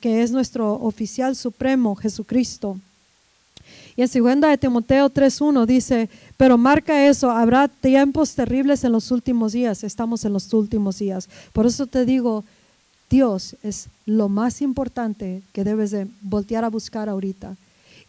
que 0.00 0.22
es 0.22 0.30
nuestro 0.30 0.72
oficial 0.74 1.36
supremo, 1.36 1.94
Jesucristo. 1.94 2.78
Y 3.96 4.02
en 4.02 4.08
segunda 4.08 4.48
de 4.48 4.56
Timoteo 4.56 5.10
3.1 5.10 5.66
dice, 5.66 6.08
pero 6.38 6.56
marca 6.56 7.06
eso, 7.06 7.30
habrá 7.30 7.68
tiempos 7.68 8.34
terribles 8.34 8.82
en 8.84 8.92
los 8.92 9.10
últimos 9.10 9.52
días, 9.52 9.84
estamos 9.84 10.24
en 10.24 10.32
los 10.32 10.50
últimos 10.54 10.98
días. 10.98 11.28
Por 11.52 11.66
eso 11.66 11.86
te 11.86 12.06
digo, 12.06 12.44
Dios 13.10 13.56
es 13.64 13.88
lo 14.06 14.28
más 14.28 14.62
importante 14.62 15.42
que 15.52 15.64
debes 15.64 15.90
de 15.90 16.06
voltear 16.22 16.64
a 16.64 16.70
buscar 16.70 17.08
ahorita. 17.08 17.56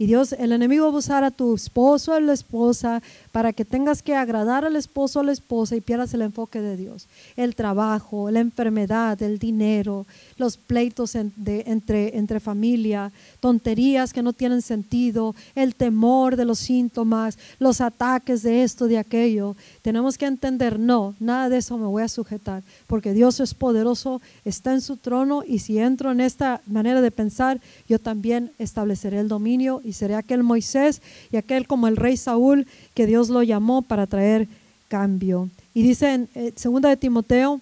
Y 0.01 0.07
Dios, 0.07 0.33
el 0.33 0.51
enemigo 0.51 0.87
va 0.87 0.95
a 0.95 0.97
usar 0.97 1.23
a 1.23 1.29
tu 1.29 1.53
esposo 1.53 2.15
a 2.15 2.19
la 2.19 2.33
esposa 2.33 3.03
para 3.31 3.53
que 3.53 3.65
tengas 3.65 4.01
que 4.01 4.15
agradar 4.15 4.65
al 4.65 4.75
esposo 4.75 5.19
a 5.19 5.23
la 5.23 5.31
esposa 5.31 5.75
y 5.75 5.81
pierdas 5.81 6.11
el 6.15 6.23
enfoque 6.23 6.59
de 6.59 6.75
Dios. 6.75 7.05
El 7.35 7.53
trabajo, 7.53 8.31
la 8.31 8.39
enfermedad, 8.39 9.21
el 9.21 9.37
dinero, 9.37 10.07
los 10.37 10.57
pleitos 10.57 11.13
entre, 11.13 12.39
familia, 12.39 13.11
tonterías 13.39 14.11
que 14.11 14.23
no 14.23 14.33
tienen 14.33 14.63
sentido, 14.63 15.35
el 15.53 15.75
temor 15.75 16.35
de 16.35 16.45
los 16.45 16.57
síntomas, 16.57 17.37
los 17.59 17.79
ataques 17.79 18.41
de 18.41 18.63
esto, 18.63 18.87
de 18.87 18.97
aquello. 18.97 19.55
Tenemos 19.83 20.17
que 20.17 20.25
entender, 20.25 20.79
no, 20.79 21.13
nada 21.19 21.47
de 21.47 21.57
eso 21.57 21.77
me 21.77 21.85
voy 21.85 22.01
a 22.01 22.07
sujetar, 22.07 22.63
porque 22.87 23.13
Dios 23.13 23.39
es 23.39 23.53
poderoso, 23.53 24.19
está 24.45 24.73
en 24.73 24.81
su 24.81 24.97
trono 24.97 25.43
y 25.45 25.59
si 25.59 25.77
entro 25.77 26.11
en 26.11 26.21
esta 26.21 26.61
manera 26.65 27.01
de 27.01 27.11
pensar, 27.11 27.61
yo 27.87 27.99
también 27.99 28.51
estableceré 28.57 29.19
el 29.19 29.27
dominio 29.27 29.79
seré 29.93 30.15
aquel 30.15 30.43
Moisés 30.43 31.01
y 31.31 31.37
aquel 31.37 31.67
como 31.67 31.87
el 31.87 31.97
rey 31.97 32.17
Saúl 32.17 32.67
que 32.93 33.05
Dios 33.05 33.29
lo 33.29 33.43
llamó 33.43 33.81
para 33.81 34.07
traer 34.07 34.47
cambio. 34.87 35.49
Y 35.73 35.83
dice 35.83 36.13
en 36.13 36.29
eh, 36.35 36.51
segunda 36.55 36.89
de 36.89 36.97
Timoteo 36.97 37.61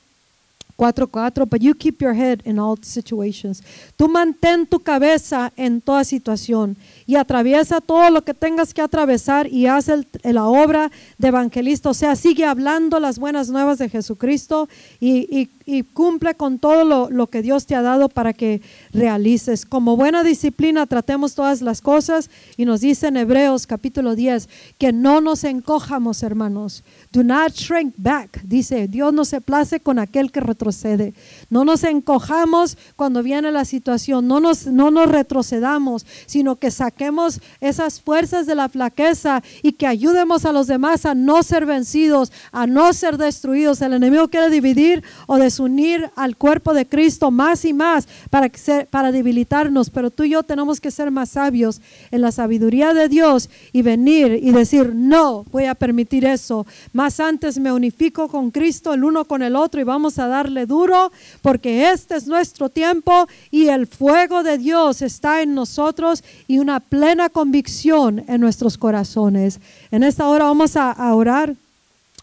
4:4, 0.79 1.45
but 1.45 1.59
you 1.59 1.75
keep 1.75 2.01
your 2.01 2.15
head 2.15 2.39
in 2.45 2.57
all 2.57 2.77
situations. 2.81 3.61
Tú 3.97 4.07
mantén 4.07 4.65
tu 4.65 4.79
cabeza 4.79 5.51
en 5.57 5.81
toda 5.81 6.05
situación 6.05 6.77
y 7.05 7.15
atraviesa 7.17 7.81
todo 7.81 8.09
lo 8.09 8.23
que 8.23 8.33
tengas 8.33 8.73
que 8.73 8.81
atravesar 8.81 9.51
y 9.51 9.67
haz 9.67 9.91
la 10.23 10.45
obra 10.45 10.89
de 11.17 11.27
evangelista. 11.27 11.89
O 11.89 11.93
sea, 11.93 12.15
sigue 12.15 12.45
hablando 12.45 12.99
las 12.99 13.19
buenas 13.19 13.49
nuevas 13.49 13.77
de 13.77 13.89
Jesucristo 13.89 14.69
y, 15.01 15.49
cumple 15.93 16.35
con 16.35 16.59
todo 16.59 16.83
lo, 16.83 17.09
lo, 17.09 17.27
que 17.27 17.41
Dios 17.41 17.65
te 17.65 17.75
ha 17.75 17.81
dado 17.81 18.09
para 18.09 18.33
que 18.33 18.61
realices. 18.91 19.65
Como 19.65 19.95
buena 19.95 20.23
disciplina 20.23 20.85
tratemos 20.85 21.35
todas 21.35 21.61
las 21.61 21.81
cosas 21.81 22.29
y 22.57 22.65
nos 22.65 22.81
dice 22.81 23.07
en 23.07 23.17
Hebreos 23.17 23.67
capítulo 23.67 24.15
10 24.15 24.49
que 24.77 24.91
no 24.91 25.21
nos 25.21 25.43
encojamos, 25.43 26.23
hermanos. 26.23 26.83
Do 27.11 27.23
not 27.23 27.53
shrink 27.53 27.93
back. 27.97 28.41
Dice, 28.43 28.87
Dios 28.87 29.13
no 29.13 29.25
se 29.25 29.41
place 29.41 29.79
con 29.79 29.99
aquel 29.99 30.31
que 30.31 30.39
retrocede. 30.39 31.13
No 31.49 31.65
nos 31.65 31.83
encojamos 31.83 32.77
cuando 32.95 33.23
viene 33.23 33.51
la 33.51 33.65
situación, 33.65 34.27
no 34.27 34.39
nos, 34.39 34.67
no 34.67 34.91
nos 34.91 35.09
retrocedamos, 35.09 36.05
sino 36.25 36.57
que 36.57 36.71
saquemos 36.71 37.41
esas 37.61 37.99
fuerzas 38.01 38.45
de 38.45 38.55
la 38.55 38.69
flaqueza 38.69 39.43
y 39.61 39.73
que 39.73 39.87
ayudemos 39.87 40.45
a 40.45 40.51
los 40.51 40.67
demás 40.67 41.05
a 41.05 41.15
no 41.15 41.43
ser 41.43 41.65
vencidos, 41.65 42.31
a 42.51 42.67
no 42.67 42.93
ser 42.93 43.17
destruidos. 43.17 43.81
El 43.81 43.93
enemigo 43.93 44.27
quiere 44.27 44.49
dividir 44.49 45.03
o 45.27 45.37
desunir 45.59 46.09
al 46.15 46.37
cuerpo 46.37 46.73
de 46.73 46.85
Cristo 46.85 47.31
más 47.31 47.65
y 47.65 47.73
más 47.73 48.07
para, 48.29 48.49
para 48.89 49.11
debilitarnos, 49.11 49.89
pero 49.89 50.09
tú 50.09 50.23
y 50.23 50.29
yo 50.29 50.43
tenemos 50.43 50.79
que 50.79 50.89
ser 50.89 51.11
más 51.11 51.31
sabios 51.31 51.81
en 52.11 52.21
la 52.21 52.31
sabiduría 52.31 52.93
de 52.93 53.09
Dios 53.09 53.49
y 53.73 53.81
venir 53.81 54.39
y 54.41 54.51
decir, 54.51 54.93
no 54.95 55.43
voy 55.51 55.65
a 55.65 55.75
permitir 55.75 56.23
eso. 56.23 56.65
Más 56.93 57.19
antes 57.19 57.59
me 57.59 57.73
unifico 57.73 58.29
con 58.29 58.51
Cristo 58.51 58.93
el 58.93 59.03
uno 59.03 59.25
con 59.25 59.43
el 59.43 59.57
otro 59.57 59.81
y 59.81 59.83
vamos 59.83 60.17
a 60.17 60.27
darle 60.27 60.65
duro 60.65 61.11
porque 61.41 61.91
este 61.91 62.15
es 62.15 62.25
nuestro 62.25 62.69
tiempo 62.69 63.27
y 63.51 63.67
el 63.67 63.85
fuego 63.85 64.43
de 64.43 64.57
Dios 64.57 65.01
está 65.01 65.41
en 65.41 65.55
nosotros 65.55 66.23
y 66.47 66.59
una 66.59 66.79
plena 66.79 67.27
convicción 67.27 68.23
en 68.29 68.39
nuestros 68.39 68.77
corazones. 68.77 69.59
En 69.91 70.03
esta 70.03 70.25
hora 70.29 70.45
vamos 70.45 70.77
a, 70.77 71.13
orar, 71.13 71.55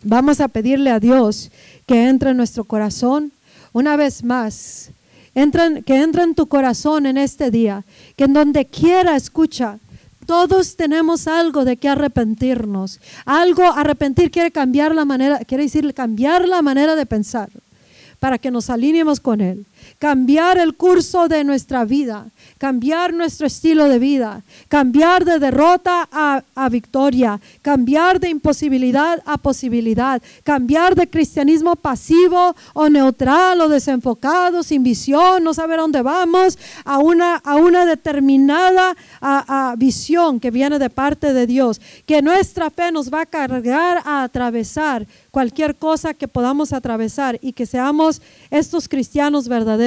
vamos 0.03 0.41
a 0.41 0.49
pedirle 0.49 0.91
a 0.91 1.01
Dios 1.01 1.51
que 1.87 2.09
entre 2.09 2.31
en 2.31 2.37
nuestro 2.37 2.65
corazón 2.65 3.33
una 3.73 3.97
vez 3.97 4.25
más. 4.25 4.91
que 5.35 6.01
entre 6.03 6.23
en 6.23 6.35
tu 6.35 6.47
corazón 6.47 7.05
en 7.05 7.19
este 7.19 7.51
día, 7.51 7.85
que 8.17 8.25
en 8.25 8.33
donde 8.33 8.65
quiera 8.65 9.17
escucha, 9.17 9.79
todos 10.27 10.77
tenemos 10.77 11.29
algo 11.29 11.65
de 11.65 11.77
que 11.77 11.89
arrepentirnos. 11.89 13.01
Algo, 13.25 13.63
arrepentir 13.63 14.31
quiere 14.31 14.51
cambiar 14.51 14.95
la 14.95 15.05
manera, 15.05 15.39
quiere 15.41 15.65
decir 15.65 15.93
cambiar 15.95 16.49
la 16.49 16.63
manera 16.63 16.97
de 16.97 17.07
pensar 17.07 17.49
para 18.19 18.39
que 18.39 18.51
nos 18.51 18.69
alineemos 18.71 19.21
con 19.21 19.41
Él. 19.41 19.65
Cambiar 19.99 20.59
el 20.59 20.75
curso 20.75 21.27
de 21.27 21.43
nuestra 21.43 21.87
vida, 21.87 22.27
cambiar 22.59 23.15
nuestro 23.15 23.47
estilo 23.47 23.89
de 23.89 23.99
vida, 23.99 24.43
cambiar 24.69 25.25
de 25.25 25.39
derrota 25.39 26.07
a, 26.13 26.69
victoria, 26.69 27.41
cambiar 27.63 28.21
de 28.21 28.29
imposibilidad 28.29 29.23
a 29.25 29.39
posibilidad, 29.39 30.21
cambiar 30.45 30.95
de 30.95 31.09
cristianismo 31.09 31.77
pasivo 31.77 32.55
o 32.75 32.91
neutral 32.91 33.59
o 33.63 33.71
desenfocado, 33.71 34.63
sin 34.63 34.83
visión, 34.83 35.43
no 35.43 35.55
saber 35.55 35.79
a 35.79 35.83
dónde 35.83 36.03
vamos, 36.03 36.59
a 36.85 36.99
una, 36.99 37.37
a 37.37 37.57
una 37.57 37.87
determinada 37.87 38.95
visión 39.79 40.41
que 40.41 40.51
viene 40.51 40.79
de 40.79 40.91
parte 40.91 41.33
de 41.33 41.47
Dios, 41.47 41.81
que 42.05 42.21
nuestra 42.21 42.69
fe 42.69 42.93
nos 42.93 43.11
va 43.11 43.23
a 43.23 43.27
cargar 43.27 44.03
a 44.05 44.25
atravesar 44.25 45.07
cualquier 45.31 45.77
cosa 45.77 46.13
que 46.13 46.29
podamos 46.29 46.75
atravesar 46.75 47.39
y 47.41 47.53
que 47.53 47.65
seamos 47.65 48.21
estos 48.51 48.89
cristianos 48.89 49.49
verdaderos 49.49 49.86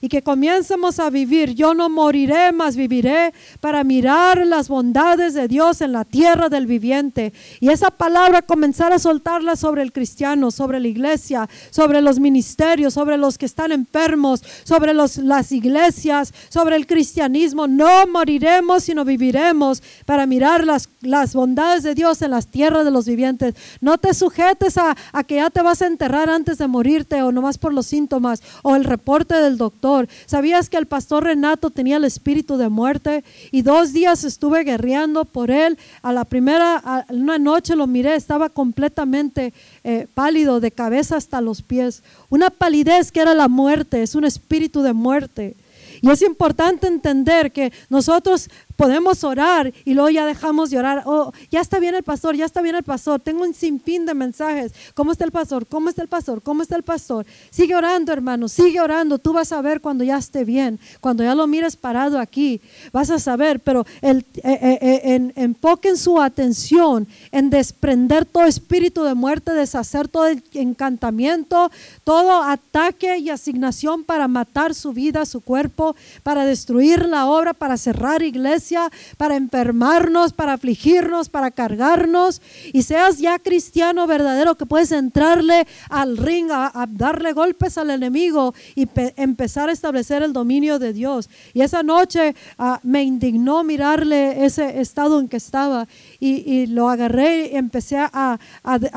y 0.00 0.08
que 0.08 0.22
comiencemos 0.22 0.98
a 1.00 1.08
vivir. 1.08 1.54
Yo 1.54 1.72
no 1.74 1.88
moriré, 1.88 2.52
mas 2.52 2.76
viviré 2.76 3.32
para 3.60 3.82
mirar 3.84 4.46
las 4.46 4.68
bondades 4.68 5.32
de 5.34 5.48
Dios 5.48 5.80
en 5.80 5.92
la 5.92 6.04
tierra 6.04 6.48
del 6.48 6.66
viviente. 6.66 7.32
Y 7.60 7.70
esa 7.70 7.90
palabra 7.90 8.42
comenzar 8.42 8.92
a 8.92 8.98
soltarla 8.98 9.56
sobre 9.56 9.82
el 9.82 9.92
cristiano, 9.92 10.50
sobre 10.50 10.80
la 10.80 10.88
iglesia, 10.88 11.48
sobre 11.70 12.02
los 12.02 12.20
ministerios, 12.20 12.94
sobre 12.94 13.16
los 13.16 13.38
que 13.38 13.46
están 13.46 13.72
enfermos, 13.72 14.42
sobre 14.64 14.92
los, 14.92 15.16
las 15.16 15.50
iglesias, 15.52 16.34
sobre 16.50 16.76
el 16.76 16.86
cristianismo. 16.86 17.66
No 17.66 18.06
moriremos, 18.06 18.84
sino 18.84 19.04
viviremos 19.04 19.82
para 20.04 20.26
mirar 20.26 20.66
las, 20.66 20.90
las 21.00 21.34
bondades 21.34 21.84
de 21.84 21.94
Dios 21.94 22.20
en 22.20 22.32
las 22.32 22.48
tierras 22.48 22.84
de 22.84 22.90
los 22.90 23.06
vivientes. 23.06 23.54
No 23.80 23.96
te 23.96 24.12
sujetes 24.12 24.76
a 24.76 24.90
a, 25.12 25.24
que 25.24 25.36
ya 25.36 25.50
te 25.50 25.62
vas 25.62 25.82
a 25.82 25.86
enterrar 25.86 26.30
antes 26.30 26.58
de 26.58 26.66
morirte 26.66 27.22
o 27.22 27.32
nomás 27.32 27.58
por 27.58 27.72
los 27.72 27.86
síntomas 27.86 28.42
o 28.62 28.76
el 28.76 28.84
reporte 28.84 29.34
del 29.40 29.58
doctor. 29.58 30.08
¿Sabías 30.26 30.68
que 30.68 30.76
el 30.76 30.86
pastor 30.86 31.24
Renato 31.24 31.70
tenía 31.70 31.96
el 31.96 32.04
espíritu 32.04 32.56
de 32.56 32.68
muerte 32.68 33.24
y 33.50 33.62
dos 33.62 33.92
días 33.92 34.24
estuve 34.24 34.64
guerreando 34.64 35.24
por 35.24 35.50
él? 35.50 35.78
A 36.02 36.12
la 36.12 36.24
primera, 36.24 37.06
una 37.08 37.38
noche 37.38 37.76
lo 37.76 37.86
miré, 37.86 38.14
estaba 38.14 38.48
completamente 38.48 39.52
eh, 39.84 40.06
pálido 40.14 40.60
de 40.60 40.70
cabeza 40.70 41.16
hasta 41.16 41.40
los 41.40 41.62
pies. 41.62 42.02
Una 42.28 42.50
palidez 42.50 43.12
que 43.12 43.20
era 43.20 43.34
la 43.34 43.48
muerte, 43.48 44.02
es 44.02 44.14
un 44.14 44.24
espíritu 44.24 44.82
de 44.82 44.92
muerte. 44.92 45.56
Y 46.02 46.10
es 46.10 46.22
importante 46.22 46.86
entender 46.86 47.52
que 47.52 47.72
nosotros 47.88 48.48
podemos 48.80 49.24
orar 49.24 49.74
y 49.84 49.92
luego 49.92 50.08
ya 50.08 50.24
dejamos 50.24 50.70
de 50.70 50.78
orar. 50.78 51.02
Oh, 51.04 51.32
ya 51.50 51.60
está 51.60 51.78
bien 51.78 51.94
el 51.94 52.02
pastor, 52.02 52.34
ya 52.34 52.46
está 52.46 52.62
bien 52.62 52.76
el 52.76 52.82
pastor. 52.82 53.20
Tengo 53.20 53.42
un 53.42 53.52
sinfín 53.52 54.06
de 54.06 54.14
mensajes. 54.14 54.72
¿Cómo 54.94 55.12
está 55.12 55.26
el 55.26 55.32
pastor? 55.32 55.66
¿Cómo 55.66 55.90
está 55.90 56.00
el 56.00 56.08
pastor? 56.08 56.40
¿Cómo 56.40 56.62
está 56.62 56.76
el 56.76 56.82
pastor? 56.82 57.26
Sigue 57.50 57.76
orando, 57.76 58.10
hermano, 58.10 58.48
sigue 58.48 58.80
orando. 58.80 59.18
Tú 59.18 59.34
vas 59.34 59.52
a 59.52 59.60
ver 59.60 59.82
cuando 59.82 60.02
ya 60.02 60.16
esté 60.16 60.46
bien. 60.46 60.80
Cuando 61.02 61.22
ya 61.22 61.34
lo 61.34 61.46
mires 61.46 61.76
parado 61.76 62.18
aquí, 62.18 62.62
vas 62.90 63.10
a 63.10 63.18
saber. 63.18 63.60
Pero 63.60 63.84
el, 64.00 64.24
eh, 64.36 64.40
eh, 64.44 64.78
eh, 64.80 65.00
en, 65.14 65.34
enfoquen 65.36 65.98
su 65.98 66.18
atención 66.18 67.06
en 67.32 67.50
desprender 67.50 68.24
todo 68.24 68.44
espíritu 68.44 69.04
de 69.04 69.12
muerte, 69.12 69.52
deshacer 69.52 70.08
todo 70.08 70.26
el 70.26 70.42
encantamiento, 70.54 71.70
todo 72.02 72.42
ataque 72.44 73.18
y 73.18 73.28
asignación 73.28 74.04
para 74.04 74.26
matar 74.26 74.74
su 74.74 74.94
vida, 74.94 75.26
su 75.26 75.42
cuerpo, 75.42 75.94
para 76.22 76.46
destruir 76.46 77.04
la 77.04 77.26
obra, 77.26 77.52
para 77.52 77.76
cerrar 77.76 78.22
iglesia 78.22 78.69
para 79.16 79.36
enfermarnos, 79.36 80.32
para 80.32 80.54
afligirnos, 80.54 81.28
para 81.28 81.50
cargarnos. 81.50 82.40
Y 82.72 82.82
seas 82.82 83.18
ya 83.18 83.38
cristiano 83.38 84.06
verdadero 84.06 84.56
que 84.56 84.66
puedes 84.66 84.92
entrarle 84.92 85.66
al 85.88 86.16
ring, 86.16 86.50
a, 86.50 86.86
darle 86.90 87.32
golpes 87.32 87.78
al 87.78 87.90
enemigo 87.90 88.54
y 88.74 88.88
empezar 89.16 89.68
a 89.68 89.72
establecer 89.72 90.22
el 90.22 90.32
dominio 90.32 90.78
de 90.78 90.92
Dios. 90.92 91.28
Y 91.54 91.62
esa 91.62 91.82
noche 91.82 92.34
ah, 92.58 92.80
me 92.82 93.02
indignó 93.02 93.64
mirarle 93.64 94.44
ese 94.44 94.80
estado 94.80 95.20
en 95.20 95.28
que 95.28 95.36
estaba 95.36 95.86
y, 96.20 96.66
lo 96.66 96.88
agarré 96.90 97.48
y 97.48 97.56
empecé 97.56 97.96
a, 97.98 98.38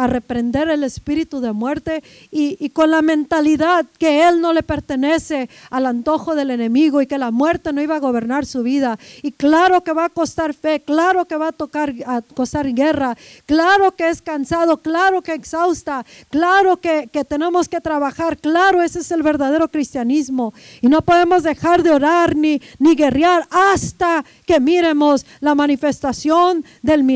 reprender 0.07 0.69
el 0.69 0.83
espíritu 0.83 1.39
de 1.39 1.53
muerte 1.53 2.03
y, 2.31 2.69
con 2.69 2.91
la 2.91 3.01
mentalidad 3.01 3.85
que 3.97 4.27
él 4.27 4.41
no 4.41 4.53
le 4.53 4.63
pertenece 4.63 5.49
al 5.69 5.85
antojo 5.85 6.35
del 6.35 6.51
enemigo 6.51 7.01
y 7.01 7.07
que 7.07 7.17
la 7.17 7.31
muerte 7.31 7.71
no 7.71 7.81
iba 7.81 7.95
a 7.95 7.99
gobernar 7.99 8.45
su 8.45 8.63
vida. 8.63 8.99
Y 9.21 9.31
claro 9.31 9.81
que 9.81 9.93
va 9.93 10.05
a 10.05 10.09
costar 10.09 10.53
fe, 10.53 10.81
claro 10.81 11.25
que 11.25 11.37
va 11.37 11.49
a, 11.49 11.51
tocar, 11.51 11.93
a 12.05 12.21
costar 12.21 12.71
guerra, 12.73 13.17
claro 13.45 13.95
que 13.95 14.09
es 14.09 14.21
cansado, 14.21 14.77
claro 14.77 15.21
que 15.21 15.33
exhausta, 15.33 16.05
claro 16.29 16.77
que, 16.77 17.09
que 17.11 17.23
tenemos 17.23 17.69
que 17.69 17.79
trabajar, 17.79 18.37
claro, 18.37 18.81
ese 18.81 18.99
es 18.99 19.11
el 19.11 19.23
verdadero 19.23 19.69
cristianismo. 19.69 20.53
Y 20.81 20.87
no 20.87 21.01
podemos 21.01 21.43
dejar 21.43 21.83
de 21.83 21.91
orar 21.91 22.35
ni, 22.35 22.61
ni 22.79 22.95
guerrear 22.95 23.47
hasta 23.49 24.25
que 24.45 24.59
miremos 24.59 25.25
la 25.39 25.55
manifestación 25.55 26.65
del 26.81 27.03
milagro 27.03 27.12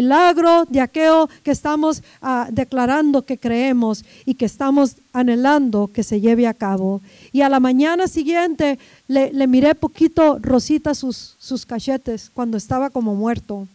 de 0.70 0.82
aquello 0.82 1.30
que 1.44 1.52
estamos 1.52 2.04
ah, 2.22 2.48
declarando 2.52 3.22
que 3.22 3.38
creemos 3.38 4.04
y 4.26 4.36
que 4.36 4.46
estamos 4.46 4.98
anhelando 5.14 5.90
que 5.94 6.04
se 6.04 6.20
lleve 6.20 6.48
a 6.48 6.54
cabo. 6.54 7.02
Y 7.32 7.42
a 7.42 7.50
la 7.50 7.60
mañana 7.60 8.08
siguiente 8.08 8.80
le, 9.08 9.48
miré 9.48 9.76
poquito 9.76 10.40
Rosita 10.42 10.94
sus, 10.94 11.36
sus 11.40 11.66
cachetes 11.66 12.30
cuando 12.34 12.58
estaba 12.58 12.90
como 12.90 13.16
muerto. 13.16 13.68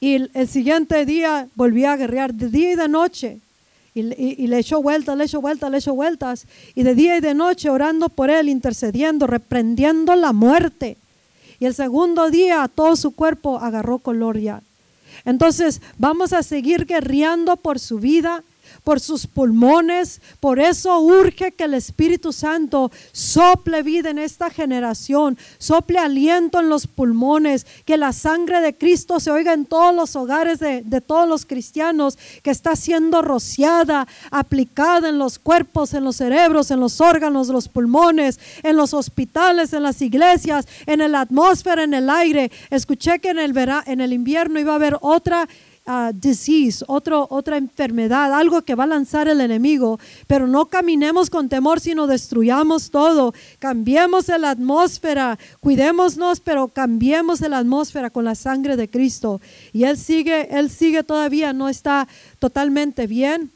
Y 0.00 0.14
el, 0.34 0.48
siguiente 0.48 1.06
día 1.06 1.48
volví 1.54 1.84
a 1.84 1.96
guerrear 1.96 2.34
de 2.34 2.48
día 2.48 2.72
y 2.72 2.76
de 2.76 2.88
noche. 2.88 3.38
Y, 3.94 4.00
y, 4.00 4.46
le 4.48 4.58
echó 4.58 4.82
vueltas, 4.82 5.16
le 5.16 5.24
echó 5.24 5.40
vueltas, 5.40 5.70
le 5.70 5.78
echó 5.78 5.94
vueltas. 5.94 6.46
Y 6.74 6.82
de 6.82 6.94
día 6.94 7.16
y 7.16 7.20
de 7.20 7.32
noche 7.32 7.70
orando 7.70 8.08
por 8.08 8.28
él, 8.28 8.48
intercediendo, 8.48 9.26
reprendiendo 9.26 10.14
la 10.16 10.32
muerte. 10.32 10.98
Y 11.58 11.66
el 11.66 11.74
segundo 11.74 12.30
día 12.30 12.68
todo 12.74 12.96
su 12.96 13.12
cuerpo 13.12 13.58
agarró 13.58 13.98
color 13.98 14.38
ya. 14.38 14.62
Entonces 15.24 15.80
vamos 15.98 16.32
a 16.32 16.42
seguir 16.42 16.86
guerreando 16.86 17.56
por 17.56 17.78
su 17.78 17.98
vida 17.98 18.42
por 18.84 19.00
sus 19.00 19.26
pulmones. 19.26 20.20
Por 20.38 20.60
eso 20.60 21.00
urge 21.00 21.52
que 21.52 21.64
el 21.64 21.74
Espíritu 21.74 22.32
Santo 22.32 22.92
sople 23.12 23.82
vida 23.82 24.10
en 24.10 24.18
esta 24.18 24.50
generación, 24.50 25.38
sople 25.58 25.98
aliento 25.98 26.60
en 26.60 26.68
los 26.68 26.86
pulmones, 26.86 27.66
que 27.86 27.96
la 27.96 28.12
sangre 28.12 28.60
de 28.60 28.74
Cristo 28.74 29.18
se 29.18 29.30
oiga 29.30 29.54
en 29.54 29.64
todos 29.64 29.94
los 29.94 30.14
hogares 30.14 30.60
de, 30.60 30.82
todos 31.00 31.28
los 31.28 31.46
cristianos, 31.46 32.18
que 32.42 32.50
está 32.50 32.76
siendo 32.76 33.22
rociada, 33.22 34.06
aplicada 34.30 35.08
en 35.08 35.18
los 35.18 35.38
cuerpos, 35.38 35.94
en 35.94 36.04
los 36.04 36.16
cerebros, 36.16 36.70
en 36.70 36.80
los 36.80 37.00
órganos, 37.00 37.48
los 37.48 37.68
pulmones, 37.68 38.38
en 38.62 38.76
los 38.76 38.92
hospitales, 38.92 39.72
en 39.72 39.82
las 39.82 40.02
iglesias, 40.02 40.68
en 40.86 41.10
la 41.10 41.22
atmósfera, 41.22 41.84
en 41.84 41.94
el 41.94 42.10
aire. 42.10 42.50
Escuché 42.70 43.18
que 43.18 43.30
en 43.30 43.38
el, 43.38 43.56
en 43.86 44.00
el 44.00 44.12
invierno 44.12 44.60
iba 44.60 44.72
a 44.72 44.76
haber 44.76 44.98
otra 45.00 45.48
uh, 45.86 46.12
disease, 46.12 46.84
otro, 46.88 47.26
otra 47.30 47.56
enfermedad, 47.56 48.32
algo 48.32 48.62
que 48.62 48.74
va 48.74 48.84
a 48.84 48.88
lanzar 48.88 49.28
el 49.28 49.40
enemigo, 49.40 49.98
pero 50.26 50.46
no 50.46 50.66
caminemos 50.66 51.30
con 51.30 51.48
temor, 51.48 51.80
sino 51.80 52.06
destruyamos 52.06 52.90
todo, 52.90 53.34
cambiemos 53.58 54.28
la 54.28 54.50
atmósfera, 54.50 55.38
cuidémonos, 55.60 56.40
pero 56.40 56.68
cambiemos 56.68 57.40
la 57.40 57.58
atmósfera 57.58 58.10
con 58.10 58.24
la 58.24 58.34
sangre 58.34 58.76
de 58.76 58.88
Cristo. 58.88 59.40
Y 59.72 59.84
Él 59.84 59.96
sigue, 59.96 60.48
Él 60.56 60.70
sigue 60.70 61.02
todavía, 61.02 61.52
no 61.52 61.68
está 61.68 62.08
totalmente 62.38 63.06
bien 63.06 63.50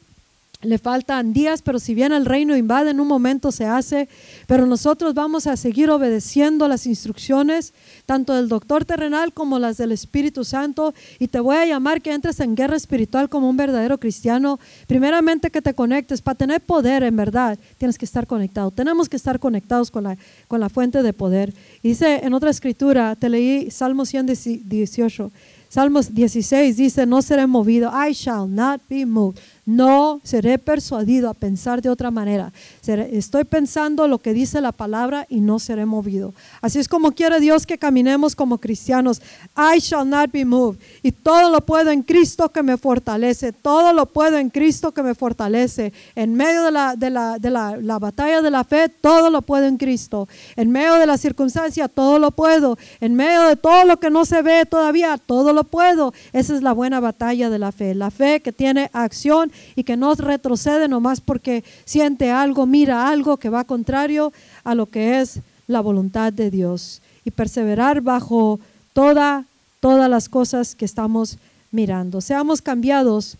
le 0.61 0.77
faltan 0.77 1.31
días, 1.31 1.61
pero 1.61 1.79
si 1.79 1.93
bien 1.95 2.11
el 2.11 2.25
reino 2.25 2.57
invade, 2.57 2.91
en 2.91 2.99
un 2.99 3.07
momento 3.07 3.49
se 3.49 3.65
hace. 3.65 4.09
Pero 4.45 4.65
nosotros 4.65 5.13
vamos 5.13 5.47
a 5.47 5.55
seguir 5.55 5.89
obedeciendo 5.89 6.67
las 6.67 6.85
instrucciones, 6.85 7.73
tanto 8.05 8.33
del 8.33 8.49
doctor 8.49 8.83
terrenal 8.83 9.31
como 9.31 9.57
las 9.57 9.77
del 9.77 9.93
Espíritu 9.93 10.43
Santo. 10.43 10.93
Y 11.17 11.29
te 11.29 11.39
voy 11.39 11.55
a 11.55 11.65
llamar 11.65 12.01
que 12.01 12.11
entres 12.11 12.41
en 12.41 12.55
guerra 12.55 12.75
espiritual 12.75 13.29
como 13.29 13.49
un 13.49 13.55
verdadero 13.55 14.01
cristiano. 14.01 14.59
Primeramente 14.85 15.49
que 15.49 15.61
te 15.61 15.73
conectes. 15.73 16.21
Para 16.21 16.37
tener 16.37 16.59
poder, 16.59 17.03
en 17.03 17.15
verdad, 17.15 17.57
tienes 17.77 17.97
que 17.97 18.03
estar 18.03 18.27
conectado. 18.27 18.69
Tenemos 18.69 19.07
que 19.07 19.15
estar 19.15 19.39
conectados 19.39 19.89
con 19.89 20.03
la, 20.03 20.17
con 20.49 20.59
la 20.59 20.67
fuente 20.67 21.03
de 21.03 21.13
poder. 21.13 21.53
dice 21.81 22.19
en 22.25 22.33
otra 22.33 22.49
escritura, 22.49 23.15
te 23.15 23.29
leí 23.29 23.71
Salmo 23.71 24.05
118. 24.05 25.31
Salmos 25.69 26.15
16 26.15 26.77
dice, 26.77 27.05
no 27.05 27.21
seré 27.21 27.45
movido. 27.45 27.91
I 27.93 28.11
shall 28.11 28.49
not 28.49 28.81
be 28.89 29.05
moved 29.05 29.39
no 29.69 30.19
seré 30.23 30.57
persuadido 30.57 31.29
a 31.29 31.35
pensar 31.35 31.79
de 31.79 31.91
otra 31.91 32.09
manera. 32.09 32.51
Estoy 32.87 33.43
pensando 33.43 34.07
lo 34.07 34.17
que 34.17 34.33
dice 34.33 34.61
la 34.61 34.71
palabra 34.71 35.27
y 35.29 35.41
no 35.41 35.59
seré 35.59 35.85
movido. 35.85 36.33
Así 36.59 36.79
es 36.79 36.87
como 36.87 37.11
quiere 37.11 37.39
Dios 37.39 37.67
que 37.67 37.77
caminemos 37.77 38.35
como 38.35 38.57
cristianos. 38.57 39.21
I 39.55 39.77
shall 39.77 40.09
not 40.09 40.31
be 40.31 40.43
moved. 40.43 40.79
Y 41.03 41.11
todo 41.11 41.51
lo 41.51 41.61
puedo 41.61 41.91
en 41.91 42.01
Cristo 42.01 42.49
que 42.49 42.63
me 42.63 42.77
fortalece. 42.77 43.53
Todo 43.53 43.93
lo 43.93 44.07
puedo 44.07 44.39
en 44.39 44.49
Cristo 44.49 44.91
que 44.91 45.03
me 45.03 45.13
fortalece. 45.13 45.93
En 46.15 46.33
medio 46.33 46.63
de 46.63 46.71
la, 46.71 46.95
de 46.95 47.11
la, 47.11 47.37
de 47.37 47.51
la, 47.51 47.77
la 47.77 47.99
batalla 47.99 48.41
de 48.41 48.49
la 48.49 48.63
fe, 48.63 48.89
todo 48.89 49.29
lo 49.29 49.43
puedo 49.43 49.67
en 49.67 49.77
Cristo. 49.77 50.27
En 50.55 50.71
medio 50.71 50.95
de 50.95 51.05
la 51.05 51.19
circunstancia, 51.19 51.87
todo 51.87 52.17
lo 52.17 52.31
puedo. 52.31 52.75
En 53.01 53.13
medio 53.13 53.43
de 53.43 53.55
todo 53.55 53.85
lo 53.85 53.99
que 53.99 54.09
no 54.09 54.25
se 54.25 54.41
ve 54.41 54.65
todavía, 54.65 55.19
todo 55.23 55.53
lo 55.53 55.63
puedo. 55.63 56.11
Esa 56.33 56.55
es 56.55 56.63
la 56.63 56.73
buena 56.73 56.99
batalla 56.99 57.51
de 57.51 57.59
la 57.59 57.71
fe. 57.71 57.93
La 57.93 58.09
fe 58.09 58.39
que 58.39 58.51
tiene 58.51 58.89
acción 58.93 59.51
y 59.75 59.83
que 59.83 59.97
no 59.97 60.13
retrocede 60.15 60.87
nomás 60.87 61.21
porque 61.21 61.63
siente 61.85 62.31
algo, 62.31 62.65
mira 62.65 63.09
algo 63.09 63.37
que 63.37 63.49
va 63.49 63.63
contrario 63.63 64.33
a 64.63 64.75
lo 64.75 64.85
que 64.85 65.19
es 65.19 65.39
la 65.67 65.81
voluntad 65.81 66.33
de 66.33 66.49
Dios 66.49 67.01
y 67.23 67.31
perseverar 67.31 68.01
bajo 68.01 68.59
toda, 68.93 69.45
todas 69.79 70.09
las 70.09 70.29
cosas 70.29 70.75
que 70.75 70.85
estamos 70.85 71.37
mirando. 71.71 72.21
Seamos 72.21 72.61
cambiados 72.61 73.37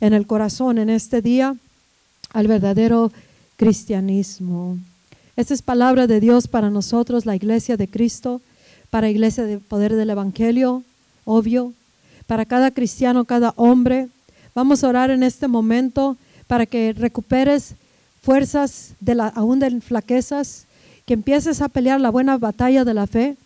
en 0.00 0.12
el 0.12 0.26
corazón 0.26 0.78
en 0.78 0.90
este 0.90 1.22
día 1.22 1.56
al 2.32 2.48
verdadero 2.48 3.12
cristianismo. 3.56 4.78
Esta 5.36 5.54
es 5.54 5.62
palabra 5.62 6.06
de 6.06 6.20
Dios 6.20 6.48
para 6.48 6.70
nosotros, 6.70 7.26
la 7.26 7.36
iglesia 7.36 7.76
de 7.76 7.88
Cristo, 7.88 8.40
para 8.90 9.10
iglesia 9.10 9.44
de 9.44 9.58
poder 9.58 9.94
del 9.94 10.10
Evangelio, 10.10 10.82
obvio, 11.24 11.72
para 12.26 12.44
cada 12.44 12.70
cristiano, 12.70 13.24
cada 13.24 13.52
hombre, 13.56 14.08
Vamos 14.56 14.82
a 14.82 14.88
orar 14.88 15.10
en 15.10 15.22
este 15.22 15.48
momento 15.48 16.16
para 16.46 16.64
que 16.64 16.94
recuperes 16.94 17.74
fuerzas 18.22 18.94
de 19.00 19.14
la, 19.14 19.28
aún 19.28 19.58
de 19.58 19.82
flaquezas, 19.82 20.64
que 21.04 21.12
empieces 21.12 21.60
a 21.60 21.68
pelear 21.68 22.00
la 22.00 22.08
buena 22.08 22.38
batalla 22.38 22.82
de 22.82 22.94
la 22.94 23.06
fe. 23.06 23.36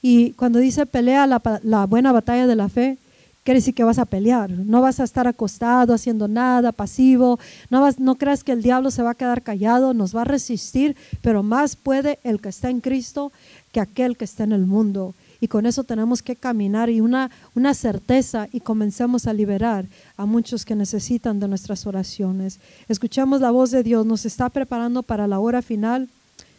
Y 0.00 0.30
cuando 0.32 0.60
dice 0.60 0.86
pelea 0.86 1.26
la, 1.26 1.84
buena 1.84 2.10
batalla 2.10 2.46
de 2.46 2.56
la 2.56 2.70
fe, 2.70 2.96
quiere 3.44 3.58
decir 3.58 3.74
que 3.74 3.84
vas 3.84 3.98
a 3.98 4.06
pelear. 4.06 4.48
No 4.48 4.80
vas 4.80 4.98
a 4.98 5.04
estar 5.04 5.28
acostado 5.28 5.92
haciendo 5.92 6.26
nada, 6.26 6.72
pasivo. 6.72 7.38
No, 7.68 7.82
vas, 7.82 8.00
no 8.00 8.14
creas 8.14 8.44
que 8.44 8.52
el 8.52 8.62
diablo 8.62 8.90
se 8.90 9.02
va 9.02 9.10
a 9.10 9.14
quedar 9.14 9.42
callado, 9.42 9.92
nos 9.92 10.16
va 10.16 10.22
a 10.22 10.24
resistir, 10.24 10.96
pero 11.20 11.42
más 11.42 11.76
puede 11.76 12.18
el 12.24 12.40
que 12.40 12.48
está 12.48 12.70
en 12.70 12.80
Cristo 12.80 13.30
que 13.72 13.80
aquel 13.80 14.16
que 14.16 14.24
está 14.24 14.44
en 14.44 14.52
el 14.52 14.64
mundo 14.64 15.14
y 15.42 15.48
con 15.48 15.66
eso 15.66 15.82
tenemos 15.82 16.22
que 16.22 16.36
caminar 16.36 16.88
y 16.88 17.00
una, 17.00 17.28
una 17.56 17.74
certeza 17.74 18.46
y 18.52 18.60
comencemos 18.60 19.26
a 19.26 19.32
liberar 19.32 19.86
a 20.16 20.24
muchos 20.24 20.64
que 20.64 20.76
necesitan 20.76 21.40
de 21.40 21.48
nuestras 21.48 21.84
oraciones. 21.84 22.60
Escuchamos 22.88 23.40
la 23.40 23.50
voz 23.50 23.72
de 23.72 23.82
Dios, 23.82 24.06
nos 24.06 24.24
está 24.24 24.50
preparando 24.50 25.02
para 25.02 25.26
la 25.26 25.40
hora 25.40 25.60
final. 25.60 26.08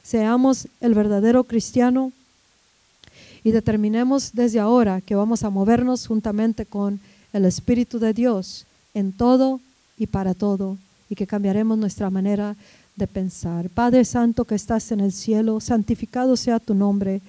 Seamos 0.03 0.67
el 0.81 0.95
verdadero 0.95 1.45
cristiano 1.45 2.11
y 3.41 3.51
determinemos 3.51 4.31
desde 4.33 4.59
ahora 4.59 4.99
que 4.99 5.15
vamos 5.15 5.43
a 5.43 5.49
movernos 5.49 6.05
juntamente 6.05 6.65
con 6.65 6.99
el 7.31 7.45
Espíritu 7.45 7.99
de 7.99 8.13
Dios 8.13 8.65
en 8.93 9.13
todo 9.13 9.61
y 9.97 10.07
para 10.07 10.33
todo 10.33 10.77
y 11.09 11.15
que 11.15 11.25
cambiaremos 11.25 11.77
nuestra 11.77 12.09
manera 12.09 12.57
de 12.97 13.07
pensar. 13.07 13.69
Padre 13.69 14.03
Santo 14.03 14.43
que 14.43 14.55
estás 14.55 14.91
en 14.91 14.99
el 14.99 15.13
cielo, 15.13 15.61
santificado 15.61 16.35
sea 16.35 16.59
tu 16.59 16.75
nombre. 16.75 17.21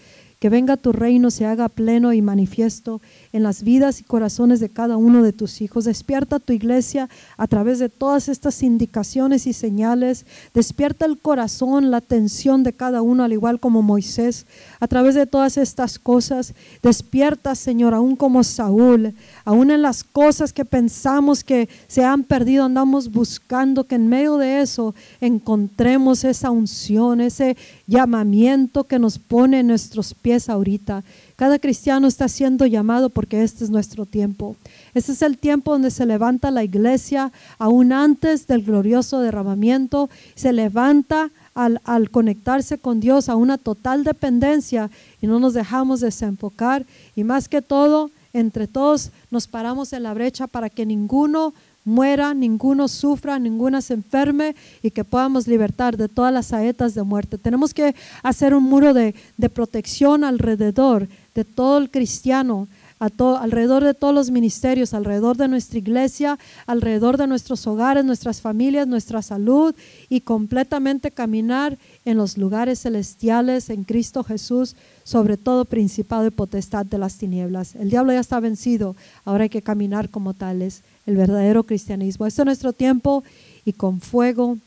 Que 0.45 0.51
venga 0.51 0.77
tu 0.77 0.93
reino, 0.93 1.31
se 1.31 1.47
haga 1.47 1.71
pleno 1.71 2.13
y 2.13 2.21
manifiesto 2.21 3.01
en 3.33 3.43
las 3.43 3.63
vidas 3.63 4.01
y 4.01 4.05
corazones 4.05 4.61
de 4.61 4.69
cada 4.69 4.99
uno 4.99 5.23
de 5.23 5.33
tus 5.33 5.63
hijos. 5.63 5.87
Despierta 5.87 6.39
tu 6.39 6.53
iglesia 6.53 7.09
a 7.39 7.47
través 7.47 7.79
de 7.79 7.89
todas 7.89 8.29
estas 8.29 8.63
indicaciones 8.63 9.47
y 9.47 9.55
señales. 9.55 10.27
Despierta 10.53 11.07
el 11.07 11.17
corazón, 11.17 11.91
la 11.91 11.97
atención 11.97 12.63
de 12.63 12.75
cada 12.75 13.01
uno, 13.01 13.25
al 13.25 13.33
igual 13.33 13.59
como 13.59 13.81
Moisés, 13.81 14.45
a 14.81 14.87
través 14.87 15.15
de 15.15 15.25
todas 15.25 15.57
estas 15.57 15.99
cosas. 15.99 16.53
Despierta, 16.83 17.55
Señor, 17.55 17.95
aún 17.95 18.15
como 18.15 18.45
Saúl, 18.45 19.15
aún 19.47 19.71
en 19.71 19.81
las 19.81 20.05
cosas 20.05 20.53
que 20.53 20.67
pensamos 20.67 21.43
que 21.43 21.71
se 21.87 22.05
han 22.05 22.23
perdido, 22.23 22.65
andamos 22.65 23.11
buscando 23.11 23.85
que 23.85 23.95
en 23.95 24.09
medio 24.09 24.37
de 24.37 24.61
eso 24.61 24.95
encontremos 25.23 26.23
esa 26.23 26.51
unción, 26.51 27.23
ese 27.23 27.57
llamamiento 27.87 28.85
que 28.85 28.99
nos 28.99 29.19
pone 29.19 29.61
en 29.61 29.69
nuestros 29.69 30.13
pies 30.13 30.34
es 30.35 30.49
ahorita. 30.49 31.05
Cada 31.37 31.59
cristiano 31.59 32.07
está 32.07 32.29
siendo 32.29 32.67
llamado 32.67 33.11
porque 33.11 33.43
este 33.43 33.65
es 33.65 33.71
nuestro 33.71 34.07
tiempo. 34.07 34.57
Este 34.95 35.13
es 35.13 35.23
el 35.23 35.39
tiempo 35.39 35.73
donde 35.73 35.91
se 35.91 36.07
levanta 36.07 36.51
la 36.51 36.65
iglesia, 36.65 37.33
aún 37.59 37.93
antes 37.93 38.47
del 38.47 38.63
glorioso 38.63 39.21
derramamiento. 39.21 40.11
Se 40.35 40.53
levanta 40.53 41.31
al, 41.55 41.81
al, 41.85 42.11
conectarse 42.11 42.79
con 42.79 43.01
Dios 43.01 43.29
a 43.29 43.37
una 43.37 43.59
total 43.59 44.05
dependencia 44.05 44.91
y 45.21 45.27
no 45.27 45.41
nos 45.41 45.55
dejamos 45.55 46.01
desenfocar. 46.01 46.87
Y 47.17 47.25
más 47.25 47.49
que 47.49 47.63
todo, 47.63 48.11
entre 48.33 48.67
todos 48.67 49.11
nos 49.31 49.47
paramos 49.47 49.93
en 49.93 50.03
la 50.03 50.15
brecha 50.15 50.47
para 50.47 50.69
que 50.69 50.85
ninguno 50.85 51.55
muera, 51.85 52.35
ninguno 52.35 52.89
sufra, 52.89 53.39
ninguno 53.39 53.81
se 53.83 53.95
enferme 53.95 54.57
y 54.83 54.91
que 54.91 55.05
podamos 55.05 55.47
libertar 55.47 55.97
de 55.97 56.09
todas 56.09 56.33
las 56.33 56.47
saetas 56.47 56.95
de 56.95 57.03
muerte. 57.03 57.39
Tenemos 57.39 57.75
que 57.75 57.95
hacer 58.23 58.55
un 58.55 58.65
muro 58.65 58.95
de, 58.95 59.15
de 59.37 59.49
protección 59.51 60.25
alrededor 60.25 61.09
de 61.35 61.45
todo 61.45 61.79
el 61.79 61.91
cristiano, 61.91 62.69
alrededor 62.99 63.85
de 63.85 63.95
todos 63.95 64.15
los 64.15 64.31
ministerios, 64.31 64.95
alrededor 64.95 65.37
de 65.37 65.49
nuestra 65.49 65.79
iglesia, 65.79 66.39
alrededor 66.67 67.17
de 67.17 67.27
nuestros 67.27 67.67
hogares, 67.67 68.05
nuestras 68.05 68.41
familias, 68.41 68.87
nuestra 68.87 69.21
salud 69.23 69.75
y 70.09 70.21
completamente 70.21 71.11
caminar 71.11 71.77
en 72.05 72.17
los 72.17 72.39
lugares 72.39 72.81
celestiales 72.81 73.71
en 73.71 73.85
Cristo 73.85 74.25
Jesús, 74.25 74.77
sobre 75.03 75.37
todo 75.37 75.65
principado 75.65 76.27
y 76.27 76.31
potestad 76.31 76.87
de 76.87 76.99
las 76.99 77.17
tinieblas. 77.17 77.75
El 77.75 77.91
diablo 77.91 78.13
ya 78.13 78.21
está 78.21 78.41
vencido, 78.41 78.97
ahora 79.25 79.45
hay 79.45 79.51
que 79.51 79.63
caminar 79.63 80.09
como 80.09 80.35
tales 80.35 80.83
el 81.07 81.17
verdadero 81.17 81.65
cristianismo. 81.65 82.27
Este 82.27 82.43
es 82.43 82.47
nuestro 82.47 82.73
tiempo 82.73 83.25
y 83.65 83.73
con 83.73 84.01
fuego 84.01 84.59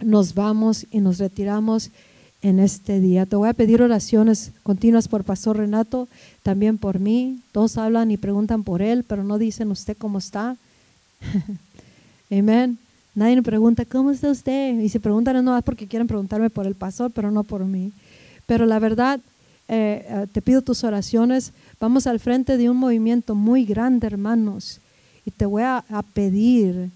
nos 0.00 0.34
vamos 0.34 0.86
y 0.90 1.00
nos 1.00 1.18
retiramos 1.18 1.90
en 2.42 2.60
este 2.60 3.00
día. 3.00 3.26
Te 3.26 3.36
voy 3.36 3.48
a 3.48 3.54
pedir 3.54 3.82
oraciones 3.82 4.52
continuas 4.62 5.08
por 5.08 5.24
Pastor 5.24 5.56
Renato, 5.56 6.08
también 6.42 6.78
por 6.78 6.98
mí. 6.98 7.40
Todos 7.52 7.76
hablan 7.78 8.10
y 8.10 8.16
preguntan 8.16 8.62
por 8.64 8.82
él, 8.82 9.04
pero 9.04 9.24
no 9.24 9.38
dicen 9.38 9.70
usted 9.70 9.96
cómo 9.96 10.18
está. 10.18 10.56
Amén. 12.30 12.78
Nadie 13.14 13.36
me 13.36 13.42
pregunta, 13.42 13.84
¿cómo 13.84 14.10
está 14.10 14.30
usted? 14.30 14.78
Y 14.80 14.88
si 14.88 14.98
preguntan 14.98 15.44
no 15.44 15.56
es 15.56 15.64
porque 15.64 15.88
quieren 15.88 16.06
preguntarme 16.06 16.50
por 16.50 16.66
el 16.66 16.74
pastor, 16.74 17.10
pero 17.10 17.30
no 17.30 17.42
por 17.42 17.64
mí. 17.64 17.92
Pero 18.46 18.64
la 18.66 18.78
verdad, 18.78 19.20
eh, 19.66 20.06
eh, 20.08 20.26
te 20.30 20.40
pido 20.40 20.62
tus 20.62 20.84
oraciones. 20.84 21.52
Vamos 21.80 22.06
al 22.06 22.20
frente 22.20 22.56
de 22.56 22.70
un 22.70 22.76
movimiento 22.76 23.34
muy 23.34 23.64
grande, 23.64 24.06
hermanos 24.06 24.80
y 25.28 25.30
te 25.30 25.44
voy 25.44 25.62
a, 25.62 25.84
pedir 26.14 26.90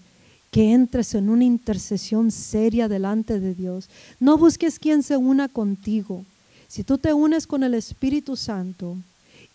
que 0.53 0.71
entres 0.71 1.15
en 1.15 1.29
una 1.29 1.45
intercesión 1.45 2.29
seria 2.29 2.87
delante 2.87 3.39
de 3.39 3.55
Dios. 3.55 3.89
No 4.19 4.37
busques 4.37 4.77
quien 4.77 5.01
se 5.01 5.17
una 5.17 5.47
contigo. 5.47 6.25
Si 6.67 6.83
tú 6.83 6.99
te 6.99 7.11
unes 7.11 7.47
con 7.47 7.63
el 7.63 7.73
Espíritu 7.73 8.35
Santo 8.35 8.95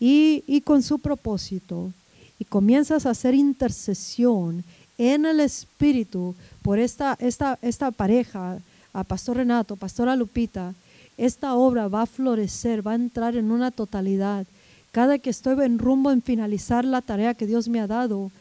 y, 0.00 0.42
y, 0.48 0.60
con 0.62 0.82
su 0.82 0.98
propósito 0.98 1.92
y 2.36 2.44
comienzas 2.44 3.06
a 3.06 3.10
hacer 3.10 3.34
intercesión 3.34 4.64
en 4.98 5.24
el 5.24 5.38
Espíritu 5.38 6.34
por 6.62 6.80
esta, 6.80 7.16
esta, 7.20 7.60
esta 7.62 7.92
pareja, 7.92 8.58
a 8.92 9.04
Pastor 9.04 9.36
Renato, 9.36 9.76
Pastora 9.76 10.16
Lupita, 10.16 10.74
esta 11.16 11.54
obra 11.54 11.86
va 11.86 12.02
a 12.02 12.06
florecer, 12.06 12.84
va 12.84 12.92
a 12.92 12.96
entrar 12.96 13.36
en 13.36 13.52
una 13.52 13.70
totalidad. 13.70 14.48
Cada 14.90 15.20
que 15.20 15.30
estoy 15.30 15.64
en 15.64 15.78
rumbo 15.78 16.10
en 16.10 16.22
finalizar 16.22 16.84
la 16.84 17.02
tarea 17.02 17.34
que 17.34 17.46
Dios 17.46 17.68
me 17.68 17.78
ha 17.78 17.86
dado, 17.86 18.32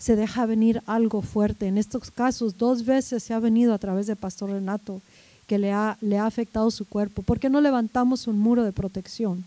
se 0.00 0.16
deja 0.16 0.46
venir 0.46 0.82
algo 0.86 1.20
fuerte. 1.20 1.66
En 1.66 1.76
estos 1.76 2.10
casos, 2.10 2.56
dos 2.56 2.86
veces 2.86 3.22
se 3.22 3.34
ha 3.34 3.38
venido 3.38 3.74
a 3.74 3.78
través 3.78 4.06
de 4.06 4.16
Pastor 4.16 4.50
Renato 4.50 5.02
que 5.46 5.58
le 5.58 5.72
ha, 5.72 5.98
le 6.00 6.16
ha 6.16 6.26
afectado 6.26 6.70
su 6.70 6.86
cuerpo. 6.86 7.22
¿Por 7.22 7.38
qué 7.38 7.50
no 7.50 7.60
levantamos 7.60 8.26
un 8.26 8.38
muro 8.38 8.64
de 8.64 8.72
protección? 8.72 9.44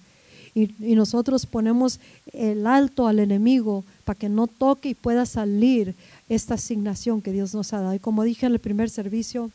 Y, 0.53 0.69
y 0.79 0.95
nosotros 0.95 1.47
ponemos 1.47 1.99
el 2.33 2.67
alto 2.67 3.07
al 3.07 3.19
enemigo 3.19 3.83
para 4.05 4.19
que 4.19 4.29
no 4.29 4.45
toque 4.45 4.89
y 4.89 4.93
pueda 4.93 5.25
salir 5.25 5.95
esta 6.29 6.53
asignación 6.53 7.21
que 7.21 7.31
Dios 7.31 7.55
nos 7.55 7.73
ha 7.73 7.81
dado. 7.81 7.95
Y 7.95 7.99
como 7.99 8.23
dije 8.23 8.45
en 8.45 8.51
el 8.51 8.59
primer 8.59 8.91
servicio, 8.91 9.49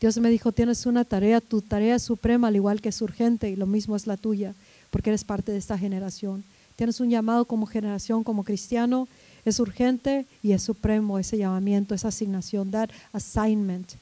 Dios 0.00 0.18
me 0.18 0.30
dijo, 0.30 0.50
tienes 0.50 0.84
una 0.86 1.04
tarea, 1.04 1.40
tu 1.40 1.62
tarea 1.62 1.94
es 1.94 2.02
suprema, 2.02 2.48
al 2.48 2.56
igual 2.56 2.80
que 2.80 2.88
es 2.88 3.00
urgente, 3.02 3.50
y 3.50 3.56
lo 3.56 3.66
mismo 3.66 3.94
es 3.94 4.08
la 4.08 4.16
tuya, 4.16 4.54
porque 4.90 5.10
eres 5.10 5.22
parte 5.22 5.52
de 5.52 5.58
esta 5.58 5.78
generación. 5.78 6.42
Tienes 6.74 6.98
un 6.98 7.10
llamado 7.10 7.44
como 7.44 7.66
generación, 7.66 8.24
como 8.24 8.42
cristiano, 8.42 9.06
es 9.44 9.60
urgente 9.60 10.26
y 10.42 10.52
es 10.52 10.62
supremo 10.62 11.18
ese 11.18 11.38
llamamiento, 11.38 11.94
esa 11.94 12.08
asignación, 12.08 12.70
that 12.70 12.90
assignment. 13.12 13.92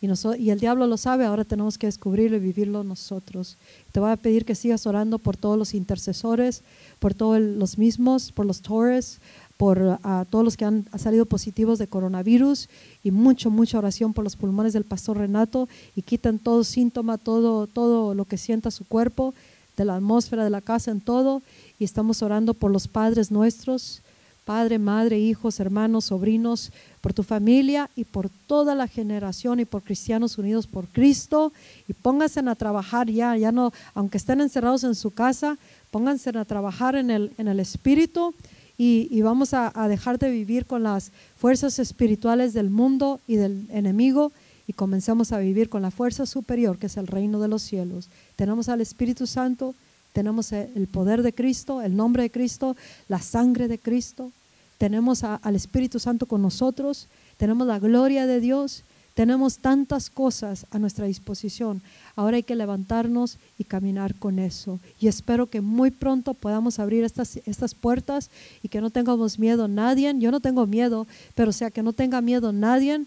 Y, 0.00 0.06
y 0.38 0.50
el 0.50 0.60
diablo 0.60 0.86
lo 0.86 0.96
sabe, 0.96 1.24
ahora 1.24 1.44
tenemos 1.44 1.76
que 1.76 1.88
descubrirlo 1.88 2.36
y 2.36 2.40
vivirlo 2.40 2.84
nosotros. 2.84 3.56
Te 3.90 3.98
voy 3.98 4.10
a 4.10 4.16
pedir 4.16 4.44
que 4.44 4.54
sigas 4.54 4.86
orando 4.86 5.18
por 5.18 5.36
todos 5.36 5.58
los 5.58 5.74
intercesores, 5.74 6.62
por 7.00 7.14
todos 7.14 7.40
los 7.40 7.78
mismos, 7.78 8.30
por 8.30 8.46
los 8.46 8.60
Torres, 8.60 9.20
por 9.56 9.98
todos 10.30 10.44
los 10.44 10.56
que 10.56 10.64
han 10.64 10.86
salido 10.96 11.26
positivos 11.26 11.80
de 11.80 11.88
coronavirus 11.88 12.68
y 13.02 13.10
mucho, 13.10 13.50
mucha 13.50 13.78
oración 13.78 14.14
por 14.14 14.22
los 14.22 14.36
pulmones 14.36 14.72
del 14.72 14.84
pastor 14.84 15.18
Renato 15.18 15.68
y 15.96 16.02
quiten 16.02 16.38
todo 16.38 16.62
síntoma, 16.62 17.18
todo, 17.18 17.66
todo 17.66 18.14
lo 18.14 18.24
que 18.24 18.38
sienta 18.38 18.70
su 18.70 18.84
cuerpo, 18.84 19.34
de 19.76 19.84
la 19.84 19.96
atmósfera 19.96 20.44
de 20.44 20.50
la 20.50 20.60
casa, 20.60 20.92
en 20.92 21.00
todo. 21.00 21.42
Y 21.78 21.84
estamos 21.84 22.22
orando 22.22 22.54
por 22.54 22.70
los 22.70 22.86
padres 22.86 23.32
nuestros, 23.32 24.02
padre, 24.48 24.78
madre, 24.78 25.18
hijos, 25.18 25.60
hermanos, 25.60 26.06
sobrinos, 26.06 26.72
por 27.02 27.12
tu 27.12 27.22
familia 27.22 27.90
y 27.94 28.04
por 28.04 28.30
toda 28.30 28.74
la 28.74 28.88
generación 28.88 29.60
y 29.60 29.66
por 29.66 29.82
cristianos 29.82 30.38
unidos 30.38 30.66
por 30.66 30.88
Cristo. 30.88 31.52
Y 31.86 31.92
pónganse 31.92 32.40
a 32.40 32.54
trabajar 32.54 33.10
ya, 33.10 33.36
ya 33.36 33.52
no, 33.52 33.74
aunque 33.92 34.16
estén 34.16 34.40
encerrados 34.40 34.84
en 34.84 34.94
su 34.94 35.10
casa, 35.10 35.58
pónganse 35.90 36.30
a 36.30 36.46
trabajar 36.46 36.96
en 36.96 37.10
el, 37.10 37.30
en 37.36 37.46
el 37.46 37.60
Espíritu 37.60 38.34
y, 38.78 39.20
vamos 39.20 39.52
a, 39.52 39.70
a 39.74 39.86
dejar 39.86 40.18
de 40.18 40.30
vivir 40.30 40.64
con 40.64 40.82
las 40.82 41.12
fuerzas 41.36 41.78
espirituales 41.78 42.54
del 42.54 42.70
mundo 42.70 43.20
y 43.26 43.36
del 43.36 43.66
enemigo 43.70 44.32
y 44.66 44.72
comencemos 44.72 45.30
a 45.32 45.40
vivir 45.40 45.68
con 45.68 45.82
la 45.82 45.90
fuerza 45.90 46.24
superior 46.24 46.78
que 46.78 46.86
es 46.86 46.96
el 46.96 47.06
reino 47.06 47.38
de 47.38 47.48
los 47.48 47.60
cielos. 47.60 48.08
Tenemos 48.34 48.70
al 48.70 48.80
Espíritu 48.80 49.26
Santo, 49.26 49.74
tenemos 50.18 50.50
el 50.50 50.88
poder 50.90 51.22
de 51.22 51.32
Cristo, 51.32 51.80
el 51.80 51.94
nombre 51.94 52.24
de 52.24 52.30
Cristo, 52.32 52.74
la 53.06 53.20
sangre 53.22 53.68
de 53.68 53.78
Cristo, 53.78 54.32
tenemos 54.76 55.22
al 55.22 55.54
Espíritu 55.54 56.00
Santo 56.00 56.26
con 56.26 56.42
nosotros, 56.42 57.06
tenemos 57.36 57.68
la 57.68 57.78
gloria 57.78 58.26
de 58.26 58.40
Dios, 58.40 58.82
tenemos 59.14 59.58
tantas 59.58 60.10
cosas 60.10 60.66
a 60.72 60.80
nuestra 60.80 61.06
disposición. 61.06 61.82
Ahora 62.16 62.34
hay 62.34 62.42
que 62.42 62.56
levantarnos 62.56 63.38
y 63.60 63.62
caminar 63.62 64.16
con 64.16 64.40
eso. 64.40 64.80
Y 64.98 65.06
espero 65.06 65.46
que 65.46 65.60
muy 65.60 65.92
pronto 65.92 66.34
podamos 66.34 66.80
abrir 66.80 67.04
estas, 67.04 67.36
estas 67.46 67.76
puertas 67.76 68.28
y 68.64 68.68
que 68.68 68.80
no 68.80 68.90
tengamos 68.90 69.38
miedo 69.38 69.68
nadie. 69.68 70.12
Yo 70.18 70.32
no 70.32 70.40
tengo 70.40 70.66
miedo, 70.66 71.06
pero 71.36 71.52
sea 71.52 71.70
que 71.70 71.84
no 71.84 71.92
tenga 71.92 72.20
miedo 72.20 72.52
nadie 72.52 73.04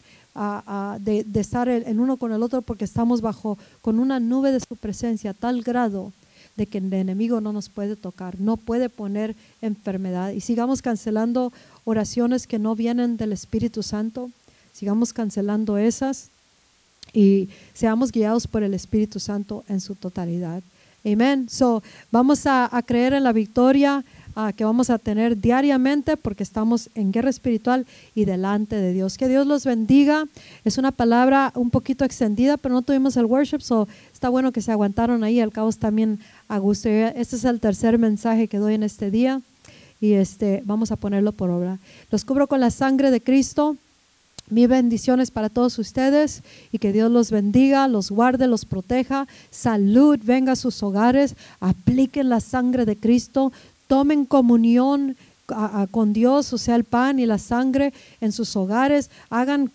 de, 1.02 1.26
de 1.26 1.40
estar 1.42 1.68
en 1.68 2.00
uno 2.00 2.16
con 2.16 2.32
el 2.32 2.42
otro 2.42 2.62
porque 2.62 2.86
estamos 2.86 3.20
bajo 3.20 3.58
con 3.82 4.00
una 4.00 4.22
nube 4.22 4.54
de 4.54 4.62
su 4.62 4.78
presencia 4.78 5.32
a 5.32 5.34
tal 5.34 5.62
grado 5.62 6.14
de 6.56 6.66
que 6.66 6.80
el 6.80 6.94
enemigo 6.94 7.42
no 7.42 7.54
nos 7.54 7.70
puede 7.70 7.96
tocar, 7.96 8.40
no 8.40 8.58
puede 8.58 8.90
poner 8.90 9.36
enfermedad. 9.62 10.32
Y 10.32 10.42
sigamos 10.42 10.82
cancelando 10.82 11.52
oraciones 11.84 12.48
que 12.48 12.60
no 12.60 12.76
vienen 12.76 13.18
del 13.18 13.32
Espíritu 13.32 13.84
Santo, 13.84 14.30
sigamos 14.74 15.14
cancelando 15.14 15.78
esas 15.78 16.30
y 17.14 17.50
seamos 17.74 18.12
guiados 18.12 18.48
por 18.48 18.64
el 18.64 18.74
Espíritu 18.74 19.20
Santo 19.20 19.64
en 19.68 19.82
su 19.82 19.96
totalidad. 19.96 20.64
Amén. 21.04 21.50
So, 21.50 21.82
vamos 22.12 22.46
a, 22.46 22.70
creer 22.86 23.14
en 23.14 23.24
la 23.24 23.34
victoria 23.34 24.06
ah, 24.36 24.54
que 24.54 24.64
vamos 24.64 24.90
a 24.90 24.98
tener 24.98 25.40
diariamente 25.40 26.18
porque 26.18 26.44
estamos 26.44 26.90
en 26.96 27.12
guerra 27.12 27.30
espiritual 27.30 27.86
y 28.16 28.26
delante 28.26 28.76
de 28.76 28.94
Dios. 28.94 29.18
Que 29.18 29.28
Dios 29.28 29.48
los 29.48 29.66
bendiga. 29.66 30.26
Es 30.66 30.78
una 30.78 30.92
palabra 30.92 31.52
un 31.56 31.70
poquito 31.70 32.06
extendida, 32.06 32.58
pero 32.58 32.74
no 32.74 32.82
tuvimos 32.82 33.18
el 33.18 33.26
worship, 33.26 33.62
so 33.62 33.88
está 34.14 34.30
bueno 34.30 34.52
que 34.52 34.62
se 34.62 34.72
aguantaron 34.72 35.24
ahí. 35.24 35.40
Al 35.40 35.52
cabo 35.52 35.72
también 35.74 36.20
a 36.48 36.58
gusto. 36.58 36.90
Este 36.90 37.36
es 37.36 37.44
el 37.44 37.60
tercer 37.60 37.98
mensaje 37.98 38.48
que 38.48 38.58
doy 38.58 38.76
en 38.76 38.84
este 38.84 39.12
día 39.12 39.42
y 40.02 40.14
este 40.14 40.64
vamos 40.66 40.92
a 40.92 40.96
ponerlo 40.96 41.32
por 41.32 41.50
obra. 41.50 41.78
Los 42.10 42.26
cubro 42.26 42.48
con 42.48 42.60
la 42.60 42.72
sangre 42.72 43.12
de 43.12 43.22
Cristo. 43.22 43.78
Mi 44.50 44.68
bendiciones 44.68 45.32
para 45.32 45.48
todos 45.48 45.80
ustedes 45.80 46.44
y 46.74 46.80
que 46.80 46.92
Dios 46.92 47.10
los 47.10 47.32
bendiga, 47.32 47.88
los 47.88 48.12
guarde, 48.12 48.48
los 48.48 48.66
proteja. 48.66 49.26
Salud 49.50 50.20
venga 50.22 50.54
a 50.54 50.58
sus 50.58 50.84
hogares. 50.84 51.36
Apliquen 51.62 52.28
la 52.28 52.42
sangre 52.42 52.86
de 52.86 52.98
Cristo. 52.98 53.54
Tomen 53.92 54.24
comunión 54.24 55.18
con 55.92 56.14
Dios, 56.14 56.54
o 56.54 56.58
sea, 56.58 56.78
el 56.78 56.86
pan 56.86 57.20
y 57.20 57.26
la 57.26 57.38
sangre 57.38 57.92
en 58.22 58.32
sus 58.32 58.56
hogares, 58.56 59.10
hagan 59.30 59.70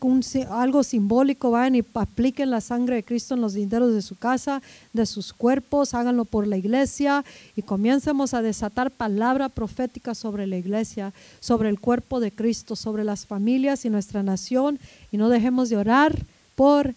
algo 0.49 0.83
simbólico, 0.85 1.51
vayan 1.51 1.75
y 1.75 1.85
apliquen 1.93 2.49
la 2.49 2.63
sangre 2.63 2.95
de 2.95 3.05
Cristo 3.05 3.35
en 3.35 3.43
los 3.43 3.53
linderos 3.53 3.93
de 3.93 4.01
su 4.01 4.17
casa, 4.17 4.63
de 4.95 5.05
sus 5.05 5.35
cuerpos, 5.35 5.93
háganlo 5.93 6.25
por 6.25 6.47
la 6.47 6.57
iglesia 6.57 7.27
y 7.57 7.61
comiencemos 7.61 8.33
a 8.33 8.41
desatar 8.41 8.91
palabra 8.91 9.51
profética 9.51 10.15
sobre 10.15 10.47
la 10.47 10.57
iglesia, 10.57 11.13
sobre 11.39 11.69
el 11.69 11.79
cuerpo 11.79 12.19
de 12.19 12.33
Cristo, 12.33 12.75
sobre 12.75 13.05
las 13.05 13.27
familias 13.27 13.85
y 13.85 13.91
nuestra 13.91 14.23
nación 14.23 14.79
y 15.13 15.19
no 15.19 15.29
dejemos 15.29 15.69
de 15.69 15.77
orar 15.77 16.25
por 16.55 16.95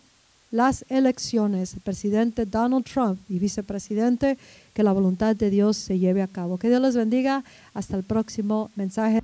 las 0.51 0.85
elecciones, 0.89 1.73
el 1.73 1.81
presidente 1.81 2.45
Donald 2.45 2.85
Trump 2.85 3.19
y 3.29 3.39
vicepresidente, 3.39 4.37
que 4.73 4.83
la 4.83 4.91
voluntad 4.91 5.35
de 5.35 5.49
Dios 5.49 5.77
se 5.77 5.99
lleve 5.99 6.21
a 6.21 6.27
cabo. 6.27 6.57
Que 6.57 6.69
Dios 6.69 6.81
les 6.81 6.95
bendiga. 6.95 7.43
Hasta 7.73 7.95
el 7.95 8.03
próximo 8.03 8.71
mensaje. 8.75 9.21